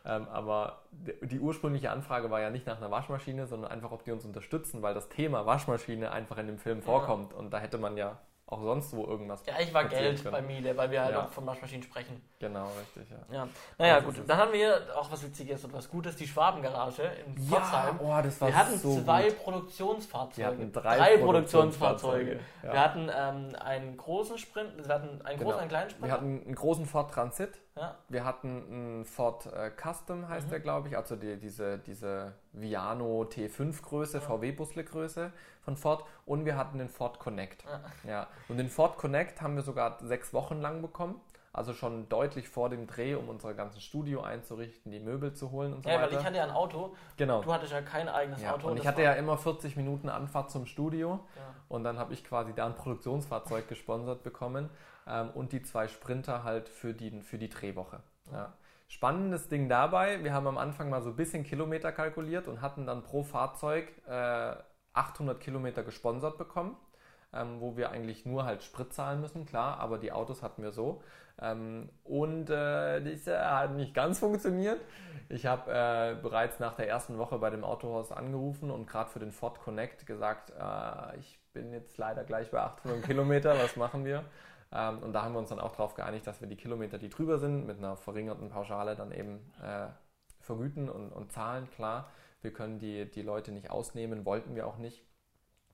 Ähm, 0.07 0.27
aber 0.33 0.79
die 1.21 1.39
ursprüngliche 1.39 1.91
Anfrage 1.91 2.31
war 2.31 2.41
ja 2.41 2.49
nicht 2.49 2.67
nach 2.67 2.79
einer 2.79 2.91
Waschmaschine, 2.91 3.47
sondern 3.47 3.71
einfach, 3.71 3.93
ob 3.93 4.03
die 4.03 4.13
uns 4.13 4.25
unterstützen, 4.25 4.81
weil 4.81 4.95
das 4.95 5.11
Thema 5.11 5.45
Waschmaschine 5.45 6.11
einfach 6.11 6.39
in 6.39 6.47
dem 6.47 6.59
Film 6.59 6.81
vorkommt. 6.81 7.35
Und 7.35 7.53
da 7.53 7.59
hätte 7.59 7.77
man 7.77 7.99
ja 7.99 8.17
auch 8.53 8.63
sonst 8.63 8.95
wo 8.95 9.05
irgendwas. 9.07 9.43
Ja, 9.47 9.55
ich 9.61 9.73
war 9.73 9.85
Geld 9.87 10.23
können. 10.23 10.33
bei 10.33 10.43
Miele, 10.43 10.77
weil 10.77 10.91
wir 10.91 11.03
halt 11.03 11.15
Ja. 11.15 11.25
auch 11.25 11.31
von 11.31 11.47
Waschmaschinen 11.47 11.83
sprechen. 11.83 12.21
Genau, 12.39 12.67
richtig, 12.79 13.11
ja. 13.11 13.35
Ja. 13.35 13.49
Naja, 13.79 13.97
Das 13.97 14.05
gut. 14.05 14.29
Dann 14.29 14.37
haben 14.39 14.53
wir 14.53 14.81
auch 14.97 15.11
was 15.11 15.23
Witziges 15.23 15.65
und 15.65 15.73
was 15.73 15.89
Gutes, 15.89 16.17
die 16.17 16.27
Schwabengarage 16.27 17.03
in 17.27 17.37
Pforzheim. 17.39 17.99
oh, 18.01 18.21
das 18.23 18.41
war 18.41 18.49
Wir 18.49 18.57
hatten 18.57 18.79
so 18.79 19.01
zwei 19.01 19.29
gut. 19.29 19.39
Produktionsfahrzeuge. 19.45 20.37
Wir 20.37 20.47
hatten 20.47 20.73
drei 20.73 21.17
Produktionsfahrzeuge. 21.19 21.25
Produktionsfahrzeuge, 21.25 22.41
ja. 22.63 22.73
Wir 22.73 22.81
hatten 22.81 23.11
ähm, 23.53 23.57
einen 23.61 23.97
großen 23.97 24.39
Sprint, 24.39 24.87
wir 24.87 24.95
hatten 24.95 25.23
einen 25.23 25.39
Genau. 25.39 25.51
großen, 25.51 25.61
einen 25.61 25.69
kleinen 25.69 25.91
Sprint. 25.91 26.07
Wir 26.07 26.13
hatten 26.13 26.43
einen 26.45 26.55
großen 26.55 26.87
Ford 26.87 27.11
Transit, 27.13 27.59
ja. 27.77 27.97
wir 28.09 28.25
hatten 28.25 28.65
einen 28.71 29.05
Ford 29.05 29.47
äh, 29.47 29.71
Custom, 29.71 30.29
heißt 30.29 30.47
Mhm. 30.47 30.51
der, 30.51 30.61
glaube 30.61 30.89
ich, 30.89 30.97
also 30.97 31.17
die, 31.17 31.39
diese, 31.39 31.79
diese 31.79 32.35
Viano 32.53 33.23
T5-Größe, 33.25 34.21
VW-Busle-Größe 34.21 35.33
von 35.63 35.77
Ford 35.77 36.05
und 36.27 36.45
wir 36.45 36.57
hatten 36.57 36.79
den 36.79 36.89
Ford 36.89 37.19
Connect. 37.19 37.65
Ja. 37.65 37.81
Ja. 38.11 38.27
Und 38.49 38.57
den 38.59 38.69
Ford 38.69 38.97
Connect 38.99 39.41
haben 39.41 39.57
wir 39.57 39.63
sogar 39.63 39.99
sechs 40.03 40.33
Wochen 40.35 40.61
lang 40.61 40.83
bekommen, 40.83 41.21
also 41.55 41.75
schon 41.75 42.09
deutlich 42.09 42.49
vor 42.49 42.71
dem 42.71 42.87
Dreh, 42.87 43.15
um 43.15 43.29
unser 43.29 43.53
ganzes 43.55 43.83
Studio 43.83 44.23
einzurichten, 44.23 44.91
die 44.91 45.01
Möbel 45.01 45.35
zu 45.35 45.51
holen 45.51 45.75
und 45.75 45.83
so 45.85 45.91
ja, 45.91 45.97
weil 45.97 46.05
weiter. 46.07 46.19
ich 46.21 46.25
hatte 46.27 46.37
ja 46.39 46.45
ein 46.45 46.51
Auto, 46.51 46.97
genau. 47.17 47.43
du 47.43 47.53
hattest 47.53 47.73
ja 47.73 47.83
kein 47.83 48.09
eigenes 48.09 48.41
Ja, 48.43 48.55
Auto. 48.55 48.69
und 48.69 48.79
ich 48.79 48.87
hatte 48.87 49.03
ja 49.03 49.13
immer 49.13 49.37
40 49.37 49.77
Minuten 49.77 50.09
Anfahrt 50.09 50.51
zum 50.51 50.65
Studio 50.67 51.21
Ja. 51.37 51.43
und 51.69 51.85
dann 51.85 51.99
habe 51.99 52.15
ich 52.15 52.25
quasi 52.25 52.55
da 52.55 52.67
ein 52.67 52.75
Produktionsfahrzeug 52.75 53.69
gesponsert 53.69 54.23
bekommen 54.23 54.71
ähm, 55.07 55.31
und 55.31 55.53
die 55.53 55.63
zwei 55.63 55.89
Sprinter 55.89 56.45
halt 56.45 56.69
für 56.69 56.95
die, 56.95 57.21
für 57.23 57.39
die 57.39 57.49
Drehwoche. 57.49 58.01
Ja. 58.31 58.53
Spannendes 58.89 59.49
Ding 59.49 59.69
dabei, 59.69 60.23
wir 60.23 60.35
haben 60.35 60.47
am 60.47 60.59
Anfang 60.59 60.91
mal 60.91 61.03
so 61.03 61.11
ein 61.11 61.17
bisschen 61.17 61.45
Kilometer 61.45 61.93
kalkuliert 61.93 62.47
und 62.47 62.61
hatten 62.61 62.87
dann 62.87 63.03
pro 63.03 63.23
Fahrzeug 63.23 63.89
äh, 64.07 64.55
800 64.93 65.41
Kilometer 65.41 65.83
gesponsert 65.83 66.37
bekommen, 66.37 66.77
ähm, 67.33 67.61
wo 67.61 67.77
wir 67.77 67.91
eigentlich 67.91 68.27
nur 68.27 68.45
halt 68.45 68.63
Sprit 68.63 68.93
zahlen 68.93 69.21
müssen, 69.23 69.47
klar, 69.47 69.81
aber 69.81 69.97
die 69.97 70.13
Autos 70.13 70.43
hatten 70.43 70.63
wir 70.63 70.73
so. 70.73 71.03
Ähm, 71.41 71.89
und 72.05 72.51
äh, 72.51 73.01
das 73.01 73.27
äh, 73.27 73.39
hat 73.39 73.73
nicht 73.73 73.95
ganz 73.95 74.19
funktioniert. 74.19 74.81
Ich 75.31 75.47
habe 75.47 75.71
äh, 75.71 76.15
bereits 76.21 76.61
nach 76.61 76.75
der 76.75 76.89
ersten 76.89 77.17
Woche 77.17 77.39
bei 77.39 77.49
dem 77.49 77.65
Autohaus 77.65 78.13
angerufen 78.13 78.71
und 78.71 78.87
gerade 78.87 79.09
für 79.09 79.21
den 79.21 79.33
Ford 79.33 79.59
Connect 79.61 80.07
gesagt, 80.07 80.51
äh, 80.51 81.17
ich 81.19 81.41
bin 81.55 81.73
jetzt 81.73 81.97
leider 81.97 82.25
gleich 82.25 82.51
bei 82.51 82.61
800 82.61 83.03
Kilometer, 83.05 83.57
was 83.59 83.77
machen 83.77 84.05
wir? 84.05 84.25
Ähm, 84.75 84.99
und 85.01 85.13
da 85.13 85.23
haben 85.23 85.35
wir 85.35 85.39
uns 85.39 85.51
dann 85.51 85.61
auch 85.61 85.73
darauf 85.73 85.95
geeinigt, 85.95 86.27
dass 86.27 86.41
wir 86.41 86.49
die 86.49 86.57
Kilometer, 86.57 86.99
die 86.99 87.09
drüber 87.09 87.39
sind, 87.39 87.67
mit 87.67 87.79
einer 87.79 87.97
verringerten 87.97 88.49
Pauschale 88.49 88.97
dann 88.97 89.13
eben 89.13 89.53
äh, 89.63 89.89
vergüten 90.41 90.89
und, 90.89 91.11
und 91.13 91.33
zahlen, 91.33 91.69
klar. 91.71 92.09
Wir 92.41 92.53
können 92.53 92.79
die, 92.79 93.09
die 93.11 93.23
Leute 93.23 93.53
nicht 93.53 93.71
ausnehmen, 93.71 94.25
wollten 94.25 94.55
wir 94.57 94.67
auch 94.67 94.79
nicht. 94.79 95.05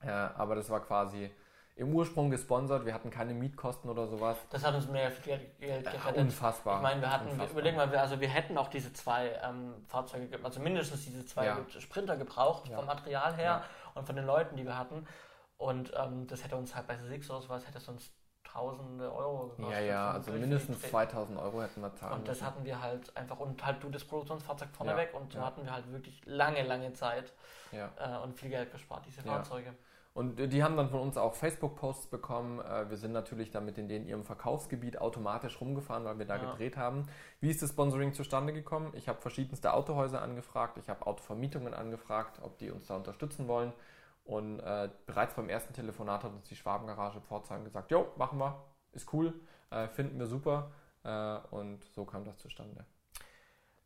Äh, 0.01 0.09
aber 0.11 0.55
das 0.55 0.69
war 0.69 0.81
quasi 0.81 1.31
im 1.75 1.95
Ursprung 1.95 2.29
gesponsert. 2.29 2.85
Wir 2.85 2.93
hatten 2.93 3.09
keine 3.09 3.33
Mietkosten 3.33 3.89
oder 3.89 4.05
sowas. 4.07 4.37
Das 4.49 4.63
hat 4.65 4.75
uns 4.75 4.87
mehr 4.89 5.09
Geld 5.23 5.57
gerettet. 5.59 6.15
Unfassbar. 6.17 6.75
Ich 6.77 6.83
meine, 6.83 7.01
wir 7.01 7.11
hatten, 7.11 7.25
Unfassbar. 7.29 7.51
überleg 7.51 7.75
mal, 7.77 7.89
wir, 7.91 8.01
also 8.01 8.19
wir 8.19 8.27
hätten 8.27 8.57
auch 8.57 8.67
diese 8.67 8.91
zwei 8.93 9.31
ähm, 9.43 9.73
Fahrzeuge, 9.87 10.27
ge- 10.27 10.39
also 10.43 10.59
mindestens 10.59 11.05
diese 11.05 11.25
zwei 11.25 11.45
Ja. 11.45 11.57
Sprinter 11.79 12.17
gebraucht, 12.17 12.67
Ja. 12.67 12.75
vom 12.77 12.85
Material 12.85 13.33
her 13.35 13.43
Ja. 13.45 13.63
und 13.95 14.05
von 14.05 14.15
den 14.15 14.25
Leuten, 14.25 14.57
die 14.57 14.65
wir 14.65 14.77
hatten. 14.77 15.07
Und 15.57 15.91
ähm, 15.97 16.27
das 16.27 16.43
hätte 16.43 16.55
uns 16.57 16.75
halt 16.75 16.85
bei 16.87 16.97
Six 16.97 17.29
oder 17.31 17.41
sowas, 17.41 17.65
hätte 17.67 17.77
es 17.79 17.87
uns 17.87 18.11
tausende 18.53 19.13
Euro 19.13 19.47
gekostet. 19.49 19.71
Ja, 19.71 19.79
ja, 19.79 20.11
also 20.11 20.31
mindestens 20.31 20.81
Dreh- 20.81 20.89
2000 20.89 21.39
Euro 21.39 21.61
hätten 21.61 21.81
wir 21.81 21.93
zahlen 21.95 22.13
Und 22.19 22.27
das 22.27 22.41
hatten 22.41 22.63
wir 22.65 22.81
halt 22.81 23.15
einfach, 23.15 23.39
und 23.39 23.65
halt 23.65 23.83
du 23.83 23.89
das 23.89 24.03
Produktionsfahrzeug 24.03 24.69
vorne 24.71 24.91
Ja, 24.93 24.97
weg 24.97 25.13
und 25.13 25.31
so 25.33 25.39
ja. 25.39 25.45
hatten 25.45 25.63
wir 25.63 25.71
halt 25.73 25.91
wirklich 25.91 26.21
lange, 26.25 26.63
lange 26.63 26.93
Zeit 26.93 27.33
Ja. 27.71 27.89
äh, 27.99 28.23
und 28.23 28.35
viel 28.37 28.49
Geld 28.49 28.71
gespart, 28.71 29.03
diese. 29.05 29.21
Fahrzeuge. 29.21 29.73
Und 30.15 30.37
die 30.37 30.63
haben 30.63 30.75
dann 30.75 30.89
von 30.89 30.99
uns 31.01 31.17
auch 31.17 31.35
Facebook-Posts 31.35 32.07
bekommen. 32.07 32.59
Äh, 32.59 32.89
Wir 32.89 32.97
sind 32.97 33.11
natürlich 33.13 33.51
damit 33.51 33.77
in 33.77 33.87
den 33.87 34.05
ihrem 34.07 34.25
Verkaufsgebiet 34.25 34.99
automatisch 34.99 35.61
rumgefahren, 35.61 36.03
weil 36.03 36.17
wir 36.17 36.25
da 36.25 36.35
Ja. 36.35 36.49
gedreht 36.51 36.75
haben. 36.77 37.05
Wie 37.39 37.49
ist 37.49 37.61
das 37.61 37.69
Sponsoring 37.69 38.13
zustande 38.13 38.51
gekommen? 38.51 38.91
Ich 38.95 39.07
habe 39.07 39.21
verschiedenste 39.21 39.71
Autohäuser 39.73 40.21
angefragt, 40.21 40.77
ich 40.77 40.89
habe 40.89 41.05
Autovermietungen 41.05 41.73
angefragt, 41.75 42.39
ob 42.41 42.57
die 42.57 42.71
uns 42.71 42.87
da 42.87 42.95
unterstützen 42.95 43.47
wollen. 43.47 43.71
Und 44.29 44.59
äh, 44.59 44.89
bereits 45.07 45.33
beim 45.33 45.49
ersten 45.49 45.73
Telefonat 45.73 46.23
hat 46.23 46.31
uns 46.31 46.47
die 46.47 46.55
Schwabengarage 46.55 47.19
Pforzheim 47.19 47.63
gesagt, 47.63 47.89
jo, 47.89 48.09
machen 48.15 48.37
wir, 48.37 48.63
ist 48.91 49.11
cool, 49.11 49.33
äh, 49.71 49.87
finden 49.87 50.19
wir 50.19 50.27
super. 50.27 50.71
Äh, 51.03 51.37
und 51.49 51.83
so 51.95 52.05
kam 52.05 52.25
das 52.25 52.37
zustande. 52.37 52.85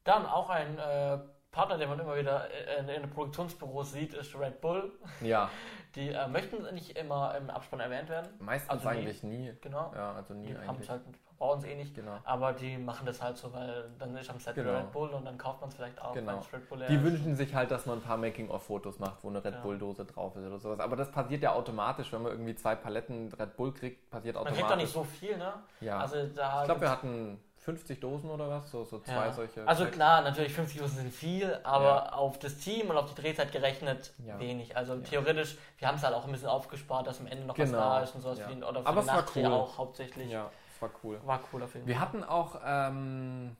Dann 0.03 0.25
auch 0.25 0.49
ein 0.49 0.77
äh, 0.77 1.19
Partner, 1.49 1.77
den 1.77 1.87
man 1.87 1.97
immer 1.97 2.17
wieder 2.17 2.49
äh, 2.51 2.79
in, 2.79 2.89
in 2.89 3.01
den 3.03 3.09
Produktionsbüros 3.09 3.93
sieht, 3.93 4.13
ist 4.15 4.37
Red 4.37 4.59
Bull. 4.59 4.91
Ja, 5.21 5.49
Die 5.95 6.09
äh, 6.09 6.27
möchten 6.27 6.61
nicht 6.73 6.97
immer 6.97 7.35
im 7.37 7.49
Abspann 7.49 7.79
erwähnt 7.79 8.09
werden. 8.09 8.27
meistens 8.39 8.69
Also 8.69 8.89
nie. 8.89 8.97
eigentlich 8.97 9.23
nie. 9.23 9.53
Genau. 9.61 9.93
Ja, 9.95 10.13
also 10.13 10.33
nie 10.33 10.47
Die 10.47 10.57
haben 10.57 10.69
eigentlich. 10.71 10.81
es 10.81 10.89
halt, 10.89 11.03
brauchen 11.38 11.59
es 11.59 11.65
eh 11.65 11.75
nicht. 11.75 11.93
Genau. 11.95 12.17
Aber 12.23 12.53
die 12.53 12.77
machen 12.77 13.05
das 13.05 13.21
halt 13.21 13.38
so, 13.38 13.51
weil 13.53 13.89
dann 13.99 14.15
ist 14.17 14.29
am 14.29 14.39
Set 14.39 14.55
Genau. 14.55 14.75
Red 14.77 14.91
Bull 14.91 15.09
und 15.09 15.25
dann 15.25 15.38
kauft 15.38 15.61
man 15.61 15.69
es 15.69 15.75
vielleicht 15.75 16.01
auch, 16.01 16.13
Genau. 16.13 16.39
Red 16.53 16.69
Bull 16.69 16.86
Die 16.89 17.03
wünschen 17.03 17.36
sich 17.36 17.53
halt, 17.53 17.71
dass 17.71 17.86
man 17.86 17.99
ein 17.99 18.01
paar 18.01 18.17
Making-of-Fotos 18.17 18.99
macht, 18.99 19.23
wo 19.23 19.29
eine 19.29 19.43
Red 19.43 19.55
Ja. 19.55 19.59
Bull-Dose 19.61 20.05
drauf 20.05 20.36
ist 20.36 20.45
oder 20.45 20.59
sowas. 20.59 20.79
Aber 20.79 20.95
das 20.95 21.11
passiert 21.11 21.43
ja 21.43 21.53
automatisch, 21.53 22.11
wenn 22.13 22.21
man 22.23 22.31
irgendwie 22.31 22.55
zwei 22.55 22.75
Paletten 22.75 23.31
Red 23.34 23.55
Bull 23.57 23.73
kriegt, 23.73 24.09
passiert 24.09 24.36
Man 24.36 24.43
automatisch. 24.43 24.59
kriegt 24.61 24.71
doch 24.71 24.77
nicht 24.81 24.93
so 24.93 25.03
viel, 25.03 25.38
ne? 25.38 25.53
ja. 25.81 25.99
Also 25.99 26.15
da 26.36 26.61
ich 26.61 26.65
glaube, 26.65 26.81
wir 26.81 26.89
hatten 26.91 27.39
50 27.57 28.01
Dosen 28.01 28.29
oder 28.29 28.49
was, 28.49 28.69
so, 28.69 28.84
so 28.84 28.99
zwei 28.99 29.27
ja. 29.27 29.31
solche. 29.31 29.65
Also 29.65 29.86
klar, 29.86 30.21
natürlich 30.21 30.51
50 30.53 30.81
Dosen 30.81 30.97
sind 30.97 31.13
viel, 31.13 31.57
aber 31.63 31.86
Ja. 31.86 32.11
auf 32.13 32.38
das 32.38 32.57
Team 32.57 32.89
und 32.89 32.97
auf 32.97 33.13
die 33.13 33.21
Drehzeit 33.21 33.53
gerechnet 33.53 34.11
Ja. 34.25 34.38
wenig. 34.38 34.75
Also 34.75 34.97
theoretisch, 34.97 35.57
wir 35.77 35.88
haben 35.88 35.95
es 35.95 36.03
halt 36.03 36.13
auch 36.13 36.25
ein 36.25 36.31
bisschen 36.34 36.49
aufgespart, 36.49 37.07
dass 37.07 37.21
am 37.21 37.27
Ende 37.27 37.45
noch 37.45 37.57
was 37.57 37.69
Genau. 37.69 37.79
da 37.81 37.99
ist 38.01 38.15
und 38.15 38.21
sowas 38.21 38.39
Ja. 38.39 38.49
wie, 38.49 38.61
oder 38.61 38.81
für 38.81 38.88
Aber 38.88 39.01
den 39.01 39.05
Nachdreh 39.07 39.45
cool. 39.45 39.53
auch 39.53 39.77
hauptsächlich. 39.77 40.29
ja, 40.29 40.49
war 40.82 40.91
cool. 41.03 41.19
War 41.26 41.41
cool 41.51 41.63
auf 41.63 41.74
jeden 41.74 41.88
Wir 41.88 41.95
Fall. 41.95 42.03
hatten 42.03 42.24
auch, 42.24 42.59
ähm, 42.65 43.55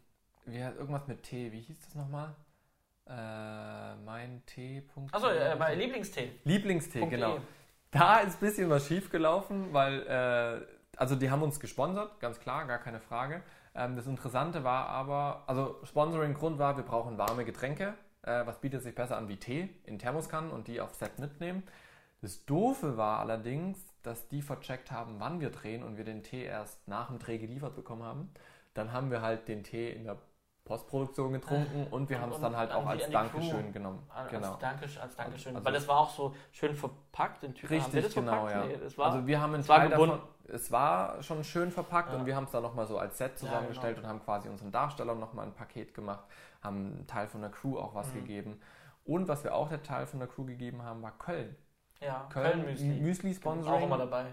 wir, 0.46 0.76
irgendwas 0.76 1.08
mit 1.08 1.24
Tee, 1.24 1.52
wie 1.52 1.62
hieß 1.62 1.80
das 1.80 1.96
nochmal? 1.96 2.36
Äh, 3.08 3.96
mein 4.06 4.44
Tee. 4.46 4.84
Achso, 5.12 5.28
äh, 5.28 5.56
mein 5.56 5.78
Lieblingstee. 5.78 6.40
Lieblingstee, 6.46 7.00
Punkt 7.00 7.16
genau. 7.16 7.38
E. 7.38 7.42
Da 7.92 8.20
ist 8.20 8.36
ein 8.36 8.40
bisschen 8.40 8.70
was 8.70 8.88
schief 8.88 9.10
gelaufen, 9.10 9.74
weil, 9.74 10.02
äh, 10.08 10.98
also 10.98 11.16
die 11.16 11.30
haben 11.30 11.44
uns 11.44 11.60
gesponsert, 11.60 12.20
ganz 12.20 12.40
klar, 12.40 12.66
gar 12.66 12.80
keine 12.80 13.00
Frage. 13.00 13.44
Ähm, 13.76 13.96
das 13.96 14.08
Interessante 14.08 14.64
war 14.64 14.88
aber, 14.88 15.44
also 15.48 15.80
Sponsoring-Grund 15.84 16.60
war, 16.60 16.78
wir 16.78 16.84
brauchen 16.84 17.18
warme 17.18 17.46
Getränke. 17.46 17.96
Äh, 18.22 18.46
was 18.46 18.60
bietet 18.62 18.84
sich 18.84 18.96
besser 18.96 19.18
an 19.18 19.28
wie 19.28 19.38
Tee 19.38 19.70
in 19.86 20.00
Thermoskannen 20.00 20.50
und 20.52 20.68
die 20.68 20.80
auf 20.80 20.94
Set 20.94 21.20
mitnehmen. 21.20 21.64
Das 22.22 22.46
Doofe 22.46 22.96
war 22.96 23.20
allerdings, 23.20 23.78
dass 24.04 24.28
die 24.30 24.42
vercheckt 24.42 24.92
haben, 24.92 25.16
wann 25.20 25.40
wir 25.40 25.50
drehen 25.50 25.84
und 25.84 25.98
wir 25.98 26.04
den 26.04 26.24
Tee 26.24 26.44
erst 26.44 26.88
nach 26.88 27.08
dem 27.08 27.20
Dreh 27.20 27.38
geliefert 27.38 27.76
bekommen 27.76 28.04
haben. 28.04 28.32
Dann 28.74 28.92
haben 28.92 29.12
wir 29.12 29.22
halt 29.22 29.48
den 29.48 29.64
Tee 29.64 29.92
in 29.92 30.04
der 30.06 30.18
Postproduktion 30.66 31.34
getrunken 31.34 31.88
und 31.92 32.10
wir 32.10 32.22
haben 32.22 32.32
es 32.32 32.40
dann 32.40 32.56
halt 32.56 32.72
auch 32.72 32.86
als 32.86 33.10
Dankeschön 33.10 33.66
Crew. 33.66 33.72
genommen. 33.74 34.04
Als, 34.10 34.30
Genau. 34.32 34.56
Dankeschön, 34.62 35.02
als 35.02 35.16
Dankeschön. 35.16 35.56
Also- 35.56 35.66
Weil 35.66 35.74
das 35.74 35.88
war 35.90 35.98
auch 36.00 36.10
so 36.10 36.34
schön 36.54 36.74
verpackt 36.76 37.44
in 37.44 37.54
Tüten. 37.54 37.74
Richtig, 37.76 38.04
das 38.06 38.14
genau, 38.14 38.48
verpackt? 38.48 38.56
ja. 38.56 38.66
Nee, 38.78 38.78
das 38.82 38.98
war, 38.98 39.12
also 39.12 39.28
wir 39.28 39.42
haben 39.42 39.56
es 39.56 39.68
war 39.68 39.88
gebunden. 39.90 40.16
davon, 40.16 40.56
es 40.56 40.72
war 40.72 41.22
schon 41.22 41.44
schön 41.44 41.70
verpackt 41.70 42.14
Ja. 42.14 42.18
und 42.20 42.26
wir 42.26 42.36
haben 42.38 42.46
es 42.46 42.52
dann 42.52 42.64
nochmal 42.64 42.86
so 42.88 42.98
als 42.98 43.18
Set 43.18 43.38
zusammengestellt 43.38 43.96
genau. 43.98 44.08
und 44.08 44.14
haben 44.14 44.24
quasi 44.24 44.48
unseren 44.48 44.72
Darstellern 44.72 45.20
nochmal 45.20 45.46
ein 45.48 45.54
Paket 45.54 45.94
gemacht, 45.94 46.24
haben 46.62 46.78
einen 46.78 47.08
Teil 47.08 47.28
von 47.28 47.42
der 47.42 47.50
Crew 47.52 47.78
auch 47.78 47.94
was 47.94 48.08
Mhm. 48.14 48.20
gegeben. 48.20 48.62
Und 49.06 49.28
was 49.28 49.44
wir 49.44 49.54
auch 49.54 49.68
der 49.68 49.84
Teil 49.84 50.06
von 50.08 50.20
der 50.20 50.30
Crew 50.30 50.46
gegeben 50.46 50.82
haben, 50.84 51.02
war 51.02 51.12
Köln. 51.18 51.58
Ja, 52.06 52.28
Köln, 52.32 52.66
Müsli. 53.02 53.34
Sponsoring. 53.34 53.82
Auch 53.82 53.86
immer 53.86 53.98
dabei. 53.98 54.26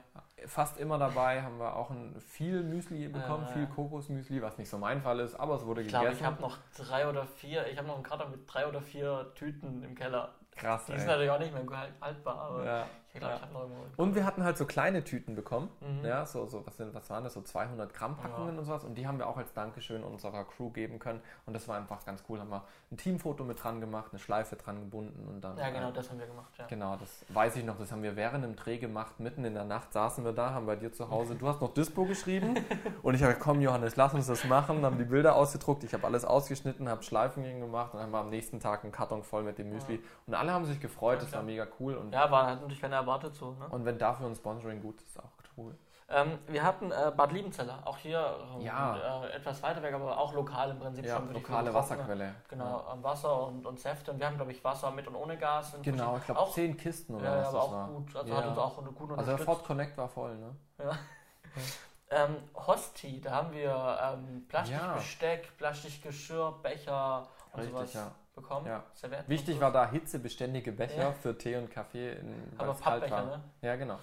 Fast 0.46 0.78
immer 0.78 0.98
dabei 0.98 1.42
haben 1.42 1.58
wir 1.58 1.76
auch 1.76 1.90
ein 1.90 2.14
viel 2.20 2.62
Müsli 2.62 3.08
bekommen, 3.08 3.44
Ja, 3.48 3.52
viel 3.52 3.62
ja. 3.64 3.68
Kokosmüsli, 3.74 4.40
was 4.40 4.56
nicht 4.56 4.70
so 4.70 4.78
mein 4.78 5.02
Fall 5.02 5.20
ist, 5.20 5.34
aber 5.34 5.54
es 5.56 5.66
wurde 5.66 5.82
Ich 5.82 5.92
gegessen. 5.92 6.16
ich 6.18 6.24
habe 6.24 6.40
noch 6.40 6.56
drei 6.76 7.06
oder 7.08 7.26
vier, 7.26 7.66
ich 7.66 7.76
habe 7.76 7.86
noch 7.88 7.96
einen 7.96 8.02
Kater 8.04 8.26
mit 8.26 8.40
drei 8.52 8.66
oder 8.66 8.80
vier 8.80 9.32
Tüten 9.34 9.82
im 9.82 9.94
Keller. 9.94 10.30
Krass, 10.56 10.86
Die 10.86 10.92
ey. 10.92 10.98
sind 10.98 11.08
natürlich 11.08 11.30
auch 11.30 11.38
nicht 11.38 11.52
mehr 11.52 11.78
halt- 11.78 11.92
haltbar, 12.00 12.36
aber 12.38 12.64
ja. 12.64 12.86
Ich 13.12 13.18
glaube, 13.18 13.32
ja. 13.32 13.36
ich 13.38 13.42
habe 13.42 13.52
noch 13.52 13.60
irgendwo. 13.62 14.02
Und 14.02 14.14
wir 14.14 14.24
hatten 14.24 14.44
halt 14.44 14.56
so 14.56 14.66
kleine 14.66 15.02
Tüten 15.02 15.34
bekommen. 15.34 15.68
Mhm. 15.80 16.04
Ja, 16.04 16.24
so, 16.24 16.46
so 16.46 16.64
was, 16.64 16.76
sind, 16.76 16.94
was 16.94 17.10
waren 17.10 17.24
das? 17.24 17.34
So 17.34 17.42
200 17.42 17.92
Gramm 17.92 18.16
Packungen 18.16 18.54
Ja. 18.54 18.58
und 18.58 18.64
sowas. 18.64 18.84
Und 18.84 18.94
die 18.96 19.06
haben 19.06 19.18
wir 19.18 19.26
auch 19.26 19.36
als 19.36 19.52
Dankeschön 19.52 20.04
unserer 20.04 20.44
Crew 20.44 20.70
geben 20.70 20.98
können. 21.00 21.20
Und 21.44 21.54
das 21.54 21.66
war 21.66 21.76
einfach 21.76 22.04
ganz 22.04 22.22
cool. 22.28 22.38
Haben 22.38 22.50
wir 22.50 22.62
ein 22.92 22.96
Teamfoto 22.96 23.42
mit 23.42 23.62
dran 23.62 23.80
gemacht, 23.80 24.08
eine 24.12 24.20
Schleife 24.20 24.54
dran 24.54 24.78
gebunden 24.78 25.26
und 25.28 25.40
dann. 25.42 25.56
Ja, 25.58 25.70
genau, 25.70 25.90
äh, 25.90 25.92
das 25.92 26.08
haben 26.08 26.20
wir 26.20 26.26
gemacht, 26.26 26.52
ja. 26.56 26.66
Genau, 26.66 26.96
das 26.96 27.24
weiß 27.30 27.56
ich 27.56 27.64
noch. 27.64 27.78
Das 27.78 27.90
haben 27.90 28.02
wir 28.02 28.14
während 28.14 28.44
dem 28.44 28.54
Dreh 28.54 28.78
gemacht. 28.78 29.18
Mitten 29.18 29.44
in 29.44 29.54
der 29.54 29.64
Nacht 29.64 29.92
saßen 29.92 30.24
wir 30.24 30.32
da, 30.32 30.54
haben 30.54 30.66
bei 30.66 30.76
dir 30.76 30.92
zu 30.92 31.10
Hause. 31.10 31.34
Du 31.34 31.48
hast 31.48 31.60
noch 31.60 31.74
Dispo 31.74 32.04
geschrieben. 32.04 32.54
und 33.02 33.14
ich 33.14 33.22
habe 33.22 33.32
gesagt, 33.32 33.40
komm 33.40 33.60
Johannes, 33.60 33.96
lass 33.96 34.14
uns 34.14 34.28
das 34.28 34.44
machen. 34.44 34.84
Haben 34.84 34.98
die 34.98 35.04
Bilder 35.04 35.34
ausgedruckt. 35.34 35.82
Ich 35.82 35.94
habe 35.94 36.06
alles 36.06 36.24
ausgeschnitten, 36.24 36.88
habe 36.88 37.02
Schleifen 37.02 37.42
gemacht. 37.42 37.92
Und 37.92 37.98
dann 37.98 38.06
haben 38.06 38.12
wir 38.12 38.20
am 38.20 38.30
nächsten 38.30 38.60
Tag 38.60 38.84
einen 38.84 38.92
Karton 38.92 39.24
voll 39.24 39.42
mit 39.42 39.58
dem 39.58 39.70
Müsli. 39.70 40.00
Und 40.26 40.34
alle 40.34 40.52
haben 40.52 40.64
sich 40.64 40.80
gefreut. 40.80 41.18
Ja, 41.18 41.24
das 41.24 41.32
war 41.32 41.42
mega 41.42 41.66
cool. 41.80 41.94
Und, 41.96 42.12
Ja, 42.12 42.30
war 42.30 42.54
natürlich 42.54 42.80
keiner 42.80 42.99
erwartet 43.00 43.34
so, 43.34 43.52
ne? 43.52 43.66
und 43.70 43.84
wenn 43.84 43.98
dafür 43.98 44.26
ein 44.26 44.34
Sponsoring 44.34 44.80
gut 44.82 45.00
ist, 45.00 45.08
ist 45.08 45.18
auch 45.20 45.32
cool. 45.56 45.76
Ähm, 46.12 46.38
wir 46.48 46.64
hatten 46.64 46.90
äh, 46.90 47.12
Bad 47.16 47.30
Liebenzeller, 47.30 47.78
auch 47.84 47.96
hier 47.96 48.36
ähm, 48.56 48.62
Ja. 48.62 49.22
äh, 49.24 49.30
etwas 49.30 49.62
weiter 49.62 49.80
weg, 49.80 49.94
aber 49.94 50.18
auch 50.18 50.34
lokal 50.34 50.70
im 50.70 50.78
Prinzip 50.80 51.04
Ja, 51.04 51.16
schon. 51.16 51.32
lokale 51.32 51.72
Wasserquelle. 51.72 52.34
Genau, 52.48 52.84
ähm, 52.92 53.02
Wasser 53.04 53.46
und, 53.46 53.64
und 53.64 53.78
Säfte. 53.78 54.10
Und 54.10 54.18
wir 54.18 54.26
haben, 54.26 54.34
glaube 54.36 54.50
ich, 54.50 54.64
Wasser 54.64 54.90
mit 54.90 55.06
und 55.06 55.14
ohne 55.14 55.36
Gas. 55.36 55.76
Genau, 55.82 56.16
ich 56.16 56.24
glaube 56.24 56.50
zehn 56.50 56.76
Kisten 56.76 57.14
oder 57.14 57.26
Ja, 57.26 57.38
was 57.38 57.48
aber 57.48 57.62
auch 57.62 57.72
war. 57.72 57.88
gut. 57.88 58.16
Also 58.16 58.28
Ja. 58.32 58.38
hat 58.38 58.46
uns 58.46 58.58
auch 58.58 58.78
eine 58.78 58.90
gute 58.90 59.16
Also 59.16 59.36
der. 59.36 59.38
Ford 59.46 59.64
Connect 59.64 59.96
war 59.96 60.08
voll, 60.08 60.36
ne? 60.36 60.56
Ähm, 62.12 62.38
Hosti, 62.54 63.20
da 63.20 63.30
haben 63.30 63.52
wir 63.52 63.98
ähm, 64.02 64.44
Plastikbesteck, 64.48 65.56
Plastikgeschirr, 65.58 66.58
Becher 66.60 67.28
und 67.52 67.60
Richtig, 67.60 67.72
sowas 67.76 67.94
ja. 67.94 68.10
Bekommen. 68.40 68.66
Ja. 68.66 68.84
Wichtig 69.26 69.60
war 69.60 69.72
da 69.72 69.90
hitzebeständige 69.90 70.72
Becher 70.72 71.02
Ja. 71.02 71.12
für 71.12 71.36
Tee 71.36 71.56
und 71.56 71.70
Kaffee, 71.70 72.12
in, 72.12 72.52
aber 72.58 72.74
Pappbecher, 72.74 73.24
ne? 73.24 73.40
Ja, 73.62 73.76
genau. 73.76 73.98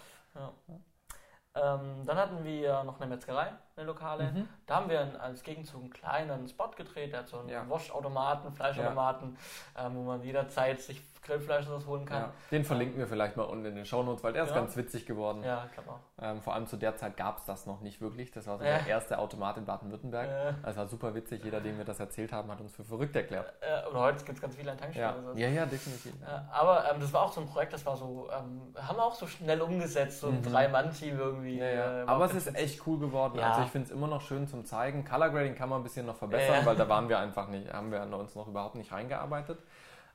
Ähm, 1.56 2.04
dann 2.06 2.18
hatten 2.18 2.44
wir 2.44 2.84
noch 2.84 3.00
eine 3.00 3.08
Metzgerei, 3.16 3.52
eine 3.78 3.88
lokale. 3.88 4.32
Mhm. 4.32 4.48
Da 4.66 4.76
haben 4.78 4.90
wir 4.90 5.00
einen- 5.02 5.16
als 5.18 5.44
Gegenzug 5.44 5.82
einen 5.82 5.94
kleinen 5.94 6.48
Spot 6.48 6.70
gedreht, 6.76 7.14
der 7.14 7.20
hat 7.20 7.28
so 7.28 7.40
einen 7.40 7.50
Ja. 7.50 7.64
Waschautomaten, 7.70 8.52
Fleischautomaten, 8.54 9.38
ähm, 9.78 9.96
wo 9.96 10.02
man 10.04 10.22
jederzeit 10.24 10.82
sich 10.82 11.02
Grillfleisch 11.24 11.66
holen 11.86 12.06
kann. 12.06 12.22
Ja. 12.22 12.30
Den 12.52 12.64
verlinken 12.64 12.98
wir 13.00 13.06
vielleicht 13.06 13.36
mal 13.36 13.44
unten 13.44 13.66
in 13.66 13.76
den 13.76 13.86
Shownotes, 13.86 14.24
weil 14.24 14.32
der 14.32 14.44
ist 14.44 14.52
Ja. 14.52 14.56
ganz 14.56 14.78
witzig 14.78 15.06
geworden. 15.06 15.44
Ja, 15.44 15.66
auch. 15.86 16.24
Ähm, 16.24 16.42
vor 16.42 16.54
allem 16.54 16.68
zu 16.68 16.78
der 16.78 16.96
Zeit 16.96 17.18
gab 17.18 17.40
es 17.40 17.44
das 17.44 17.66
noch 17.66 17.82
nicht 17.82 18.00
wirklich. 18.00 18.32
Das 18.32 18.48
war 18.48 18.58
so 18.58 18.64
Ja. 18.64 18.78
der 18.78 18.88
erste 18.88 19.20
Automat 19.20 19.58
in 19.58 19.66
Baden-Württemberg. 19.66 20.26
Äh, 20.26 20.54
Das 20.64 20.78
war 20.78 20.88
super 20.88 21.14
witzig. 21.16 21.44
Jeder, 21.44 21.60
dem 21.60 21.78
wir 21.78 21.84
das 21.84 22.00
erzählt 22.00 22.32
haben, 22.32 22.50
hat 22.50 22.62
uns 22.62 22.74
für 22.74 22.86
verrückt 22.86 23.14
erklärt. 23.16 23.52
äh, 23.60 23.90
oder 23.90 24.00
heute 24.04 24.24
gibt 24.24 24.38
es 24.38 24.42
ganz 24.42 24.56
viele 24.56 24.72
an 24.72 24.78
Tankstellen. 24.78 25.16
Ja, 25.26 25.34
so. 25.34 25.38
ja, 25.38 25.48
ja 25.50 25.66
definitiv. 25.66 26.14
Äh, 26.22 26.28
aber 26.50 26.90
ähm, 26.90 27.02
das 27.02 27.12
war 27.12 27.24
auch 27.24 27.34
so 27.34 27.42
ein 27.42 27.48
Projekt, 27.48 27.74
das 27.74 27.86
war 27.86 27.98
so, 27.98 28.30
ähm, 28.32 28.74
haben 28.82 28.96
wir 28.98 29.04
auch 29.04 29.14
so 29.16 29.28
schnell 29.28 29.62
umgesetzt, 29.62 30.22
so 30.22 30.28
ein 30.30 30.40
Mhm. 30.40 30.44
Drei-Mann-Team 30.44 31.20
irgendwie. 31.20 31.58
Ja, 31.58 31.66
ja. 31.66 32.04
äh, 32.04 32.06
Aber 32.08 32.24
es 32.26 32.36
ist 32.36 32.56
echt 32.56 32.88
cool 32.88 33.00
geworden. 33.00 33.38
Ja. 33.38 33.52
Also 33.54 33.67
ich 33.68 33.72
finde 33.72 33.86
es 33.88 33.92
immer 33.92 34.08
noch 34.08 34.22
schön 34.22 34.48
zum 34.48 34.66
Zeigen. 34.66 35.06
Color 35.06 35.30
Grading 35.30 35.56
kann 35.56 35.70
man 35.70 35.82
ein 35.82 35.84
bisschen 35.84 36.06
noch 36.06 36.16
verbessern, 36.16 36.62
Ja. 36.62 36.66
weil 36.66 36.76
da 36.76 36.90
waren 36.90 37.08
wir 37.08 37.20
einfach 37.20 37.48
nicht, 37.48 37.72
haben 37.72 37.92
wir 37.92 38.02
uns 38.18 38.34
noch 38.36 38.48
überhaupt 38.48 38.76
nicht 38.76 38.92
reingearbeitet. 38.92 39.60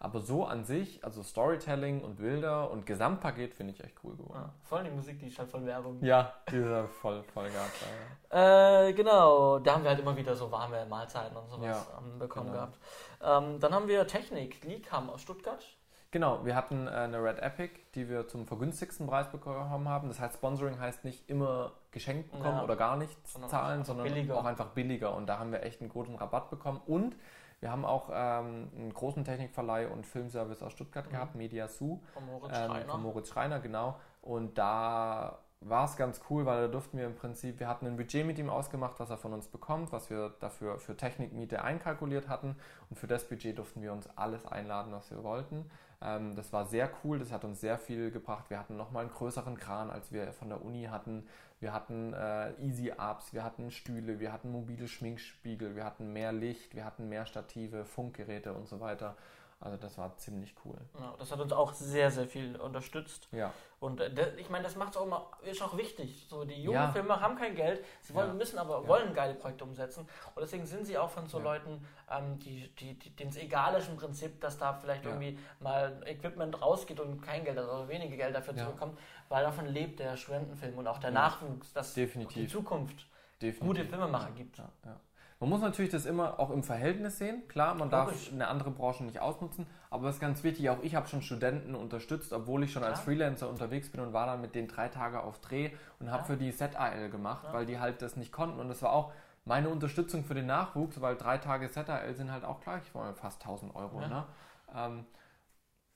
Aber 0.00 0.20
so 0.20 0.44
an 0.44 0.64
sich, 0.64 1.04
also 1.04 1.22
Storytelling 1.22 2.02
und 2.02 2.16
Bilder 2.16 2.68
und 2.72 2.86
Gesamtpaket 2.86 3.54
finde 3.54 3.72
ich 3.74 3.84
echt 3.84 3.94
cool 4.02 4.16
geworden. 4.16 4.40
Ja, 4.46 4.52
voll 4.64 4.82
die 4.82 4.90
Musik, 4.90 5.20
die 5.20 5.28
ist 5.28 5.38
halt 5.38 5.48
voll 5.48 5.64
Werbung. 5.64 6.02
Ja, 6.02 6.32
dieser 6.50 6.88
voll, 6.88 7.22
voll 7.32 7.48
gehabt. 7.48 7.70
Äh, 8.30 8.92
genau, 8.94 9.60
da 9.60 9.74
haben 9.74 9.84
wir 9.84 9.90
halt 9.90 10.00
immer 10.00 10.16
wieder 10.16 10.34
so 10.34 10.50
warme 10.50 10.84
Mahlzeiten 10.86 11.36
und 11.36 11.48
sowas 11.48 11.86
Ja, 11.92 12.00
bekommen 12.18 12.46
genau. 12.46 12.66
gehabt. 12.66 12.78
Ähm, 13.22 13.60
dann 13.60 13.72
haben 13.72 13.86
wir 13.86 14.04
Technik, 14.08 14.64
Leakam 14.64 15.08
aus 15.08 15.22
Stuttgart. 15.22 15.64
Genau, 16.12 16.44
wir 16.44 16.54
hatten 16.54 16.86
äh, 16.86 16.90
eine 16.90 17.22
Red 17.24 17.38
Epic, 17.40 17.72
die 17.94 18.08
wir 18.08 18.28
zum 18.28 18.46
vergünstigsten 18.46 19.06
Preis 19.06 19.28
bekommen 19.30 19.88
haben. 19.88 20.08
Das 20.08 20.20
heißt, 20.20 20.34
Sponsoring 20.36 20.78
heißt 20.78 21.04
nicht 21.04 21.28
immer 21.28 21.72
geschenkt 21.90 22.30
bekommen 22.30 22.58
Ja. 22.58 22.62
oder 22.64 22.76
gar 22.76 22.96
nichts 22.96 23.32
Sondern 23.32 23.50
zahlen, 23.50 23.84
sondern 23.84 24.06
billiger. 24.06 24.36
auch 24.36 24.44
einfach 24.44 24.68
billiger. 24.68 25.14
Und 25.16 25.26
da 25.26 25.38
haben 25.38 25.50
wir 25.52 25.62
echt 25.64 25.80
einen 25.80 25.90
guten 25.90 26.14
Rabatt 26.14 26.50
bekommen. 26.50 26.80
Und 26.86 27.16
wir 27.60 27.70
haben 27.72 27.84
auch 27.86 28.10
ähm, 28.12 28.70
einen 28.76 28.92
großen 28.92 29.24
Technikverleih 29.24 29.88
und 29.88 30.04
Filmservice 30.06 30.62
aus 30.62 30.72
Stuttgart 30.72 31.06
Mhm. 31.06 31.10
gehabt, 31.10 31.34
Media 31.34 31.66
Su, 31.68 32.00
Von 32.12 32.26
Moritz 32.26 32.52
ähm, 32.58 32.70
Schreiner. 32.70 32.90
von 32.92 33.02
Moritz 33.02 33.28
Schreiner, 33.30 33.60
genau. 33.60 33.96
Und 34.20 34.58
da 34.58 35.38
war 35.60 35.84
es 35.84 35.96
ganz 35.96 36.20
cool, 36.28 36.44
weil 36.44 36.62
da 36.62 36.68
durften 36.68 36.98
wir 36.98 37.06
im 37.06 37.14
Prinzip, 37.14 37.58
wir 37.60 37.68
hatten 37.68 37.86
ein 37.86 37.96
Budget 37.96 38.26
mit 38.26 38.36
ihm 38.38 38.50
ausgemacht, 38.50 38.98
was 38.98 39.10
er 39.10 39.16
von 39.16 39.32
uns 39.32 39.46
bekommt, 39.48 39.92
was 39.92 40.10
wir 40.10 40.34
dafür 40.40 40.78
für 40.80 40.96
Technikmiete 40.96 41.62
einkalkuliert 41.62 42.28
hatten 42.28 42.56
und 42.90 42.98
für 42.98 43.06
das 43.06 43.28
Budget 43.28 43.56
durften 43.58 43.80
wir 43.80 43.92
uns 43.92 44.08
alles 44.18 44.44
einladen, 44.44 44.92
was 44.92 45.10
wir 45.12 45.22
wollten. 45.22 45.70
Ähm, 46.04 46.34
das 46.34 46.52
war 46.52 46.66
sehr 46.66 46.90
cool, 47.02 47.18
das 47.18 47.32
hat 47.32 47.44
uns 47.44 47.60
sehr 47.60 47.78
viel 47.78 48.10
gebracht. 48.10 48.50
Wir 48.50 48.58
hatten 48.58 48.76
nochmal 48.76 49.04
einen 49.04 49.12
größeren 49.12 49.58
Kran, 49.58 49.90
als 49.90 50.12
wir 50.12 50.32
von 50.32 50.48
der 50.48 50.64
Uni 50.64 50.84
hatten. 50.84 51.26
Wir 51.60 51.72
hatten 51.72 52.12
äh, 52.12 52.52
Easy 52.60 52.92
Ups, 52.92 53.32
wir 53.32 53.44
hatten 53.44 53.70
Stühle, 53.70 54.18
wir 54.18 54.32
hatten 54.32 54.50
mobile 54.50 54.88
Schminkspiegel, 54.88 55.76
wir 55.76 55.84
hatten 55.84 56.12
mehr 56.12 56.32
Licht, 56.32 56.74
wir 56.74 56.84
hatten 56.84 57.08
mehr 57.08 57.24
Stative, 57.24 57.84
Funkgeräte 57.84 58.52
und 58.52 58.66
so 58.66 58.80
weiter. 58.80 59.16
Also 59.64 59.76
das 59.76 59.96
war 59.96 60.16
ziemlich 60.16 60.56
cool. 60.64 60.76
Ja, 60.98 61.14
das 61.20 61.30
hat 61.30 61.38
uns 61.38 61.52
auch 61.52 61.72
sehr, 61.72 62.10
sehr 62.10 62.26
viel 62.26 62.56
unterstützt. 62.56 63.28
Ja. 63.30 63.52
Und 63.78 64.00
äh, 64.00 64.34
ich 64.36 64.50
meine, 64.50 64.64
das 64.64 64.74
macht 64.74 64.96
auch 64.96 65.06
immer, 65.06 65.30
ist 65.42 65.62
auch 65.62 65.76
wichtig. 65.76 66.26
So, 66.28 66.44
die 66.44 66.60
jungen 66.60 66.74
Ja. 66.74 66.90
Filme 66.90 67.20
haben 67.20 67.36
kein 67.36 67.54
Geld, 67.54 67.84
sie 68.00 68.12
wollen, 68.12 68.28
Ja. 68.28 68.34
müssen 68.34 68.58
aber 68.58 68.88
wollen 68.88 69.14
geile 69.14 69.34
Projekte 69.34 69.62
umsetzen. 69.62 70.00
Und 70.34 70.42
deswegen 70.42 70.66
sind 70.66 70.84
sie 70.84 70.98
auch 70.98 71.10
von 71.10 71.28
so. 71.28 71.38
Leuten, 71.38 71.86
ähm, 72.10 72.40
die, 72.40 72.74
die, 72.74 72.94
die, 72.98 73.10
denen 73.14 73.30
es 73.30 73.36
egal 73.36 73.76
ist 73.78 73.88
im 73.88 73.96
Prinzip, 73.96 74.40
dass 74.40 74.58
da 74.58 74.72
vielleicht 74.74 75.04
irgendwie 75.04 75.38
mal 75.60 76.02
Equipment 76.06 76.60
rausgeht 76.60 76.98
und 76.98 77.20
kein 77.22 77.44
Geld, 77.44 77.56
also 77.56 77.88
weniger 77.88 78.16
Geld 78.16 78.34
dafür 78.34 78.56
zurückkommt, 78.56 78.98
weil 79.28 79.44
davon 79.44 79.66
lebt 79.66 80.00
der 80.00 80.16
Studentenfilm 80.16 80.76
und 80.76 80.88
auch 80.88 80.98
der. 80.98 81.12
Nachwuchs, 81.12 81.72
dass 81.72 81.88
es 81.90 81.94
Definitiv. 81.94 82.34
die 82.34 82.48
Zukunft 82.48 83.06
Definitiv. 83.40 83.60
gute 83.60 83.84
Filmemacher 83.84 84.32
gibt. 84.32 84.58
Ja. 84.58 84.68
Man 85.42 85.48
muss 85.50 85.60
natürlich 85.60 85.90
das 85.90 86.06
immer 86.06 86.38
auch 86.38 86.50
im 86.50 86.62
Verhältnis 86.62 87.18
sehen. 87.18 87.42
Klar, 87.48 87.74
man 87.74 87.90
darf 87.90 88.10
Logisch. 88.12 88.30
eine 88.32 88.46
andere 88.46 88.70
Branche 88.70 89.02
nicht 89.02 89.18
ausnutzen, 89.18 89.66
aber 89.90 90.08
es 90.08 90.14
ist 90.14 90.20
ganz 90.20 90.44
wichtig, 90.44 90.70
auch 90.70 90.78
ich 90.82 90.94
habe 90.94 91.08
schon 91.08 91.20
Studenten 91.20 91.74
unterstützt, 91.74 92.32
obwohl 92.32 92.62
ich 92.62 92.70
schon 92.72 92.84
als 92.84 93.00
Klar. 93.00 93.04
Freelancer 93.06 93.50
unterwegs 93.50 93.90
bin 93.90 94.00
und 94.02 94.12
war 94.12 94.26
dann 94.26 94.40
mit 94.40 94.54
denen 94.54 94.68
drei 94.68 94.86
Tage 94.86 95.20
auf 95.20 95.40
Dreh 95.40 95.70
und 95.98 96.12
habe 96.12 96.20
Ja. 96.20 96.26
für 96.26 96.36
die 96.36 96.54
ZAL 96.54 97.10
gemacht, 97.10 97.42
Ja. 97.48 97.54
weil 97.54 97.66
die 97.66 97.80
halt 97.80 98.02
das 98.02 98.14
nicht 98.16 98.30
konnten 98.30 98.60
und 98.60 98.68
das 98.68 98.82
war 98.82 98.92
auch 98.92 99.10
meine 99.44 99.68
Unterstützung 99.68 100.22
für 100.22 100.34
den 100.34 100.46
Nachwuchs, 100.46 101.00
weil 101.00 101.16
drei 101.16 101.38
Tage 101.38 101.68
ZAL 101.68 102.14
sind 102.14 102.30
halt 102.30 102.44
auch 102.44 102.60
gleich 102.60 102.84
fast 103.16 103.42
1000 103.42 103.74
Euro. 103.74 104.00
Ja. 104.00 104.06
Ne? 104.08 104.24
Ähm, 104.76 105.04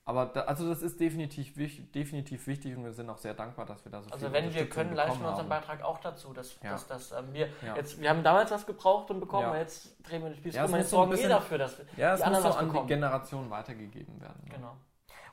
aber 0.07 0.27
da, 0.27 0.43
also 0.43 0.69
das 0.69 0.81
ist 0.83 0.99
definitiv, 1.01 1.57
wich- 1.57 1.91
definitiv 1.93 2.47
wichtig 2.47 2.75
und 2.77 2.85
wir 2.85 2.93
sind 2.93 3.11
auch 3.11 3.19
sehr 3.19 3.35
dankbar, 3.35 3.67
dass 3.67 3.85
wir 3.85 3.93
da 3.93 4.01
so 4.03 4.11
Also 4.11 4.33
wenn 4.33 4.55
wir 4.55 4.67
können, 4.69 4.95
leisten 4.95 5.11
wir 5.21 5.27
bekommen 5.27 5.29
unseren 5.29 5.39
haben. 5.53 5.67
Beitrag 5.67 5.83
auch 5.83 5.99
dazu, 5.99 6.33
dass, 6.33 6.57
Ja. 6.63 6.71
dass, 6.71 6.87
dass 6.87 7.13
ähm, 7.13 7.33
wir 7.33 7.49
Ja. 7.61 7.75
jetzt, 7.77 8.01
wir 8.01 8.09
haben 8.09 8.23
damals 8.23 8.51
was 8.53 8.65
gebraucht 8.65 9.11
und 9.11 9.21
bekommen, 9.21 9.53
Ja. 9.53 9.59
jetzt 9.59 9.97
drehen 10.09 10.23
wir 10.23 10.31
den 10.31 10.37
Spieß 10.39 10.55
Ja, 10.55 10.65
um 10.65 10.73
und 10.73 10.79
jetzt 10.79 10.91
sorgen 10.91 11.13
wir 11.13 11.29
dafür, 11.29 11.59
dass 11.59 11.77
wir 11.77 11.85
Ja, 11.97 12.17
die 12.17 12.23
anderen 12.23 12.43
so 12.45 12.49
was 12.51 12.57
an 12.57 12.65
die 12.67 12.71
bekommen. 12.71 12.87
Generation 12.89 13.51
weitergegeben 13.51 14.21
werden. 14.21 14.43
ne? 14.47 14.55
Genau. 14.55 14.77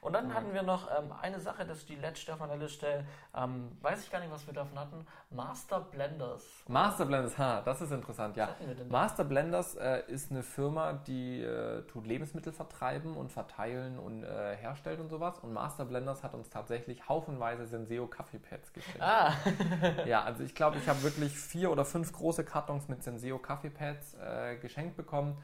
Und 0.04 0.14
dann 0.14 0.30
Ja. 0.30 0.36
hatten 0.36 0.54
wir 0.54 0.64
noch 0.64 0.90
ähm, 0.98 1.12
eine 1.22 1.40
Sache, 1.40 1.66
das 1.66 1.80
ist 1.80 1.90
die 1.90 1.96
letzte 1.96 2.34
auf 2.34 2.40
meiner 2.40 2.58
Liste. 2.58 3.06
Ähm, 3.36 3.72
weiß 3.82 4.04
ich 4.04 4.12
gar 4.12 4.20
nicht, 4.20 4.32
was 4.32 4.46
wir 4.46 4.54
davon 4.54 4.78
hatten. 4.78 5.06
Master 5.30 5.80
Blenders. 5.80 6.44
Master 6.68 7.06
Blenders, 7.06 7.38
ha, 7.38 7.62
das 7.62 7.82
ist 7.82 7.92
interessant, 7.92 8.36
ja. 8.36 8.50
Master 8.90 9.24
Blenders 9.24 9.76
äh, 9.76 10.04
ist 10.08 10.30
eine 10.32 10.44
Firma, 10.44 10.94
die 10.94 11.42
äh, 11.42 11.84
tut 11.88 12.06
Lebensmittel 12.06 12.52
vertreiben 12.54 13.16
und 13.16 13.32
verteilen 13.32 13.98
und 13.98 14.24
äh, 14.24 14.56
herstellt 14.58 15.00
und 15.00 15.10
sowas. 15.10 15.40
Und 15.40 15.54
Master 15.54 15.86
Blenders 15.86 16.22
hat 16.24 16.34
uns 16.34 16.50
tatsächlich 16.50 17.08
haufenweise 17.08 17.66
Senseo 17.66 18.08
Kaffeepads 18.08 18.74
geschenkt. 18.74 19.02
Ah, 19.02 19.34
Ja, 20.06 20.24
also 20.24 20.44
ich 20.44 20.54
glaube, 20.54 20.78
ich 20.78 20.88
habe 20.90 21.02
wirklich 21.04 21.38
vier 21.38 21.72
oder 21.72 21.86
fünf 21.86 22.12
große 22.12 22.44
Kartons 22.44 22.88
mit 22.90 23.04
Senseo 23.04 23.40
Kaffeepads 23.40 24.16
äh, 24.16 24.58
geschenkt 24.58 24.98
bekommen. 24.98 25.38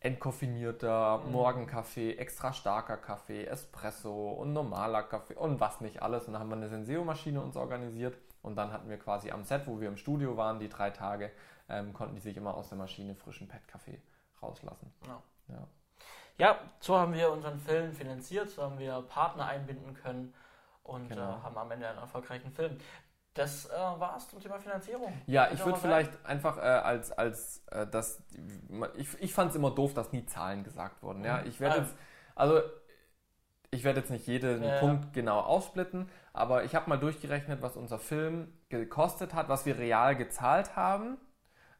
Entkoffinierter, 0.00 1.18
Mhm. 1.18 1.32
Morgenkaffee, 1.32 2.14
extra 2.16 2.52
starker 2.52 2.96
Kaffee, 2.96 3.44
Espresso 3.46 4.30
und 4.30 4.52
normaler 4.52 5.02
Kaffee 5.02 5.34
und 5.34 5.58
was 5.60 5.80
nicht 5.80 6.02
alles. 6.02 6.26
Und 6.26 6.34
dann 6.34 6.42
haben 6.42 6.50
wir 6.50 6.56
eine 6.56 6.68
Senseo-Maschine 6.68 7.40
uns 7.40 7.56
organisiert 7.56 8.16
und 8.42 8.56
dann 8.56 8.72
hatten 8.72 8.88
wir 8.88 8.98
quasi 8.98 9.30
am 9.30 9.42
Set, 9.44 9.66
wo 9.66 9.80
wir 9.80 9.88
im 9.88 9.96
Studio 9.96 10.36
waren, 10.36 10.60
die 10.60 10.68
drei 10.68 10.90
Tage, 10.90 11.30
ähm, 11.68 11.92
konnten 11.92 12.14
die 12.14 12.20
sich 12.20 12.36
immer 12.36 12.54
aus 12.54 12.68
der 12.68 12.78
Maschine 12.78 13.14
frischen 13.14 13.48
Pet-Kaffee 13.48 14.00
rauslassen. 14.42 14.92
Ja. 15.06 15.22
Ja. 15.48 15.66
ja, 16.38 16.58
so 16.80 16.96
haben 16.98 17.14
wir 17.14 17.32
unseren 17.32 17.58
Film 17.58 17.92
finanziert, 17.92 18.50
so 18.50 18.62
haben 18.62 18.78
wir 18.78 19.02
Partner 19.02 19.46
einbinden 19.46 19.94
können 19.94 20.32
und 20.84 21.08
Genau. 21.08 21.22
äh, 21.38 21.42
haben 21.42 21.58
am 21.58 21.70
Ende 21.70 21.88
einen 21.88 21.98
erfolgreichen 21.98 22.52
Film. 22.52 22.78
Das 23.38 23.66
äh, 23.66 23.70
war 23.76 24.16
es 24.16 24.28
zum 24.28 24.40
Thema 24.40 24.58
Finanzierung. 24.58 25.12
Ja, 25.26 25.48
ich 25.52 25.64
würde 25.64 25.78
vielleicht 25.78 26.12
einfach 26.26 26.58
äh, 26.58 26.60
als, 26.60 27.12
als 27.12 27.62
äh, 27.70 27.86
das, 27.86 28.22
ich, 28.96 29.08
ich 29.20 29.32
fand 29.32 29.50
es 29.50 29.56
immer 29.56 29.70
doof, 29.70 29.94
dass 29.94 30.12
nie 30.12 30.26
Zahlen 30.26 30.64
gesagt 30.64 31.02
wurden. 31.02 31.24
Ja, 31.24 31.42
ich 31.44 31.60
werde 31.60 31.76
Ah. 31.76 31.78
jetzt, 31.82 31.94
also 32.34 32.60
ich 33.70 33.84
werde 33.84 34.00
jetzt 34.00 34.10
nicht 34.10 34.26
jeden 34.26 34.62
Ja, 34.64 34.74
ja. 34.74 34.80
Punkt 34.80 35.12
genau 35.12 35.40
aufsplitten, 35.40 36.08
aber 36.32 36.64
ich 36.64 36.74
habe 36.74 36.88
mal 36.88 36.96
durchgerechnet, 36.98 37.60
was 37.62 37.76
unser 37.76 37.98
Film 37.98 38.52
gekostet 38.70 39.34
hat, 39.34 39.48
was 39.48 39.66
wir 39.66 39.78
real 39.78 40.16
gezahlt 40.16 40.74
haben 40.74 41.18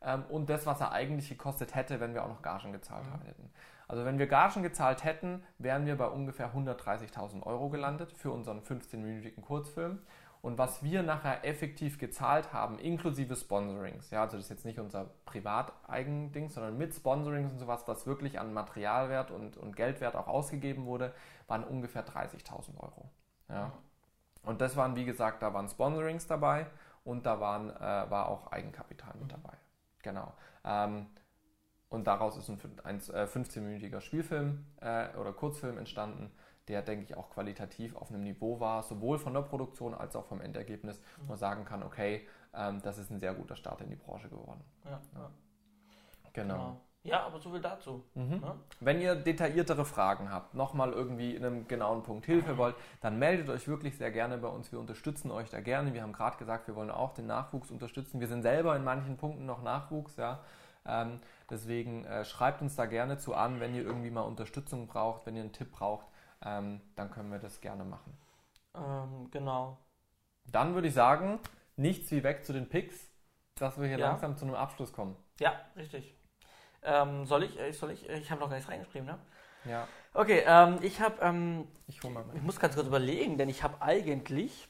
ähm, 0.03 0.25
und 0.29 0.51
das, 0.51 0.67
was 0.67 0.81
er 0.81 0.93
eigentlich 0.93 1.29
gekostet 1.29 1.75
hätte, 1.75 1.99
wenn 2.01 2.15
wir 2.15 2.25
auch 2.25 2.29
noch 2.29 2.43
Gagen 2.43 2.73
gezahlt 2.73 3.07
Mhm. 3.07 3.23
hätten. 3.27 3.51
Also 3.89 4.05
wenn 4.05 4.19
wir 4.19 4.27
Gagen 4.27 4.63
gezahlt 4.63 5.03
hätten, 5.03 5.43
wären 5.57 5.87
wir 5.87 5.97
bei 5.97 6.07
ungefähr 6.09 6.53
130.000 6.55 7.43
Euro 7.45 7.71
gelandet 7.71 8.13
für 8.13 8.31
unseren 8.31 8.61
15-minütigen 8.61 9.41
Kurzfilm. 9.41 10.01
Und 10.41 10.57
was 10.57 10.83
wir 10.83 11.03
nachher 11.03 11.45
effektiv 11.45 11.99
gezahlt 11.99 12.53
haben, 12.53 12.79
inklusive 12.79 13.35
Sponsorings, 13.35 14.11
ja, 14.11 14.23
also 14.23 14.37
das 14.37 14.47
ist 14.47 14.51
jetzt 14.51 14.65
nicht 14.65 14.79
unser 14.79 15.11
Privateigending, 15.25 16.49
sondern 16.49 16.79
mit 16.79 16.95
Sponsorings 16.95 17.53
und 17.53 17.59
sowas, 17.59 17.83
was 17.87 18.07
wirklich 18.07 18.39
an 18.39 18.53
Materialwert 18.53 19.31
und, 19.31 19.57
und 19.57 19.75
Geldwert 19.75 20.15
auch 20.15 20.29
ausgegeben 20.29 20.87
wurde, 20.87 21.13
waren 21.49 21.65
ungefähr 21.65 22.07
30.000 22.07 22.79
Euro. 22.79 23.11
Ja. 23.49 23.73
Und 24.45 24.61
das 24.61 24.77
waren, 24.77 24.95
wie 24.97 25.05
gesagt, 25.05 25.43
da 25.43 25.53
waren 25.53 25.69
Sponsorings 25.69 26.27
dabei 26.27 26.67
und 27.05 27.27
da 27.27 27.41
waren, 27.41 27.71
äh, 27.71 28.11
war 28.11 28.29
auch 28.29 28.53
Eigenkapital 28.53 29.15
mit 29.21 29.33
dabei. 29.33 29.57
Genau. 30.03 30.33
Ähm, 30.65 31.07
und 31.89 32.07
daraus 32.07 32.37
ist 32.37 32.49
ein, 32.49 32.61
ein 32.85 32.97
äh, 32.97 33.25
15-minütiger 33.25 34.01
Spielfilm 34.01 34.67
äh, 34.81 35.09
oder 35.17 35.33
Kurzfilm 35.33 35.79
entstanden, 35.79 36.31
der, 36.69 36.83
denke 36.83 37.05
ich, 37.05 37.17
auch 37.17 37.31
qualitativ 37.31 37.97
auf 37.97 38.11
einem 38.11 38.23
Niveau 38.23 38.61
war, 38.61 38.83
sowohl 38.83 39.19
von 39.19 39.35
der 39.35 39.43
Produktion 39.43 39.95
als 39.95 40.17
auch 40.17 40.27
vom 40.27 40.41
Endergebnis, 40.41 41.01
wo 41.19 41.29
man 41.29 41.39
sagen 41.39 41.65
kann, 41.65 41.83
okay, 41.83 42.27
ähm, 42.55 42.81
das 42.83 42.99
ist 42.99 43.11
ein 43.11 43.19
sehr 43.19 43.35
guter 43.35 43.57
Start 43.57 43.81
in 43.81 43.91
die 43.91 43.97
Branche 43.97 44.29
geworden. 44.29 44.63
Ja, 44.85 45.01
ja, 45.15 45.31
Genau. 46.33 46.81
Ja, 47.05 47.25
aber 47.25 47.39
so 47.39 47.51
viel 47.51 47.61
dazu. 47.61 48.05
Mhm. 48.15 48.41
Ne? 48.41 48.55
Wenn 48.81 49.01
ihr 49.01 49.15
detailliertere 49.15 49.85
Fragen 49.85 50.31
habt, 50.31 50.55
nochmal 50.55 50.93
irgendwie 50.93 51.35
in 51.35 51.45
einem 51.45 51.69
genauen 51.69 52.03
Punkt 52.03 52.27
Hilfe 52.27 52.59
wollt, 52.59 52.75
dann 53.01 53.19
meldet 53.19 53.49
euch 53.49 53.67
wirklich 53.67 53.97
sehr 53.97 54.11
gerne 54.11 54.37
bei 54.39 54.49
uns. 54.49 54.73
Wir 54.73 54.81
unterstützen 54.81 55.31
euch 55.31 55.49
da 55.49 55.61
gerne. 55.61 55.95
Wir 55.95 56.03
haben 56.03 56.13
gerade 56.13 56.37
gesagt, 56.37 56.67
wir 56.67 56.75
wollen 56.75 56.91
auch 56.91 57.15
den 57.15 57.27
Nachwuchs 57.27 57.71
unterstützen. 57.71 58.21
Wir 58.21 58.27
sind 58.27 58.43
selber 58.43 58.77
in 58.77 58.85
manchen 58.85 59.17
Punkten 59.17 59.47
noch 59.47 59.63
Nachwuchs, 59.63 60.17
ja. 60.17 60.41
Ähm, 60.87 61.21
deswegen 61.51 62.05
äh, 62.05 62.25
schreibt 62.25 62.63
uns 62.63 62.77
da 62.77 62.87
gerne 62.87 63.19
zu 63.19 63.35
an, 63.35 63.61
wenn 63.61 63.75
ihr 63.75 63.83
irgendwie 63.83 64.11
mal 64.11 64.23
Unterstützung 64.23 64.87
braucht, 64.87 65.27
wenn 65.27 65.37
ihr 65.37 65.43
einen 65.43 65.53
Tipp 65.53 65.73
braucht, 65.73 66.07
ähm, 66.45 66.81
dann 66.97 67.11
können 67.11 67.31
wir 67.31 67.39
das 67.39 67.61
gerne 67.61 67.85
machen. 67.85 68.17
Ähm, 68.75 69.31
genau. 69.31 69.79
Dann 70.47 70.75
würde 70.75 70.89
ich 70.89 70.95
sagen, 70.95 71.41
nichts 71.77 72.11
wie 72.11 72.23
weg 72.23 72.45
zu 72.45 72.53
den 72.53 72.69
Picks, 72.69 73.11
dass 73.57 73.79
wir 73.79 73.89
hier 73.89 73.99
Ja. 73.99 74.09
langsam 74.11 74.37
zu 74.37 74.45
einem 74.45 74.55
Abschluss 74.55 74.93
kommen. 74.93 75.17
Ja, 75.41 75.53
richtig. 75.77 76.15
Ähm, 76.83 77.27
soll 77.27 77.43
ich? 77.45 77.59
äh, 77.59 77.73
Soll 77.73 77.91
ich? 77.91 78.09
Ich 78.09 78.31
habe 78.31 78.41
noch 78.41 78.49
gar 78.49 78.57
nichts 78.57 78.71
reingeschrieben, 78.71 79.07
ne? 79.07 79.19
Ja, 79.65 79.87
Okay, 80.15 80.43
ähm, 80.47 80.79
ich 80.83 81.01
habe, 81.01 81.21
ähm, 81.21 81.67
ich 81.87 82.03
hole 82.03 82.15
mal 82.15 82.25
ich 82.33 82.43
muss 82.43 82.59
ganz 82.59 82.75
kurz 82.75 82.87
überlegen, 82.87 83.37
denn 83.37 83.49
ich 83.49 83.63
habe 83.63 83.83
eigentlich 83.83 84.69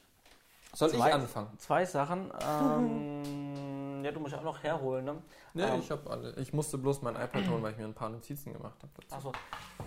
Soll 0.73 0.89
zwei- 0.89 1.07
ich 1.09 1.13
anfangen? 1.13 1.57
zwei 1.59 1.85
Sachen. 1.85 2.31
Ähm, 2.43 4.03
ja, 4.03 4.11
du 4.11 4.19
musst 4.19 4.33
ja 4.33 4.39
auch 4.39 4.43
noch 4.43 4.63
herholen, 4.63 5.05
ne? 5.05 5.21
Ähm. 5.55 5.79
ich 5.79 5.91
habe 5.91 6.09
alle. 6.09 6.33
Ich 6.37 6.53
musste 6.53 6.77
bloß 6.77 7.01
mein 7.03 7.15
iPad 7.15 7.47
holen, 7.49 7.61
weil 7.61 7.71
ich 7.73 7.77
mir 7.77 7.85
ein 7.85 7.93
paar 7.93 8.09
Notizen 8.09 8.53
gemacht 8.53 8.77
habe. 8.81 8.91
Achso. 9.11 9.31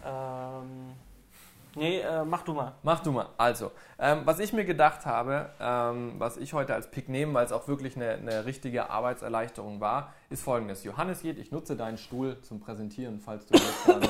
Ähm, 0.04 0.94
nee, 1.76 2.00
äh, 2.00 2.24
mach 2.24 2.42
du 2.42 2.54
mal. 2.54 2.74
Mach 2.82 3.00
du 3.00 3.12
mal. 3.12 3.28
Also, 3.36 3.70
ähm, 3.98 4.22
was 4.24 4.38
ich 4.38 4.52
mir 4.52 4.64
gedacht 4.64 5.06
habe, 5.06 5.50
ähm, 5.60 6.14
was 6.18 6.36
ich 6.36 6.52
heute 6.52 6.74
als 6.74 6.90
Pick 6.90 7.08
nehme, 7.08 7.34
weil 7.34 7.44
es 7.44 7.52
auch 7.52 7.68
wirklich 7.68 7.96
eine, 7.96 8.10
eine 8.10 8.44
richtige 8.44 8.90
Arbeitserleichterung 8.90 9.80
war, 9.80 10.12
ist 10.30 10.42
folgendes. 10.42 10.84
Johannes 10.84 11.22
geht, 11.22 11.38
ich 11.38 11.50
nutze 11.52 11.76
deinen 11.76 11.98
Stuhl 11.98 12.40
zum 12.42 12.60
Präsentieren, 12.60 13.20
falls 13.20 13.46
du 13.46 13.54
jetzt 13.54 13.84
gerade. 13.84 14.08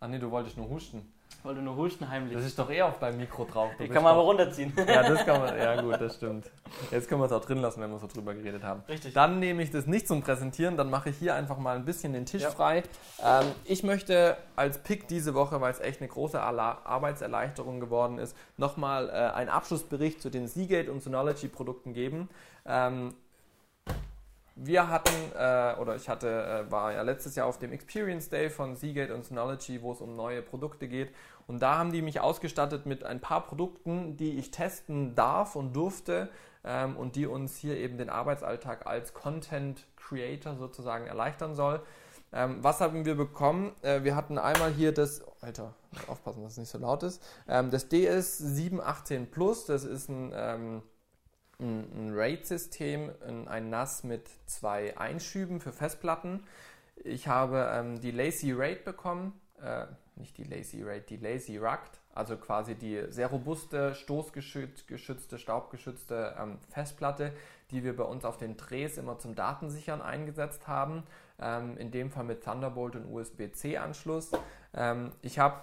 Ah 0.00 0.08
nee, 0.08 0.18
du 0.18 0.30
wolltest 0.30 0.56
nur 0.56 0.68
husten. 0.68 1.12
Weil 1.42 1.54
du 1.54 1.62
nur 1.62 1.76
husten 1.76 2.08
heimlich. 2.08 2.34
Das 2.34 2.44
ist 2.44 2.58
doch 2.58 2.68
eher 2.70 2.86
auf 2.86 2.98
deinem 2.98 3.18
Mikro 3.18 3.44
drauf. 3.44 3.70
Die 3.78 3.84
bist 3.84 3.92
kann 3.92 4.02
man 4.02 4.12
aber 4.12 4.22
runterziehen. 4.22 4.72
Ja, 4.86 5.02
das 5.02 5.24
kann 5.24 5.40
man. 5.40 5.56
Ja, 5.56 5.80
gut, 5.80 6.00
das 6.00 6.16
stimmt. 6.16 6.50
Jetzt 6.90 7.08
können 7.08 7.20
wir 7.20 7.26
es 7.26 7.32
auch 7.32 7.44
drin 7.44 7.58
lassen, 7.58 7.80
wenn 7.80 7.90
wir 7.90 7.98
so 7.98 8.06
drüber 8.08 8.34
geredet 8.34 8.62
haben. 8.64 8.82
Richtig. 8.88 9.14
Dann 9.14 9.38
nehme 9.38 9.62
ich 9.62 9.70
das 9.70 9.86
nicht 9.86 10.08
zum 10.08 10.22
Präsentieren, 10.22 10.76
dann 10.76 10.90
mache 10.90 11.10
ich 11.10 11.16
hier 11.18 11.34
einfach 11.34 11.58
mal 11.58 11.76
ein 11.76 11.84
bisschen 11.84 12.12
den 12.12 12.26
Tisch 12.26 12.42
Ja. 12.42 12.50
frei. 12.50 12.82
Ähm, 13.24 13.46
ich 13.64 13.82
möchte 13.82 14.36
als 14.56 14.78
Pick 14.78 15.06
diese 15.08 15.34
Woche, 15.34 15.60
weil 15.60 15.70
es 15.72 15.80
echt 15.80 16.00
eine 16.00 16.08
große 16.08 16.40
Arbeitserleichterung 16.40 17.80
geworden 17.80 18.18
ist, 18.18 18.36
nochmal 18.56 19.08
äh, 19.08 19.12
einen 19.34 19.48
Abschlussbericht 19.50 20.20
zu 20.20 20.30
den 20.30 20.48
Seagate 20.48 20.90
und 20.90 21.02
Synology 21.02 21.48
Produkten 21.48 21.92
geben. 21.92 22.28
Ähm, 22.66 23.14
wir 24.56 24.88
hatten, 24.88 25.14
äh, 25.38 25.78
oder 25.78 25.96
ich 25.96 26.08
hatte, 26.08 26.66
äh, 26.66 26.72
war 26.72 26.92
ja 26.92 27.02
letztes 27.02 27.36
Jahr 27.36 27.46
auf 27.46 27.58
dem 27.58 27.72
Experience 27.72 28.30
Day 28.30 28.48
von 28.48 28.74
Seagate 28.74 29.14
und 29.14 29.24
Synology, 29.24 29.82
wo 29.82 29.92
es 29.92 30.00
um 30.00 30.16
neue 30.16 30.40
Produkte 30.40 30.88
geht. 30.88 31.14
Und 31.46 31.60
da 31.60 31.76
haben 31.76 31.92
die 31.92 32.00
mich 32.00 32.20
ausgestattet 32.20 32.86
mit 32.86 33.04
ein 33.04 33.20
paar 33.20 33.46
Produkten, 33.46 34.16
die 34.16 34.38
ich 34.38 34.50
testen 34.50 35.14
darf 35.14 35.56
und 35.56 35.74
durfte 35.76 36.30
ähm, 36.64 36.96
und 36.96 37.16
die 37.16 37.26
uns 37.26 37.56
hier 37.56 37.76
eben 37.76 37.98
den 37.98 38.08
Arbeitsalltag 38.08 38.86
als 38.86 39.12
Content 39.12 39.86
Creator 39.96 40.56
sozusagen 40.56 41.06
erleichtern 41.06 41.54
soll. 41.54 41.82
Ähm, 42.32 42.56
was 42.62 42.80
haben 42.80 43.04
wir 43.04 43.14
bekommen? 43.14 43.72
Äh, 43.82 44.04
wir 44.04 44.16
hatten 44.16 44.38
einmal 44.38 44.72
hier 44.72 44.92
das, 44.92 45.22
Alter, 45.42 45.74
aufpassen, 46.08 46.42
dass 46.42 46.52
es 46.52 46.58
nicht 46.58 46.70
so 46.70 46.78
laut 46.78 47.02
ist, 47.02 47.22
ähm, 47.46 47.70
das 47.70 47.90
DS718 47.90 49.26
Plus, 49.26 49.66
das 49.66 49.84
ist 49.84 50.08
ein 50.08 50.32
ähm, 50.34 50.82
ein, 51.58 52.12
RAID-System, 52.14 53.10
ein 53.46 53.70
NAS 53.70 54.04
mit 54.04 54.28
zwei 54.46 54.96
Einschüben 54.98 55.60
für 55.60 55.72
Festplatten. 55.72 56.44
Ich 56.96 57.28
habe 57.28 57.70
ähm, 57.72 58.00
die 58.00 58.10
Lazy 58.10 58.52
RAID 58.52 58.84
bekommen, 58.84 59.38
äh, 59.62 59.86
nicht 60.16 60.36
die 60.38 60.44
Lazy 60.44 60.82
RAID, 60.82 61.08
die 61.10 61.16
Lazy 61.16 61.58
Rugged, 61.58 62.00
also 62.14 62.36
quasi 62.36 62.74
die 62.74 63.04
sehr 63.10 63.28
robuste, 63.28 63.94
stoßgeschützte, 63.94 65.38
staubgeschützte 65.38 66.34
ähm, 66.38 66.58
Festplatte, 66.70 67.32
die 67.70 67.84
wir 67.84 67.96
bei 67.96 68.04
uns 68.04 68.24
auf 68.24 68.38
den 68.38 68.56
Drehs 68.56 68.96
immer 68.96 69.18
zum 69.18 69.34
Datensichern 69.34 70.00
eingesetzt 70.00 70.66
haben. 70.66 71.04
Ähm, 71.38 71.76
in 71.76 71.90
dem 71.90 72.10
Fall 72.10 72.24
mit 72.24 72.42
Thunderbolt 72.42 72.96
und 72.96 73.12
USB-C-Anschluss. 73.12 74.32
Ähm, 74.72 75.12
ich 75.20 75.38
habe 75.38 75.60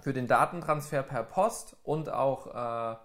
für 0.00 0.12
den 0.12 0.26
Datentransfer 0.26 1.02
per 1.04 1.22
Post 1.22 1.76
und 1.84 2.08
auch 2.08 2.48
äh, 2.48 2.96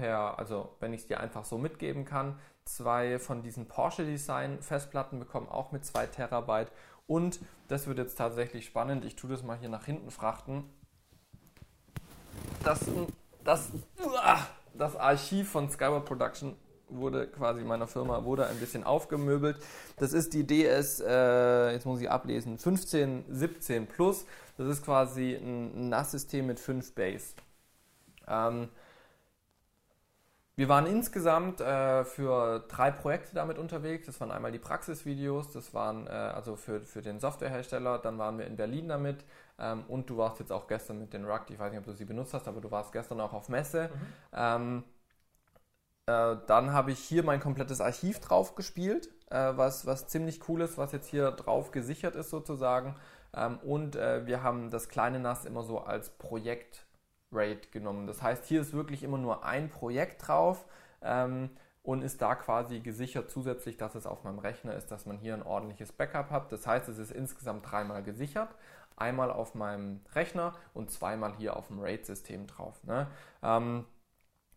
per, 0.00 0.38
also 0.38 0.70
wenn 0.80 0.94
ich 0.94 1.02
es 1.02 1.06
dir 1.08 1.20
einfach 1.20 1.44
so 1.44 1.58
mitgeben 1.58 2.06
kann, 2.06 2.38
zwei 2.64 3.18
von 3.18 3.42
diesen 3.42 3.66
Porsche 3.66 4.04
Design 4.04 4.62
Festplatten 4.62 5.18
bekommen, 5.18 5.48
auch 5.48 5.72
mit 5.72 5.84
2 5.84 6.06
Terabyte. 6.06 6.72
Und 7.06 7.40
das 7.68 7.86
wird 7.86 7.98
jetzt 7.98 8.16
tatsächlich 8.16 8.64
spannend. 8.64 9.04
Ich 9.04 9.16
tue 9.16 9.28
das 9.28 9.42
mal 9.42 9.58
hier 9.58 9.68
nach 9.68 9.84
hinten 9.84 10.10
frachten. 10.10 10.64
Das, 12.64 12.80
das, 13.44 13.70
das 14.74 14.96
Archiv 14.96 15.50
von 15.50 15.68
Skyward 15.70 16.06
Production 16.06 16.56
wurde 16.88 17.26
quasi 17.28 17.62
meiner 17.62 17.86
Firma 17.86 18.24
wurde 18.24 18.46
ein 18.46 18.58
bisschen 18.58 18.84
aufgemöbelt. 18.84 19.58
Das 19.98 20.12
ist 20.12 20.32
die 20.32 20.46
DS, 20.46 21.00
äh, 21.00 21.72
jetzt 21.72 21.84
muss 21.84 22.00
ich 22.00 22.10
ablesen, 22.10 22.52
1517 22.52 23.86
Plus. 23.86 24.24
Das 24.56 24.66
ist 24.66 24.84
quasi 24.84 25.34
ein 25.34 25.88
NAS-System 25.90 26.46
mit 26.46 26.58
5 26.58 26.94
Base. 26.94 27.34
Ähm, 28.26 28.68
wir 30.56 30.68
waren 30.68 30.86
insgesamt 30.86 31.60
äh, 31.60 32.04
für 32.04 32.60
drei 32.68 32.90
Projekte 32.90 33.34
damit 33.34 33.56
unterwegs. 33.56 34.06
Das 34.06 34.20
waren 34.20 34.30
einmal 34.30 34.52
die 34.52 34.58
Praxisvideos, 34.58 35.50
das 35.52 35.72
waren 35.72 36.06
äh, 36.06 36.10
also 36.10 36.56
für, 36.56 36.80
für 36.80 37.02
den 37.02 37.18
Softwarehersteller, 37.18 37.98
dann 37.98 38.18
waren 38.18 38.38
wir 38.38 38.46
in 38.46 38.56
Berlin 38.56 38.88
damit 38.88 39.24
ähm, 39.58 39.84
und 39.88 40.10
du 40.10 40.16
warst 40.16 40.38
jetzt 40.40 40.52
auch 40.52 40.66
gestern 40.66 40.98
mit 40.98 41.12
den 41.12 41.24
Rugged, 41.24 41.50
ich 41.50 41.58
weiß 41.58 41.70
nicht, 41.70 41.78
ob 41.78 41.86
du 41.86 41.92
sie 41.92 42.04
benutzt 42.04 42.34
hast, 42.34 42.48
aber 42.48 42.60
du 42.60 42.70
warst 42.70 42.92
gestern 42.92 43.20
auch 43.20 43.32
auf 43.32 43.48
Messe. 43.48 43.88
Mhm. 43.88 44.06
Ähm, 44.32 44.84
äh, 46.06 46.36
dann 46.46 46.72
habe 46.72 46.92
ich 46.92 46.98
hier 46.98 47.22
mein 47.22 47.40
komplettes 47.40 47.80
Archiv 47.80 48.20
drauf 48.20 48.54
gespielt, 48.54 49.08
äh, 49.30 49.52
was, 49.56 49.86
was 49.86 50.08
ziemlich 50.08 50.48
cool 50.48 50.62
ist, 50.62 50.76
was 50.76 50.92
jetzt 50.92 51.08
hier 51.08 51.30
drauf 51.30 51.70
gesichert 51.70 52.16
ist 52.16 52.30
sozusagen. 52.30 52.96
Ähm, 53.34 53.58
und 53.58 53.96
äh, 53.96 54.26
wir 54.26 54.42
haben 54.42 54.70
das 54.70 54.88
kleine 54.88 55.20
NAS 55.20 55.44
immer 55.44 55.62
so 55.62 55.78
als 55.78 56.10
Projekt 56.10 56.84
RAID 57.32 57.72
genommen. 57.72 58.06
Das 58.06 58.22
heißt, 58.22 58.46
hier 58.46 58.60
ist 58.60 58.72
wirklich 58.72 59.02
immer 59.02 59.18
nur 59.18 59.44
ein 59.44 59.68
Projekt 59.68 60.26
drauf 60.26 60.64
ähm, 61.02 61.50
und 61.82 62.02
ist 62.02 62.20
da 62.22 62.34
quasi 62.34 62.80
gesichert 62.80 63.30
zusätzlich, 63.30 63.76
dass 63.76 63.94
es 63.94 64.06
auf 64.06 64.24
meinem 64.24 64.38
Rechner 64.38 64.74
ist, 64.74 64.90
dass 64.90 65.06
man 65.06 65.18
hier 65.18 65.34
ein 65.34 65.42
ordentliches 65.42 65.92
Backup 65.92 66.30
hat. 66.30 66.52
Das 66.52 66.66
heißt, 66.66 66.88
es 66.88 66.98
ist 66.98 67.12
insgesamt 67.12 67.70
dreimal 67.70 68.02
gesichert. 68.02 68.54
Einmal 68.96 69.30
auf 69.30 69.54
meinem 69.54 70.00
Rechner 70.14 70.54
und 70.74 70.90
zweimal 70.90 71.34
hier 71.36 71.56
auf 71.56 71.68
dem 71.68 71.80
RAID-System 71.80 72.46
drauf. 72.46 72.82
Ne? 72.84 73.06
Ähm, 73.42 73.86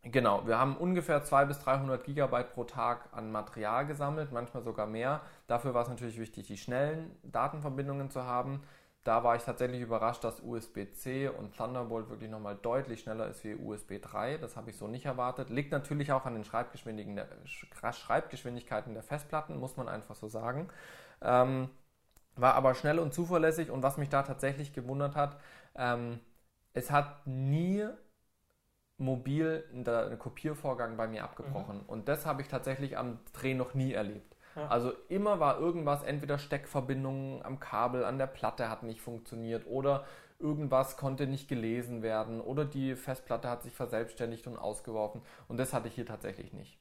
Genau, 0.06 0.46
wir 0.46 0.60
haben 0.60 0.76
ungefähr 0.76 1.24
200 1.24 1.48
bis 1.48 1.60
300 1.64 2.04
Gigabyte 2.04 2.52
pro 2.52 2.66
Tag 2.66 3.08
an 3.14 3.32
Material 3.32 3.86
gesammelt, 3.86 4.34
manchmal 4.34 4.62
sogar 4.62 4.86
mehr. 4.86 5.22
Dafür 5.48 5.74
war 5.74 5.84
es 5.84 5.88
natürlich 5.88 6.20
wichtig, 6.20 6.46
die 6.48 6.58
schnellen 6.58 7.16
Datenverbindungen 7.24 8.10
zu 8.10 8.24
haben 8.24 8.62
da 9.04 9.24
war 9.24 9.36
ich 9.36 9.44
tatsächlich 9.44 9.82
überrascht, 9.82 10.24
dass 10.24 10.42
USB-C 10.42 11.28
und 11.28 11.58
Thunderbolt 11.58 12.10
wirklich 12.10 12.30
nochmal 12.30 12.56
deutlich 12.56 13.02
schneller 13.02 13.28
ist 13.28 13.44
wie 13.44 13.56
USB 13.56 14.00
3. 14.02 14.38
Das 14.38 14.56
habe 14.56 14.70
ich 14.70 14.78
so 14.78 14.88
nicht 14.88 15.06
erwartet. 15.06 15.50
Liegt 15.50 15.72
natürlich 15.72 16.14
auch 16.14 16.26
an 16.26 16.36
den 16.36 16.46
Schreibgeschwindigkeiten 16.46 18.94
der 18.94 19.04
Festplatten, 19.04 19.60
muss 19.60 19.76
man 19.76 19.90
einfach 19.90 20.16
so 20.16 20.30
sagen. 20.30 20.70
Ähm, 21.22 21.70
war 22.36 22.56
aber 22.56 22.76
schnell 22.76 23.00
und 23.00 23.14
zuverlässig 23.14 23.70
und 23.70 23.84
was 23.84 23.98
mich 23.98 24.10
da 24.10 24.24
tatsächlich 24.24 24.74
gewundert 24.74 25.16
hat, 25.16 25.40
ähm, 25.76 26.20
es 26.74 26.90
hat 26.90 27.28
nie 27.28 27.88
mobil 28.98 29.64
einen 29.72 30.18
Kopiervorgang 30.18 30.98
bei 30.98 31.08
mir 31.08 31.24
abgebrochen. 31.24 31.80
Mhm. 31.80 31.86
Und 31.88 32.08
das 32.08 32.26
habe 32.26 32.42
ich 32.42 32.48
tatsächlich 32.48 32.98
am 32.98 33.20
Dreh 33.34 33.54
noch 33.54 33.74
nie 33.74 33.94
erlebt. 33.94 34.33
Also 34.56 34.94
immer 35.10 35.40
war 35.40 35.60
irgendwas, 35.60 36.04
entweder 36.04 36.38
Steckverbindungen 36.38 37.44
am 37.44 37.60
Kabel, 37.60 38.06
an 38.06 38.18
der 38.18 38.28
Platte 38.28 38.70
hat 38.70 38.84
nicht 38.84 39.02
funktioniert 39.02 39.66
oder 39.68 40.06
irgendwas 40.40 40.98
konnte 40.98 41.26
nicht 41.26 41.48
gelesen 41.48 42.04
werden 42.04 42.42
oder 42.42 42.66
die 42.66 42.96
Festplatte 42.96 43.50
hat 43.50 43.64
sich 43.64 43.74
verselbstständigt 43.74 44.46
und 44.48 44.58
ausgeworfen. 44.58 45.22
Und 45.48 45.58
das 45.58 45.74
hatte 45.74 45.88
ich 45.88 45.96
hier 45.96 46.06
tatsächlich 46.06 46.54
nicht. 46.54 46.78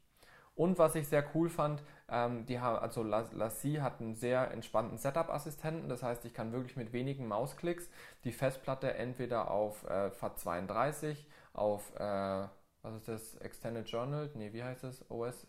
Und 0.54 0.78
was 0.78 0.94
ich 0.94 1.08
sehr 1.08 1.24
cool 1.34 1.48
fand, 1.48 1.82
ähm, 2.10 2.44
die 2.46 2.60
haben, 2.60 2.76
also 2.78 3.02
Lassie 3.02 3.80
hat 3.80 4.00
einen 4.00 4.14
sehr 4.14 4.50
entspannten 4.50 4.98
Setup-Assistenten. 4.98 5.88
Das 5.88 6.02
heißt, 6.02 6.24
ich 6.26 6.34
kann 6.34 6.52
wirklich 6.52 6.76
mit 6.76 6.92
wenigen 6.92 7.26
Mausklicks 7.26 7.88
die 8.24 8.32
Festplatte 8.32 8.94
entweder 8.94 9.50
auf 9.50 9.84
äh, 9.84 10.10
FAT32, 10.10 11.16
auf 11.54 11.94
äh, 11.98 12.48
was 12.82 12.94
ist 12.96 13.08
das, 13.08 13.34
Extended 13.36 13.88
Journal? 13.88 14.30
Nee, 14.34 14.52
wie 14.52 14.62
heißt 14.62 14.84
das? 14.84 15.08
OS 15.10 15.46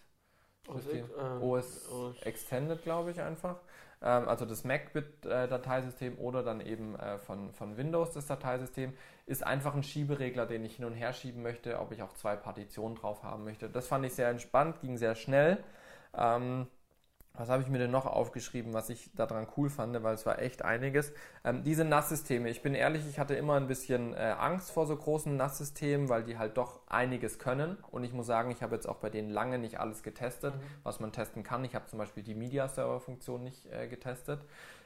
OS, 0.68 0.88
äh, 0.88 1.04
OS, 1.42 1.90
OS 1.90 2.22
Extended, 2.24 2.84
glaube 2.84 3.12
ich, 3.12 3.22
einfach. 3.22 3.58
Ähm, 4.02 4.28
also 4.28 4.46
das 4.46 4.64
MacBit-Dateisystem 4.64 6.18
oder 6.20 6.44
dann 6.44 6.62
eben 6.62 6.96
äh, 6.96 7.18
von, 7.18 7.54
von 7.54 7.78
Windows 7.78 8.12
das 8.12 8.28
Dateisystem, 8.28 8.94
ist 9.26 9.46
einfach 9.46 9.76
ein 9.76 9.84
Schieberegler, 9.84 10.46
den 10.46 10.66
ich 10.66 10.76
hin 10.76 10.86
und 10.86 10.94
her 10.94 11.14
schieben 11.14 11.42
möchte, 11.42 11.80
ob 11.80 11.92
ich 11.92 12.02
auch 12.02 12.14
zwei 12.14 12.36
Partitionen 12.36 12.96
drauf 12.96 13.24
haben 13.24 13.46
möchte. 13.46 13.70
Das 13.70 13.88
fand 13.88 14.06
ich 14.06 14.14
sehr 14.14 14.30
entspannt, 14.30 14.82
ging 14.82 14.98
sehr 14.98 15.16
schnell. 15.16 15.64
Ähm, 16.16 16.68
was 17.36 17.50
habe 17.50 17.64
ich 17.64 17.70
mir 17.70 17.80
denn 17.80 17.90
noch 17.90 18.06
aufgeschrieben, 18.06 18.74
was 18.74 18.92
ich 18.92 19.10
daran 19.16 19.48
cool 19.58 19.70
fand, 19.70 20.02
weil 20.04 20.14
es 20.14 20.26
war 20.28 20.40
echt 20.40 20.64
einiges. 20.64 21.12
Ähm, 21.44 21.64
diese 21.64 21.84
NAS-Systeme, 21.84 22.48
ich 22.48 22.62
bin 22.62 22.76
ehrlich, 22.76 23.08
ich 23.10 23.18
hatte 23.18 23.34
immer 23.34 23.56
ein 23.56 23.68
bisschen 23.68 24.14
äh, 24.14 24.36
Angst 24.38 24.70
vor 24.70 24.86
so 24.86 24.96
großen 24.96 25.36
NAS-Systemen, 25.36 26.10
weil 26.10 26.24
die 26.24 26.38
halt 26.38 26.58
doch 26.58 26.82
einiges 26.88 27.40
können. 27.40 27.78
Und 27.90 28.04
ich 28.04 28.14
muss 28.14 28.28
sagen, 28.28 28.52
ich 28.52 28.62
habe 28.62 28.76
jetzt 28.76 28.88
auch 28.88 28.98
bei 28.98 29.10
denen 29.10 29.32
lange 29.32 29.58
nicht 29.58 29.80
alles 29.80 30.04
getestet, 30.04 30.56
mhm. 30.56 30.62
was 30.84 31.00
man 31.00 31.12
testen 31.12 31.42
kann. 31.42 31.66
Ich 31.66 31.74
habe 31.74 31.88
zum 31.88 31.98
Beispiel 31.98 32.22
die 32.22 32.36
Media-Server-Funktion 32.36 33.44
nicht 33.44 33.66
äh, 33.72 33.88
getestet. 33.88 34.42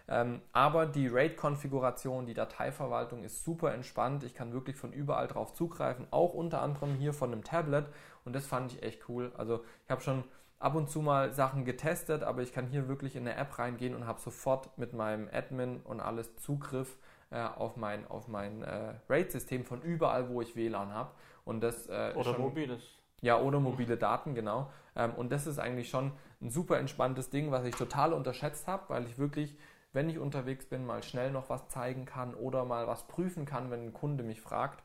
Ähm, 0.07 0.41
aber 0.53 0.85
die 0.85 1.09
RAID-Konfiguration, 1.09 2.27
die 2.27 2.33
Dateiverwaltung 2.33 3.25
ist 3.25 3.43
super 3.43 3.73
entspannt. 3.73 4.23
Ich 4.23 4.33
kann 4.33 4.53
wirklich 4.53 4.77
von 4.77 4.93
überall 4.93 5.27
drauf 5.27 5.53
zugreifen, 5.53 6.07
auch 6.11 6.33
unter 6.33 6.61
anderem 6.61 6.95
hier 6.95 7.11
von 7.11 7.33
einem 7.33 7.43
Tablet. 7.43 7.87
Und 8.23 8.33
das 8.33 8.47
fand 8.47 8.71
ich 8.71 8.83
echt 8.83 9.09
cool. 9.09 9.33
Also 9.37 9.65
ich 9.83 9.91
habe 9.91 10.01
schon 10.01 10.23
ab 10.59 10.75
und 10.75 10.89
zu 10.89 11.01
mal 11.01 11.33
Sachen 11.33 11.65
getestet, 11.65 12.23
aber 12.23 12.41
ich 12.41 12.53
kann 12.53 12.67
hier 12.67 12.87
wirklich 12.87 13.15
in 13.15 13.27
eine 13.27 13.37
App 13.37 13.59
reingehen 13.59 13.95
und 13.95 14.07
habe 14.07 14.19
sofort 14.19 14.77
mit 14.77 14.93
meinem 14.93 15.29
Admin 15.31 15.81
und 15.81 15.99
alles 15.99 16.35
Zugriff 16.37 16.97
äh, 17.29 17.41
auf 17.41 17.75
mein, 17.77 18.07
auf 18.07 18.27
mein 18.27 18.63
äh, 18.63 18.93
RAID-System 19.09 19.65
von 19.65 19.81
überall, 19.81 20.29
wo 20.29 20.41
ich 20.41 20.55
WLAN 20.55 20.93
habe. 20.93 21.11
Und 21.45 21.61
das 21.61 21.87
äh, 21.87 22.13
oder 22.15 22.33
schon, 22.33 22.41
mobiles. 22.41 22.81
Ja, 23.21 23.39
oder 23.39 23.59
mobile 23.59 23.97
Daten, 23.97 24.35
genau. 24.35 24.71
Ähm, 24.95 25.13
und 25.15 25.31
das 25.31 25.47
ist 25.47 25.59
eigentlich 25.59 25.89
schon 25.89 26.11
ein 26.41 26.49
super 26.49 26.77
entspanntes 26.79 27.29
Ding, 27.29 27.51
was 27.51 27.65
ich 27.65 27.75
total 27.75 28.13
unterschätzt 28.13 28.67
habe, 28.67 28.83
weil 28.89 29.05
ich 29.05 29.17
wirklich, 29.17 29.57
wenn 29.93 30.09
ich 30.09 30.19
unterwegs 30.19 30.65
bin, 30.65 30.85
mal 30.85 31.03
schnell 31.03 31.31
noch 31.31 31.49
was 31.49 31.67
zeigen 31.67 32.05
kann 32.05 32.33
oder 32.33 32.65
mal 32.65 32.87
was 32.87 33.07
prüfen 33.07 33.45
kann, 33.45 33.71
wenn 33.71 33.83
ein 33.83 33.93
Kunde 33.93 34.23
mich 34.23 34.41
fragt. 34.41 34.83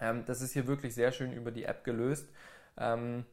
Ähm, 0.00 0.24
das 0.26 0.40
ist 0.40 0.52
hier 0.52 0.66
wirklich 0.66 0.94
sehr 0.94 1.12
schön 1.12 1.32
über 1.32 1.50
die 1.50 1.64
App 1.64 1.84
gelöst. 1.84 2.30
Ähm, 2.76 3.24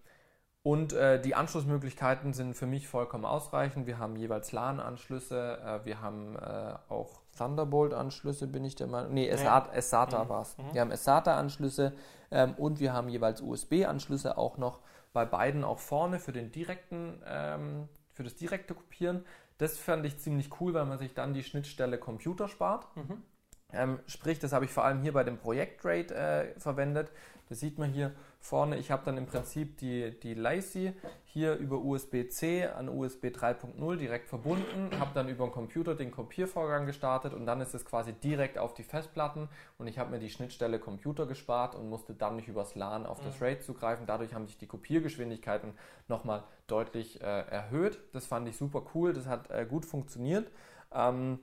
und 0.68 0.92
äh, 0.92 1.22
die 1.22 1.34
Anschlussmöglichkeiten 1.34 2.34
sind 2.34 2.54
für 2.54 2.66
mich 2.66 2.90
vollkommen 2.90 3.24
ausreichend. 3.24 3.88
Wir 3.88 4.00
haben 4.00 4.18
jeweils 4.18 4.52
LAN-Anschlüsse, 4.52 5.60
äh, 5.66 5.86
wir 5.86 6.02
haben 6.02 6.36
äh, 6.36 6.74
auch 6.90 7.22
Thunderbolt-Anschlüsse, 7.38 8.48
bin 8.48 8.66
ich 8.66 8.76
der 8.76 8.88
Meinung. 8.88 9.14
Nee, 9.14 9.34
SATA, 9.34 9.74
ja. 9.74 9.82
SATA 9.82 10.26
mhm. 10.26 10.30
war 10.30 10.42
es. 10.42 10.58
Mhm. 10.58 10.74
Wir 10.74 10.82
haben 10.82 10.92
SATA-Anschlüsse 10.94 11.94
ähm, 12.32 12.54
und 12.56 12.82
wir 12.82 12.92
haben 12.92 13.08
jeweils 13.08 13.40
USB-Anschlüsse 13.40 14.38
auch 14.38 14.58
noch 14.58 14.82
bei 15.14 15.24
beiden 15.24 15.64
auch 15.64 15.80
vorne 15.80 16.20
für 16.20 16.34
den 16.34 16.52
direkten, 16.52 17.24
ähm, 17.26 17.88
für 18.12 18.24
das 18.24 18.36
direkte 18.36 18.74
Kopieren. 18.74 19.24
Das 19.60 19.78
fand 19.78 20.06
ich 20.06 20.20
ziemlich 20.20 20.60
cool, 20.60 20.74
weil 20.74 20.86
man 20.86 20.98
sich 20.98 21.14
dann 21.14 21.34
die 21.34 21.44
Schnittstelle 21.44 21.98
Computer 21.98 22.50
spart. 22.50 22.94
Mhm. 22.98 23.24
Ähm, 23.72 24.00
sprich, 24.06 24.40
das 24.40 24.52
habe 24.52 24.66
ich 24.66 24.72
vor 24.72 24.84
allem 24.84 25.02
hier 25.02 25.14
bei 25.14 25.24
dem 25.24 25.38
Projekt 25.38 25.86
Rate 25.86 26.14
äh, 26.14 26.60
verwendet. 26.60 27.10
Das 27.48 27.62
sieht 27.62 27.80
man 27.80 27.92
hier 27.92 28.12
vorne. 28.48 28.78
Ich 28.78 28.92
habe 28.92 29.04
dann 29.06 29.18
im 29.18 29.26
Prinzip 29.26 29.78
die, 29.78 30.18
die 30.20 30.34
Lacey 30.34 30.94
hier 31.26 31.56
über 31.56 31.78
USB-C 31.80 32.66
an 32.66 32.88
USB 32.90 33.26
3.0 33.26 33.96
direkt 33.98 34.28
verbunden, 34.28 34.90
habe 35.00 35.12
dann 35.14 35.28
über 35.28 35.46
den 35.46 35.52
Computer 35.52 35.96
den 35.96 36.12
Kopiervorgang 36.12 36.86
gestartet 36.86 37.34
und 37.34 37.46
dann 37.46 37.62
ist 37.62 37.76
es 37.76 37.86
quasi 37.86 38.14
direkt 38.14 38.58
auf 38.58 38.74
die 38.74 38.84
Festplatten 38.84 39.50
und 39.78 39.88
ich 39.88 40.00
habe 40.00 40.12
mir 40.12 40.20
die 40.20 40.30
Schnittstelle 40.30 40.80
Computer 40.80 41.26
gespart 41.26 41.76
und 41.76 41.90
musste 41.90 42.14
dann 42.14 42.38
nicht 42.38 42.48
übers 42.48 42.76
LAN 42.76 43.06
auf 43.06 43.20
das 43.20 43.42
RAID 43.42 43.64
zugreifen. 43.64 44.08
Dadurch 44.08 44.34
haben 44.34 44.48
sich 44.48 44.58
die 44.58 44.68
Kopiergeschwindigkeiten 44.68 45.74
nochmal 46.08 46.44
deutlich 46.68 47.22
äh, 47.22 47.26
erhöht. 47.26 48.00
Das 48.14 48.26
fand 48.26 48.48
ich 48.48 48.58
super 48.58 48.84
cool, 48.96 49.14
das 49.14 49.28
hat 49.28 49.52
äh, 49.52 49.66
gut 49.66 49.86
funktioniert. 49.86 50.50
Ähm, 50.94 51.40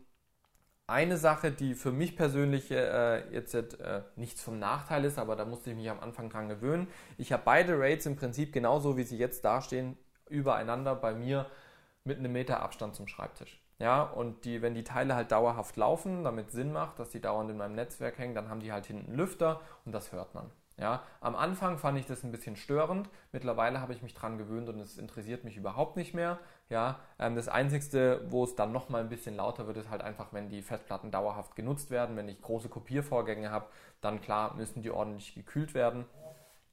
eine 0.86 1.16
Sache, 1.16 1.50
die 1.50 1.74
für 1.74 1.92
mich 1.92 2.16
persönlich 2.16 2.70
äh, 2.70 3.32
jetzt 3.32 3.54
äh, 3.54 4.02
nichts 4.16 4.42
vom 4.42 4.58
Nachteil 4.58 5.04
ist, 5.04 5.18
aber 5.18 5.34
da 5.36 5.44
musste 5.44 5.70
ich 5.70 5.76
mich 5.76 5.88
am 5.88 6.00
Anfang 6.00 6.28
dran 6.28 6.48
gewöhnen. 6.48 6.88
Ich 7.16 7.32
habe 7.32 7.42
beide 7.44 7.78
Raids 7.78 8.06
im 8.06 8.16
Prinzip 8.16 8.52
genauso, 8.52 8.96
wie 8.96 9.04
sie 9.04 9.16
jetzt 9.16 9.44
dastehen, 9.44 9.96
übereinander 10.28 10.94
bei 10.94 11.14
mir 11.14 11.46
mit 12.04 12.18
einem 12.18 12.32
Meter 12.32 12.60
Abstand 12.60 12.94
zum 12.94 13.08
Schreibtisch. 13.08 13.60
Ja, 13.78 14.02
und 14.02 14.44
die, 14.44 14.62
wenn 14.62 14.74
die 14.74 14.84
Teile 14.84 15.14
halt 15.16 15.32
dauerhaft 15.32 15.76
laufen, 15.76 16.22
damit 16.22 16.50
Sinn 16.52 16.72
macht, 16.72 16.98
dass 16.98 17.10
die 17.10 17.20
dauernd 17.20 17.50
in 17.50 17.56
meinem 17.56 17.74
Netzwerk 17.74 18.18
hängen, 18.18 18.34
dann 18.34 18.48
haben 18.48 18.60
die 18.60 18.72
halt 18.72 18.86
hinten 18.86 19.14
Lüfter 19.14 19.60
und 19.84 19.92
das 19.92 20.12
hört 20.12 20.34
man. 20.34 20.50
Ja, 20.76 21.04
am 21.20 21.36
Anfang 21.36 21.78
fand 21.78 21.98
ich 21.98 22.06
das 22.06 22.24
ein 22.24 22.32
bisschen 22.32 22.56
störend. 22.56 23.08
Mittlerweile 23.30 23.80
habe 23.80 23.92
ich 23.92 24.02
mich 24.02 24.12
dran 24.12 24.38
gewöhnt 24.38 24.68
und 24.68 24.80
es 24.80 24.98
interessiert 24.98 25.44
mich 25.44 25.56
überhaupt 25.56 25.96
nicht 25.96 26.14
mehr. 26.14 26.40
Ja, 26.68 26.98
ähm, 27.20 27.36
das 27.36 27.48
Einzige, 27.48 28.22
wo 28.28 28.42
es 28.42 28.56
dann 28.56 28.72
noch 28.72 28.88
mal 28.88 29.00
ein 29.00 29.08
bisschen 29.08 29.36
lauter 29.36 29.68
wird, 29.68 29.76
ist 29.76 29.90
halt 29.90 30.02
einfach, 30.02 30.32
wenn 30.32 30.48
die 30.48 30.62
Festplatten 30.62 31.12
dauerhaft 31.12 31.54
genutzt 31.54 31.90
werden. 31.90 32.16
Wenn 32.16 32.28
ich 32.28 32.40
große 32.40 32.68
Kopiervorgänge 32.68 33.50
habe, 33.50 33.66
dann 34.00 34.20
klar 34.20 34.54
müssen 34.56 34.82
die 34.82 34.90
ordentlich 34.90 35.34
gekühlt 35.34 35.74
werden. 35.74 36.06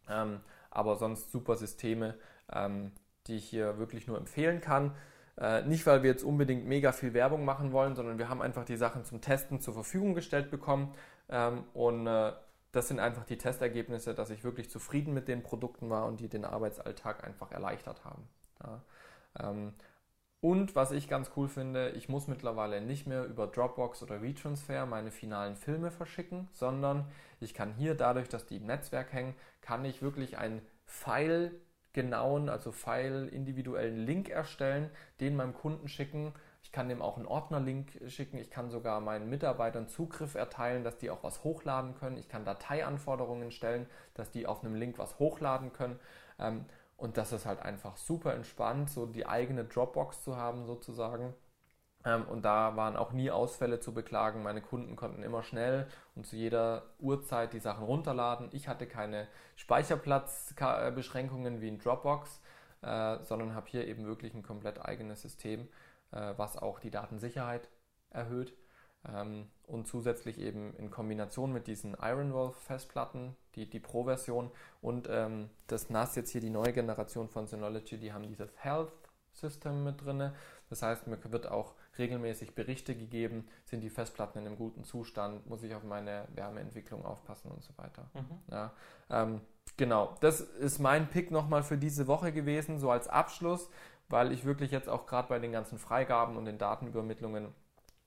Ähm, 0.10 0.40
aber 0.72 0.96
sonst 0.96 1.32
super 1.32 1.56
Systeme, 1.56 2.16
ähm, 2.52 2.94
die 3.28 3.38
ich 3.38 3.50
hier 3.50 3.78
wirklich 3.78 4.08
nur 4.08 4.18
empfehlen 4.18 4.62
kann. 4.62 4.96
Äh, 5.38 5.62
nicht, 5.64 5.86
weil 5.86 6.02
wir 6.02 6.10
jetzt 6.10 6.24
unbedingt 6.24 6.66
mega 6.66 6.92
viel 6.92 7.14
Werbung 7.14 7.46
machen 7.46 7.72
wollen, 7.72 7.96
sondern 7.96 8.18
wir 8.18 8.30
haben 8.30 8.42
einfach 8.42 8.66
die 8.66 8.78
Sachen 8.78 9.06
zum 9.06 9.22
Testen 9.22 9.60
zur 9.62 9.76
Verfügung 9.76 10.16
gestellt 10.16 10.50
bekommen. 10.50 10.94
Ähm, 11.30 11.66
und 11.74 12.08
äh, 12.08 12.34
das 12.72 12.88
sind 12.88 13.00
einfach 13.00 13.26
die 13.26 13.38
Testergebnisse, 13.38 14.14
dass 14.14 14.30
ich 14.30 14.44
wirklich 14.44 14.70
zufrieden 14.70 15.14
mit 15.14 15.28
den 15.28 15.44
Produkten 15.44 15.90
war 15.90 16.06
und 16.06 16.20
die 16.20 16.30
den 16.30 16.46
Arbeitsalltag 16.46 17.24
einfach 17.24 17.52
erleichtert 17.52 18.06
haben. 18.06 18.28
Ja. 18.64 18.82
Ähm, 19.40 19.74
und 20.40 20.76
was 20.76 20.92
ich 20.92 21.08
ganz 21.08 21.32
cool 21.36 21.48
finde, 21.48 21.92
ich 21.92 22.10
muss 22.10 22.28
mittlerweile 22.28 22.82
nicht 22.82 23.06
mehr 23.06 23.26
über 23.26 23.46
Dropbox 23.46 24.02
oder 24.02 24.24
WeTransfer 24.24 24.88
meine 24.88 25.12
finalen 25.12 25.56
Filme 25.56 25.92
verschicken, 25.92 26.50
sondern 26.52 27.06
ich 27.40 27.54
kann 27.54 27.76
hier 27.76 27.94
dadurch, 27.94 28.28
dass 28.28 28.48
die 28.48 28.58
im 28.58 28.66
Netzwerk 28.66 29.14
hängen, 29.14 29.36
kann 29.62 29.86
ich 29.86 30.02
wirklich 30.02 30.40
einen 30.40 30.64
File 30.86 31.62
genauen, 31.94 32.50
also 32.50 32.72
File 32.72 33.28
individuellen 33.28 33.98
Link 33.98 34.30
erstellen, 34.30 34.90
den 35.20 35.36
meinem 35.36 35.54
Kunden 35.54 35.88
schicken 35.88 36.34
ich 36.64 36.72
kann 36.72 36.90
dem 36.90 37.02
auch 37.02 37.18
einen 37.18 37.26
Ordnerlink 37.26 38.00
schicken. 38.08 38.38
Ich 38.38 38.52
kann 38.52 38.70
sogar 38.70 39.02
meinen 39.02 39.30
Mitarbeitern 39.30 39.88
Zugriff 39.88 40.36
erteilen, 40.36 40.84
dass 40.84 40.98
die 40.98 41.10
auch 41.10 41.24
was 41.24 41.44
hochladen 41.44 41.96
können. 41.96 42.18
Ich 42.18 42.30
kann 42.30 42.46
Dateianforderungen 42.46 43.52
stellen, 43.52 43.88
dass 44.14 44.32
die 44.32 44.48
auf 44.48 44.64
einem 44.64 44.76
Link 44.76 45.00
was 45.00 45.18
hochladen 45.20 45.74
können. 45.74 46.00
Ähm, 46.40 46.66
und 46.98 47.18
das 47.18 47.34
ist 47.34 47.46
halt 47.48 47.62
einfach 47.62 47.98
super 47.98 48.36
entspannt, 48.36 48.90
so 48.90 49.06
die 49.08 49.26
eigene 49.26 49.66
Dropbox 49.66 50.22
zu 50.22 50.38
haben 50.38 50.66
sozusagen. 50.66 51.34
Ähm, 52.06 52.26
und 52.28 52.44
da 52.44 52.76
waren 52.76 52.96
auch 52.96 53.12
nie 53.12 53.32
Ausfälle 53.32 53.80
zu 53.80 53.94
beklagen. 53.94 54.44
Meine 54.44 54.62
Kunden 54.62 54.96
konnten 54.96 55.24
immer 55.24 55.42
schnell 55.44 55.88
und 56.16 56.26
zu 56.26 56.36
jeder 56.36 56.84
Uhrzeit 57.00 57.54
die 57.54 57.60
Sachen 57.60 57.86
runterladen. 57.86 58.50
Ich 58.52 58.68
hatte 58.68 58.88
keine 58.88 59.28
Speicherplatzbeschränkungen 59.56 61.62
wie 61.62 61.70
in 61.70 61.80
Dropbox, 61.80 62.42
äh, 62.82 63.20
sondern 63.24 63.56
habe 63.56 63.68
hier 63.68 63.88
eben 63.88 64.06
wirklich 64.06 64.34
ein 64.34 64.44
komplett 64.44 64.84
eigenes 64.84 65.22
System 65.22 65.68
was 66.12 66.58
auch 66.58 66.80
die 66.80 66.92
Datensicherheit 66.92 67.70
erhöht. 68.10 68.54
Ähm, 69.08 69.50
und 69.64 69.88
zusätzlich 69.88 70.40
eben 70.40 70.76
in 70.76 70.92
Kombination 70.92 71.52
mit 71.52 71.68
diesen 71.68 71.96
Ironwolf 72.00 72.56
Festplatten, 72.58 73.36
die, 73.56 73.70
die 73.70 73.80
Pro-Version 73.80 74.52
und 74.82 75.08
ähm, 75.10 75.50
das 75.68 75.90
NAS 75.90 76.16
jetzt 76.16 76.32
hier 76.32 76.42
die 76.42 76.50
neue 76.50 76.74
Generation 76.74 77.30
von 77.30 77.48
Synology, 77.48 77.98
die 77.98 78.14
haben 78.14 78.28
dieses 78.28 78.52
Health 78.58 78.92
System 79.34 79.84
mit 79.84 80.04
drin. 80.04 80.32
Das 80.70 80.84
heißt, 80.84 81.08
mir 81.08 81.18
wird 81.32 81.48
auch 81.48 81.74
regelmäßig 81.98 82.54
Berichte 82.54 82.96
gegeben, 82.96 83.48
sind 83.66 83.82
die 83.82 83.90
Festplatten 83.90 84.40
in 84.40 84.48
einem 84.48 84.58
guten 84.58 84.84
Zustand, 84.84 85.46
muss 85.48 85.64
ich 85.64 85.74
auf 85.74 85.84
meine 85.84 86.28
Wärmeentwicklung 86.34 87.06
aufpassen 87.06 87.52
und 87.52 87.64
so 87.64 87.78
weiter. 87.78 88.10
Mhm. 88.14 88.40
Ja, 88.50 88.74
ähm, 89.10 89.42
genau, 89.78 90.16
das 90.22 90.42
ist 90.42 90.80
mein 90.80 91.10
Pick 91.10 91.32
nochmal 91.32 91.64
für 91.64 91.78
diese 91.78 92.08
Woche 92.08 92.32
gewesen, 92.32 92.80
so 92.80 92.92
als 92.92 93.08
Abschluss 93.08 93.70
weil 94.12 94.32
ich 94.32 94.46
wirklich 94.46 94.72
jetzt 94.72 94.90
auch 94.90 95.06
gerade 95.06 95.28
bei 95.30 95.40
den 95.40 95.52
ganzen 95.52 95.78
Freigaben 95.78 96.38
und 96.38 96.46
den 96.46 96.58
Datenübermittlungen 96.58 97.54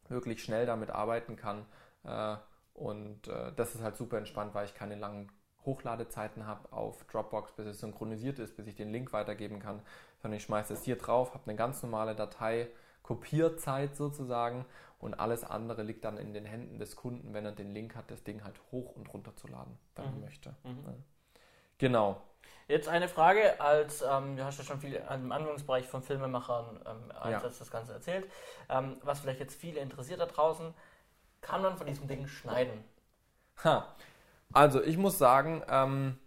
wirklich 0.08 0.42
schnell 0.42 0.66
damit 0.66 0.90
arbeiten 0.90 1.36
kann. 1.36 1.66
Äh, 2.04 2.36
und 2.74 3.28
äh, 3.28 3.52
das 3.56 3.74
ist 3.74 3.82
halt 3.82 3.96
super 3.96 4.18
entspannt, 4.18 4.54
weil 4.54 4.66
ich 4.66 4.74
keine 4.74 4.96
langen 4.96 5.30
Hochladezeiten 5.64 6.46
habe 6.46 6.72
auf 6.72 7.04
Dropbox, 7.04 7.52
bis 7.52 7.66
es 7.66 7.80
synchronisiert 7.80 8.38
ist, 8.38 8.56
bis 8.56 8.66
ich 8.66 8.74
den 8.74 8.92
Link 8.92 9.12
weitergeben 9.12 9.60
kann, 9.60 9.80
sondern 10.20 10.36
ich 10.36 10.44
schmeiße 10.44 10.74
es 10.74 10.82
hier 10.82 10.96
drauf, 10.96 11.32
habe 11.32 11.44
eine 11.46 11.56
ganz 11.56 11.82
normale 11.82 12.14
Datei, 12.14 12.68
Kopierzeit 13.02 13.96
sozusagen 13.96 14.66
und 14.98 15.14
alles 15.14 15.44
andere 15.44 15.82
liegt 15.82 16.04
dann 16.04 16.18
in 16.18 16.34
den 16.34 16.44
Händen 16.44 16.78
des 16.78 16.96
Kunden, 16.96 17.34
wenn 17.34 17.44
er 17.44 17.52
den 17.52 17.72
Link 17.72 17.96
hat, 17.96 18.10
das 18.10 18.24
Ding 18.24 18.44
halt 18.44 18.60
hoch 18.72 18.94
und 18.96 19.12
runter 19.12 19.36
zu 19.36 19.46
laden, 19.46 19.78
wenn 19.94 20.06
mhm. 20.06 20.12
er 20.12 20.20
möchte. 20.20 20.54
Mhm. 20.64 21.04
Genau. 21.78 22.22
Jetzt 22.66 22.88
eine 22.88 23.08
Frage, 23.08 23.60
als 23.60 24.02
ähm, 24.02 24.36
du 24.36 24.44
hast 24.44 24.58
ja 24.58 24.64
schon 24.64 24.80
viel 24.80 24.94
im 24.94 25.32
Anwendungsbereich 25.32 25.86
von 25.86 26.02
Filmemachern 26.02 26.80
ähm, 26.86 27.12
Einsatz 27.20 27.54
ja. 27.54 27.58
das 27.58 27.70
Ganze 27.70 27.92
erzählt, 27.92 28.30
ähm, 28.68 28.96
was 29.02 29.20
vielleicht 29.20 29.40
jetzt 29.40 29.60
viele 29.60 29.80
interessiert 29.80 30.20
da 30.20 30.26
draußen, 30.26 30.72
kann 31.40 31.62
man 31.62 31.76
von 31.76 31.86
diesem 31.86 32.08
Ding 32.08 32.26
schneiden? 32.26 32.84
Ha. 33.64 33.94
Also 34.52 34.82
ich 34.82 34.96
muss 34.96 35.18
sagen, 35.18 35.62
ähm, 35.68 36.18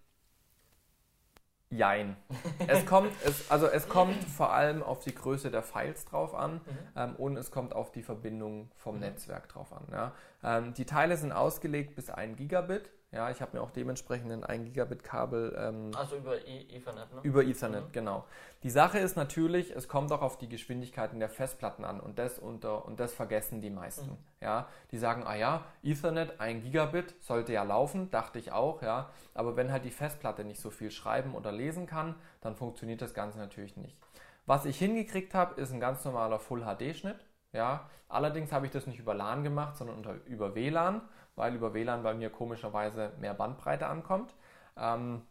Jein. 1.69 2.15
Es 2.67 2.85
kommt, 2.85 3.11
es, 3.25 3.51
also 3.51 3.67
es 3.67 3.89
kommt 3.89 4.23
vor 4.23 4.53
allem 4.53 4.83
auf 4.83 4.99
die 4.99 5.13
Größe 5.13 5.51
der 5.51 5.63
Files 5.63 6.05
drauf 6.05 6.33
an 6.33 6.53
mhm. 6.53 6.61
ähm, 6.95 7.15
und 7.17 7.37
es 7.37 7.51
kommt 7.51 7.73
auf 7.75 7.91
die 7.91 8.03
Verbindung 8.03 8.71
vom 8.75 8.95
mhm. 8.95 9.01
Netzwerk 9.01 9.49
drauf 9.49 9.73
an. 9.73 9.85
Ja. 9.91 10.11
Ähm, 10.43 10.73
die 10.73 10.85
Teile 10.85 11.17
sind 11.17 11.31
ausgelegt 11.31 11.95
bis 11.95 12.09
1 12.09 12.37
Gigabit. 12.37 12.89
Ja, 13.17 13.31
ich 13.31 13.41
habe 13.41 13.57
mir 13.57 13.63
auch 13.63 13.71
dementsprechend 13.71 14.31
ein 14.31 14.43
1 14.43 14.65
Gigabit 14.65 15.03
Kabel. 15.03 15.55
Ähm, 15.57 15.89
also 15.97 16.17
über 16.17 16.37
e 16.45 16.67
Ethernet, 16.71 17.11
ne? 17.11 17.21
Über 17.23 17.43
Ethernet, 17.43 17.87
mhm. 17.87 17.91
genau. 17.91 18.25
Die 18.61 18.69
Sache 18.69 18.99
ist 18.99 19.17
natürlich, 19.17 19.75
es 19.75 19.87
kommt 19.87 20.11
auch 20.11 20.21
auf 20.21 20.37
die 20.37 20.47
Geschwindigkeiten 20.47 21.19
der 21.19 21.27
Festplatten 21.27 21.83
an 21.83 21.99
und 21.99 22.19
das 22.19 22.37
unter 22.37 22.85
und 22.85 22.99
das 22.99 23.15
vergessen 23.15 23.59
die 23.59 23.71
meisten. 23.71 24.11
Mhm. 24.11 24.17
Ja, 24.39 24.67
die 24.91 24.99
sagen, 24.99 25.23
ah 25.25 25.33
ja, 25.33 25.65
Ethernet 25.81 26.39
1 26.39 26.63
Gigabit 26.63 27.15
sollte 27.19 27.53
ja 27.53 27.63
laufen, 27.63 28.11
dachte 28.11 28.37
ich 28.37 28.51
auch, 28.51 28.83
ja. 28.83 29.09
Aber 29.33 29.55
wenn 29.55 29.71
halt 29.71 29.85
die 29.85 29.89
Festplatte 29.89 30.43
nicht 30.43 30.61
so 30.61 30.69
viel 30.69 30.91
schreiben 30.91 31.33
oder 31.33 31.51
lesen 31.51 31.87
kann, 31.87 32.13
dann 32.41 32.55
funktioniert 32.55 33.01
das 33.01 33.15
Ganze 33.15 33.39
natürlich 33.39 33.77
nicht. 33.77 33.97
Was 34.45 34.65
ich 34.65 34.77
hingekriegt 34.77 35.33
habe, 35.33 35.59
ist 35.59 35.71
ein 35.71 35.79
ganz 35.79 36.05
normaler 36.05 36.37
Full 36.37 36.61
HD 36.61 36.95
Schnitt. 36.95 37.25
Ja, 37.51 37.89
allerdings 38.09 38.51
habe 38.51 38.67
ich 38.67 38.71
das 38.71 38.85
nicht 38.85 38.99
über 38.99 39.15
LAN 39.15 39.43
gemacht, 39.43 39.75
sondern 39.75 39.97
unter, 39.97 40.23
über 40.25 40.53
WLAN 40.53 41.01
weil 41.37 41.55
über 41.55 41.73
WLAN 41.73 42.03
bei 42.03 42.13
mir 42.13 42.29
komischerweise 42.29 43.13
mehr 43.19 43.33
Bandbreite 43.33 43.87
ankommt. 43.87 44.35
Ähm, 44.75 45.21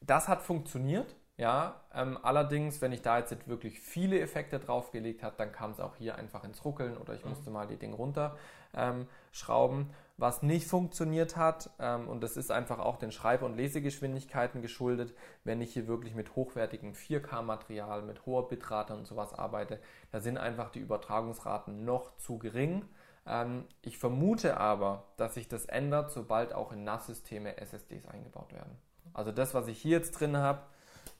das 0.00 0.28
hat 0.28 0.42
funktioniert, 0.42 1.16
ja. 1.36 1.80
Ähm, 1.92 2.18
allerdings, 2.22 2.80
wenn 2.80 2.92
ich 2.92 3.02
da 3.02 3.18
jetzt 3.18 3.48
wirklich 3.48 3.80
viele 3.80 4.20
Effekte 4.20 4.60
draufgelegt 4.60 5.22
habe, 5.22 5.34
dann 5.36 5.50
kam 5.50 5.72
es 5.72 5.80
auch 5.80 5.96
hier 5.96 6.16
einfach 6.16 6.44
ins 6.44 6.64
Ruckeln 6.64 6.96
oder 6.96 7.14
ich 7.14 7.24
mhm. 7.24 7.30
musste 7.30 7.50
mal 7.50 7.66
die 7.66 7.76
Dinge 7.76 7.96
runterschrauben. 7.96 9.80
Ähm, 9.80 9.90
was 10.16 10.42
nicht 10.42 10.68
funktioniert 10.68 11.36
hat, 11.36 11.70
ähm, 11.80 12.06
und 12.08 12.22
das 12.22 12.36
ist 12.36 12.52
einfach 12.52 12.78
auch 12.78 12.98
den 12.98 13.10
Schreibe- 13.10 13.44
und 13.44 13.56
Lesegeschwindigkeiten 13.56 14.62
geschuldet, 14.62 15.12
wenn 15.42 15.60
ich 15.60 15.72
hier 15.72 15.88
wirklich 15.88 16.14
mit 16.14 16.36
hochwertigem 16.36 16.92
4K-Material, 16.92 18.02
mit 18.02 18.24
hoher 18.24 18.46
Bitrate 18.46 18.94
und 18.94 19.06
sowas 19.06 19.34
arbeite, 19.34 19.80
da 20.12 20.20
sind 20.20 20.38
einfach 20.38 20.70
die 20.70 20.78
Übertragungsraten 20.78 21.84
noch 21.84 22.16
zu 22.16 22.38
gering. 22.38 22.84
Ähm, 23.26 23.64
ich 23.82 23.98
vermute 23.98 24.58
aber, 24.58 25.04
dass 25.16 25.34
sich 25.34 25.48
das 25.48 25.66
ändert, 25.66 26.10
sobald 26.10 26.52
auch 26.52 26.72
in 26.72 26.84
NAS-Systeme 26.84 27.56
SSDs 27.56 28.06
eingebaut 28.06 28.52
werden. 28.52 28.76
Also 29.12 29.32
das, 29.32 29.54
was 29.54 29.68
ich 29.68 29.80
hier 29.80 29.98
jetzt 29.98 30.12
drin 30.12 30.36
habe, 30.36 30.62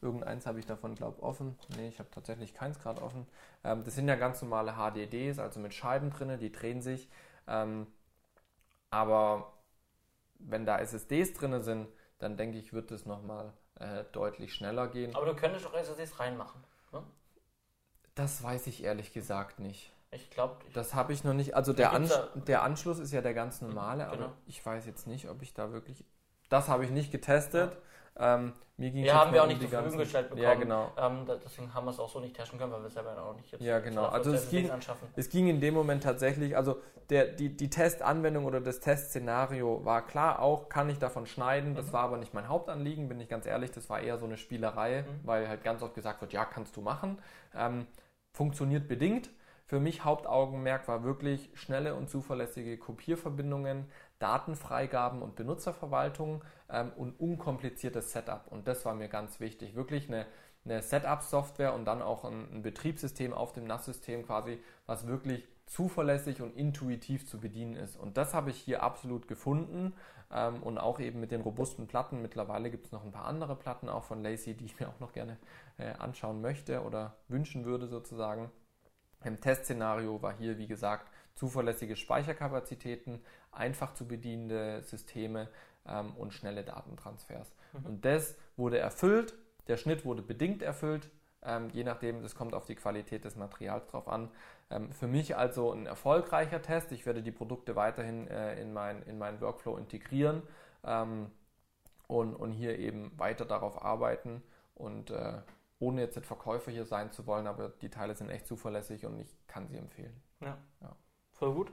irgendeins 0.03 0.47
habe 0.47 0.59
ich 0.59 0.67
davon, 0.67 0.95
glaube 0.95 1.17
ich, 1.19 1.23
offen. 1.23 1.59
Ne, 1.77 1.89
ich 1.89 1.99
habe 1.99 2.11
tatsächlich 2.11 2.55
keins 2.55 2.79
gerade 2.79 3.03
offen. 3.03 3.27
Ähm, 3.63 3.85
das 3.85 3.95
sind 3.95 4.09
ja 4.09 4.17
ganz 4.17 4.43
normale 4.43 4.75
HDDs, 4.75 5.39
also 5.39 5.61
mit 5.61 5.75
Scheiben 5.75 6.11
drin, 6.11 6.39
die 6.39 6.53
drehen 6.53 6.83
sich. 6.83 7.09
Ähm, 7.47 7.87
aber 8.91 9.53
wenn 10.39 10.67
da 10.67 10.79
SSDs 10.79 11.33
drin 11.33 11.63
sind, 11.63 11.89
dann 12.19 12.37
denke 12.37 12.59
ich, 12.59 12.73
wird 12.73 12.91
es 12.91 13.07
nochmal 13.07 13.53
äh, 13.81 14.05
deutlich 14.13 14.55
schneller 14.55 14.89
gehen. 14.89 15.15
Aber 15.17 15.27
du 15.27 15.35
könntest 15.35 15.67
auch 15.67 15.75
SSDs 15.75 16.21
reinmachen. 16.21 16.63
Ne? 16.93 17.03
Das 18.15 18.43
weiß 18.43 18.67
ich 18.67 18.85
ehrlich 18.85 19.13
gesagt 19.13 19.59
nicht. 19.59 19.94
Ich 20.15 20.31
glaube. 20.31 20.57
Das 20.73 20.95
habe 20.95 21.13
ich 21.13 21.25
noch 21.25 21.35
nicht. 21.35 21.55
Also 21.55 21.73
der, 21.73 21.93
An 21.93 22.09
der 22.47 22.63
Anschluss 22.63 22.99
ist 22.99 23.13
ja 23.13 23.21
der 23.21 23.35
ganz 23.35 23.61
normale, 23.61 24.05
genau. 24.05 24.25
aber 24.27 24.33
ich 24.47 24.65
weiß 24.65 24.87
jetzt 24.87 25.07
nicht, 25.07 25.29
ob 25.29 25.43
ich 25.43 25.55
da 25.55 25.73
wirklich. 25.73 26.05
Das 26.49 26.69
habe 26.69 26.85
ich 26.85 26.91
nicht 26.91 27.11
getestet. 27.11 27.77
Ähm, 28.17 28.53
mir 28.77 28.91
ging 28.93 29.05
Ja, 29.05 29.21
haben 29.21 29.33
wir 29.33 29.43
auch 29.43 29.49
nicht 29.49 29.61
zur 29.61 29.71
Verfügung 29.71 29.99
gestellt 29.99 30.29
bekommen. 30.29 30.43
Ja, 30.45 30.55
genau. 30.55 30.93
Ähm, 30.97 31.27
deswegen 31.45 31.75
haben 31.75 31.85
wir 31.87 31.91
es 31.91 31.99
auch 31.99 32.09
so 32.09 32.21
nicht 32.21 32.37
testen 32.37 32.59
können, 32.59 32.71
weil 32.73 32.81
wir 32.81 32.87
es 32.87 32.95
selber 32.95 33.21
auch 33.21 33.35
nicht 33.35 33.51
jetzt 33.51 33.61
Ja, 33.63 33.81
genau. 33.81 34.07
Also 34.07 34.33
es 34.33 34.47
14 34.49 34.69
ging-. 34.71 34.81
Es 35.17 35.29
ging 35.31 35.49
in 35.49 35.61
dem 35.61 35.75
Moment 35.75 36.03
tatsächlich, 36.05 36.57
also 36.57 36.81
der, 37.11 37.27
die, 37.27 37.57
die 37.57 37.71
Testanwendung 37.71 38.45
oder 38.45 38.61
das 38.61 38.79
Testszenario 38.81 39.85
war 39.85 40.07
klar 40.07 40.39
auch, 40.41 40.69
kann 40.69 40.89
ich 40.89 40.99
davon 40.99 41.27
schneiden. 41.27 41.75
Das 41.75 41.87
Mhm. 41.89 41.93
war 41.93 42.03
aber 42.05 42.17
nicht 42.19 42.35
mein 42.35 42.49
Hauptanliegen, 42.49 43.09
bin 43.09 43.19
ich 43.21 43.29
ganz 43.29 43.47
ehrlich. 43.47 43.73
Das 43.73 43.91
war 43.91 44.01
eher 44.01 44.17
so 44.19 44.27
eine 44.27 44.37
Spielerei, 44.37 45.03
Mhm. 45.03 45.21
weil 45.27 45.49
halt 45.49 45.65
ganz 45.65 45.83
oft 45.83 45.95
gesagt 45.95 46.21
wird, 46.21 46.33
ja, 46.33 46.45
kannst 46.45 46.77
du 46.77 46.83
machen. 46.83 47.19
Ähm, 47.57 47.87
funktioniert 48.33 48.87
bedingt. 48.89 49.31
Für 49.67 49.81
mich 49.81 50.05
Hauptaugenmerk 50.05 50.87
war 50.89 51.05
wirklich 51.05 51.51
schnelle 51.55 51.95
und 51.95 52.11
zuverlässige 52.11 52.77
Kopierverbindungen, 52.77 53.87
Datenfreigaben 54.19 55.23
und 55.23 55.37
Benutzerverwaltung 55.37 56.45
ähm, 56.71 56.93
und 56.97 57.19
unkompliziertes 57.19 58.13
Setup. 58.13 58.47
Und 58.51 58.69
das 58.69 58.85
war 58.85 58.95
mir 58.95 59.09
ganz 59.09 59.41
wichtig. 59.41 59.75
Wirklich 59.75 60.09
eine, 60.09 60.27
eine 60.67 60.83
Setup-Software 60.83 61.75
und 61.75 61.87
dann 61.87 62.03
auch 62.03 62.25
ein, 62.25 62.47
ein 62.53 62.63
Betriebssystem 62.63 63.33
auf 63.33 63.53
dem 63.53 63.65
NAS-System 63.65 64.27
quasi, 64.27 64.63
was 64.87 65.07
wirklich 65.07 65.49
zuverlässig 65.67 66.43
und 66.43 66.55
intuitiv 66.57 67.27
zu 67.27 67.41
bedienen 67.41 67.77
ist. 67.77 67.97
Und 67.97 68.19
das 68.19 68.35
habe 68.35 68.51
ich 68.51 68.57
hier 68.59 68.83
absolut 68.83 69.29
gefunden 69.29 69.95
ähm, 70.31 70.63
und 70.63 70.77
auch 70.77 71.01
eben 71.01 71.21
mit 71.21 71.31
den 71.31 71.41
robusten 71.41 71.87
Platten. 71.87 72.21
Mittlerweile 72.21 72.71
gibt 72.71 72.85
es 72.85 72.93
noch 72.93 73.03
ein 73.03 73.13
paar 73.13 73.25
andere 73.25 73.57
Platten 73.57 73.89
auch 73.89 74.05
von 74.05 74.23
Lacey, 74.23 74.55
die 74.55 74.67
ich 74.67 74.79
mir 74.79 74.89
auch 74.89 75.01
noch 75.01 75.13
gerne 75.13 75.39
äh, 75.79 75.93
anschauen 75.93 76.43
möchte 76.43 76.83
oder 76.83 77.17
wünschen 77.29 77.65
würde 77.65 77.87
sozusagen. 77.87 78.51
Im 79.25 79.41
Testszenario 79.41 80.23
war 80.23 80.35
hier, 80.37 80.59
wie 80.59 80.67
gesagt, 80.67 81.11
zuverlässige 81.35 81.97
Speicherkapazitäten, 81.97 83.21
einfach 83.53 83.95
zu 83.95 84.07
bedienende 84.07 84.83
Systeme 84.83 85.49
ähm, 85.87 86.15
und 86.17 86.33
schnelle 86.33 86.65
Datentransfers. 86.65 87.55
Mhm. 87.73 87.87
Und 87.87 88.05
das 88.05 88.37
wurde 88.57 88.79
erfüllt. 88.79 89.35
Der 89.67 89.77
Schnitt 89.77 90.05
wurde 90.05 90.23
bedingt 90.23 90.63
erfüllt, 90.63 91.11
ähm, 91.45 91.69
je 91.73 91.85
nachdem, 91.85 92.23
das 92.23 92.35
kommt 92.35 92.55
auf 92.55 92.65
die 92.65 92.75
Qualität 92.75 93.25
des 93.25 93.37
Materials 93.37 93.87
drauf 93.89 94.09
an. 94.09 94.31
Ähm, 94.71 94.93
für 94.93 95.07
mich 95.07 95.37
also 95.37 95.73
ein 95.73 95.87
erfolgreicher 95.87 96.63
Test. 96.63 96.93
Ich 96.93 97.05
werde 97.07 97.23
die 97.23 97.33
Produkte 97.33 97.77
weiterhin 97.77 98.29
äh, 98.29 98.61
in, 98.61 98.73
mein, 98.73 99.03
in 99.03 99.19
meinen 99.19 99.41
Workflow 99.41 99.77
integrieren 99.77 100.43
ähm, 100.85 101.31
und, 102.07 102.35
und 102.35 102.53
hier 102.53 102.79
eben 102.79 103.13
weiter 103.19 103.45
darauf 103.45 103.83
arbeiten 103.83 104.43
und 104.75 105.11
äh, 105.11 105.35
ohne 105.79 106.01
jetzt 106.03 106.17
nicht 106.17 106.27
Verkäufer 106.27 106.71
hier 106.71 106.85
sein 106.87 107.13
zu 107.13 107.27
wollen, 107.27 107.47
aber 107.47 107.69
die 107.69 107.91
Teile 107.91 108.15
sind 108.15 108.31
echt 108.31 108.47
zuverlässig 108.47 109.05
und 109.07 109.19
ich 109.21 109.37
kann 109.47 109.69
sie 109.69 109.77
empfehlen. 109.77 110.23
Voll 111.33 111.53
gut. 111.55 111.73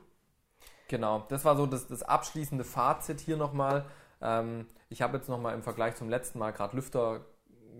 Genau, 0.88 1.26
das 1.30 1.46
war 1.46 1.56
so 1.56 1.66
das, 1.66 1.88
das 1.88 2.04
abschließende 2.04 2.64
Fazit 2.64 3.20
hier 3.22 3.38
nochmal. 3.38 3.86
Ähm, 4.22 4.68
ich 4.90 5.02
habe 5.02 5.18
jetzt 5.18 5.30
nochmal 5.30 5.54
im 5.56 5.64
Vergleich 5.64 5.96
zum 5.96 6.10
letzten 6.10 6.40
Mal, 6.40 6.52
gerade 6.52 6.76
Lüfter, 6.76 7.26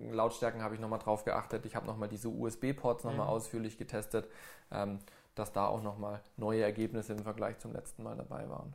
Lautstärken 0.10 0.62
habe 0.64 0.74
ich 0.76 0.82
nochmal 0.82 1.00
drauf 1.00 1.26
geachtet. 1.26 1.66
Ich 1.66 1.76
habe 1.76 1.86
nochmal 1.86 2.08
diese 2.10 2.30
USB-Ports 2.30 3.04
nochmal 3.04 3.28
Mhm. 3.28 3.34
ausführlich 3.34 3.78
getestet, 3.78 4.30
ähm, 4.72 5.00
dass 5.36 5.52
da 5.52 5.68
auch 5.68 5.82
nochmal 5.84 6.22
neue 6.38 6.62
Ergebnisse 6.64 7.14
im 7.14 7.24
Vergleich 7.24 7.60
zum 7.60 7.74
letzten 7.74 8.04
Mal 8.04 8.16
dabei 8.16 8.50
waren. 8.50 8.74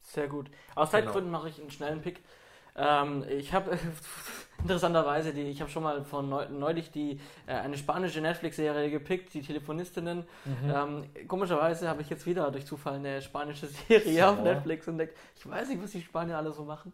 Sehr 0.00 0.28
gut. 0.28 0.50
Aus 0.74 0.90
Genau. 0.90 1.02
Zeitgründen 1.04 1.30
mache 1.32 1.48
ich 1.48 1.60
einen 1.60 1.70
schnellen 1.70 2.00
Pick. 2.00 2.22
Ähm, 2.76 3.24
ich 3.28 3.52
habe 3.52 3.78
interessanterweise, 4.62 5.32
die, 5.32 5.42
ich 5.42 5.60
habe 5.60 5.70
schon 5.70 5.82
mal 5.82 6.02
von 6.04 6.28
neu, 6.28 6.46
neulich 6.48 6.90
die 6.90 7.20
äh, 7.46 7.52
eine 7.52 7.76
spanische 7.76 8.20
Netflix-Serie 8.20 8.90
gepickt, 8.90 9.32
die 9.34 9.42
Telefonistinnen. 9.42 10.24
Mhm. 10.44 10.70
Ähm, 10.74 11.28
komischerweise 11.28 11.88
habe 11.88 12.02
ich 12.02 12.10
jetzt 12.10 12.26
wieder 12.26 12.50
durch 12.50 12.66
Zufall 12.66 12.94
eine 12.94 13.22
spanische 13.22 13.66
Serie 13.88 14.22
So. 14.22 14.26
auf 14.28 14.42
Netflix 14.42 14.86
entdeckt. 14.86 15.16
Ich 15.36 15.48
weiß 15.48 15.68
nicht, 15.68 15.82
was 15.82 15.90
die 15.92 16.02
Spanier 16.02 16.36
alle 16.36 16.52
so 16.52 16.64
machen. 16.64 16.92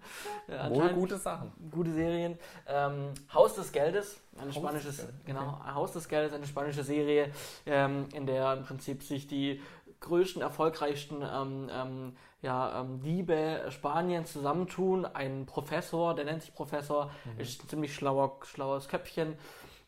Äh, 0.48 0.70
Wohl 0.70 0.90
gute 0.90 1.16
Sachen. 1.18 1.52
gute 1.70 1.92
Serien. 1.92 2.38
Ähm, 2.66 3.12
Haus 3.32 3.54
des 3.54 3.72
Geldes, 3.72 4.20
ein 4.38 4.48
Haus 4.48 4.54
spanisches, 4.56 4.96
des 4.96 5.06
Geldes, 5.06 5.24
genau, 5.24 5.60
Haus 5.74 5.92
des 5.92 6.08
Geldes, 6.08 6.32
eine 6.32 6.46
spanische 6.46 6.82
Serie, 6.82 7.30
ähm, 7.66 8.06
in 8.14 8.26
der 8.26 8.52
im 8.54 8.64
Prinzip 8.64 9.02
sich 9.02 9.26
die 9.26 9.60
größten, 10.02 10.42
erfolgreichsten 10.42 11.22
ähm, 11.22 11.70
ähm, 11.72 12.16
ja, 12.42 12.80
ähm, 12.80 13.00
Diebe 13.02 13.62
Spaniens 13.70 14.32
zusammentun. 14.32 15.06
Ein 15.06 15.46
Professor, 15.46 16.14
der 16.14 16.24
nennt 16.24 16.42
sich 16.42 16.52
Professor, 16.54 17.10
Mhm. 17.24 17.40
ist 17.40 17.64
ein 17.64 17.68
ziemlich 17.68 17.94
schlauer, 17.94 18.38
schlaues 18.42 18.88
Köpfchen, 18.88 19.36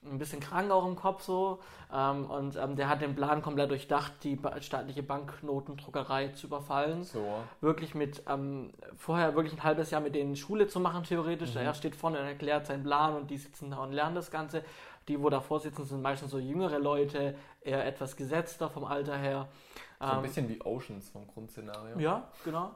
ein 0.06 0.18
bisschen 0.18 0.38
krank 0.40 0.70
auch 0.70 0.86
im 0.86 0.96
Kopf 0.96 1.22
so. 1.22 1.60
Ähm, 1.92 2.26
und 2.30 2.56
ähm, 2.56 2.76
der 2.76 2.88
hat 2.88 3.00
den 3.00 3.14
Plan 3.16 3.40
komplett 3.42 3.70
durchdacht, 3.70 4.12
die 4.22 4.36
ba 4.36 4.60
staatliche 4.60 5.02
Banknotendruckerei 5.02 6.28
zu 6.28 6.46
überfallen 6.46 7.04
So. 7.04 7.24
wirklich 7.60 7.94
mit 7.94 8.22
ähm, 8.28 8.72
vorher 8.96 9.34
wirklich 9.34 9.54
ein 9.54 9.62
halbes 9.62 9.90
Jahr 9.90 10.00
mit 10.00 10.14
denen 10.14 10.36
Schule 10.36 10.66
zu 10.66 10.80
machen, 10.80 11.04
theoretisch. 11.04 11.54
Mhm. 11.54 11.60
Er 11.62 11.74
steht 11.74 11.96
vorne 11.96 12.18
und 12.20 12.26
erklärt 12.26 12.66
seinen 12.66 12.82
Plan 12.84 13.14
und 13.16 13.30
die 13.30 13.38
sitzen 13.38 13.70
da 13.70 13.78
und 13.78 13.92
lernen 13.92 14.14
das 14.14 14.30
Ganze. 14.30 14.62
Die, 15.08 15.22
wo 15.22 15.28
davor 15.30 15.60
sitzen, 15.60 15.84
sind 15.84 16.00
meistens 16.02 16.30
so 16.30 16.38
jüngere 16.38 16.78
Leute, 16.78 17.34
eher 17.60 17.84
etwas 17.86 18.16
gesetzter 18.16 18.70
vom 18.70 18.84
Alter 18.84 19.16
her. 19.16 19.48
So 20.00 20.06
ein 20.06 20.16
Ähm, 20.16 20.22
bisschen 20.22 20.48
wie 20.48 20.60
Oceans 20.62 21.10
vom 21.10 21.26
Grundszenario. 21.26 21.98
ja, 21.98 22.28
genau. 22.44 22.70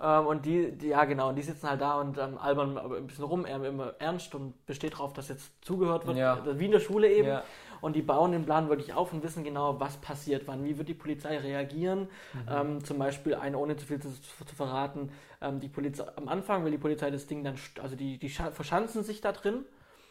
Ähm, 0.00 0.26
und 0.26 0.44
die, 0.46 0.72
die, 0.72 0.88
ja 0.88 1.04
genau, 1.04 1.28
und 1.28 1.36
die 1.36 1.42
sitzen 1.42 1.68
halt 1.68 1.80
da 1.80 2.00
und 2.00 2.18
ähm, 2.18 2.38
albern 2.38 2.78
ein 2.78 3.06
bisschen 3.06 3.24
rum, 3.24 3.44
er 3.44 3.62
immer 3.64 3.94
ernst 4.00 4.34
und 4.34 4.64
besteht 4.66 4.94
darauf, 4.94 5.12
dass 5.12 5.28
jetzt 5.28 5.52
zugehört 5.64 6.06
wird, 6.06 6.16
Ja. 6.16 6.38
äh, 6.38 6.58
wie 6.58 6.66
in 6.66 6.72
der 6.72 6.80
Schule 6.80 7.10
eben. 7.12 7.28
Ja. 7.28 7.42
Und 7.80 7.96
die 7.96 8.02
bauen 8.02 8.30
den 8.30 8.44
Plan 8.44 8.68
wirklich 8.68 8.94
auf 8.94 9.12
und 9.12 9.24
wissen 9.24 9.42
genau, 9.42 9.80
was 9.80 9.96
passiert, 9.96 10.46
wann, 10.46 10.62
wie 10.64 10.78
wird 10.78 10.88
die 10.88 10.94
Polizei 10.94 11.36
reagieren. 11.38 12.08
Mhm. 12.32 12.40
Ähm, 12.48 12.84
zum 12.84 12.96
Beispiel, 12.98 13.34
eine, 13.34 13.58
ohne 13.58 13.76
zu 13.76 13.86
viel 13.86 13.98
zu, 14.00 14.08
zu 14.10 14.54
verraten, 14.54 15.10
ähm, 15.40 15.58
die 15.58 15.68
Polizei, 15.68 16.04
am 16.16 16.28
Anfang 16.28 16.64
will 16.64 16.70
die 16.70 16.78
Polizei 16.78 17.10
das 17.10 17.26
Ding 17.26 17.42
dann, 17.42 17.56
also 17.82 17.96
die, 17.96 18.18
die 18.18 18.30
scha- 18.30 18.52
verschanzen 18.52 19.02
sich 19.02 19.20
da 19.20 19.32
drin 19.32 19.64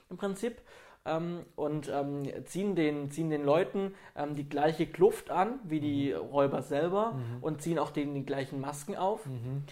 im 0.10 0.18
Prinzip 0.18 0.61
ähm, 1.06 1.45
und 1.56 1.90
ähm, 1.90 2.23
ziehen, 2.45 2.76
den, 2.76 3.10
ziehen 3.11 3.30
den 3.30 3.44
Leuten 3.44 3.94
ähm, 4.15 4.36
die 4.36 4.48
gleiche 4.48 4.86
Kluft 4.88 5.30
an 5.32 5.60
wie 5.64 5.80
die 5.80 6.11
Räuber 6.14 6.61
selber 6.61 7.14
Mhm. 7.14 7.38
und 7.44 7.61
ziehen 7.61 7.80
auch 7.80 7.91
denen 7.91 8.14
die 8.14 8.26
gleichen 8.26 8.60
Masken 8.61 8.95
auf. 8.95 9.26
Mhm. 9.26 9.64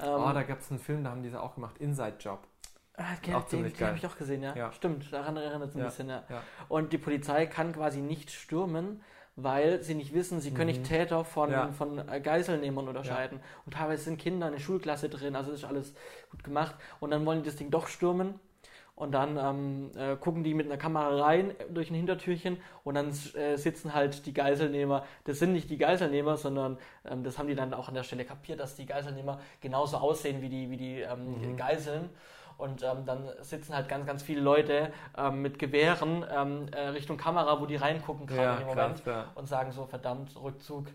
Ähm, 0.00 0.08
oh, 0.08 0.32
da 0.32 0.42
gab 0.44 0.60
es 0.60 0.70
einen 0.70 0.80
Film, 0.80 1.04
da 1.04 1.10
haben 1.10 1.22
diese 1.22 1.42
auch 1.42 1.54
gemacht, 1.54 1.76
Inside 1.78 2.16
Job. 2.20 2.40
Ah, 2.96 3.04
den, 3.24 3.34
Auch 3.36 3.44
den, 3.44 3.62
den 3.72 3.86
habe 3.86 3.96
ich 3.96 4.06
auch 4.06 4.16
gesehen, 4.16 4.42
ja. 4.42 4.56
Ja. 4.56 4.72
Stimmt, 4.72 5.12
daran 5.12 5.36
erinnert 5.36 5.68
es 5.68 5.74
ein 5.76 5.78
Ja, 5.80 5.84
bisschen, 5.84 6.08
ja. 6.08 6.24
ja. 6.28 6.42
Und 6.68 6.92
die 6.92 6.98
Polizei 6.98 7.46
kann 7.46 7.72
quasi 7.72 8.00
nicht 8.00 8.30
stürmen, 8.32 9.02
weil 9.36 9.84
sie 9.84 9.94
nicht 9.94 10.14
wissen, 10.14 10.40
sie 10.40 10.50
können 10.50 10.70
Mhm. 10.74 10.78
nicht 10.80 10.84
Täter 10.88 11.24
von, 11.24 11.50
Ja. 11.52 11.70
von 11.70 11.98
äh, 12.08 12.20
Geiselnehmern 12.20 12.88
unterscheiden. 12.88 13.38
Und 13.66 13.74
teilweise 13.74 14.02
sind 14.02 14.18
Kinder, 14.18 14.46
eine 14.46 14.58
Schulklasse 14.58 15.08
drin, 15.08 15.36
also 15.36 15.52
das 15.52 15.60
ist 15.60 15.64
alles 15.64 15.94
gut 16.32 16.42
gemacht. 16.42 16.74
Und 16.98 17.12
dann 17.12 17.24
wollen 17.24 17.42
die 17.42 17.46
das 17.48 17.54
Ding 17.54 17.70
doch 17.70 17.86
stürmen. 17.86 18.40
Und 18.98 19.12
dann 19.12 19.36
ähm, 19.36 19.90
äh, 19.96 20.16
gucken 20.16 20.42
die 20.42 20.54
mit 20.54 20.66
einer 20.66 20.76
Kamera 20.76 21.22
rein 21.24 21.54
durch 21.70 21.88
ein 21.88 21.94
Hintertürchen 21.94 22.60
und 22.82 22.96
dann 22.96 23.10
äh, 23.36 23.56
sitzen 23.56 23.94
halt 23.94 24.26
die 24.26 24.34
Geiselnehmer. 24.34 25.04
Das 25.22 25.38
sind 25.38 25.52
nicht 25.52 25.70
die 25.70 25.78
Geiselnehmer, 25.78 26.36
sondern 26.36 26.78
ähm, 27.04 27.22
das 27.22 27.38
haben 27.38 27.46
die 27.46 27.54
dann 27.54 27.72
auch 27.74 27.86
an 27.86 27.94
der 27.94 28.02
Stelle 28.02 28.24
kapiert, 28.24 28.58
dass 28.58 28.74
die 28.74 28.86
Geiselnehmer 28.86 29.38
genauso 29.60 29.98
aussehen 29.98 30.42
wie 30.42 30.48
die, 30.48 30.68
wie 30.72 30.76
die 30.76 31.00
ähm, 31.02 31.52
Mhm. 31.52 31.56
Geiseln. 31.56 32.10
Und 32.56 32.82
ähm, 32.82 33.04
dann 33.06 33.28
sitzen 33.40 33.72
halt 33.76 33.88
ganz, 33.88 34.04
ganz 34.04 34.24
viele 34.24 34.40
Leute 34.40 34.92
ähm, 35.16 35.42
mit 35.42 35.60
Gewehren 35.60 36.26
ähm, 36.28 36.66
äh, 36.72 36.88
Richtung 36.88 37.16
Kamera, 37.16 37.60
wo 37.60 37.66
die 37.66 37.76
reingucken 37.76 38.26
gerade 38.26 38.42
Ja, 38.42 38.56
dem 38.56 38.66
Moment 38.66 39.04
krass, 39.04 39.06
ja. 39.06 39.30
und 39.36 39.46
sagen 39.46 39.70
so, 39.70 39.86
verdammt, 39.86 40.34
Rückzug, 40.42 40.86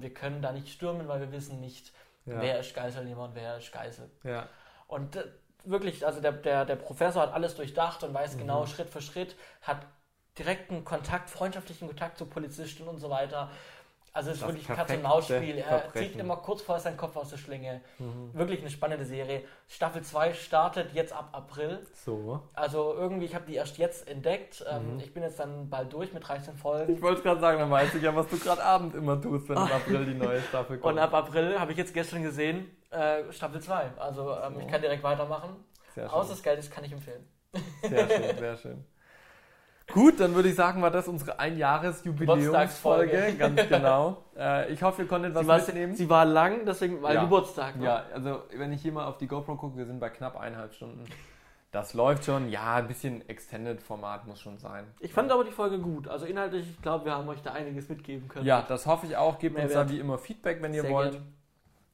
wir 0.00 0.12
können 0.12 0.42
da 0.42 0.52
nicht 0.52 0.68
stürmen, 0.68 1.08
weil 1.08 1.20
wir 1.20 1.32
wissen 1.32 1.60
nicht, 1.60 1.92
Ja. 2.26 2.42
wer 2.42 2.60
ist 2.60 2.74
Geiselnehmer 2.74 3.24
und 3.24 3.34
wer 3.34 3.56
ist 3.56 3.72
Geisel. 3.72 4.10
Ja. 4.22 4.48
Und 4.86 5.16
äh, 5.16 5.24
wirklich, 5.64 6.06
also 6.06 6.20
der, 6.20 6.32
der, 6.32 6.64
der 6.64 6.76
Professor 6.76 7.22
hat 7.22 7.32
alles 7.32 7.54
durchdacht 7.54 8.02
und 8.04 8.14
weiß 8.14 8.34
Mhm. 8.34 8.38
genau 8.40 8.66
Schritt 8.66 8.90
für 8.90 9.02
Schritt, 9.02 9.36
hat 9.62 9.86
direkten 10.38 10.84
Kontakt, 10.84 11.30
freundschaftlichen 11.30 11.88
Kontakt 11.88 12.18
zu 12.18 12.26
Polizisten 12.26 12.86
und 12.88 12.98
so 12.98 13.10
weiter. 13.10 13.50
Also 14.18 14.30
es 14.30 14.36
ist 14.38 14.42
Das 14.42 14.48
wirklich 14.48 14.68
ein 14.68 14.74
Katz- 14.74 14.90
und 14.90 15.02
perfekte 15.02 15.08
Maus-Spiel. 15.08 15.58
Er 15.58 15.92
zieht 15.94 16.16
immer 16.16 16.36
kurz 16.38 16.62
vorher 16.62 16.82
seinen 16.82 16.96
Kopf 16.96 17.14
aus 17.16 17.30
der 17.30 17.36
Schlinge. 17.36 17.82
Mhm. 18.00 18.30
Wirklich 18.32 18.60
eine 18.62 18.70
spannende 18.70 19.04
Serie. 19.04 19.44
Staffel 19.68 20.02
2 20.02 20.32
startet 20.34 20.92
jetzt 20.92 21.12
ab 21.12 21.28
April. 21.30 21.86
So. 22.04 22.42
Also 22.52 22.94
irgendwie, 22.94 23.26
ich 23.26 23.36
habe 23.36 23.44
die 23.46 23.54
erst 23.54 23.78
jetzt 23.78 24.08
entdeckt. 24.08 24.64
Ähm, 24.68 24.94
Mhm. 24.94 25.00
Ich 25.00 25.14
bin 25.14 25.22
jetzt 25.22 25.38
dann 25.38 25.70
bald 25.70 25.92
durch 25.92 26.12
mit 26.12 26.26
13 26.26 26.56
Folgen. 26.56 26.92
Ich 26.92 27.00
wollte 27.00 27.22
gerade 27.22 27.40
sagen, 27.40 27.60
dann 27.60 27.70
weiß 27.70 27.94
ich 27.94 28.02
ja, 28.02 28.12
was 28.16 28.26
du 28.28 28.38
gerade 28.40 28.60
Abend 28.64 28.96
immer 28.96 29.22
tust, 29.22 29.48
wenn 29.50 29.56
im 29.56 29.62
April 29.62 30.04
die 30.06 30.14
neue 30.14 30.40
Staffel 30.42 30.78
kommt. 30.80 30.94
Und 30.94 30.98
ab 30.98 31.14
April 31.14 31.60
habe 31.60 31.70
ich 31.70 31.78
jetzt 31.78 31.94
gestern 31.94 32.24
gesehen, 32.24 32.76
äh, 32.90 33.30
Staffel 33.32 33.60
2. 33.60 33.92
Also 33.98 34.34
ähm, 34.36 34.54
So. 34.54 34.60
ich 34.62 34.66
kann 34.66 34.80
direkt 34.80 35.04
weitermachen. 35.04 35.50
sehr 35.94 36.10
schön. 36.10 36.28
des 36.28 36.42
Geldes 36.42 36.70
kann 36.72 36.82
ich 36.82 36.90
empfehlen. 36.90 37.24
Sehr 37.82 38.08
schön, 38.10 38.36
sehr 38.38 38.56
schön. 38.56 38.84
Gut, 39.92 40.20
dann 40.20 40.34
würde 40.34 40.48
ich 40.50 40.54
sagen, 40.54 40.82
war 40.82 40.90
das 40.90 41.08
unsere 41.08 41.38
Einjahres-Jubiläumsfolge. 41.38 43.34
Ganz 43.38 43.68
genau. 43.68 44.24
Äh, 44.38 44.72
ich 44.72 44.80
hoffe, 44.84 45.02
ihr 45.02 45.08
konntet 45.08 45.34
was 45.34 45.42
Sie 45.42 45.48
war, 45.48 45.56
mitnehmen. 45.58 45.96
sie 45.96 46.08
war 46.08 46.24
lang, 46.24 46.64
deswegen 46.64 47.02
war 47.02 47.12
Ja. 47.12 47.22
Geburtstag. 47.22 47.74
ne? 47.74 47.86
Ja, 47.86 48.04
also 48.14 48.42
wenn 48.56 48.72
ich 48.72 48.80
hier 48.80 48.92
mal 48.92 49.06
auf 49.06 49.18
die 49.18 49.26
GoPro 49.26 49.56
gucke, 49.56 49.76
wir 49.76 49.84
sind 49.84 49.98
bei 49.98 50.10
knapp 50.10 50.36
eineinhalb 50.38 50.72
Stunden. 50.74 51.04
Das 51.72 51.92
läuft 51.92 52.24
schon. 52.24 52.48
Ja, 52.48 52.76
ein 52.76 52.86
bisschen 52.86 53.28
Extended-Format 53.28 54.28
muss 54.28 54.40
schon 54.40 54.56
sein. 54.58 54.84
Ich 55.00 55.12
fand 55.12 55.32
aber 55.32 55.42
die 55.42 55.50
Folge 55.50 55.80
gut. 55.80 56.06
Also 56.06 56.24
inhaltlich, 56.24 56.70
ich 56.70 56.80
glaube, 56.82 57.06
wir 57.06 57.14
haben 57.14 57.28
euch 57.28 57.42
da 57.42 57.50
einiges 57.52 57.88
mitgeben 57.88 58.28
können. 58.28 58.46
Ja, 58.46 58.62
das 58.62 58.86
hoffe 58.86 59.06
ich 59.06 59.16
auch. 59.16 59.40
Gebt 59.40 59.58
uns 59.58 59.72
da 59.72 59.90
wie 59.90 59.98
immer 59.98 60.18
Feedback, 60.18 60.62
wenn 60.62 60.72
ihr 60.72 60.82
Sehr 60.82 60.90
wollt. 60.92 61.20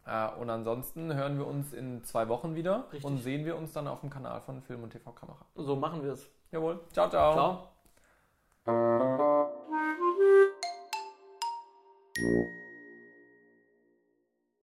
Äh, 0.07 0.29
und 0.39 0.51
ansonsten 0.51 1.15
hören 1.15 1.39
wir 1.39 1.47
uns 1.47 1.73
in 1.73 2.05
zwei 2.05 2.29
Wochen 2.29 2.55
wieder 2.55 2.85
Richtig. 2.93 3.05
und 3.07 3.17
sehen 3.23 3.47
wir 3.47 3.57
uns 3.57 3.73
dann 3.73 3.89
auf 3.89 4.01
dem 4.01 4.11
Kanal 4.11 4.43
von 4.43 4.61
Film 4.61 4.83
und 4.83 4.91
TV 4.91 5.13
Kamera. 5.13 5.47
So 5.55 5.77
machen 5.77 6.03
wir 6.05 6.13
es. 6.13 6.29
Jawohl. 6.53 6.81
Ciao, 6.93 7.09
ciao. 7.09 7.33
Ciao. 7.33 7.74
Thank 8.67 8.77
you. 12.19 12.64